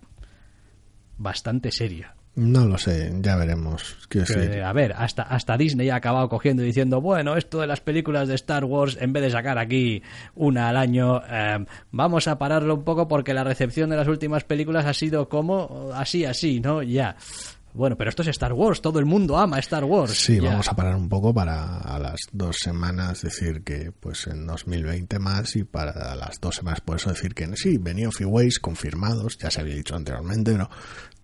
bastante 1.16 1.70
serio. 1.70 2.08
No 2.34 2.66
lo 2.66 2.78
sé, 2.78 3.12
ya 3.20 3.36
veremos. 3.36 3.96
Que, 4.08 4.22
a 4.64 4.72
ver, 4.72 4.94
hasta, 4.96 5.22
hasta 5.22 5.56
Disney 5.58 5.90
ha 5.90 5.96
acabado 5.96 6.30
cogiendo 6.30 6.62
y 6.62 6.66
diciendo, 6.66 7.00
bueno, 7.02 7.36
esto 7.36 7.60
de 7.60 7.66
las 7.66 7.80
películas 7.80 8.26
de 8.26 8.34
Star 8.36 8.64
Wars, 8.64 8.96
en 9.00 9.12
vez 9.12 9.22
de 9.24 9.30
sacar 9.30 9.58
aquí 9.58 10.02
una 10.34 10.70
al 10.70 10.78
año, 10.78 11.20
eh, 11.28 11.64
vamos 11.90 12.28
a 12.28 12.38
pararlo 12.38 12.74
un 12.76 12.84
poco 12.84 13.06
porque 13.06 13.34
la 13.34 13.44
recepción 13.44 13.90
de 13.90 13.96
las 13.96 14.08
últimas 14.08 14.44
películas 14.44 14.86
ha 14.86 14.94
sido 14.94 15.28
como 15.28 15.90
así, 15.94 16.24
así, 16.24 16.60
¿no? 16.60 16.82
Ya. 16.82 17.16
Bueno, 17.74 17.96
pero 17.96 18.10
esto 18.10 18.20
es 18.20 18.28
Star 18.28 18.52
Wars, 18.52 18.82
todo 18.82 18.98
el 18.98 19.06
mundo 19.06 19.38
ama 19.38 19.58
Star 19.58 19.84
Wars. 19.84 20.12
Sí, 20.12 20.36
Ya. 20.40 20.50
vamos 20.50 20.68
a 20.68 20.76
parar 20.76 20.94
un 20.94 21.08
poco 21.08 21.32
para 21.32 21.78
a 21.78 21.98
las 21.98 22.20
dos 22.30 22.58
semanas 22.58 23.22
decir 23.22 23.62
que 23.62 23.92
pues 23.98 24.26
en 24.26 24.46
2020 24.46 25.18
más 25.18 25.56
y 25.56 25.64
para 25.64 26.14
las 26.14 26.38
dos 26.38 26.56
semanas 26.56 26.82
por 26.82 26.96
eso 26.96 27.08
decir 27.08 27.34
que 27.34 27.48
sí, 27.56 27.78
venía 27.78 28.08
of 28.08 28.20
Ways 28.22 28.58
confirmados, 28.58 29.38
ya 29.38 29.50
se 29.50 29.62
había 29.62 29.74
dicho 29.74 29.96
anteriormente, 29.96 30.52
pero 30.52 30.68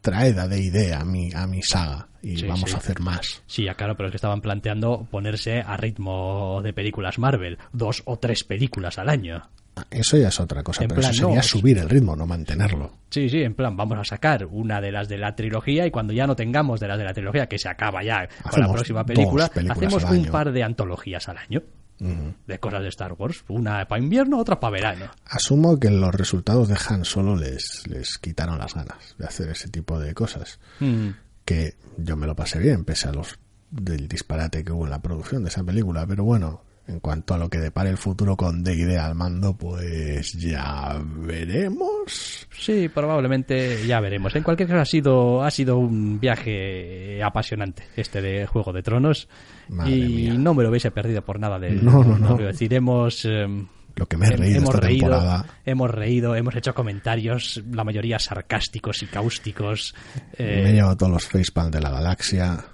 traed 0.01 0.38
a 0.38 0.49
D&D 0.49 0.92
a 0.94 1.05
mi, 1.05 1.32
a 1.34 1.46
mi 1.46 1.62
saga 1.62 2.09
y 2.22 2.36
Sí, 2.36 2.46
vamos 2.46 2.70
sí. 2.70 2.74
a 2.76 2.78
hacer 2.78 3.01
más. 3.01 3.42
Sí, 3.46 3.64
ya 3.64 3.74
claro, 3.74 3.96
pero 3.96 4.09
es 4.09 4.12
que 4.12 4.16
estaban 4.16 4.40
planteando 4.40 5.07
ponerse 5.11 5.61
a 5.61 5.76
ritmo 5.76 6.61
de 6.62 6.72
películas 6.72 7.18
Marvel, 7.18 7.59
dos 7.72 8.03
o 8.07 8.18
tres 8.18 8.44
películas 8.44 8.99
al 8.99 9.09
año. 9.09 9.42
Ah, 9.76 9.84
Eso 9.90 10.16
ya 10.16 10.26
es 10.28 10.40
otra 10.40 10.64
cosa, 10.64 10.82
En 10.82 10.88
pero 10.88 11.01
plan, 11.01 11.12
eso 11.12 11.22
sería 11.22 11.36
no, 11.36 11.42
subir 11.42 11.78
el 11.78 11.88
ritmo, 11.88 12.16
no 12.16 12.26
mantenerlo. 12.26 12.90
Sí, 13.11 13.28
sí, 13.28 13.42
en 13.42 13.55
plan, 13.55 13.76
vamos 13.76 13.96
a 13.99 14.05
sacar 14.05 14.44
una 14.46 14.80
de 14.80 14.90
las 14.90 15.09
de 15.09 15.18
la 15.18 15.36
trilogía 15.36 15.86
y 15.86 15.90
cuando 15.92 16.12
ya 16.12 16.26
no 16.26 16.34
tengamos 16.34 16.80
de 16.80 16.88
las 16.88 16.99
de 16.99 17.05
la 17.05 17.14
trilogía, 17.14 17.46
que 17.46 17.59
se 17.59 17.68
acaba 17.68 18.03
ya 18.03 18.28
con 18.51 18.61
la 18.61 18.72
próxima 18.72 19.05
película, 19.05 19.44
hacemos 19.44 20.03
un 20.05 20.11
año. 20.14 20.32
par 20.32 20.51
de 20.53 20.62
antologías 20.64 21.28
al 21.28 21.38
año 21.38 21.62
De 21.99 22.59
cosas 22.59 22.82
de 22.82 22.88
Star 22.88 23.14
Wars. 23.18 23.44
Una 23.49 23.86
para 23.88 24.03
invierno, 24.03 24.38
otra 24.38 24.61
para 24.61 24.72
verano. 24.72 25.11
Asumo 25.26 25.78
que 25.78 25.90
los 25.90 26.14
resultados 26.14 26.68
de 26.68 26.76
Han 26.88 27.05
Solo 27.05 27.36
les, 27.36 27.86
les 27.88 28.18
quitaron 28.18 28.59
las 28.59 28.74
ganas 28.74 29.16
de 29.18 29.26
hacer 29.26 29.49
ese 29.51 29.68
tipo 29.68 29.99
de 29.99 30.14
cosas. 30.14 30.61
Mm. 30.80 31.09
que 31.44 31.76
yo 31.96 32.14
me 32.16 32.26
lo 32.26 32.36
pasé 32.36 32.59
bien, 32.59 32.84
pese 32.84 33.09
a 33.09 33.12
los 33.12 33.38
del 33.70 34.07
disparate 34.07 34.64
que 34.64 34.72
hubo 34.72 34.84
en 34.84 34.90
la 34.90 35.01
producción 35.01 35.42
de 35.42 35.49
esa 35.49 35.64
película, 35.64 36.07
pero 36.07 36.24
bueno, 36.24 36.62
en 36.89 37.01
cuanto 37.01 37.34
a 37.34 37.39
lo 37.39 37.49
que 37.51 37.59
depare 37.59 37.91
el 37.91 37.99
futuro 37.99 38.36
con 38.36 38.64
D&D 38.64 38.99
al 38.99 39.14
mando, 39.14 39.57
pues 39.57 40.32
ya 40.32 40.99
veremos. 41.03 42.47
Sí, 42.51 42.89
probablemente 42.89 43.86
ya 43.86 44.01
veremos. 44.01 44.34
En 44.34 44.43
cualquier 44.43 44.68
caso 44.68 44.80
ha 44.80 44.84
sido 44.86 45.43
ha 45.45 45.51
sido 45.51 45.76
un 45.78 46.18
viaje 46.18 47.22
apasionante 47.22 47.84
este 47.97 48.20
de 48.22 48.47
Juego 48.47 48.72
de 48.72 48.82
Tronos 48.82 49.28
Madre 49.68 49.93
y 49.97 50.03
mía. 50.30 50.34
no 50.34 50.55
me 50.55 50.62
lo 50.62 50.70
hubiese 50.70 50.91
perdido 50.91 51.22
por 51.22 51.39
nada 51.39 51.59
de 51.59 51.70
No, 51.72 52.03
no, 52.03 52.18
no. 52.18 52.36
Decir, 52.39 52.72
hemos 52.74 53.24
em, 53.26 53.66
Lo 53.97 54.07
que 54.07 54.16
me 54.16 54.26
he 54.26 54.30
reído 54.30 54.59
hemos 54.59 54.74
esta 54.74 54.86
reído, 54.86 55.09
temporada. 55.11 55.47
hemos 55.66 55.91
reído, 55.91 56.34
hemos 56.36 56.57
hecho 56.57 56.74
comentarios, 56.74 57.62
la 57.70 57.84
mayoría 57.84 58.18
sarcásticos 58.18 59.03
y 59.03 59.07
cáusticos. 59.07 59.95
eh, 60.39 60.62
Me 60.64 60.70
he 60.70 60.72
llevado 60.74 60.97
todos 60.97 61.12
los 61.12 61.26
facepalm 61.26 61.70
de 61.70 61.80
la 61.80 61.91
galaxia. 61.91 62.64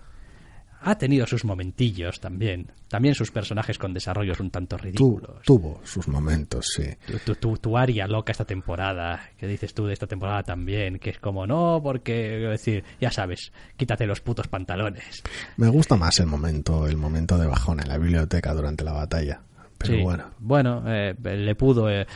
Ha 0.86 0.96
tenido 0.98 1.26
sus 1.26 1.44
momentillos 1.44 2.20
también. 2.20 2.70
También 2.88 3.14
sus 3.14 3.30
personajes 3.30 3.78
con 3.78 3.92
desarrollos 3.94 4.38
un 4.40 4.50
tanto 4.50 4.76
Tu- 4.76 4.82
ridículos. 4.84 5.42
tuvo 5.44 5.80
sus 5.84 6.06
momentos, 6.08 6.66
sí. 6.76 6.84
Tu, 7.06 7.18
tu, 7.18 7.34
tu, 7.36 7.56
tu 7.56 7.76
aria 7.78 8.06
loca 8.06 8.32
esta 8.32 8.44
temporada, 8.44 9.20
que 9.38 9.46
dices 9.46 9.72
tú 9.74 9.86
de 9.86 9.94
esta 9.94 10.06
temporada 10.06 10.42
también, 10.42 10.98
que 10.98 11.10
es 11.10 11.18
como 11.18 11.46
no, 11.46 11.80
porque, 11.82 12.12
decir, 12.38 12.84
ya 13.00 13.10
sabes, 13.10 13.52
quítate 13.76 14.06
los 14.06 14.20
putos 14.20 14.46
pantalones. 14.48 15.22
Me 15.56 15.68
gusta 15.68 15.96
más 15.96 16.20
el 16.20 16.26
momento, 16.26 16.86
el 16.86 16.96
momento 16.96 17.38
de 17.38 17.46
bajón 17.46 17.80
en 17.80 17.88
la 17.88 17.98
biblioteca 17.98 18.52
durante 18.54 18.84
la 18.84 18.92
batalla. 18.92 19.40
Pero 19.78 19.94
Sí, 19.94 20.02
bueno, 20.02 20.24
bueno, 20.38 20.82
eh, 20.86 21.14
le 21.22 21.54
pudo, 21.56 21.90
eh, 21.90 22.06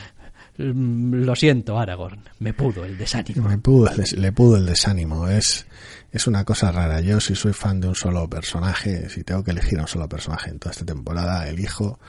mm, 0.57 1.23
lo 1.23 1.35
siento, 1.35 1.77
Aragorn, 1.77 2.21
me 2.39 2.53
pudo 2.53 2.85
el 2.85 2.97
desánimo. 2.97 3.47
me 3.49 3.57
pudo 3.57 3.89
le 4.15 4.31
pudo 4.31 4.57
el 4.57 4.65
desánimo. 4.65 5.27
Es, 5.27 5.67
es 6.11 6.27
una 6.27 6.43
cosa 6.43 6.71
rara. 6.71 7.01
Yo, 7.01 7.19
si 7.19 7.35
soy 7.35 7.53
fan 7.53 7.79
de 7.79 7.87
un 7.87 7.95
solo 7.95 8.29
personaje, 8.29 9.09
si 9.09 9.23
tengo 9.23 9.43
que 9.43 9.51
elegir 9.51 9.79
a 9.79 9.83
un 9.83 9.87
solo 9.87 10.07
personaje 10.09 10.49
en 10.49 10.59
toda 10.59 10.71
esta 10.71 10.85
temporada, 10.85 11.47
elijo 11.47 11.99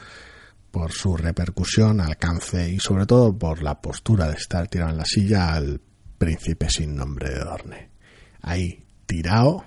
por 0.71 0.93
su 0.93 1.17
repercusión, 1.17 2.01
alcance 2.01 2.71
y 2.71 2.79
sobre 2.79 3.07
todo 3.07 3.37
por 3.37 3.63
la 3.63 3.81
postura 3.81 4.29
de 4.29 4.35
estar 4.35 4.69
tirado 4.69 4.91
en 4.93 4.99
la 4.99 5.05
silla 5.05 5.53
al 5.53 5.81
príncipe 6.17 6.71
sin 6.71 6.95
nombre 6.95 7.31
de 7.31 7.41
Dorne. 7.41 7.91
Ahí, 8.43 8.85
tirado, 9.07 9.65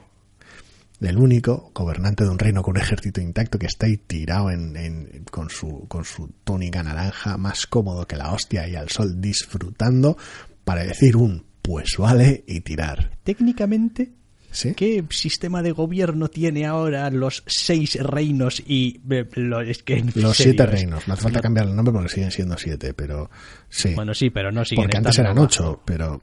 el 1.01 1.17
único 1.17 1.71
gobernante 1.75 2.23
de 2.23 2.29
un 2.29 2.39
reino 2.39 2.63
con 2.63 2.77
un 2.77 2.81
ejército 2.81 3.19
intacto 3.19 3.59
que 3.59 3.65
está 3.67 3.85
ahí 3.87 3.97
tirado 3.97 4.49
en, 4.51 4.77
en- 4.77 5.25
con, 5.29 5.49
su, 5.49 5.85
con 5.89 6.05
su 6.05 6.29
túnica 6.45 6.81
naranja, 6.81 7.35
más 7.37 7.67
cómodo 7.67 8.07
que 8.07 8.15
la 8.15 8.31
hostia 8.31 8.67
y 8.69 8.75
al 8.75 8.89
sol 8.89 9.19
disfrutando 9.19 10.17
para 10.63 10.83
decir 10.85 11.17
un 11.17 11.45
pues 11.61 11.95
vale 11.97 12.43
y 12.47 12.61
tirar. 12.61 13.17
Técnicamente, 13.23 14.13
¿Sí? 14.53 14.73
¿qué 14.75 15.03
sistema 15.09 15.61
de 15.63 15.71
gobierno 15.71 16.27
tiene 16.29 16.65
ahora 16.65 17.09
los 17.09 17.43
seis 17.47 17.97
reinos 18.01 18.61
y 18.65 19.01
eh, 19.09 19.27
lo- 19.35 19.61
es 19.61 19.81
que 19.83 19.95
Los 20.01 20.13
serio, 20.13 20.33
siete 20.53 20.65
reinos. 20.67 21.07
No 21.07 21.15
hace 21.15 21.23
falta 21.23 21.41
cambiar 21.41 21.67
el 21.67 21.75
nombre 21.75 21.91
porque 21.91 22.09
siguen 22.09 22.31
siendo 22.31 22.55
siete, 22.57 22.93
pero 22.93 23.29
sí. 23.67 23.93
Bueno, 23.95 24.13
sí, 24.13 24.29
pero 24.29 24.51
no 24.51 24.63
siguen 24.63 24.83
porque 24.85 24.97
antes 24.97 25.17
eran 25.19 25.33
bajo- 25.35 25.45
ocho, 25.45 25.81
pero 25.83 26.21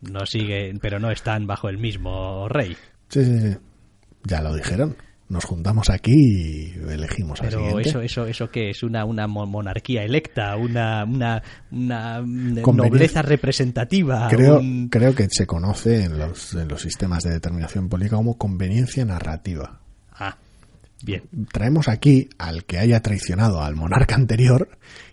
No 0.00 0.24
siguen, 0.26 0.78
pero 0.80 0.98
no 0.98 1.10
están 1.10 1.46
bajo 1.46 1.68
el 1.68 1.78
mismo 1.78 2.48
rey. 2.48 2.74
sí, 3.10 3.24
sí, 3.24 3.38
sí. 3.40 3.56
Ya 4.24 4.40
lo 4.42 4.54
dijeron. 4.54 4.96
Nos 5.28 5.44
juntamos 5.44 5.90
aquí 5.90 6.14
y 6.14 6.72
elegimos 6.90 7.40
al 7.42 7.48
Pero 7.48 7.58
siguiente. 7.66 7.88
eso, 7.90 8.00
eso, 8.00 8.26
eso 8.26 8.50
qué 8.50 8.70
es 8.70 8.82
una, 8.82 9.04
una 9.04 9.26
mo- 9.26 9.44
monarquía 9.46 10.02
electa, 10.02 10.56
una, 10.56 11.04
una, 11.04 11.42
una 11.70 12.20
nobleza 12.22 13.20
representativa. 13.20 14.28
Creo, 14.30 14.58
un- 14.60 14.88
creo 14.88 15.14
que 15.14 15.28
se 15.30 15.46
conoce 15.46 16.04
en 16.04 16.18
los, 16.18 16.54
en 16.54 16.68
los 16.68 16.80
sistemas 16.80 17.24
de 17.24 17.30
determinación 17.32 17.90
política 17.90 18.16
como 18.16 18.38
conveniencia 18.38 19.04
narrativa. 19.04 19.80
Ah, 20.12 20.38
bien. 21.02 21.24
Traemos 21.52 21.88
aquí 21.88 22.30
al 22.38 22.64
que 22.64 22.78
haya 22.78 23.00
traicionado 23.02 23.60
al 23.62 23.76
monarca 23.76 24.14
anterior 24.14 24.70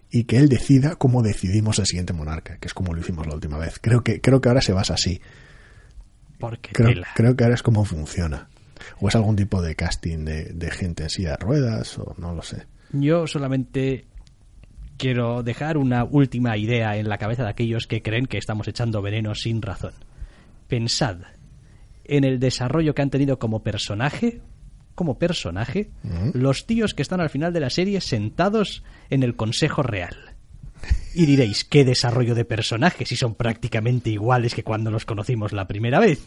y 0.10 0.24
que 0.24 0.38
él 0.38 0.48
decida 0.48 0.96
cómo 0.96 1.24
decidimos 1.24 1.78
el 1.80 1.88
siguiente 1.88 2.14
monarca, 2.14 2.58
que 2.58 2.68
es 2.70 2.74
como 2.74 2.94
lo 2.94 3.02
hicimos 3.02 3.28
la 3.28 3.34
última 3.36 3.58
vez. 3.58 3.80
Creo 3.82 4.02
que, 4.02 4.22
creo 4.22 4.40
que 4.40 4.48
ahora 4.48 4.62
se 4.62 4.72
basa 4.72 4.94
así. 4.94 5.20
Porque 6.40 6.70
Creo, 6.72 6.88
tela. 6.90 7.08
creo 7.16 7.36
que 7.36 7.44
ahora 7.44 7.56
es 7.56 7.64
como 7.64 7.84
funciona. 7.84 8.48
O 9.00 9.10
es 9.10 9.16
algún 9.16 9.36
tipo 9.36 9.62
de 9.62 9.76
casting 9.76 10.26
de, 10.26 10.46
de 10.46 10.72
gente 10.72 11.04
en 11.04 11.10
silla 11.10 11.32
de 11.32 11.38
ruedas, 11.38 11.98
o 11.98 12.16
no 12.18 12.34
lo 12.34 12.42
sé. 12.42 12.66
Yo 12.92 13.28
solamente 13.28 14.06
quiero 14.98 15.44
dejar 15.44 15.78
una 15.78 16.04
última 16.04 16.58
idea 16.58 16.98
en 16.98 17.10
la 17.10 17.18
cabeza 17.18 17.44
de 17.44 17.50
aquellos 17.50 17.88
que 17.88 18.02
creen 18.02 18.26
que 18.26 18.38
estamos 18.38 18.68
echando 18.68 19.02
veneno 19.02 19.36
sin 19.36 19.62
razón. 19.62 19.94
Pensad 20.68 21.18
en 22.06 22.24
el 22.24 22.40
desarrollo 22.40 22.94
que 22.94 23.02
han 23.02 23.10
tenido 23.10 23.40
como 23.40 23.64
personaje, 23.64 24.42
como 24.94 25.18
personaje, 25.18 25.90
los 26.34 26.66
tíos 26.66 26.94
que 26.94 27.02
están 27.02 27.20
al 27.20 27.30
final 27.30 27.52
de 27.52 27.60
la 27.60 27.70
serie 27.70 28.00
sentados 28.00 28.84
en 29.10 29.24
el 29.24 29.36
Consejo 29.36 29.84
Real. 29.84 30.16
Y 31.14 31.26
diréis, 31.26 31.64
¿qué 31.64 31.84
desarrollo 31.84 32.36
de 32.36 32.46
personaje 32.46 33.06
si 33.06 33.16
son 33.16 33.36
prácticamente 33.36 34.10
iguales 34.10 34.54
que 34.54 34.64
cuando 34.64 34.92
los 34.92 35.06
conocimos 35.06 35.52
la 35.52 35.68
primera 35.68 36.00
vez? 36.00 36.24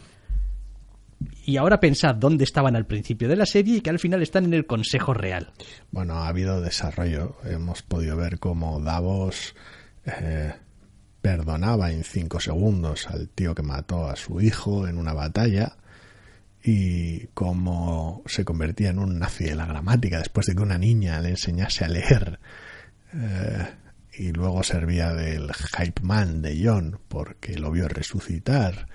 Y 1.45 1.57
ahora 1.57 1.81
pensad 1.81 2.14
dónde 2.14 2.45
estaban 2.45 2.77
al 2.77 2.87
principio 2.87 3.29
de 3.29 3.37
la 3.37 3.47
serie 3.47 3.79
y 3.79 3.81
que 3.81 3.91
al 3.91 3.99
final 3.99 4.23
están 4.23 4.45
en 4.45 4.55
el 4.55 4.66
Consejo 4.66 5.14
Real. 5.14 5.53
Bueno, 5.91 6.14
ha 6.14 6.29
habido 6.29 6.61
desarrollo. 6.61 7.37
Hemos 7.45 7.83
podido 7.83 8.16
ver 8.16 8.39
cómo 8.39 8.81
Davos 8.81 9.55
eh, 10.05 10.53
perdonaba 11.21 11.91
en 11.91 12.05
cinco 12.05 12.39
segundos 12.41 13.09
al 13.09 13.29
tío 13.29 13.55
que 13.55 13.62
mató 13.62 14.09
a 14.09 14.16
su 14.16 14.41
hijo 14.41 14.87
en 14.87 14.99
una 14.99 15.12
batalla 15.12 15.77
y 16.62 17.27
cómo 17.29 18.23
se 18.27 18.45
convertía 18.45 18.91
en 18.91 18.99
un 18.99 19.19
nazi 19.19 19.45
de 19.45 19.55
la 19.55 19.66
gramática 19.66 20.19
después 20.19 20.47
de 20.47 20.55
que 20.55 20.62
una 20.62 20.79
niña 20.79 21.21
le 21.21 21.31
enseñase 21.31 21.85
a 21.85 21.89
leer 21.89 22.41
eh, 23.14 23.66
y 24.19 24.33
luego 24.33 24.62
servía 24.62 25.14
del 25.14 25.53
hype 25.53 26.03
man 26.03 26.43
de 26.43 26.61
John 26.62 26.99
porque 27.09 27.57
lo 27.59 27.71
vio 27.71 27.89
resucitar. 27.89 28.89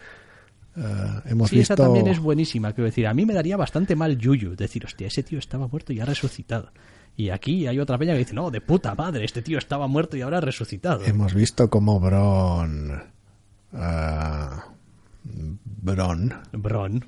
Eh, 0.75 0.81
hemos 1.25 1.49
Sí, 1.49 1.57
visto 1.57 1.73
esa 1.73 1.83
también 1.83 2.07
es 2.07 2.19
buenísima. 2.19 2.73
Quiero 2.73 2.85
decir, 2.85 3.05
a 3.07 3.13
mí 3.13 3.25
me 3.25 3.33
daría 3.33 3.57
bastante 3.57 3.95
mal 3.95 4.17
yuyu 4.17 4.55
decir, 4.55 4.85
hostia, 4.85 5.07
ese 5.07 5.23
tío 5.23 5.39
estaba 5.39 5.67
muerto 5.67 5.93
y 5.93 5.99
ha 5.99 6.05
resucitado. 6.05 6.71
Y 7.15 7.29
aquí 7.29 7.67
hay 7.67 7.77
otra 7.79 7.97
peña 7.99 8.13
que 8.13 8.19
dice, 8.19 8.33
no, 8.33 8.49
de 8.49 8.59
puta 8.59 8.95
madre, 8.95 9.23
este 9.23 9.41
tío 9.43 9.59
estaba 9.59 9.87
muerto 9.87 10.17
y 10.17 10.21
ahora 10.21 10.39
ha 10.39 10.41
resucitado. 10.41 11.03
Hemos 11.05 11.33
visto 11.35 11.69
cómo 11.69 11.99
Bron. 11.99 13.03
ah, 13.73 14.65
Bron. 15.23 16.33
Bron. 16.53 17.05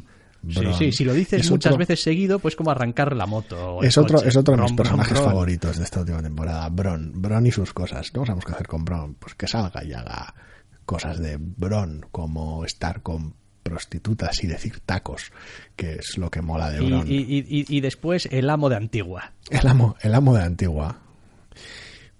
Sí, 0.48 0.60
Bron. 0.60 0.74
sí, 0.76 0.92
si 0.92 1.04
lo 1.04 1.14
dices 1.14 1.42
Es 1.42 1.50
muchas 1.52 1.72
otro- 1.72 1.80
veces 1.80 2.04
seguido, 2.04 2.38
pues 2.38 2.56
como 2.56 2.70
arrancar 2.70 3.16
la 3.16 3.26
moto. 3.26 3.78
o 3.78 3.84
Es 3.84 3.98
otro, 3.98 4.18
coche. 4.18 4.30
es 4.30 4.38
otro 4.38 4.56
de 4.56 4.62
mis 4.62 4.68
Bron, 4.72 4.76
personajes 4.78 5.14
Bron. 5.14 5.26
favoritos 5.26 5.78
de 5.78 5.84
esta 5.84 6.02
última 6.02 6.22
temporada. 6.22 6.70
Bron. 6.70 7.12
Bron 7.16 7.46
y 7.48 7.52
sus 7.52 7.74
cosas. 7.74 8.14
No 8.14 8.26
sabemos 8.26 8.46
qué 8.46 8.52
hacer 8.52 8.68
con 8.68 8.86
Bron. 8.86 9.16
Pues 9.16 9.34
que 9.34 9.48
salga 9.48 9.84
y 9.84 9.94
haga 9.94 10.36
cosas 10.86 11.18
de 11.18 11.38
Bron, 11.40 12.06
como 12.12 12.64
estar 12.64 13.02
con 13.02 13.34
prostitutas 13.70 14.44
y 14.44 14.48
decir 14.48 14.80
tacos, 14.86 15.32
que 15.76 15.94
es 15.96 16.18
lo 16.20 16.30
que 16.30 16.42
mola 16.44 16.70
de 16.70 16.84
Y, 16.84 16.88
Bron. 16.88 17.08
y- 17.08 17.16
y- 17.18 17.66
y 17.68 17.82
después 17.82 18.28
el 18.32 18.48
amo 18.52 18.70
de 18.70 18.76
Antigua. 18.76 19.34
El 19.50 19.68
amo, 19.68 19.96
el 20.02 20.14
amo 20.14 20.36
de 20.36 20.44
Antigua. 20.44 21.00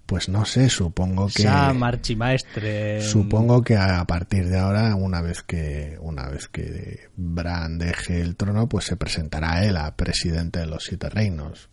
Pues 0.06 0.28
no 0.28 0.44
sé, 0.44 0.68
supongo 0.68 1.26
que. 1.28 1.42
Sam, 1.42 1.82
archimaestre. 1.82 3.00
Supongo 3.02 3.62
que 3.62 3.76
a 3.76 4.04
partir 4.04 4.48
de 4.48 4.58
ahora, 4.58 4.94
una 4.94 5.20
vez 5.20 5.42
que 5.42 5.96
una 6.00 6.28
vez 6.28 6.46
que 6.48 7.08
Bran 7.16 7.78
deje 7.78 8.20
el 8.20 8.36
trono, 8.36 8.68
pues 8.68 8.84
se 8.84 8.96
presentará 8.96 9.64
él 9.64 9.76
a 9.76 9.96
presidente 9.96 10.60
de 10.60 10.66
los 10.66 10.84
siete 10.84 11.08
reinos. 11.10 11.70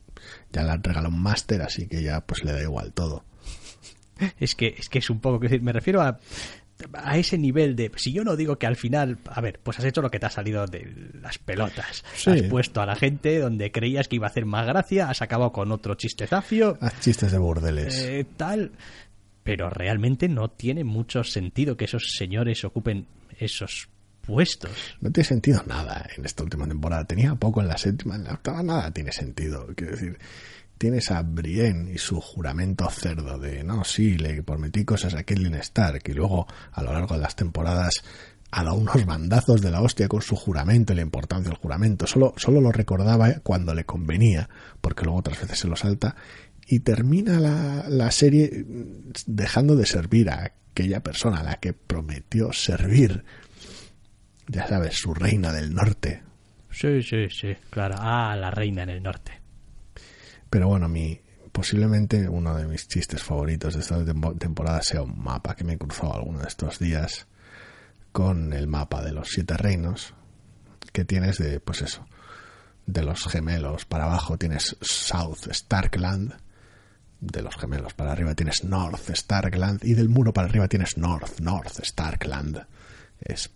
Ya 0.51 0.63
le 0.63 0.71
han 0.71 0.84
regalado 0.84 1.09
un 1.13 1.21
máster, 1.21 1.61
así 1.61 1.88
que 1.88 2.01
ya 2.01 2.21
pues 2.21 2.43
le 2.43 2.53
da 2.53 2.61
igual 2.61 2.91
todo. 2.93 3.24
Es 4.39 4.55
que, 4.55 4.76
es 4.80 4.89
que 4.89 4.99
es 4.99 5.09
un 5.09 5.19
poco, 5.19 5.39
decir, 5.39 5.61
me 5.61 5.74
refiero 5.74 6.01
a, 6.01 6.17
a 6.93 7.17
ese 7.17 7.38
nivel 7.38 7.75
de, 7.75 7.91
si 7.95 8.11
yo 8.13 8.23
no 8.23 8.36
digo 8.36 8.57
que 8.57 8.67
al 8.67 8.75
final, 8.75 9.17
a 9.25 9.41
ver, 9.41 9.59
pues 9.63 9.79
has 9.79 9.86
hecho 9.86 10.01
lo 10.01 10.09
que 10.11 10.19
te 10.19 10.25
ha 10.25 10.29
salido 10.29 10.65
de 10.67 11.11
las 11.21 11.38
pelotas. 11.38 12.03
Sí. 12.15 12.29
Has 12.31 12.41
puesto 12.43 12.81
a 12.81 12.86
la 12.86 12.95
gente 12.95 13.39
donde 13.39 13.71
creías 13.71 14.07
que 14.07 14.15
iba 14.17 14.27
a 14.27 14.29
hacer 14.29 14.45
más 14.45 14.65
gracia, 14.67 15.09
has 15.09 15.21
acabado 15.21 15.51
con 15.51 15.71
otro 15.71 15.95
chistezafio, 15.95 16.77
Haz 16.81 16.99
chistes 16.99 17.31
de 17.31 17.38
burdeles. 17.38 17.97
eh, 17.99 18.25
tal. 18.38 18.71
Pero 19.43 19.70
realmente 19.70 20.29
no 20.29 20.49
tiene 20.49 20.83
mucho 20.83 21.24
sentido 21.24 21.75
que 21.75 21.86
esos 21.86 22.13
señores 22.17 22.63
ocupen 22.63 23.08
esos 23.39 23.89
puestos. 24.21 24.71
No 25.01 25.12
tiene 25.12 25.28
sentido 25.28 25.62
nada 25.67 26.08
en 26.16 26.24
esta 26.25 26.43
última 26.43 26.66
temporada. 26.66 27.03
Tenía 27.03 27.36
poco 27.36 27.59
en 27.62 27.67
la 27.67 27.78
séptima, 27.78 28.16
en 28.16 28.24
la 28.24 28.33
octava 28.36 28.63
nada 28.63 28.89
tiene 28.91 29.12
sentido. 29.12 29.67
Quiero 29.75 29.91
decir, 29.93 30.17
tienes 30.84 31.12
a 31.12 31.22
Brienne 31.22 31.93
y 31.93 31.97
su 31.97 32.20
juramento 32.20 32.89
cerdo 32.89 33.39
de 33.39 33.64
no, 33.64 33.86
sí, 33.86 34.18
le 34.18 34.43
prometí 34.43 34.84
cosas 34.84 35.14
a 35.14 35.24
Catelyn 35.24 35.55
Stark 35.55 36.01
y 36.10 36.12
luego 36.12 36.46
a 36.74 36.84
lo 36.84 36.92
largo 36.92 37.16
de 37.16 37.22
las 37.22 37.38
temporadas 37.38 38.04
ha 38.51 38.74
unos 38.74 39.05
bandazos 39.05 39.62
de 39.62 39.72
la 39.72 39.82
hostia 39.82 40.10
con 40.10 40.22
su 40.22 40.36
juramento 40.36 40.92
y 40.92 40.97
la 40.97 41.01
importancia 41.01 41.51
del 41.51 41.58
juramento. 41.58 42.05
Solo, 42.05 42.34
solo 42.36 42.60
lo 42.60 42.74
recordaba 42.74 43.36
cuando 43.43 43.74
le 43.74 43.86
convenía, 43.86 44.50
porque 44.82 45.05
luego 45.05 45.20
otras 45.20 45.39
veces 45.39 45.60
se 45.60 45.70
lo 45.70 45.78
salta. 45.78 46.18
Y 46.68 46.82
termina 46.82 47.39
la, 47.39 47.86
la 47.88 48.12
serie 48.12 48.66
dejando 49.26 49.78
de 49.78 49.86
servir 49.86 50.30
a 50.32 50.51
aquella 50.72 51.01
persona 51.01 51.39
a 51.39 51.43
la 51.43 51.62
que 51.62 51.72
prometió 51.72 52.51
servir 52.51 53.24
ya 54.50 54.68
sabes, 54.68 54.96
su 54.96 55.14
reina 55.14 55.54
del 55.54 55.74
norte, 55.74 56.24
Sí, 56.72 57.04
sí, 57.04 57.30
sí, 57.30 57.55
claro. 57.70 57.96
Ah, 58.00 58.36
la 58.36 58.50
reina 58.50 58.82
en 58.84 58.89
el 58.89 59.04
norte. 59.04 59.42
Pero 60.54 60.67
bueno, 60.67 60.88
mi 60.88 61.20
posiblemente 61.51 62.30
uno 62.30 62.54
de 62.55 62.67
mis 62.67 62.88
chistes 62.88 63.24
favoritos 63.24 63.74
de 63.74 63.80
esta 63.80 64.05
tempo- 64.05 64.36
temporada 64.36 64.84
sea 64.84 65.01
un 65.01 65.17
mapa 65.17 65.55
que 65.55 65.63
me 65.63 65.80
cruzó 65.80 66.13
alguno 66.13 66.38
de 66.38 66.47
estos 66.47 66.78
días 66.78 67.25
con 68.12 68.54
el 68.54 68.67
mapa 68.67 69.01
de 69.01 69.13
los 69.13 69.30
siete 69.30 69.58
reinos 69.58 70.13
que 70.92 71.05
tienes 71.05 71.39
de, 71.39 71.59
pues 71.59 71.82
eso, 71.82 72.05
de 72.86 73.01
los 73.01 73.25
gemelos 73.25 73.86
para 73.86 74.04
abajo 74.04 74.38
tienes 74.38 74.78
South 74.80 75.47
Starkland, 75.51 76.36
de 77.20 77.42
los 77.42 77.55
gemelos 77.55 77.96
para 77.96 78.12
arriba 78.12 78.36
tienes 78.36 78.63
North 78.63 79.09
Starkland 79.12 79.84
y 79.84 79.96
del 79.96 80.09
muro 80.09 80.34
para 80.34 80.47
arriba 80.47 80.67
tienes 80.67 80.97
North, 81.00 81.39
North 81.39 81.84
Starkland. 81.84 82.63
Es, 83.21 83.50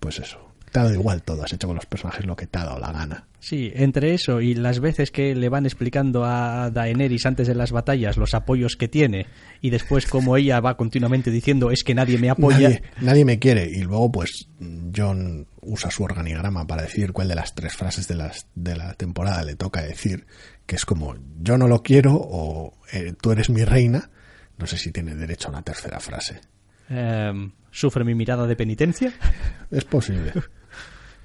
pues 0.00 0.18
eso, 0.18 0.43
te 0.74 0.80
ha 0.80 0.82
dado 0.82 0.94
igual 0.96 1.22
todo, 1.22 1.44
has 1.44 1.52
hecho 1.52 1.68
con 1.68 1.76
los 1.76 1.86
personajes 1.86 2.26
lo 2.26 2.34
que 2.34 2.48
te 2.48 2.58
ha 2.58 2.64
dado 2.64 2.80
la 2.80 2.90
gana. 2.90 3.28
Sí, 3.38 3.70
entre 3.76 4.12
eso 4.12 4.40
y 4.40 4.56
las 4.56 4.80
veces 4.80 5.12
que 5.12 5.36
le 5.36 5.48
van 5.48 5.66
explicando 5.66 6.24
a 6.24 6.68
Daenerys 6.72 7.26
antes 7.26 7.46
de 7.46 7.54
las 7.54 7.70
batallas 7.70 8.16
los 8.16 8.34
apoyos 8.34 8.74
que 8.74 8.88
tiene 8.88 9.26
y 9.60 9.70
después 9.70 10.04
como 10.06 10.36
ella 10.36 10.58
va 10.58 10.76
continuamente 10.76 11.30
diciendo 11.30 11.70
es 11.70 11.84
que 11.84 11.94
nadie 11.94 12.18
me 12.18 12.28
apoya. 12.28 12.70
Nadie, 12.70 12.82
nadie 13.00 13.24
me 13.24 13.38
quiere. 13.38 13.70
Y 13.70 13.82
luego, 13.82 14.10
pues, 14.10 14.48
John 14.92 15.46
usa 15.60 15.92
su 15.92 16.02
organigrama 16.02 16.66
para 16.66 16.82
decir 16.82 17.12
cuál 17.12 17.28
de 17.28 17.36
las 17.36 17.54
tres 17.54 17.74
frases 17.76 18.08
de, 18.08 18.16
las, 18.16 18.48
de 18.56 18.74
la 18.74 18.94
temporada 18.94 19.44
le 19.44 19.54
toca 19.54 19.80
decir, 19.80 20.26
que 20.66 20.74
es 20.74 20.84
como, 20.84 21.14
yo 21.40 21.56
no 21.56 21.68
lo 21.68 21.84
quiero 21.84 22.14
o 22.16 22.76
eh, 22.92 23.12
tú 23.20 23.30
eres 23.30 23.48
mi 23.48 23.62
reina. 23.62 24.10
No 24.58 24.66
sé 24.66 24.76
si 24.76 24.90
tiene 24.90 25.14
derecho 25.14 25.46
a 25.46 25.50
una 25.52 25.62
tercera 25.62 26.00
frase. 26.00 26.40
Em, 26.88 27.52
¿Sufre 27.70 28.02
mi 28.02 28.16
mirada 28.16 28.48
de 28.48 28.56
penitencia? 28.56 29.12
Es 29.70 29.84
posible. 29.84 30.32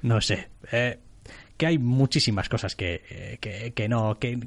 No 0.02 0.20
sé. 0.20 0.48
eh, 0.72 0.98
que 1.56 1.66
hay 1.66 1.78
muchísimas 1.78 2.48
cosas 2.48 2.74
que, 2.74 3.02
eh, 3.10 3.36
que, 3.38 3.72
que 3.74 3.86
no 3.86 4.18
que, 4.18 4.38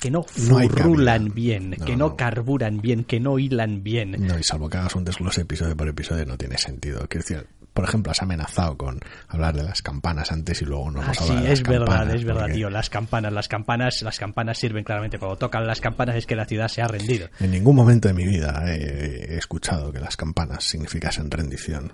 que 0.00 0.10
no 0.10 0.22
furrulan 0.22 1.32
bien, 1.34 1.74
No, 1.78 1.84
que 1.84 1.92
no, 1.96 2.08
no. 2.10 2.16
carburan 2.16 2.80
bien, 2.80 3.04
que 3.04 3.20
no 3.20 3.38
hilan 3.38 3.82
bien. 3.82 4.12
No, 4.18 4.38
y 4.38 4.42
salvo 4.42 4.68
que 4.70 4.78
hagas 4.78 4.94
un 4.94 5.04
desglose 5.04 5.42
episodio 5.42 5.76
por 5.76 5.88
episodio, 5.88 6.24
no 6.24 6.38
tiene 6.38 6.56
sentido. 6.56 7.06
Quiero 7.08 7.22
decir, 7.26 7.46
por 7.74 7.84
ejemplo, 7.84 8.12
has 8.12 8.22
amenazado 8.22 8.78
con 8.78 8.98
hablar 9.28 9.54
de 9.54 9.62
las 9.64 9.82
campanas 9.82 10.32
antes 10.32 10.62
y 10.62 10.64
luego 10.64 10.90
no 10.90 11.00
Ah, 11.00 11.04
hemos 11.04 11.16
sí, 11.18 11.22
hablado 11.24 11.42
de 11.42 11.48
las 11.50 11.58
es 11.58 11.62
verdad, 11.68 12.14
es 12.14 12.24
verdad, 12.24 12.40
porque 12.42 12.54
tío. 12.54 12.70
Las 12.70 12.88
campanas, 12.88 13.32
las 13.34 13.48
campanas, 13.48 14.00
las 14.02 14.18
campanas 14.18 14.56
sirven 14.58 14.84
claramente. 14.84 15.18
Cuando 15.18 15.36
tocan 15.36 15.66
las 15.66 15.82
campanas 15.82 16.16
es 16.16 16.24
que 16.24 16.34
la 16.36 16.46
ciudad 16.46 16.68
se 16.68 16.80
ha 16.80 16.88
rendido. 16.88 17.28
En 17.40 17.50
ningún 17.50 17.76
momento 17.76 18.08
de 18.08 18.14
mi 18.14 18.24
vida 18.24 18.62
he 18.68 19.36
escuchado 19.36 19.92
que 19.92 20.00
las 20.00 20.16
campanas 20.16 20.64
significasen 20.64 21.30
rendición. 21.30 21.92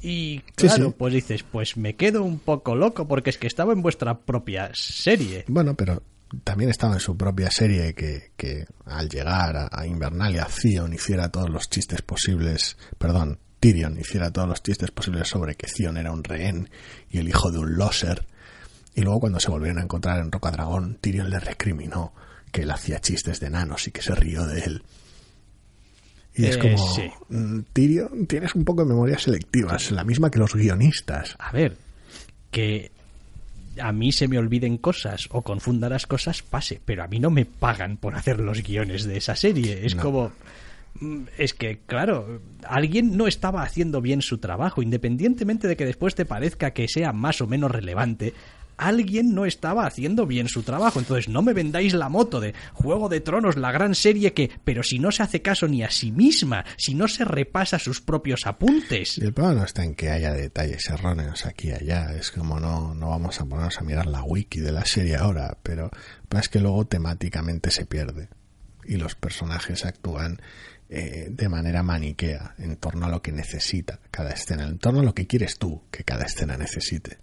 Y 0.00 0.42
Sí, 0.56 0.66
claro, 0.68 0.88
sí. 0.88 0.94
pues 0.96 1.14
dices, 1.14 1.42
pues 1.42 1.76
me 1.76 1.96
quedo 1.96 2.22
un 2.22 2.38
poco 2.38 2.76
loco 2.76 3.08
porque 3.08 3.30
es 3.30 3.38
que 3.38 3.46
estaba 3.46 3.72
en 3.72 3.82
vuestra 3.82 4.18
propia 4.18 4.70
serie. 4.74 5.44
Bueno, 5.48 5.74
pero 5.74 6.02
también 6.44 6.70
estaba 6.70 6.94
en 6.94 7.00
su 7.00 7.16
propia 7.16 7.50
serie 7.50 7.94
que, 7.94 8.30
que 8.36 8.66
al 8.84 9.08
llegar 9.08 9.56
a, 9.56 9.68
a 9.72 9.86
Invernalia, 9.86 10.46
Theon 10.46 10.92
hiciera 10.92 11.30
todos 11.30 11.48
los 11.50 11.68
chistes 11.68 12.02
posibles, 12.02 12.76
perdón, 12.98 13.38
Tyrion 13.60 13.98
hiciera 13.98 14.30
todos 14.30 14.48
los 14.48 14.62
chistes 14.62 14.90
posibles 14.90 15.28
sobre 15.28 15.56
que 15.56 15.66
Theon 15.66 15.96
era 15.96 16.12
un 16.12 16.22
rehén 16.22 16.70
y 17.10 17.18
el 17.18 17.28
hijo 17.28 17.50
de 17.50 17.58
un 17.58 17.74
loser. 17.76 18.26
Y 18.94 19.02
luego 19.02 19.20
cuando 19.20 19.40
se 19.40 19.50
volvieron 19.50 19.78
a 19.78 19.84
encontrar 19.84 20.18
en 20.20 20.30
Roca 20.30 20.50
Dragón, 20.50 20.98
Tyrion 21.00 21.30
le 21.30 21.40
recriminó 21.40 22.12
que 22.52 22.62
él 22.62 22.70
hacía 22.70 23.00
chistes 23.00 23.40
de 23.40 23.48
enanos 23.48 23.86
y 23.88 23.90
que 23.90 24.02
se 24.02 24.14
rió 24.14 24.46
de 24.46 24.60
él. 24.60 24.82
Y 26.38 26.46
es 26.46 26.56
Eh, 26.56 26.58
como, 26.60 26.78
sí. 26.94 27.02
mm, 27.28 27.58
Tyrion, 27.72 28.26
tienes 28.26 28.54
un 28.54 28.64
poco 28.64 28.82
de 28.84 28.88
memoria 28.88 29.18
selectiva, 29.18 29.76
es 29.76 29.90
la 29.90 30.04
misma 30.04 30.30
que 30.30 30.38
los 30.38 30.54
guionistas. 30.54 31.36
A 31.38 31.52
ver, 31.52 31.76
que 32.50 32.90
a 33.80 33.92
mí 33.92 34.10
se 34.12 34.26
me 34.28 34.38
olviden 34.38 34.78
cosas 34.78 35.28
o 35.30 35.42
confundan 35.42 35.90
las 35.90 36.06
cosas, 36.06 36.42
pase, 36.42 36.80
pero 36.84 37.02
a 37.04 37.08
mí 37.08 37.20
no 37.20 37.30
me 37.30 37.44
pagan 37.44 37.96
por 37.96 38.14
hacer 38.14 38.40
los 38.40 38.62
guiones 38.62 39.04
de 39.04 39.16
esa 39.18 39.36
serie. 39.36 39.84
Es 39.84 39.94
No. 39.96 40.02
como... 40.02 40.32
mm, 41.00 41.22
Es 41.38 41.54
que, 41.54 41.78
claro, 41.86 42.40
alguien 42.66 43.16
no 43.16 43.26
estaba 43.26 43.62
haciendo 43.62 44.00
bien 44.00 44.22
su 44.22 44.38
trabajo, 44.38 44.82
independientemente 44.82 45.68
de 45.68 45.76
que 45.76 45.86
después 45.86 46.14
te 46.14 46.24
parezca 46.24 46.70
que 46.72 46.88
sea 46.88 47.12
más 47.12 47.40
o 47.40 47.46
menos 47.46 47.70
relevante. 47.70 48.32
Alguien 48.78 49.34
no 49.34 49.44
estaba 49.44 49.86
haciendo 49.86 50.26
bien 50.26 50.48
su 50.48 50.62
trabajo. 50.62 50.98
Entonces, 50.98 51.28
no 51.28 51.42
me 51.42 51.52
vendáis 51.52 51.94
la 51.94 52.08
moto 52.08 52.40
de 52.40 52.54
Juego 52.72 53.08
de 53.08 53.20
Tronos, 53.20 53.56
la 53.56 53.72
gran 53.72 53.94
serie 53.94 54.32
que, 54.32 54.50
pero 54.64 54.82
si 54.82 54.98
no 54.98 55.12
se 55.12 55.22
hace 55.22 55.42
caso 55.42 55.68
ni 55.68 55.82
a 55.82 55.90
sí 55.90 56.12
misma, 56.12 56.64
si 56.76 56.94
no 56.94 57.08
se 57.08 57.24
repasa 57.24 57.78
sus 57.78 58.00
propios 58.00 58.46
apuntes. 58.46 59.18
El 59.18 59.32
problema 59.34 59.60
no 59.60 59.66
está 59.66 59.84
en 59.84 59.94
que 59.94 60.10
haya 60.10 60.32
detalles 60.32 60.88
erróneos 60.88 61.44
aquí 61.44 61.68
y 61.68 61.72
allá. 61.72 62.14
Es 62.16 62.30
como 62.30 62.58
no, 62.60 62.94
no 62.94 63.10
vamos 63.10 63.40
a 63.40 63.44
ponernos 63.44 63.78
a 63.78 63.84
mirar 63.84 64.06
la 64.06 64.22
wiki 64.22 64.60
de 64.60 64.72
la 64.72 64.84
serie 64.84 65.16
ahora, 65.16 65.58
pero 65.62 65.90
pero 66.28 66.40
es 66.40 66.48
que 66.48 66.60
luego 66.60 66.86
temáticamente 66.86 67.70
se 67.70 67.86
pierde. 67.86 68.28
Y 68.84 68.96
los 68.96 69.14
personajes 69.14 69.84
actúan 69.84 70.40
eh, 70.88 71.28
de 71.30 71.48
manera 71.48 71.82
maniquea 71.82 72.54
en 72.58 72.76
torno 72.76 73.06
a 73.06 73.08
lo 73.10 73.22
que 73.22 73.32
necesita 73.32 74.00
cada 74.10 74.30
escena, 74.30 74.64
en 74.64 74.78
torno 74.78 75.00
a 75.00 75.04
lo 75.04 75.14
que 75.14 75.26
quieres 75.26 75.58
tú 75.58 75.82
que 75.90 76.04
cada 76.04 76.24
escena 76.24 76.56
necesite. 76.56 77.18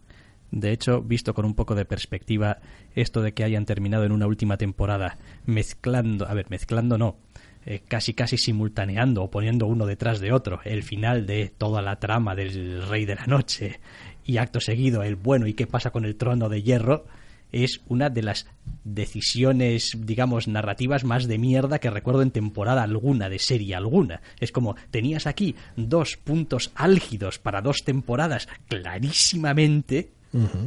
De 0.56 0.72
hecho, 0.72 1.02
visto 1.02 1.34
con 1.34 1.44
un 1.44 1.54
poco 1.54 1.76
de 1.76 1.84
perspectiva, 1.84 2.60
esto 2.96 3.22
de 3.22 3.34
que 3.34 3.44
hayan 3.44 3.66
terminado 3.66 4.06
en 4.06 4.14
una 4.14 4.26
última 4.26 4.56
temporada 4.56 5.18
mezclando, 5.46 6.26
a 6.30 6.34
ver, 6.34 6.50
mezclando 6.50 6.98
no, 6.98 7.18
eh, 7.66 7.82
casi 7.86 8.14
casi 8.14 8.38
simultaneando 8.38 9.22
o 9.22 9.30
poniendo 9.30 9.68
uno 9.68 9.86
detrás 9.86 10.22
de 10.22 10.32
otro 10.32 10.62
el 10.64 10.84
final 10.84 11.26
de 11.26 11.50
toda 11.50 11.82
la 11.82 12.00
trama 12.00 12.36
del 12.36 12.88
Rey 12.88 13.04
de 13.04 13.16
la 13.16 13.26
Noche 13.26 13.82
y 14.24 14.38
acto 14.38 14.62
seguido 14.62 15.04
el 15.04 15.18
bueno 15.18 15.46
y 15.46 15.56
qué 15.56 15.68
pasa 15.68 15.92
con 15.92 16.06
el 16.06 16.16
trono 16.16 16.48
de 16.48 16.64
hierro, 16.64 17.06
es 17.52 17.82
una 17.90 18.10
de 18.10 18.24
las 18.24 18.48
decisiones, 18.86 19.98
digamos, 20.06 20.48
narrativas 20.48 21.04
más 21.04 21.28
de 21.28 21.38
mierda 21.38 21.80
que 21.80 21.90
recuerdo 21.90 22.22
en 22.22 22.32
temporada 22.32 22.82
alguna, 22.82 23.28
de 23.28 23.40
serie 23.40 23.76
alguna. 23.76 24.22
Es 24.40 24.54
como, 24.54 24.78
tenías 24.90 25.28
aquí 25.28 25.56
dos 25.76 26.16
puntos 26.16 26.72
álgidos 26.76 27.40
para 27.40 27.62
dos 27.62 27.84
temporadas 27.84 28.48
clarísimamente 28.70 30.16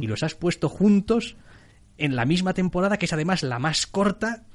y 0.01 0.07
los 0.07 0.23
has 0.23 0.35
puesto 0.35 0.69
juntos 0.69 1.35
en 1.97 2.15
la 2.15 2.25
misma 2.25 2.53
temporada, 2.53 2.97
que 2.97 3.05
es 3.05 3.13
además 3.13 3.43
la 3.43 3.59
más 3.59 3.85
corta, 3.85 4.45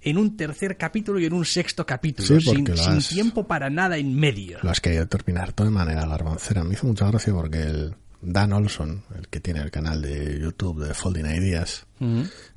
en 0.00 0.18
un 0.18 0.36
tercer 0.36 0.76
capítulo 0.76 1.20
y 1.20 1.26
en 1.26 1.32
un 1.32 1.44
sexto 1.44 1.86
capítulo, 1.86 2.40
Sí, 2.40 2.54
sin, 2.54 2.64
tiempo 3.08 3.46
para 3.46 3.70
nada 3.70 3.98
en 3.98 4.14
medio. 4.14 4.58
Lo 4.62 4.70
has 4.70 4.80
querido 4.80 5.06
terminar 5.06 5.52
todo 5.52 5.66
de 5.66 5.72
manera 5.72 6.06
garbancera. 6.06 6.64
Me 6.64 6.74
hizo 6.74 6.86
mucha 6.86 7.06
gracia 7.08 7.32
porque 7.32 7.62
el 7.62 7.94
Dan 8.20 8.52
Olson, 8.52 9.04
el 9.16 9.28
que 9.28 9.40
tiene 9.40 9.60
el 9.60 9.70
canal 9.70 10.02
de 10.02 10.40
YouTube 10.40 10.84
de 10.86 10.94
Folding 10.94 11.26
Ideas, 11.26 11.86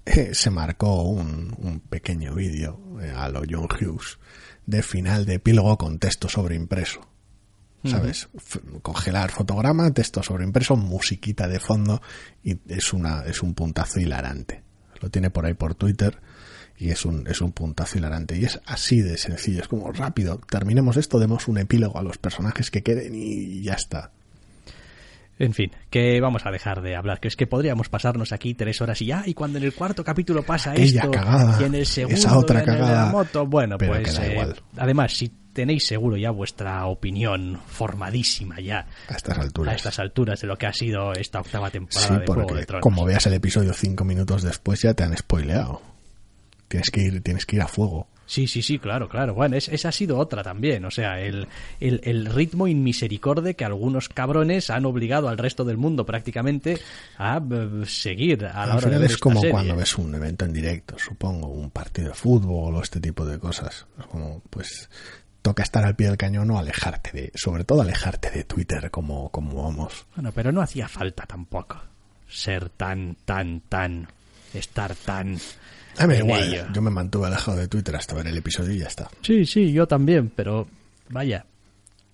eh, 0.05 0.31
se 0.33 0.49
marcó 0.49 1.03
un, 1.03 1.55
un 1.59 1.79
pequeño 1.81 2.33
vídeo 2.33 2.79
eh, 3.01 3.11
a 3.15 3.29
lo 3.29 3.43
John 3.47 3.67
Hughes 3.67 4.17
de 4.65 4.81
final 4.81 5.25
de 5.25 5.35
epílogo 5.35 5.77
con 5.77 5.99
texto 5.99 6.27
sobreimpreso. 6.27 7.01
¿Sabes? 7.85 8.29
Congelar 8.81 9.31
fotograma, 9.31 9.91
texto 9.93 10.23
sobreimpreso, 10.23 10.75
musiquita 10.75 11.47
de 11.47 11.59
fondo 11.59 12.01
y 12.43 12.57
es 12.67 12.93
una 12.93 13.23
es 13.25 13.41
un 13.41 13.53
puntazo 13.53 13.99
hilarante. 13.99 14.63
Lo 15.01 15.09
tiene 15.09 15.29
por 15.29 15.45
ahí 15.45 15.53
por 15.53 15.75
Twitter 15.75 16.19
y 16.77 16.89
es 16.89 17.05
un 17.05 17.27
es 17.27 17.41
un 17.41 17.51
puntazo 17.51 17.97
hilarante 17.97 18.37
y 18.37 18.45
es 18.45 18.59
así 18.65 19.01
de 19.01 19.17
sencillo, 19.17 19.61
es 19.61 19.67
como 19.67 19.91
rápido, 19.91 20.39
terminemos 20.49 20.97
esto, 20.97 21.19
demos 21.19 21.47
un 21.47 21.57
epílogo 21.57 21.99
a 21.99 22.03
los 22.03 22.17
personajes 22.17 22.71
que 22.71 22.83
queden 22.83 23.13
y 23.15 23.61
ya 23.61 23.73
está. 23.73 24.11
En 25.37 25.53
fin, 25.53 25.71
que 25.89 26.21
vamos 26.21 26.45
a 26.45 26.51
dejar 26.51 26.81
de 26.81 26.95
hablar, 26.95 27.19
que 27.19 27.27
es 27.27 27.35
que 27.35 27.45
podríamos 27.45 27.89
pasarnos 27.89 28.31
aquí 28.31 28.53
tres 28.53 28.79
horas 28.81 29.01
y 29.01 29.07
ya, 29.07 29.23
y 29.25 29.33
cuando 29.33 29.57
en 29.57 29.65
el 29.65 29.73
cuarto 29.73 30.03
capítulo 30.03 30.43
pasa 30.43 30.71
Aquella 30.71 31.01
esto, 31.01 31.11
cagada, 31.11 31.57
y 31.59 31.65
en 31.65 31.75
el 31.75 31.85
segundo 31.85 32.17
esa 32.17 32.37
otra 32.37 32.59
en 32.59 32.65
de 32.65 32.71
la 32.71 32.77
cagada, 32.77 33.11
moto, 33.11 33.45
bueno, 33.45 33.77
pero 33.77 33.93
pues 33.93 34.17
eh, 34.17 34.31
igual. 34.31 34.55
además, 34.77 35.11
si 35.11 35.29
tenéis 35.55 35.87
seguro 35.87 36.17
ya 36.17 36.29
vuestra 36.29 36.85
opinión 36.85 37.59
formadísima 37.65 38.59
ya 38.59 38.85
A 39.09 39.15
estas 39.15 39.39
alturas. 39.39 39.73
a 39.73 39.75
estas 39.75 39.97
alturas 39.99 40.39
de 40.41 40.47
lo 40.47 40.57
que 40.57 40.67
ha 40.67 40.73
sido 40.73 41.13
esta 41.13 41.39
octava 41.39 41.71
temporada 41.71 42.07
Sí, 42.07 42.13
de 42.19 42.25
Juego 42.27 42.41
de 42.41 42.47
porque 42.47 42.65
Tronos. 42.65 42.83
como 42.83 43.05
veas 43.05 43.25
el 43.25 43.33
episodio 43.33 43.73
cinco 43.73 44.03
minutos 44.05 44.43
después 44.43 44.81
ya 44.81 44.93
te 44.93 45.03
han 45.03 45.17
spoileado. 45.17 45.81
Tienes 46.67 46.89
que 46.91 47.01
ir, 47.01 47.21
tienes 47.23 47.45
que 47.45 47.55
ir 47.55 47.61
a 47.61 47.67
fuego. 47.67 48.07
Sí, 48.27 48.47
sí, 48.47 48.63
sí, 48.63 48.79
claro, 48.79 49.07
claro. 49.07 49.35
Bueno, 49.35 49.55
es- 49.55 49.69
esa 49.69 49.89
ha 49.89 49.91
sido 49.91 50.17
otra 50.17 50.41
también. 50.41 50.83
O 50.85 50.89
sea, 50.89 51.21
el, 51.21 51.47
el, 51.79 52.01
el 52.03 52.25
ritmo 52.25 52.67
inmisericorde 52.67 53.53
que 53.55 53.63
algunos 53.65 54.09
cabrones 54.09 54.71
han 54.71 54.85
obligado 54.87 55.29
al 55.29 55.37
resto 55.37 55.63
del 55.63 55.77
mundo 55.77 56.07
prácticamente 56.07 56.79
a 57.19 57.37
eh, 57.37 57.83
seguir 57.85 58.43
a 58.47 58.53
la 58.53 58.61
Al 58.63 58.69
hora 58.69 58.75
de 58.77 58.81
final 58.87 59.01
ver 59.01 59.11
es 59.11 59.17
como 59.19 59.35
serie. 59.41 59.51
cuando 59.51 59.75
ves 59.75 59.95
un 59.99 60.15
evento 60.15 60.43
en 60.43 60.53
directo, 60.53 60.97
supongo, 60.97 61.49
un 61.49 61.69
partido 61.69 62.07
de 62.09 62.13
fútbol 62.15 62.73
o 62.75 62.81
este 62.81 62.99
tipo 62.99 63.25
de 63.27 63.37
cosas. 63.37 63.85
Es 63.99 64.05
como, 64.07 64.41
pues, 64.49 64.89
toca 65.45 65.61
estar 65.61 65.85
al 65.85 65.95
pie 65.95 66.07
del 66.07 66.17
cañón 66.17 66.49
o 66.49 66.57
alejarte 66.57 67.11
de, 67.11 67.31
sobre 67.35 67.65
todo 67.65 67.83
alejarte 67.83 68.31
de 68.31 68.45
Twitter 68.45 68.89
como, 68.89 69.29
como 69.29 69.61
vamos. 69.61 70.07
Bueno, 70.15 70.31
pero 70.33 70.51
no 70.51 70.59
hacía 70.59 70.87
falta 70.87 71.27
tampoco 71.27 71.79
ser 72.27 72.69
tan, 72.69 73.15
tan, 73.25 73.59
tan, 73.69 74.07
estar 74.55 74.95
tan... 74.95 75.37
A 75.99 76.07
mí 76.07 76.15
igual, 76.15 76.51
ello. 76.51 76.65
yo 76.73 76.81
me 76.81 76.89
mantuve 76.89 77.27
alejado 77.27 77.57
de 77.57 77.67
Twitter 77.67 77.95
hasta 77.95 78.15
ver 78.15 78.25
el 78.25 78.35
episodio 78.35 78.73
y 78.73 78.79
ya 78.79 78.87
está. 78.87 79.07
Sí, 79.21 79.45
sí, 79.45 79.71
yo 79.71 79.87
también, 79.87 80.31
pero 80.35 80.67
vaya, 81.09 81.45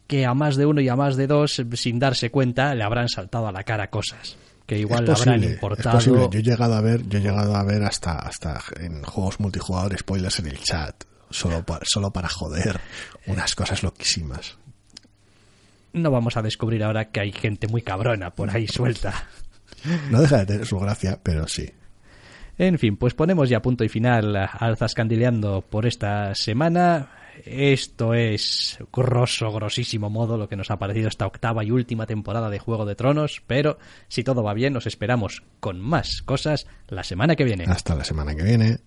que 0.08 0.26
a 0.26 0.34
más 0.34 0.58
de 0.58 0.66
uno 0.66 0.82
y 0.82 0.90
a 0.90 0.98
más 0.98 1.16
de 1.16 1.28
dos, 1.28 1.64
sin 1.76 2.00
darse 2.00 2.32
cuenta, 2.32 2.76
le 2.76 2.84
habrán 2.84 3.08
saltado 3.08 3.48
a 3.48 3.54
la 3.54 3.64
cara 3.64 3.90
cosas 3.90 4.36
que 4.66 4.78
igual 4.78 5.06
es 5.06 5.12
posible, 5.12 5.36
habrán 5.36 5.54
importado. 5.54 5.98
Es 5.98 6.06
posible. 6.06 6.28
Yo 6.34 6.40
he 6.40 6.44
llegado 6.44 6.74
a 6.74 6.82
ver, 6.82 7.08
yo 7.08 7.20
he 7.20 7.22
llegado 7.22 7.56
a 7.56 7.64
ver 7.64 7.84
hasta, 7.84 8.20
hasta 8.20 8.62
en 8.78 9.04
juegos 9.04 9.40
multijugador 9.40 9.98
spoilers 9.98 10.40
en 10.40 10.48
el 10.48 10.60
chat. 10.60 11.06
Solo 11.32 11.66
para, 11.66 11.86
solo 11.86 12.12
para 12.12 12.30
joder 12.30 12.80
unas 13.28 13.56
cosas 13.56 13.84
loquísimas. 13.84 14.58
No 15.94 16.12
vamos 16.12 16.38
a 16.38 16.42
descubrir 16.42 16.84
ahora 16.84 17.10
que 17.10 17.20
hay 17.20 17.32
gente 17.32 17.68
muy 17.68 17.82
cabrona 17.82 18.32
por 18.32 18.50
ahí 18.50 18.68
suelta. 18.68 19.28
No 20.10 20.22
deja 20.22 20.40
de 20.40 20.46
tener 20.46 20.66
su 20.66 20.80
gracia, 20.80 21.20
pero 21.24 21.48
sí. 21.48 21.72
En 22.58 22.78
fin, 22.78 22.98
pues 22.98 23.14
ponemos 23.14 23.50
ya 23.50 23.62
punto 23.62 23.84
y 23.84 23.90
final 23.90 24.36
al 24.36 24.78
Zascandileando 24.78 25.62
por 25.62 25.86
esta 25.86 26.36
semana. 26.36 27.10
Esto 27.46 28.14
es 28.14 28.78
grosso, 28.94 29.52
grosísimo 29.52 30.10
modo 30.10 30.38
lo 30.38 30.48
que 30.48 30.56
nos 30.56 30.70
ha 30.70 30.78
parecido 30.78 31.08
esta 31.08 31.26
octava 31.26 31.64
y 31.64 31.72
última 31.72 32.06
temporada 32.06 32.50
de 32.50 32.60
Juego 32.60 32.86
de 32.86 32.96
Tronos, 32.96 33.42
pero 33.48 33.80
si 34.10 34.24
todo 34.24 34.44
va 34.44 34.54
bien, 34.54 34.74
nos 34.74 34.86
esperamos 34.86 35.44
con 35.60 35.80
más 35.80 36.22
cosas 36.22 36.68
la 36.88 37.04
semana 37.04 37.36
que 37.36 37.46
viene. 37.46 37.66
Hasta 37.68 37.96
la 37.96 38.04
semana 38.04 38.36
que 38.36 38.44
viene. 38.44 38.78